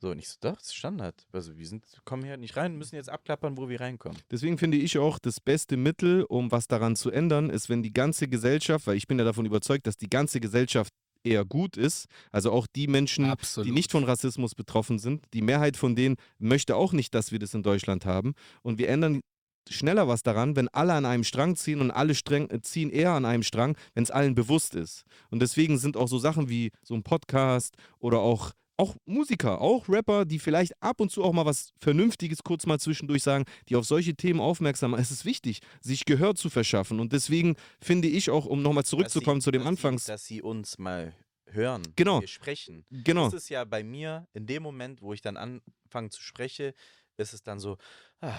So, 0.00 0.10
und 0.10 0.18
ich 0.18 0.28
so, 0.28 0.36
doch, 0.40 0.54
das 0.56 0.64
ist 0.68 0.74
Standard. 0.76 1.26
Also 1.32 1.56
wir 1.58 1.66
sind, 1.66 1.84
kommen 2.04 2.24
hier 2.24 2.36
nicht 2.38 2.56
rein, 2.56 2.76
müssen 2.76 2.96
jetzt 2.96 3.10
abklappern, 3.10 3.56
wo 3.58 3.68
wir 3.68 3.80
reinkommen. 3.80 4.18
Deswegen 4.30 4.56
finde 4.56 4.76
ich 4.78 4.96
auch, 4.98 5.18
das 5.18 5.40
beste 5.40 5.76
Mittel, 5.76 6.24
um 6.24 6.50
was 6.52 6.66
daran 6.68 6.96
zu 6.96 7.10
ändern, 7.10 7.50
ist, 7.50 7.68
wenn 7.68 7.82
die 7.82 7.92
ganze 7.92 8.28
Gesellschaft, 8.28 8.86
weil 8.86 8.96
ich 8.96 9.06
bin 9.06 9.18
ja 9.18 9.24
davon 9.26 9.44
überzeugt, 9.46 9.86
dass 9.86 9.96
die 9.96 10.08
ganze 10.10 10.40
Gesellschaft 10.40 10.92
eher 11.24 11.44
gut 11.44 11.76
ist, 11.76 12.06
also 12.30 12.52
auch 12.52 12.66
die 12.66 12.86
Menschen, 12.86 13.24
Absolut. 13.26 13.66
die 13.66 13.72
nicht 13.72 13.90
von 13.90 14.04
Rassismus 14.04 14.54
betroffen 14.54 14.98
sind, 14.98 15.24
die 15.32 15.42
Mehrheit 15.42 15.76
von 15.76 15.96
denen 15.96 16.16
möchte 16.38 16.76
auch 16.76 16.92
nicht, 16.92 17.14
dass 17.14 17.32
wir 17.32 17.38
das 17.38 17.54
in 17.54 17.62
Deutschland 17.62 18.06
haben. 18.06 18.34
Und 18.62 18.78
wir 18.78 18.88
ändern 18.88 19.20
schneller 19.68 20.08
was 20.08 20.22
daran, 20.22 20.56
wenn 20.56 20.68
alle 20.68 20.92
an 20.92 21.06
einem 21.06 21.24
Strang 21.24 21.56
ziehen 21.56 21.80
und 21.80 21.90
alle 21.90 22.14
streng, 22.14 22.50
äh, 22.50 22.60
ziehen 22.60 22.90
eher 22.90 23.12
an 23.12 23.24
einem 23.24 23.42
Strang, 23.42 23.76
wenn 23.94 24.04
es 24.04 24.10
allen 24.10 24.34
bewusst 24.34 24.74
ist. 24.74 25.04
Und 25.30 25.40
deswegen 25.40 25.78
sind 25.78 25.96
auch 25.96 26.08
so 26.08 26.18
Sachen 26.18 26.48
wie 26.48 26.70
so 26.82 26.94
ein 26.94 27.02
Podcast 27.02 27.76
oder 27.98 28.20
auch 28.20 28.52
auch 28.76 28.96
Musiker, 29.06 29.60
auch 29.60 29.88
Rapper, 29.88 30.24
die 30.24 30.38
vielleicht 30.38 30.72
ab 30.82 31.00
und 31.00 31.10
zu 31.10 31.22
auch 31.22 31.32
mal 31.32 31.46
was 31.46 31.72
Vernünftiges 31.80 32.42
kurz 32.42 32.66
mal 32.66 32.78
zwischendurch 32.80 33.22
sagen, 33.22 33.44
die 33.68 33.76
auf 33.76 33.84
solche 33.84 34.14
Themen 34.14 34.40
aufmerksam 34.40 34.90
machen. 34.92 35.02
Es 35.02 35.10
ist 35.10 35.24
wichtig, 35.24 35.60
sich 35.80 36.04
Gehör 36.04 36.34
zu 36.34 36.50
verschaffen. 36.50 36.98
Und 37.00 37.12
deswegen 37.12 37.56
finde 37.80 38.08
ich 38.08 38.30
auch, 38.30 38.46
um 38.46 38.62
nochmal 38.62 38.84
zurückzukommen 38.84 39.38
dass 39.38 39.44
zu 39.44 39.48
sie, 39.48 39.52
dem 39.52 39.60
dass 39.62 39.68
Anfangs. 39.68 40.04
Sie, 40.06 40.12
dass 40.12 40.24
sie 40.26 40.42
uns 40.42 40.78
mal 40.78 41.14
hören, 41.46 41.82
Genau. 41.94 42.20
wir 42.20 42.28
sprechen. 42.28 42.84
Genau. 42.90 43.26
Das 43.26 43.34
ist 43.34 43.48
ja 43.48 43.64
bei 43.64 43.84
mir, 43.84 44.26
in 44.32 44.46
dem 44.46 44.62
Moment, 44.62 45.02
wo 45.02 45.12
ich 45.12 45.20
dann 45.22 45.36
anfange 45.36 46.10
zu 46.10 46.20
sprechen, 46.20 46.72
ist 47.16 47.32
es 47.32 47.42
dann 47.42 47.60
so, 47.60 47.76
ah, 48.20 48.34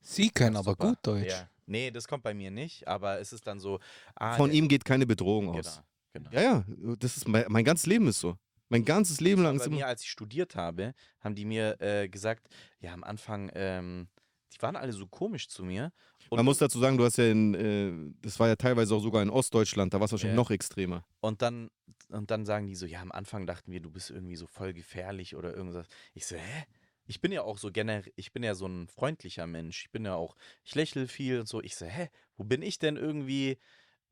Sie 0.00 0.30
können 0.30 0.54
aber 0.54 0.72
super. 0.72 0.88
gut 0.90 0.98
Deutsch. 1.02 1.28
Ja. 1.32 1.48
Nee, 1.66 1.90
das 1.90 2.06
kommt 2.06 2.22
bei 2.22 2.32
mir 2.32 2.52
nicht, 2.52 2.86
aber 2.86 3.18
es 3.18 3.32
ist 3.32 3.44
dann 3.48 3.58
so, 3.58 3.80
ah, 4.14 4.36
Von 4.36 4.52
ihm 4.52 4.68
geht 4.68 4.84
keine 4.84 5.04
Bedrohung 5.04 5.46
genau, 5.46 5.58
aus. 5.58 5.82
genau. 6.12 6.30
Ja, 6.30 6.40
ja, 6.40 6.64
das 7.00 7.16
ist 7.16 7.26
mein, 7.26 7.44
mein 7.48 7.64
ganzes 7.64 7.86
Leben 7.86 8.06
ist 8.06 8.20
so. 8.20 8.36
Mein 8.68 8.84
ganzes 8.84 9.20
Leben 9.20 9.42
lang 9.42 9.58
bei 9.58 9.68
mir, 9.68 9.86
als 9.86 10.02
ich 10.02 10.10
studiert 10.10 10.56
habe, 10.56 10.94
haben 11.20 11.34
die 11.34 11.44
mir 11.44 11.80
äh, 11.80 12.08
gesagt, 12.08 12.48
ja, 12.80 12.92
am 12.92 13.04
Anfang, 13.04 13.50
ähm, 13.54 14.08
die 14.54 14.60
waren 14.62 14.76
alle 14.76 14.92
so 14.92 15.06
komisch 15.06 15.48
zu 15.48 15.64
mir. 15.64 15.92
Und, 16.28 16.36
Man 16.38 16.44
muss 16.44 16.58
dazu 16.58 16.80
sagen, 16.80 16.96
du 16.98 17.04
hast 17.04 17.18
ja 17.18 17.30
in, 17.30 17.54
äh, 17.54 18.14
das 18.22 18.40
war 18.40 18.48
ja 18.48 18.56
teilweise 18.56 18.94
auch 18.94 19.00
sogar 19.00 19.22
in 19.22 19.30
Ostdeutschland, 19.30 19.94
da 19.94 20.00
war 20.00 20.06
es 20.06 20.12
wahrscheinlich 20.12 20.34
Ja. 20.34 20.42
noch 20.42 20.50
extremer. 20.50 21.06
und, 21.20 21.42
dann, 21.42 21.70
und 22.08 22.30
dann 22.30 22.44
sagen 22.44 22.66
die 22.66 22.74
so, 22.74 22.86
ja, 22.86 23.00
am 23.00 23.12
Anfang 23.12 23.46
dachten 23.46 23.70
wir, 23.70 23.80
du 23.80 23.90
bist 23.90 24.10
irgendwie 24.10 24.36
so 24.36 24.46
voll 24.46 24.72
gefährlich 24.72 25.36
oder 25.36 25.54
irgendwas. 25.54 25.86
Ich 26.14 26.26
so, 26.26 26.36
hä? 26.36 26.64
Ich 27.08 27.20
bin 27.20 27.30
ja 27.30 27.42
auch 27.42 27.58
so 27.58 27.70
generell, 27.70 28.12
ich 28.16 28.32
bin 28.32 28.42
ja 28.42 28.56
so 28.56 28.66
ein 28.66 28.88
freundlicher 28.88 29.46
Mensch. 29.46 29.84
Ich 29.84 29.90
bin 29.92 30.04
ja 30.04 30.14
auch, 30.16 30.34
ich 30.64 30.74
lächle 30.74 31.06
viel 31.06 31.38
und 31.38 31.46
so. 31.48 31.62
Ich 31.62 31.76
so, 31.76 31.86
hä? 31.86 32.08
Wo 32.36 32.42
bin 32.42 32.62
ich 32.62 32.80
denn 32.80 32.96
irgendwie 32.96 33.58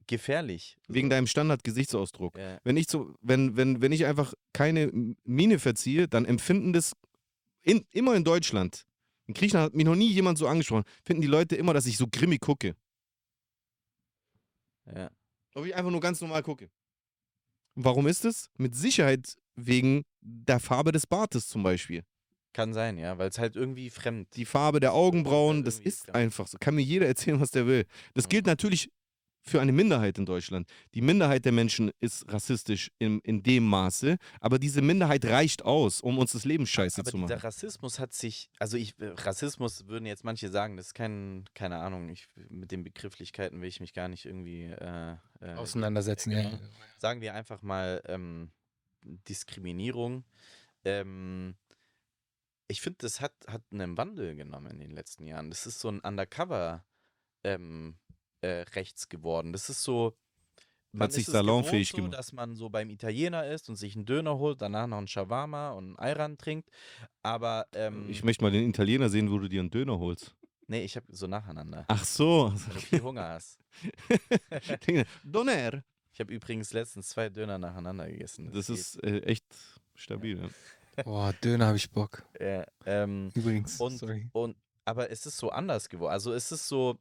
gefährlich? 0.07 0.77
Wegen 0.89 1.11
deinem 1.11 1.27
Standard-Gesichtsausdruck. 1.27 2.37
ja. 2.39 2.59
Wenn 2.65 2.77
ich 2.77 2.87
so, 2.89 3.15
wenn, 3.21 3.57
wenn, 3.57 3.81
wenn 3.81 3.93
ich 3.93 4.07
einfach 4.07 4.35
keine 4.53 4.91
Miene 5.25 5.59
verziehe, 5.59 6.09
dann 6.09 6.25
empfinden 6.25 6.73
das 6.73 6.93
in, 7.63 7.87
immer 7.91 8.15
in 8.15 8.25
Deutschland. 8.25 8.85
In 9.27 9.35
Griechenland 9.35 9.67
hat 9.67 9.75
mich 9.75 9.87
noch 9.87 9.97
nie 9.97 10.11
jemand 10.11 10.39
so 10.39 10.47
angesprochen. 10.47 10.85
Finden 11.05 11.23
die 11.23 11.29
Leute 11.29 11.57
immer, 11.57 11.73
dass 11.73 11.87
ich 11.87 11.97
so 11.97 12.07
grimmig 12.11 12.41
gucke. 12.41 12.75
ja. 14.95 15.11
Ob 15.55 15.65
ich 15.65 15.75
einfach 15.75 15.93
nur 15.93 16.01
ganz 16.01 16.21
normal 16.21 16.43
gucke. 16.43 16.69
Warum 17.77 18.07
ist 18.09 18.25
es? 18.25 18.51
Mit 18.59 18.75
Sicherheit 18.75 19.37
wegen 19.55 20.05
der 20.21 20.59
Farbe 20.59 20.91
des 20.91 21.07
Bartes 21.07 21.49
zum 21.49 21.63
Beispiel. 21.63 22.03
Kann 22.53 22.73
sein, 22.73 22.99
ja, 22.99 23.19
weil 23.19 23.29
es 23.29 23.39
halt 23.39 23.57
irgendwie 23.57 23.91
fremd. 23.91 24.29
Die 24.37 24.45
Farbe 24.45 24.79
der 24.81 24.93
Augenbrauen, 24.93 25.65
das 25.65 25.81
ist 25.81 26.05
fremd. 26.05 26.17
einfach 26.17 26.47
so. 26.47 26.57
Kann 26.61 26.75
mir 26.75 26.83
jeder 26.83 27.07
erzählen, 27.07 27.41
was 27.41 27.51
der 27.51 27.67
will. 27.67 27.87
Das 28.15 28.29
gilt 28.29 28.47
natürlich 28.47 28.91
für 29.45 29.61
eine 29.61 29.73
Minderheit 29.73 30.19
in 30.19 30.27
Deutschland. 30.27 30.69
Die 30.95 31.03
Minderheit 31.03 31.45
der 31.45 31.53
Menschen 31.53 31.91
ist 32.01 32.31
rassistisch 32.33 32.91
in, 32.99 33.21
in 33.21 33.43
dem 33.43 33.65
Maße, 33.65 34.17
aber 34.41 34.59
diese 34.59 34.81
Minderheit 34.81 35.25
reicht 35.27 35.63
aus, 35.63 36.01
um 36.01 36.19
uns 36.19 36.33
das 36.33 36.45
Leben 36.45 36.67
scheiße 36.67 37.03
Aber 37.03 37.11
zu 37.11 37.19
machen. 37.19 37.29
dieser 37.29 37.45
Rassismus 37.45 37.99
hat 37.99 38.15
sich, 38.15 38.49
also 38.59 38.77
ich, 38.77 38.99
äh, 38.99 39.09
Rassismus 39.09 39.87
würden 39.87 40.07
jetzt 40.07 40.25
manche 40.25 40.49
sagen, 40.49 40.77
das 40.77 40.87
ist 40.87 40.95
kein, 40.95 41.45
keine 41.55 41.77
Ahnung, 41.77 42.09
ich, 42.09 42.27
mit 42.49 42.73
den 42.73 42.85
Begrifflichkeiten 42.85 43.61
will 43.61 43.69
ich 43.69 43.81
mich 43.81 43.93
gar 43.93 44.09
nicht 44.09 44.25
irgendwie 44.25 44.65
äh, 44.65 45.17
äh, 45.41 45.55
Auseinandersetzen, 45.55 46.31
ja. 46.31 46.43
genau. 46.43 46.59
sagen 46.99 47.21
wir 47.21 47.35
einfach 47.35 47.61
mal 47.61 48.03
ähm, 48.07 48.51
Diskriminierung. 49.03 50.25
Ähm, 50.85 51.55
ich 52.67 52.81
finde, 52.81 52.99
das 53.03 53.21
hat, 53.21 53.35
hat 53.47 53.63
einen 53.71 53.99
Wandel 53.99 54.35
genommen 54.37 54.71
in 54.71 54.79
den 54.79 54.91
letzten 54.91 55.27
Jahren. 55.27 55.51
Das 55.51 55.67
ist 55.67 55.81
so 55.81 55.91
ein 55.91 56.01
Undercover 56.01 56.85
ähm, 57.45 57.99
äh, 58.45 58.61
rechts 58.75 59.09
geworden. 59.09 59.53
Das 59.53 59.69
ist 59.71 59.83
so. 59.83 60.15
man 60.93 61.11
sich 61.11 61.23
ist 61.23 61.29
es 61.29 61.33
salonfähig 61.33 61.91
gewohnt, 61.91 62.05
so, 62.05 62.11
gemacht. 62.11 62.19
dass 62.19 62.33
man 62.33 62.55
so 62.57 62.69
beim 62.71 62.91
Italiener 62.91 63.47
ist 63.47 63.69
und 63.69 63.77
sich 63.77 63.97
einen 63.97 64.05
Döner 64.07 64.39
holt, 64.39 64.61
danach 64.63 64.87
noch 64.87 64.99
einen 64.99 65.09
Shawarma 65.09 65.71
und 65.73 65.85
einen 65.87 65.99
Ayran 65.99 66.39
trinkt. 66.39 66.69
Aber 67.23 67.67
ähm, 67.75 68.09
Ich 68.09 68.23
möchte 68.25 68.45
mal 68.45 68.51
den 68.53 68.69
Italiener 68.69 69.09
sehen, 69.09 69.31
wo 69.31 69.39
du 69.39 69.49
dir 69.49 69.61
einen 69.61 69.71
Döner 69.71 69.99
holst. 69.99 70.35
nee, 70.67 70.83
ich 70.85 70.97
habe 70.97 71.07
so 71.11 71.27
nacheinander. 71.27 71.85
Ach 71.89 72.05
so. 72.05 72.53
Wenn 72.55 72.75
du 72.75 72.81
viel 72.81 73.03
Hunger 73.03 73.29
hast. 73.31 73.59
Doner. 75.25 75.83
Ich 76.13 76.21
habe 76.21 76.33
übrigens 76.33 76.73
letztens 76.73 77.09
zwei 77.09 77.29
Döner 77.29 77.59
nacheinander 77.59 78.09
gegessen. 78.09 78.51
Das 78.53 78.69
geht. 78.69 78.77
ist 78.77 79.03
äh, 79.03 79.21
echt 79.23 79.45
stabil. 79.95 80.41
Ja. 80.97 81.03
Boah, 81.05 81.33
Döner 81.43 81.67
habe 81.67 81.77
ich 81.77 81.91
Bock. 81.91 82.25
Ja, 82.41 82.65
ähm, 82.87 83.31
Übrigens, 83.35 83.81
Und, 83.81 83.99
sorry. 83.99 84.29
und 84.33 84.57
aber 84.85 85.11
es 85.11 85.27
ist 85.27 85.37
so 85.39 85.51
anders 85.51 85.89
geworden. 85.89 86.13
Also 86.13 86.33
es 86.33 86.53
ist 86.53 86.69
so, 86.69 86.99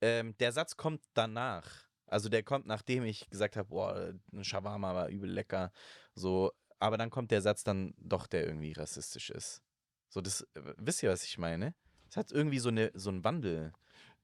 ähm, 0.00 0.36
der 0.38 0.52
Satz 0.52 0.76
kommt 0.76 1.02
danach. 1.14 1.86
Also 2.06 2.28
der 2.28 2.42
kommt, 2.42 2.66
nachdem 2.66 3.04
ich 3.04 3.28
gesagt 3.30 3.56
habe, 3.56 3.68
boah, 3.68 4.14
ein 4.32 4.44
Shawarma 4.44 4.94
war 4.94 5.08
übel 5.08 5.30
lecker. 5.30 5.72
So, 6.14 6.52
aber 6.78 6.96
dann 6.98 7.10
kommt 7.10 7.30
der 7.30 7.42
Satz 7.42 7.64
dann 7.64 7.94
doch, 7.98 8.26
der 8.26 8.46
irgendwie 8.46 8.72
rassistisch 8.72 9.30
ist. 9.30 9.62
So, 10.08 10.20
das, 10.20 10.42
äh, 10.54 10.74
wisst 10.76 11.02
ihr, 11.02 11.10
was 11.10 11.24
ich 11.24 11.38
meine? 11.38 11.74
Es 12.08 12.16
hat 12.16 12.30
irgendwie 12.30 12.60
so, 12.60 12.68
eine, 12.68 12.92
so 12.94 13.10
einen 13.10 13.24
Wandel 13.24 13.72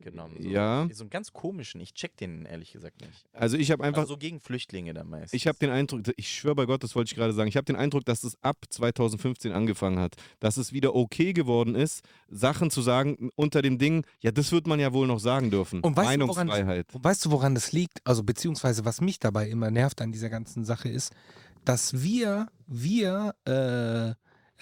genommen. 0.03 0.37
So, 0.39 0.49
Ja. 0.49 0.87
So 0.93 1.05
einen 1.05 1.11
ganz 1.11 1.33
komischen. 1.33 1.81
Ich 1.81 1.95
check 1.95 2.17
den 2.19 2.45
ehrlich 2.45 2.73
gesagt 2.73 3.01
nicht. 3.01 3.25
Also 3.33 3.57
ich 3.57 3.71
habe 3.71 3.83
einfach, 3.83 4.03
Also 4.03 4.15
so 4.15 4.19
gegen 4.19 4.41
Flüchtlinge 4.41 4.93
dann 4.93 5.09
meistens. 5.09 5.33
ich 5.33 5.47
habe 5.47 5.59
den 5.59 5.71
Eindruck, 5.71 6.03
ich 6.17 6.29
schwöre 6.29 6.55
bei 6.55 6.67
Gott, 6.67 6.83
das 6.83 6.95
wollte 6.95 7.11
ich 7.11 7.15
gerade 7.17 7.33
sagen, 7.33 7.49
ich 7.49 7.57
habe 7.57 7.65
den 7.65 7.77
Eindruck, 7.77 8.05
dass 8.05 8.25
es 8.25 8.37
ab 8.43 8.57
2015 8.69 9.53
angefangen 9.53 9.99
hat, 9.99 10.17
dass 10.41 10.57
es 10.59 10.73
wieder 10.73 10.95
okay 10.95 11.33
geworden 11.33 11.75
ist, 11.75 12.03
Sachen 12.29 12.71
zu 12.71 12.83
sagen 12.83 13.31
unter 13.37 13.63
dem 13.63 13.79
Ding, 13.79 14.05
ja, 14.21 14.31
das 14.33 14.53
wird 14.53 14.67
man 14.67 14.79
ja 14.81 14.93
wohl 14.93 15.07
noch 15.07 15.21
sagen 15.21 15.51
dürfen. 15.51 15.81
Und 15.81 15.97
weißt 15.97 16.17
du, 16.21 16.29
woran- 16.29 16.47
Meinungsfreiheit. 16.49 16.95
Und 16.95 17.05
weißt 17.05 17.25
du, 17.25 17.31
woran 17.31 17.55
das 17.55 17.73
liegt? 17.73 18.01
Also, 18.05 18.23
beziehungsweise, 18.23 18.85
was 18.85 19.01
mich 19.01 19.19
dabei 19.19 19.49
immer 19.49 19.71
nervt 19.71 20.01
an 20.03 20.13
dieser 20.13 20.29
ganzen 20.29 20.65
Sache 20.65 20.89
ist, 20.89 21.13
dass 21.65 22.03
wir, 22.03 22.49
wir, 22.67 23.35
äh, 23.45 24.15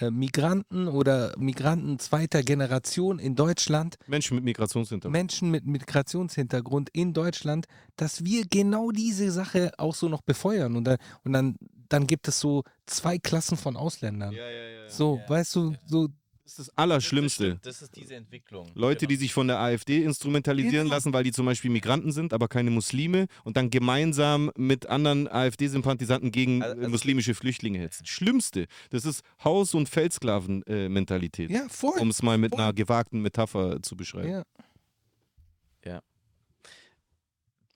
Migranten 0.09 0.87
oder 0.87 1.35
Migranten 1.37 1.99
zweiter 1.99 2.41
Generation 2.41 3.19
in 3.19 3.35
Deutschland, 3.35 3.97
Menschen 4.07 4.35
mit 4.35 4.43
Migrationshintergrund. 4.45 5.11
Menschen 5.11 5.51
mit 5.51 5.65
Migrationshintergrund 5.67 6.89
in 6.93 7.13
Deutschland, 7.13 7.65
dass 7.97 8.23
wir 8.25 8.45
genau 8.49 8.91
diese 8.91 9.31
Sache 9.31 9.71
auch 9.77 9.93
so 9.93 10.09
noch 10.09 10.21
befeuern. 10.21 10.75
Und 10.75 10.85
dann, 10.85 10.97
und 11.23 11.33
dann, 11.33 11.55
dann 11.89 12.07
gibt 12.07 12.27
es 12.27 12.39
so 12.39 12.63
zwei 12.85 13.17
Klassen 13.19 13.57
von 13.57 13.75
Ausländern. 13.75 14.33
ja, 14.33 14.49
ja, 14.49 14.67
ja. 14.83 14.89
So, 14.89 15.17
Ja. 15.17 15.29
weißt 15.29 15.55
du, 15.55 15.75
so 15.85 16.07
ist 16.51 16.59
das 16.67 16.77
Allerschlimmste. 16.77 17.59
Das 17.63 17.81
ist 17.81 17.95
diese 17.95 18.15
Entwicklung. 18.15 18.69
Leute, 18.75 19.07
die 19.07 19.15
Genau. 19.15 19.19
sich 19.21 19.33
von 19.33 19.47
der 19.47 19.59
AfD 19.59 20.03
instrumentalisieren 20.03 20.85
Genau. 20.85 20.95
lassen, 20.95 21.13
weil 21.13 21.23
die 21.23 21.31
zum 21.31 21.45
Beispiel 21.45 21.71
Migranten 21.71 22.11
sind, 22.11 22.33
aber 22.33 22.47
keine 22.47 22.69
Muslime 22.71 23.27
und 23.43 23.57
dann 23.57 23.69
gemeinsam 23.69 24.51
mit 24.55 24.85
anderen 24.87 25.27
AfD-Sympathisanten 25.27 26.31
gegen 26.31 26.61
Also- 26.63 26.81
äh, 26.81 26.87
muslimische 26.87 27.33
Flüchtlinge 27.35 27.79
hetzen. 27.79 28.05
Schlimmste. 28.05 28.67
Das 28.89 29.05
ist 29.05 29.21
Haus- 29.43 29.73
und 29.73 29.89
Feldsklaven-Mentalität. 29.89 31.49
ja, 31.51 31.67
voll. 31.69 31.97
um 31.99 32.09
es 32.09 32.21
mal 32.21 32.37
mit 32.37 32.51
voll. 32.53 32.61
einer 32.61 32.73
gewagten 32.73 33.21
Metapher 33.21 33.81
zu 33.81 33.95
beschreiben. 33.95 34.29
ja. 34.29 34.43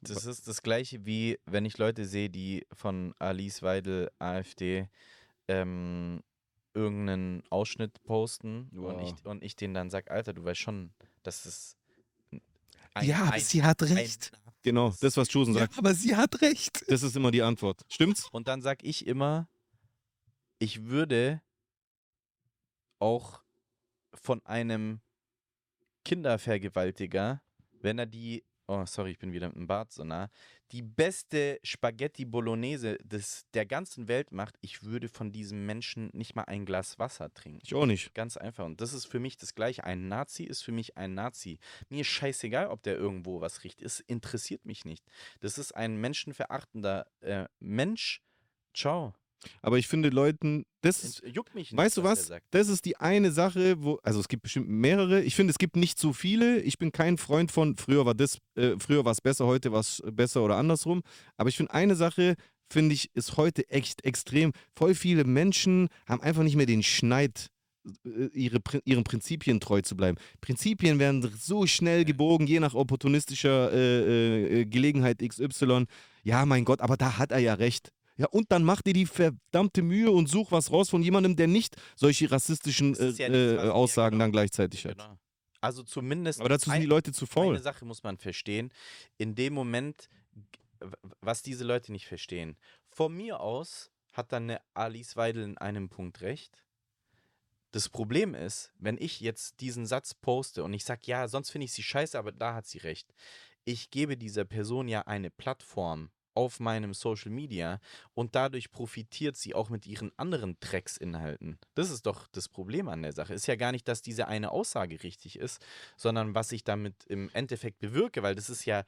Das 0.02 0.26
ist 0.26 0.48
das 0.48 0.62
gleiche 0.62 1.04
wie 1.08 1.40
wenn 1.48 1.66
ich 1.66 1.80
Leute 1.80 2.06
sehe, 2.06 2.30
die 2.30 2.64
von 2.72 3.16
Alice 3.18 3.64
Weidel, 3.64 4.12
AfD, 4.20 4.88
ähm, 5.48 6.22
irgendeinen 6.76 7.42
Ausschnitt 7.50 8.04
posten 8.04 8.70
und, 8.74 9.00
Wow. 9.00 9.02
ich, 9.20 9.26
und 9.26 9.44
ich 9.44 9.56
denen 9.56 9.74
dann 9.74 9.90
sage, 9.90 10.12
Alter, 10.12 10.34
du 10.34 10.44
weißt 10.44 10.60
schon, 10.60 10.92
dass 11.24 11.46
es 11.46 11.78
ein, 12.94 13.08
ja, 13.08 13.22
aber 13.24 13.32
ein, 13.34 13.42
sie 13.42 13.64
hat 13.64 13.82
ein- 13.82 13.94
recht. 13.94 14.32
Genau, 14.62 14.94
das, 15.00 15.16
was 15.18 15.32
Chosen 15.32 15.54
Ja, 15.54 15.62
sagt, 15.62 15.78
aber 15.78 15.94
sie 15.94 16.16
hat 16.16 16.42
recht. 16.42 16.84
das 16.90 17.04
ist 17.04 17.16
immer 17.16 17.32
die 17.32 17.42
Antwort. 17.44 17.82
Stimmt's? 17.90 18.28
Und 18.32 18.48
dann 18.48 18.62
sag 18.62 18.84
ich 18.84 19.06
immer, 19.08 19.48
ich 20.60 20.84
würde 20.86 21.42
auch 23.00 23.42
von 24.14 24.44
einem 24.46 25.02
Kindervergewaltiger, 26.04 27.42
wenn 27.82 28.00
er 28.00 28.06
die, 28.06 28.44
oh 28.68 28.86
sorry, 28.86 29.12
ich 29.12 29.20
bin 29.20 29.34
wieder 29.34 29.48
mit 29.48 29.58
dem 29.58 29.68
Bart 29.68 29.92
so 29.92 30.04
nah, 30.04 30.30
die 30.72 30.82
beste 30.82 31.60
Spaghetti 31.64 32.26
Bolognese 32.26 32.98
des, 33.04 33.46
der 33.54 33.66
ganzen 33.66 34.08
Welt 34.08 34.32
macht, 34.32 34.56
ich 34.62 34.84
würde 34.84 35.10
von 35.10 35.32
diesem 35.32 35.66
Menschen 35.66 36.10
nicht 36.14 36.36
mal 36.36 36.44
ein 36.44 36.66
Glas 36.66 36.98
Wasser 37.00 37.34
trinken. 37.34 37.60
Ich 37.64 37.74
auch 37.76 37.86
nicht. 37.86 38.14
Ganz 38.14 38.38
einfach. 38.38 38.66
Und 38.66 38.82
das 38.82 38.94
ist 38.94 39.06
für 39.06 39.20
mich 39.20 39.38
das 39.38 39.56
Gleiche. 39.56 39.84
Ein 39.84 40.08
Nazi 40.08 40.44
ist 40.44 40.64
für 40.64 40.72
mich 40.72 40.98
ein 40.98 41.14
Nazi. 41.14 41.60
Mir 41.90 42.02
ist 42.02 42.08
scheißegal, 42.08 42.68
ob 42.68 42.82
der 42.84 42.96
irgendwo 42.96 43.42
was 43.42 43.64
riecht. 43.64 43.82
Es 43.82 44.00
interessiert 44.00 44.66
mich 44.66 44.86
nicht. 44.86 45.06
Das 45.40 45.58
ist 45.58 45.76
ein 45.76 45.98
menschenverachtender 45.98 47.06
äh, 47.22 47.46
Mensch. 47.60 48.22
Ciao. 48.74 49.14
Aber 49.62 49.78
ich 49.78 49.88
finde 49.88 50.10
Leuten, 50.10 50.66
das 50.82 51.04
ist, 51.04 51.24
Juckt 51.26 51.56
mich 51.56 51.72
nicht. 51.72 51.78
weißt 51.78 51.98
du 51.98 52.04
was? 52.04 52.32
Das 52.52 52.68
ist 52.68 52.86
die 52.86 52.98
eine 52.98 53.32
Sache, 53.32 53.82
wo, 53.84 54.00
also 54.04 54.20
es 54.20 54.28
gibt 54.28 54.44
bestimmt 54.44 54.70
mehrere. 54.70 55.22
Ich 55.24 55.36
finde, 55.36 55.52
es 55.52 55.58
gibt 55.58 55.76
nicht 55.76 55.98
so 56.00 56.14
viele. 56.14 56.62
Ich 56.62 56.78
bin 56.78 56.92
kein 56.92 57.18
Freund 57.18 57.52
von, 57.52 57.76
früher 57.76 58.06
war 58.06 58.14
das, 58.14 58.38
äh, 58.56 58.76
früher 58.80 59.06
war 59.06 59.12
es 59.12 59.22
besser, 59.22 59.46
heute 59.46 59.72
war 59.72 59.80
es 59.80 60.02
besser 60.12 60.44
oder 60.44 60.58
andersrum. 60.58 61.02
Aber 61.38 61.50
ich 61.50 61.58
finde, 61.58 61.74
eine 61.74 61.96
Sache, 61.96 62.36
finde 62.70 62.94
ich, 62.94 63.10
ist 63.16 63.38
heute 63.38 63.70
echt 63.70 64.04
extrem. 64.06 64.52
Voll 64.76 64.96
viele 64.96 65.24
Menschen 65.24 65.90
haben 66.08 66.22
einfach 66.22 66.44
nicht 66.44 66.56
mehr 66.56 66.66
den 66.66 66.84
Schneid, 66.84 67.50
äh, 68.06 68.26
ihre, 68.34 68.60
ihren 68.84 69.04
Prinzipien 69.04 69.60
treu 69.60 69.82
zu 69.82 69.96
bleiben. 69.96 70.18
Prinzipien 70.42 71.00
werden 71.00 71.32
so 71.40 71.68
schnell 71.68 72.06
gebogen, 72.06 72.48
je 72.48 72.60
nach 72.60 72.74
opportunistischer 72.74 73.72
äh, 73.72 74.62
äh, 74.62 74.66
Gelegenheit 74.66 75.20
XY. 75.20 75.86
Ja, 76.24 76.46
mein 76.46 76.66
Gott, 76.66 76.82
aber 76.82 76.98
da 76.98 77.18
hat 77.18 77.32
er 77.32 77.40
ja 77.40 77.54
recht. 77.54 77.92
Ja, 78.18 78.28
und 78.28 78.52
dann 78.52 78.64
mach 78.64 78.82
dir 78.82 78.94
die 78.94 79.06
verdammte 79.06 79.82
Mühe 79.82 80.10
und 80.10 80.28
such 80.28 80.52
was 80.52 80.72
raus 80.72 80.90
von 80.90 81.02
jemandem, 81.04 81.36
der 81.36 81.48
nicht 81.48 81.76
solche 81.96 82.32
rassistischen 82.32 82.96
äh, 82.96 83.10
ja 83.10 83.28
äh, 83.28 83.56
ja, 83.56 83.72
Aussagen 83.72 84.16
genau. 84.16 84.24
dann 84.26 84.32
gleichzeitig 84.32 84.86
hat. 84.86 84.98
Genau. 84.98 85.18
Also 85.60 85.84
zumindest. 85.84 86.40
Aber 86.40 86.50
dazu 86.50 86.66
sind 86.66 86.76
ein- 86.76 86.82
die 86.82 86.88
Leute 86.88 87.12
zu 87.12 87.26
faul. 87.26 87.56
Eine 87.56 87.64
Sache 87.64 87.84
muss 87.86 88.04
man 88.04 88.18
verstehen. 88.18 88.72
In 89.18 89.36
dem 89.36 89.54
Moment, 89.54 90.08
was 91.22 91.42
diese 91.42 91.64
Leute 91.66 91.92
nicht 91.92 92.08
verstehen. 92.08 92.58
Von 92.90 93.14
mir 93.16 93.40
aus 93.42 93.92
hat 94.14 94.32
dann 94.32 94.44
eine 94.44 94.62
Alice 94.74 95.18
Weidel 95.18 95.44
in 95.44 95.58
einem 95.58 95.90
Punkt 95.90 96.22
recht. 96.22 96.64
Das 97.72 97.90
Problem 97.90 98.34
ist, 98.34 98.72
wenn 98.80 98.98
ich 98.98 99.20
jetzt 99.20 99.60
diesen 99.60 99.86
Satz 99.86 100.14
poste 100.14 100.64
und 100.64 100.74
ich 100.74 100.86
sage, 100.86 101.02
ja, 101.06 101.28
sonst 101.28 101.50
finde 101.50 101.66
ich 101.66 101.74
sie 101.74 101.84
scheiße, 101.84 102.18
aber 102.18 102.32
da 102.32 102.54
hat 102.54 102.66
sie 102.66 102.78
recht. 102.78 103.14
Ich 103.66 103.90
gebe 103.90 104.16
dieser 104.16 104.46
Person 104.46 104.88
ja 104.88 105.02
eine 105.02 105.30
Plattform 105.30 106.12
auf 106.36 106.60
meinem 106.60 106.94
Social 106.94 107.32
Media 107.32 107.80
und 108.14 108.36
dadurch 108.36 108.72
profitiert 108.72 109.36
sie 109.36 109.56
auch 109.56 109.70
mit 109.70 109.88
ihren 109.88 110.12
anderen 110.18 110.58
Drecksinhalten. 110.60 111.58
Das 111.74 111.90
ist 111.90 112.06
doch 112.06 112.28
das 112.28 112.50
Problem 112.50 112.88
an 112.90 113.02
der 113.02 113.14
Sache. 113.14 113.34
Ist 113.34 113.48
ja 113.48 113.56
gar 113.56 113.72
nicht, 113.72 113.88
dass 113.88 114.02
diese 114.02 114.28
eine 114.28 114.52
Aussage 114.52 115.02
richtig 115.04 115.40
ist, 115.40 115.66
sondern 115.98 116.36
was 116.36 116.52
ich 116.52 116.64
damit 116.64 117.06
im 117.08 117.30
Endeffekt 117.34 117.80
bewirke, 117.80 118.22
weil 118.22 118.36
das 118.36 118.50
ist 118.50 118.66
ja 118.66 118.84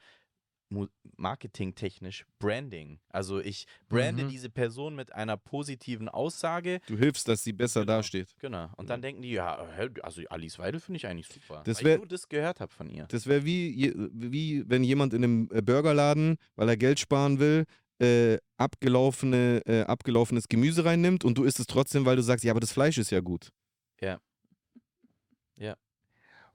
marketingtechnisch 1.16 2.24
Branding. 2.38 3.00
Also 3.08 3.40
ich 3.40 3.66
brande 3.88 4.24
Mhm. 4.24 4.28
diese 4.28 4.50
Person 4.50 4.94
mit 4.94 5.12
einer 5.14 5.36
positiven 5.36 6.08
Aussage. 6.08 6.80
Du 6.86 6.96
hilfst, 6.98 7.26
dass 7.28 7.42
sie 7.42 7.52
besser 7.52 7.80
Genau. 7.80 7.92
dasteht. 7.98 8.34
Genau. 8.38 8.68
Und 8.76 8.90
dann 8.90 9.02
denken 9.02 9.22
die, 9.22 9.30
ja, 9.32 9.56
also 10.02 10.22
Alice 10.28 10.58
Weidel 10.58 10.80
finde 10.80 10.96
ich 10.98 11.06
eigentlich 11.06 11.28
super. 11.28 11.62
Das 11.64 11.78
weil 11.78 11.84
wär- 11.84 11.92
ich 11.94 11.98
nur 12.00 12.06
das 12.08 12.28
gehört 12.28 12.60
habe 12.60 12.72
von 12.72 12.88
ihr. 12.90 13.06
Das 13.08 13.26
wäre 13.26 13.44
wie, 13.44 13.92
wie 14.12 14.64
wenn 14.68 14.84
jemand 14.84 15.14
in 15.14 15.24
einem 15.24 15.48
äh, 15.52 15.62
Burgerladen, 15.62 16.36
weil 16.56 16.68
er 16.68 16.76
Geld 16.76 16.98
sparen 17.00 17.38
will, 17.38 17.64
äh, 18.00 18.38
abgelaufene, 18.56 19.62
äh, 19.66 19.82
abgelaufenes 19.82 20.48
Gemüse 20.48 20.84
reinnimmt 20.84 21.24
und 21.24 21.36
du 21.36 21.44
isst 21.44 21.58
es 21.58 21.66
trotzdem, 21.66 22.04
weil 22.04 22.16
du 22.16 22.22
sagst, 22.22 22.44
ja, 22.44 22.52
aber 22.52 22.60
das 22.60 22.72
Fleisch 22.72 22.98
ist 22.98 23.10
ja 23.10 23.20
gut. 23.20 23.50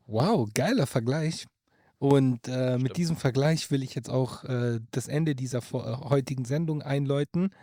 Wow, 0.05 0.49
geiler 0.53 0.86
Vergleich. 0.86 1.45
Und 2.03 2.49
äh, 2.49 2.71
mit 2.73 2.81
Stimmt. 2.81 2.97
diesem 2.97 3.15
Vergleich 3.15 3.71
will 3.71 3.81
ich 3.81 3.95
jetzt 3.95 4.09
auch 4.09 4.43
äh, 4.43 4.81
das 4.91 5.07
Ende 5.07 5.35
dieser 5.35 5.61
vor- 5.61 5.87
äh, 5.87 6.09
heutigen 6.09 6.43
Sendung 6.43 6.81
einläuten. 6.81 7.53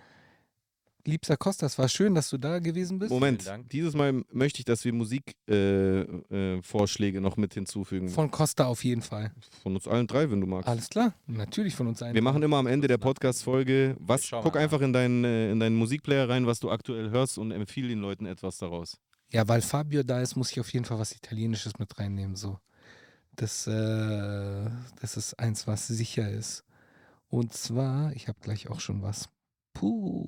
Liebster 1.07 1.37
Costa, 1.37 1.67
es 1.67 1.79
war 1.79 1.91
schön, 1.91 2.15
dass 2.15 2.31
du 2.31 2.39
da 2.39 2.59
gewesen 2.59 2.99
bist. 2.99 3.11
Moment, 3.11 3.47
Dank. 3.47 3.69
dieses 3.69 3.95
Mal 3.95 4.23
möchte 4.33 4.61
ich, 4.61 4.65
dass 4.65 4.83
wir 4.87 4.95
Musikvorschläge 4.95 6.25
äh, 6.31 6.57
äh, 6.57 6.63
Vorschläge 6.63 7.21
noch 7.21 7.37
mit 7.37 7.53
hinzufügen. 7.53 8.09
Von, 8.09 8.15
Von 8.15 8.31
Costa 8.31 8.65
auf 8.65 8.83
jeden 8.83 9.03
Fall. 9.03 9.31
uns 9.75 9.87
allen 9.87 10.07
drei, 10.07 10.31
wenn 10.31 10.41
du 10.41 10.47
magst. 10.47 10.69
Alles 10.71 10.89
klar, 10.89 11.13
natürlich 11.27 11.75
von 11.75 11.87
uns 11.87 12.03
allen. 12.03 12.15
Wir 12.15 12.23
machen 12.23 12.43
immer 12.43 12.57
am 12.57 12.67
Ende 12.67 12.89
der 12.89 12.97
Podcast-Folge, 12.99 13.95
was, 13.99 14.31
guck 14.31 14.55
mal 14.55 14.57
einfach 14.57 14.81
in 14.81 14.95
deinen, 14.95 15.23
äh, 15.23 15.53
in 15.53 15.61
deinen 15.61 15.77
Musikplayer 15.77 16.31
rein, 16.31 16.47
was 16.47 16.61
du 16.61 16.71
aktuell 16.71 17.11
hörst 17.11 17.37
und 17.37 17.51
empfiehl 17.51 17.89
den 17.89 17.99
Leuten 18.01 18.25
etwas 18.25 18.57
daraus. 18.57 18.97
Ja, 19.33 19.47
weil 19.49 19.61
Fabio 19.61 20.03
da 20.03 20.23
ist, 20.23 20.35
muss 20.35 20.51
ich 20.51 20.61
auf 20.61 20.73
jeden 20.73 20.87
Fall 20.87 20.99
was 20.99 21.13
Italienisches 21.15 21.79
mit 21.79 21.99
reinnehmen. 21.99 22.37
So. 22.37 22.59
Das, 23.41 23.67
äh, 23.67 24.71
das 25.01 25.17
ist 25.17 25.39
eins, 25.39 25.67
was 25.67 25.87
sicher 25.87 26.29
ist. 26.31 26.63
Und 27.31 27.55
zwar, 27.55 28.13
ich 28.13 28.29
habe 28.29 28.39
gleich 28.43 28.69
auch 28.69 28.81
schon 28.81 29.01
was. 29.01 29.31
Puh. 29.73 30.27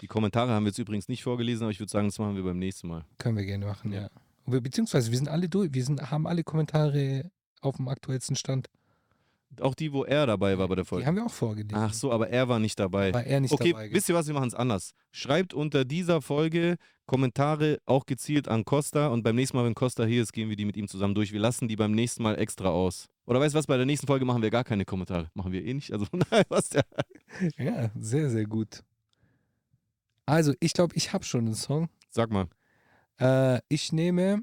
Die 0.00 0.06
Kommentare 0.06 0.52
haben 0.52 0.64
wir 0.64 0.68
jetzt 0.70 0.78
übrigens 0.78 1.08
nicht 1.08 1.24
vorgelesen, 1.24 1.64
aber 1.64 1.72
ich 1.72 1.80
würde 1.80 1.90
sagen, 1.90 2.06
das 2.06 2.18
machen 2.20 2.36
wir 2.36 2.44
beim 2.44 2.60
nächsten 2.60 2.86
Mal. 2.86 3.04
Können 3.18 3.36
wir 3.36 3.44
gerne 3.44 3.66
machen, 3.66 3.92
Ja. 3.92 4.02
ja. 4.02 4.60
Beziehungsweise 4.60 5.10
wir 5.10 5.18
sind 5.18 5.28
alle 5.28 5.48
durch. 5.48 5.74
Wir 5.74 5.84
sind, 5.84 6.12
haben 6.12 6.28
alle 6.28 6.44
Kommentare 6.44 7.28
auf 7.60 7.76
dem 7.76 7.88
aktuellsten 7.88 8.36
Stand. 8.36 8.68
Auch 9.60 9.74
die, 9.74 9.92
wo 9.92 10.04
er 10.04 10.26
dabei 10.26 10.58
war 10.58 10.68
bei 10.68 10.74
der 10.74 10.84
Die 10.84 10.88
Folge. 10.88 11.06
haben 11.06 11.16
wir 11.16 11.26
auch 11.26 11.32
vorgelesen. 11.32 11.76
Ach 11.76 11.92
so, 11.92 12.12
aber 12.12 12.28
er 12.30 12.48
war 12.48 12.58
nicht 12.58 12.78
dabei. 12.78 13.12
War 13.12 13.24
er 13.24 13.40
nicht 13.40 13.52
okay, 13.52 13.72
dabei. 13.72 13.92
wisst 13.92 14.08
ihr 14.08 14.14
was, 14.14 14.26
wir 14.26 14.34
machen 14.34 14.48
es 14.48 14.54
anders. 14.54 14.92
Schreibt 15.12 15.54
unter 15.54 15.84
dieser 15.84 16.20
Folge 16.22 16.76
Kommentare 17.06 17.78
auch 17.84 18.06
gezielt 18.06 18.48
an 18.48 18.64
Costa 18.64 19.08
und 19.08 19.22
beim 19.22 19.36
nächsten 19.36 19.56
Mal, 19.56 19.66
wenn 19.66 19.74
Costa 19.74 20.04
hier 20.04 20.22
ist, 20.22 20.32
gehen 20.32 20.48
wir 20.48 20.56
die 20.56 20.64
mit 20.64 20.76
ihm 20.76 20.88
zusammen 20.88 21.14
durch. 21.14 21.32
Wir 21.32 21.40
lassen 21.40 21.68
die 21.68 21.76
beim 21.76 21.92
nächsten 21.92 22.22
Mal 22.22 22.38
extra 22.38 22.68
aus. 22.70 23.08
Oder 23.26 23.40
weißt 23.40 23.54
du 23.54 23.58
was, 23.58 23.66
bei 23.66 23.76
der 23.76 23.86
nächsten 23.86 24.06
Folge 24.06 24.24
machen 24.24 24.42
wir 24.42 24.50
gar 24.50 24.64
keine 24.64 24.84
Kommentare. 24.84 25.30
Machen 25.34 25.52
wir 25.52 25.64
eh 25.64 25.74
nicht. 25.74 25.92
Also 25.92 26.06
daher, 26.30 26.44
was 26.48 26.70
der. 26.70 26.84
Ja, 27.58 27.90
sehr, 27.98 28.30
sehr 28.30 28.44
gut. 28.46 28.82
Also, 30.26 30.54
ich 30.60 30.72
glaube, 30.72 30.96
ich 30.96 31.12
habe 31.12 31.24
schon 31.24 31.46
einen 31.46 31.54
Song. 31.54 31.88
Sag 32.10 32.30
mal. 32.30 32.48
Äh, 33.20 33.60
ich 33.68 33.92
nehme 33.92 34.42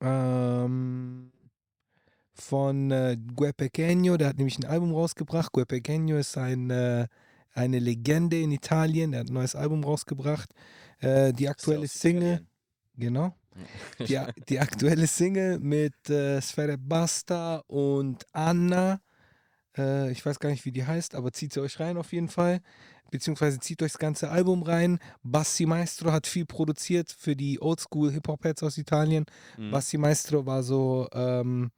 ähm, 0.00 1.32
von 2.40 2.90
äh, 2.90 3.16
Gue 3.34 3.50
Pequeño, 3.50 4.16
der 4.16 4.28
hat 4.28 4.36
nämlich 4.36 4.58
ein 4.58 4.64
Album 4.64 4.92
rausgebracht. 4.92 5.52
Gue 5.52 5.64
Pequeño 5.64 6.18
ist 6.18 6.36
ein, 6.36 6.70
äh, 6.70 7.06
eine 7.52 7.78
Legende 7.78 8.40
in 8.40 8.52
Italien, 8.52 9.12
der 9.12 9.20
hat 9.20 9.28
ein 9.28 9.34
neues 9.34 9.54
Album 9.54 9.84
rausgebracht. 9.84 10.50
Äh, 11.00 11.32
die 11.32 11.48
aktuelle 11.48 11.88
Single, 11.88 12.46
genau, 12.96 13.34
die, 13.98 14.18
die 14.48 14.60
aktuelle 14.60 15.06
Single 15.06 15.58
mit 15.58 16.08
äh, 16.08 16.40
Sfere 16.40 16.78
Basta 16.78 17.62
und 17.66 18.24
Anna. 18.32 19.00
Äh, 19.76 20.10
ich 20.12 20.24
weiß 20.24 20.38
gar 20.38 20.50
nicht, 20.50 20.64
wie 20.64 20.72
die 20.72 20.84
heißt, 20.84 21.14
aber 21.14 21.32
zieht 21.32 21.52
sie 21.52 21.60
euch 21.60 21.80
rein 21.80 21.96
auf 21.96 22.12
jeden 22.12 22.28
Fall. 22.28 22.60
Beziehungsweise 23.10 23.60
zieht 23.60 23.82
euch 23.82 23.92
das 23.92 23.98
ganze 23.98 24.30
Album 24.30 24.62
rein. 24.62 24.98
Bassi 25.22 25.64
Maestro 25.64 26.12
hat 26.12 26.26
viel 26.26 26.44
produziert 26.44 27.14
für 27.16 27.36
die 27.36 27.62
Oldschool 27.62 28.10
Hip-Hop-Heads 28.12 28.64
aus 28.64 28.78
Italien. 28.78 29.26
Mhm. 29.56 29.70
Bassi 29.70 29.96
Maestro 29.96 30.44
war 30.44 30.62
so 30.62 31.08
ähm, 31.12 31.70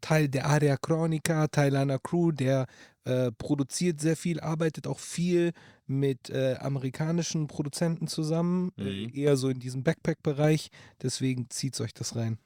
Teil 0.00 0.28
der 0.28 0.46
Area 0.46 0.76
Chronica, 0.76 1.48
Teil 1.48 1.76
einer 1.76 1.98
Crew, 1.98 2.30
der 2.32 2.66
äh, 3.04 3.30
produziert 3.32 4.00
sehr 4.00 4.16
viel, 4.16 4.40
arbeitet 4.40 4.86
auch 4.86 4.98
viel 4.98 5.52
mit 5.86 6.30
äh, 6.30 6.56
amerikanischen 6.60 7.46
Produzenten 7.46 8.06
zusammen, 8.06 8.72
äh, 8.78 8.82
Mhm. 8.82 9.10
eher 9.14 9.36
so 9.36 9.48
in 9.50 9.58
diesem 9.60 9.82
Backpack-Bereich. 9.82 10.68
Deswegen 11.02 11.50
zieht 11.50 11.78
euch 11.80 11.92
das 11.92 12.16
rein. 12.16 12.38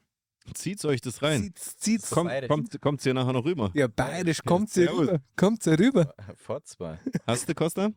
Zieht 0.55 0.85
euch 0.85 1.01
das 1.01 1.23
rein. 1.23 1.43
Zieht's, 1.43 1.77
zieht's. 1.77 2.11
Kommt, 2.11 2.31
Bayerisch. 2.31 2.49
kommt, 2.49 2.81
kommt's 2.81 3.05
hier 3.05 3.15
nachher 3.15 3.33
noch 3.35 3.45
rüber. 3.45 3.71
Ja, 3.75 3.87
bayerisch, 3.87 4.41
kommt's 4.45 4.75
hier 4.75 4.87
Servus. 4.87 5.01
rüber. 5.09 5.21
Kommt's 5.37 5.65
hier 5.67 5.79
rüber. 5.79 6.15
Fotzbar. 6.37 6.99
Hast 7.27 7.49
du, 7.49 7.55
Costa? 7.55 7.91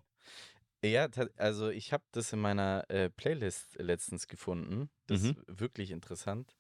Ja, 0.84 1.08
also 1.38 1.70
ich 1.70 1.94
habe 1.94 2.04
das 2.12 2.34
in 2.34 2.40
meiner 2.40 2.84
äh, 2.90 3.10
Playlist 3.10 3.76
letztens 3.78 4.28
gefunden. 4.28 4.90
Das 5.08 5.22
Mhm. 5.22 5.30
ist 5.30 5.60
wirklich 5.60 5.92
interessant. 5.92 6.56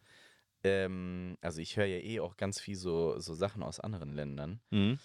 Ähm, 0.64 1.38
also 1.41 1.59
ich 1.62 1.78
höre 1.78 1.86
ja 1.86 1.97
eh 1.99 2.20
auch 2.20 2.38
ganz 2.38 2.59
viel 2.59 2.76
so, 2.76 3.20
so 3.20 3.34
Sachen 3.34 3.64
aus 3.64 3.80
anderen 3.80 4.14
Ländern. 4.14 4.62
Mhm. 4.70 4.99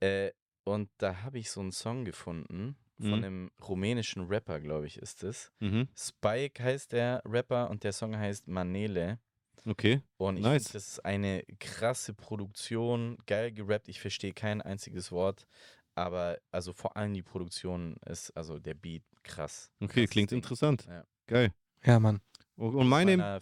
Äh, 0.00 0.32
und 0.64 0.90
da 0.98 1.22
habe 1.22 1.38
ich 1.38 1.50
so 1.50 1.60
einen 1.60 1.72
Song 1.72 2.04
gefunden 2.04 2.76
von 3.00 3.08
Mhm. 3.10 3.14
einem 3.24 3.50
rumänischen 3.66 4.26
Rapper, 4.26 4.60
glaube 4.60 4.86
ich, 4.86 4.98
ist 4.98 5.22
es. 5.24 5.52
Mhm. 5.60 5.88
Spike 5.96 6.62
heißt 6.62 6.92
der 6.92 7.22
Rapper 7.24 7.70
und 7.70 7.84
der 7.84 7.92
Song 7.92 8.16
heißt 8.16 8.48
Manele. 8.48 9.18
Okay. 9.64 10.02
Und 10.16 10.36
ich 10.36 10.42
Nice. 10.42 10.64
finde, 10.64 10.72
das 10.74 10.88
ist 10.88 11.04
eine 11.04 11.44
krasse 11.60 12.12
Produktion, 12.14 13.16
geil 13.26 13.52
gerappt. 13.52 13.88
Ich 13.88 14.00
verstehe 14.00 14.32
kein 14.32 14.60
einziges 14.62 15.12
Wort, 15.12 15.46
aber 15.94 16.38
also 16.50 16.72
vor 16.72 16.96
allem 16.96 17.14
die 17.14 17.22
Produktion 17.22 17.96
ist, 18.06 18.30
also 18.36 18.58
der 18.58 18.74
Beat, 18.74 19.04
krass. 19.22 19.70
Okay, 19.80 20.06
klingt 20.06 20.30
Ding. 20.32 20.38
interessant. 20.38 20.86
Ja. 20.86 21.04
Geil. 21.26 21.52
Ja, 21.84 22.00
Mann. 22.00 22.20
Und 22.56 22.74
und 22.74 22.88
meine, 22.88 23.16
meiner 23.16 23.40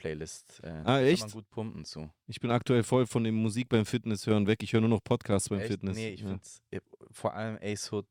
Fitness-Playlist. 0.00 0.60
Äh, 0.64 0.68
Ah, 0.68 0.72
Kann 0.72 0.84
man 0.84 1.04
echt? 1.04 1.32
gut 1.32 1.48
pumpen 1.50 1.84
zu. 1.84 2.10
ich 2.26 2.40
bin 2.40 2.50
aktuell 2.50 2.82
voll 2.82 3.06
von 3.06 3.24
dem 3.24 3.34
Musik 3.36 3.68
beim 3.68 3.84
Fitness 3.86 4.26
hören 4.26 4.46
weg. 4.46 4.62
Ich 4.62 4.72
höre 4.72 4.80
nur 4.80 4.90
noch 4.90 5.02
Podcasts 5.04 5.48
beim 5.48 5.60
Echt? 5.60 5.68
Fitness. 5.70 5.96
Nee, 5.96 6.10
ich 6.10 6.20
ja. 6.20 6.28
find's 6.28 6.60
äh, 6.70 6.80
vor 7.10 7.34
allem 7.34 7.58
Ace 7.62 7.90
Hood. 7.92 8.06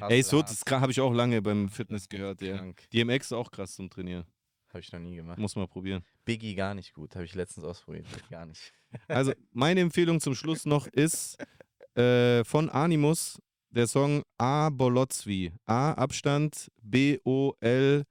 Hustle 0.00 0.42
das 0.42 0.62
habe 0.70 0.92
ich 0.92 1.00
auch 1.00 1.12
lange 1.12 1.42
beim 1.42 1.68
Fitness 1.68 2.08
gehört, 2.08 2.40
ja. 2.42 2.56
krank. 2.56 2.84
DMX 2.92 3.26
ist 3.26 3.32
auch 3.32 3.50
krass 3.50 3.74
zum 3.74 3.90
Trainieren. 3.90 4.24
Habe 4.68 4.80
ich 4.80 4.92
noch 4.92 5.00
nie 5.00 5.16
gemacht. 5.16 5.36
Muss 5.38 5.56
mal 5.56 5.66
probieren. 5.66 6.04
Biggie 6.24 6.54
gar 6.54 6.74
nicht 6.74 6.92
gut. 6.94 7.16
Habe 7.16 7.24
ich 7.24 7.34
letztens 7.34 7.64
ausprobiert. 7.66 8.06
Gar 8.30 8.46
nicht. 8.46 8.72
Also, 9.08 9.32
meine 9.52 9.80
Empfehlung 9.82 10.18
zum 10.18 10.34
Schluss 10.34 10.66
noch 10.66 10.88
ist 10.88 11.38
äh, 11.94 12.42
von 12.42 12.68
Animus 12.70 13.38
der 13.70 13.86
Song 13.86 14.24
A 14.36 14.68
Bolozwi. 14.68 15.52
A 15.64 15.92
Abstand 15.92 16.72
B-O-L-O-Z-W-I. 16.82 18.04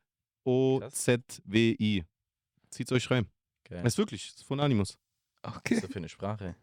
Zieht's 2.80 2.93
euch 2.93 3.11
rein. 3.11 3.27
Geil. 3.65 3.85
Ist 3.85 3.97
wirklich, 3.97 4.27
ist 4.30 4.45
von 4.45 4.61
Animus. 4.61 4.97
Was 5.41 5.57
Okay. 5.57 5.73
ist 5.73 5.84
das 5.84 5.91
für 5.91 5.97
eine 5.99 6.07
Sprache? 6.07 6.56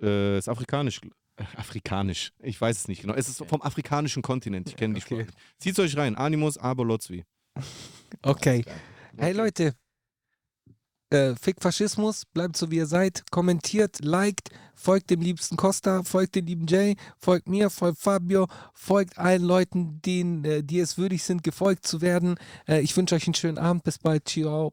Äh, 0.00 0.38
ist 0.38 0.48
afrikanisch. 0.48 1.00
Afrikanisch. 1.56 2.32
Ich 2.38 2.60
weiß 2.60 2.78
es 2.78 2.86
nicht 2.86 3.00
genau. 3.00 3.14
Es 3.14 3.28
ist 3.28 3.40
Okay. 3.40 3.48
vom 3.50 3.60
afrikanischen 3.62 4.22
Kontinent. 4.22 4.68
Ich 4.68 4.76
kenne 4.76 4.94
die 4.94 5.00
Okay. 5.00 5.14
Sprache. 5.16 5.26
nicht. 5.26 5.38
Zieht's 5.58 5.80
euch 5.80 5.96
rein. 5.96 6.14
Animus 6.14 6.58
A 6.58 6.74
Bolozwi. 6.74 7.24
Okay. 8.22 8.64
Hey 9.16 9.32
Leute, 9.32 9.74
äh, 11.10 11.34
Fick 11.34 11.60
Faschismus, 11.60 12.24
bleibt 12.26 12.56
so 12.56 12.70
wie 12.70 12.76
ihr 12.76 12.86
seid, 12.86 13.24
kommentiert, 13.32 14.04
liked, 14.04 14.50
folgt 14.76 15.10
dem 15.10 15.22
liebsten 15.22 15.56
Costa, 15.56 16.04
folgt 16.04 16.36
dem 16.36 16.46
lieben 16.46 16.66
Jay, 16.68 16.94
folgt 17.18 17.48
mir, 17.48 17.68
folgt 17.68 17.98
Fabio, 17.98 18.46
folgt 18.74 19.18
allen 19.18 19.42
Leuten, 19.42 20.00
denen, 20.02 20.44
äh, 20.44 20.62
die 20.62 20.78
es 20.78 20.98
würdig 20.98 21.24
sind, 21.24 21.42
gefolgt 21.42 21.84
zu 21.84 22.00
werden. 22.00 22.36
Äh, 22.68 22.82
ich 22.82 22.96
wünsche 22.96 23.16
euch 23.16 23.26
einen 23.26 23.34
schönen 23.34 23.58
Abend. 23.58 23.82
Bis 23.82 23.98
bald. 23.98 24.28
Ciao. 24.28 24.72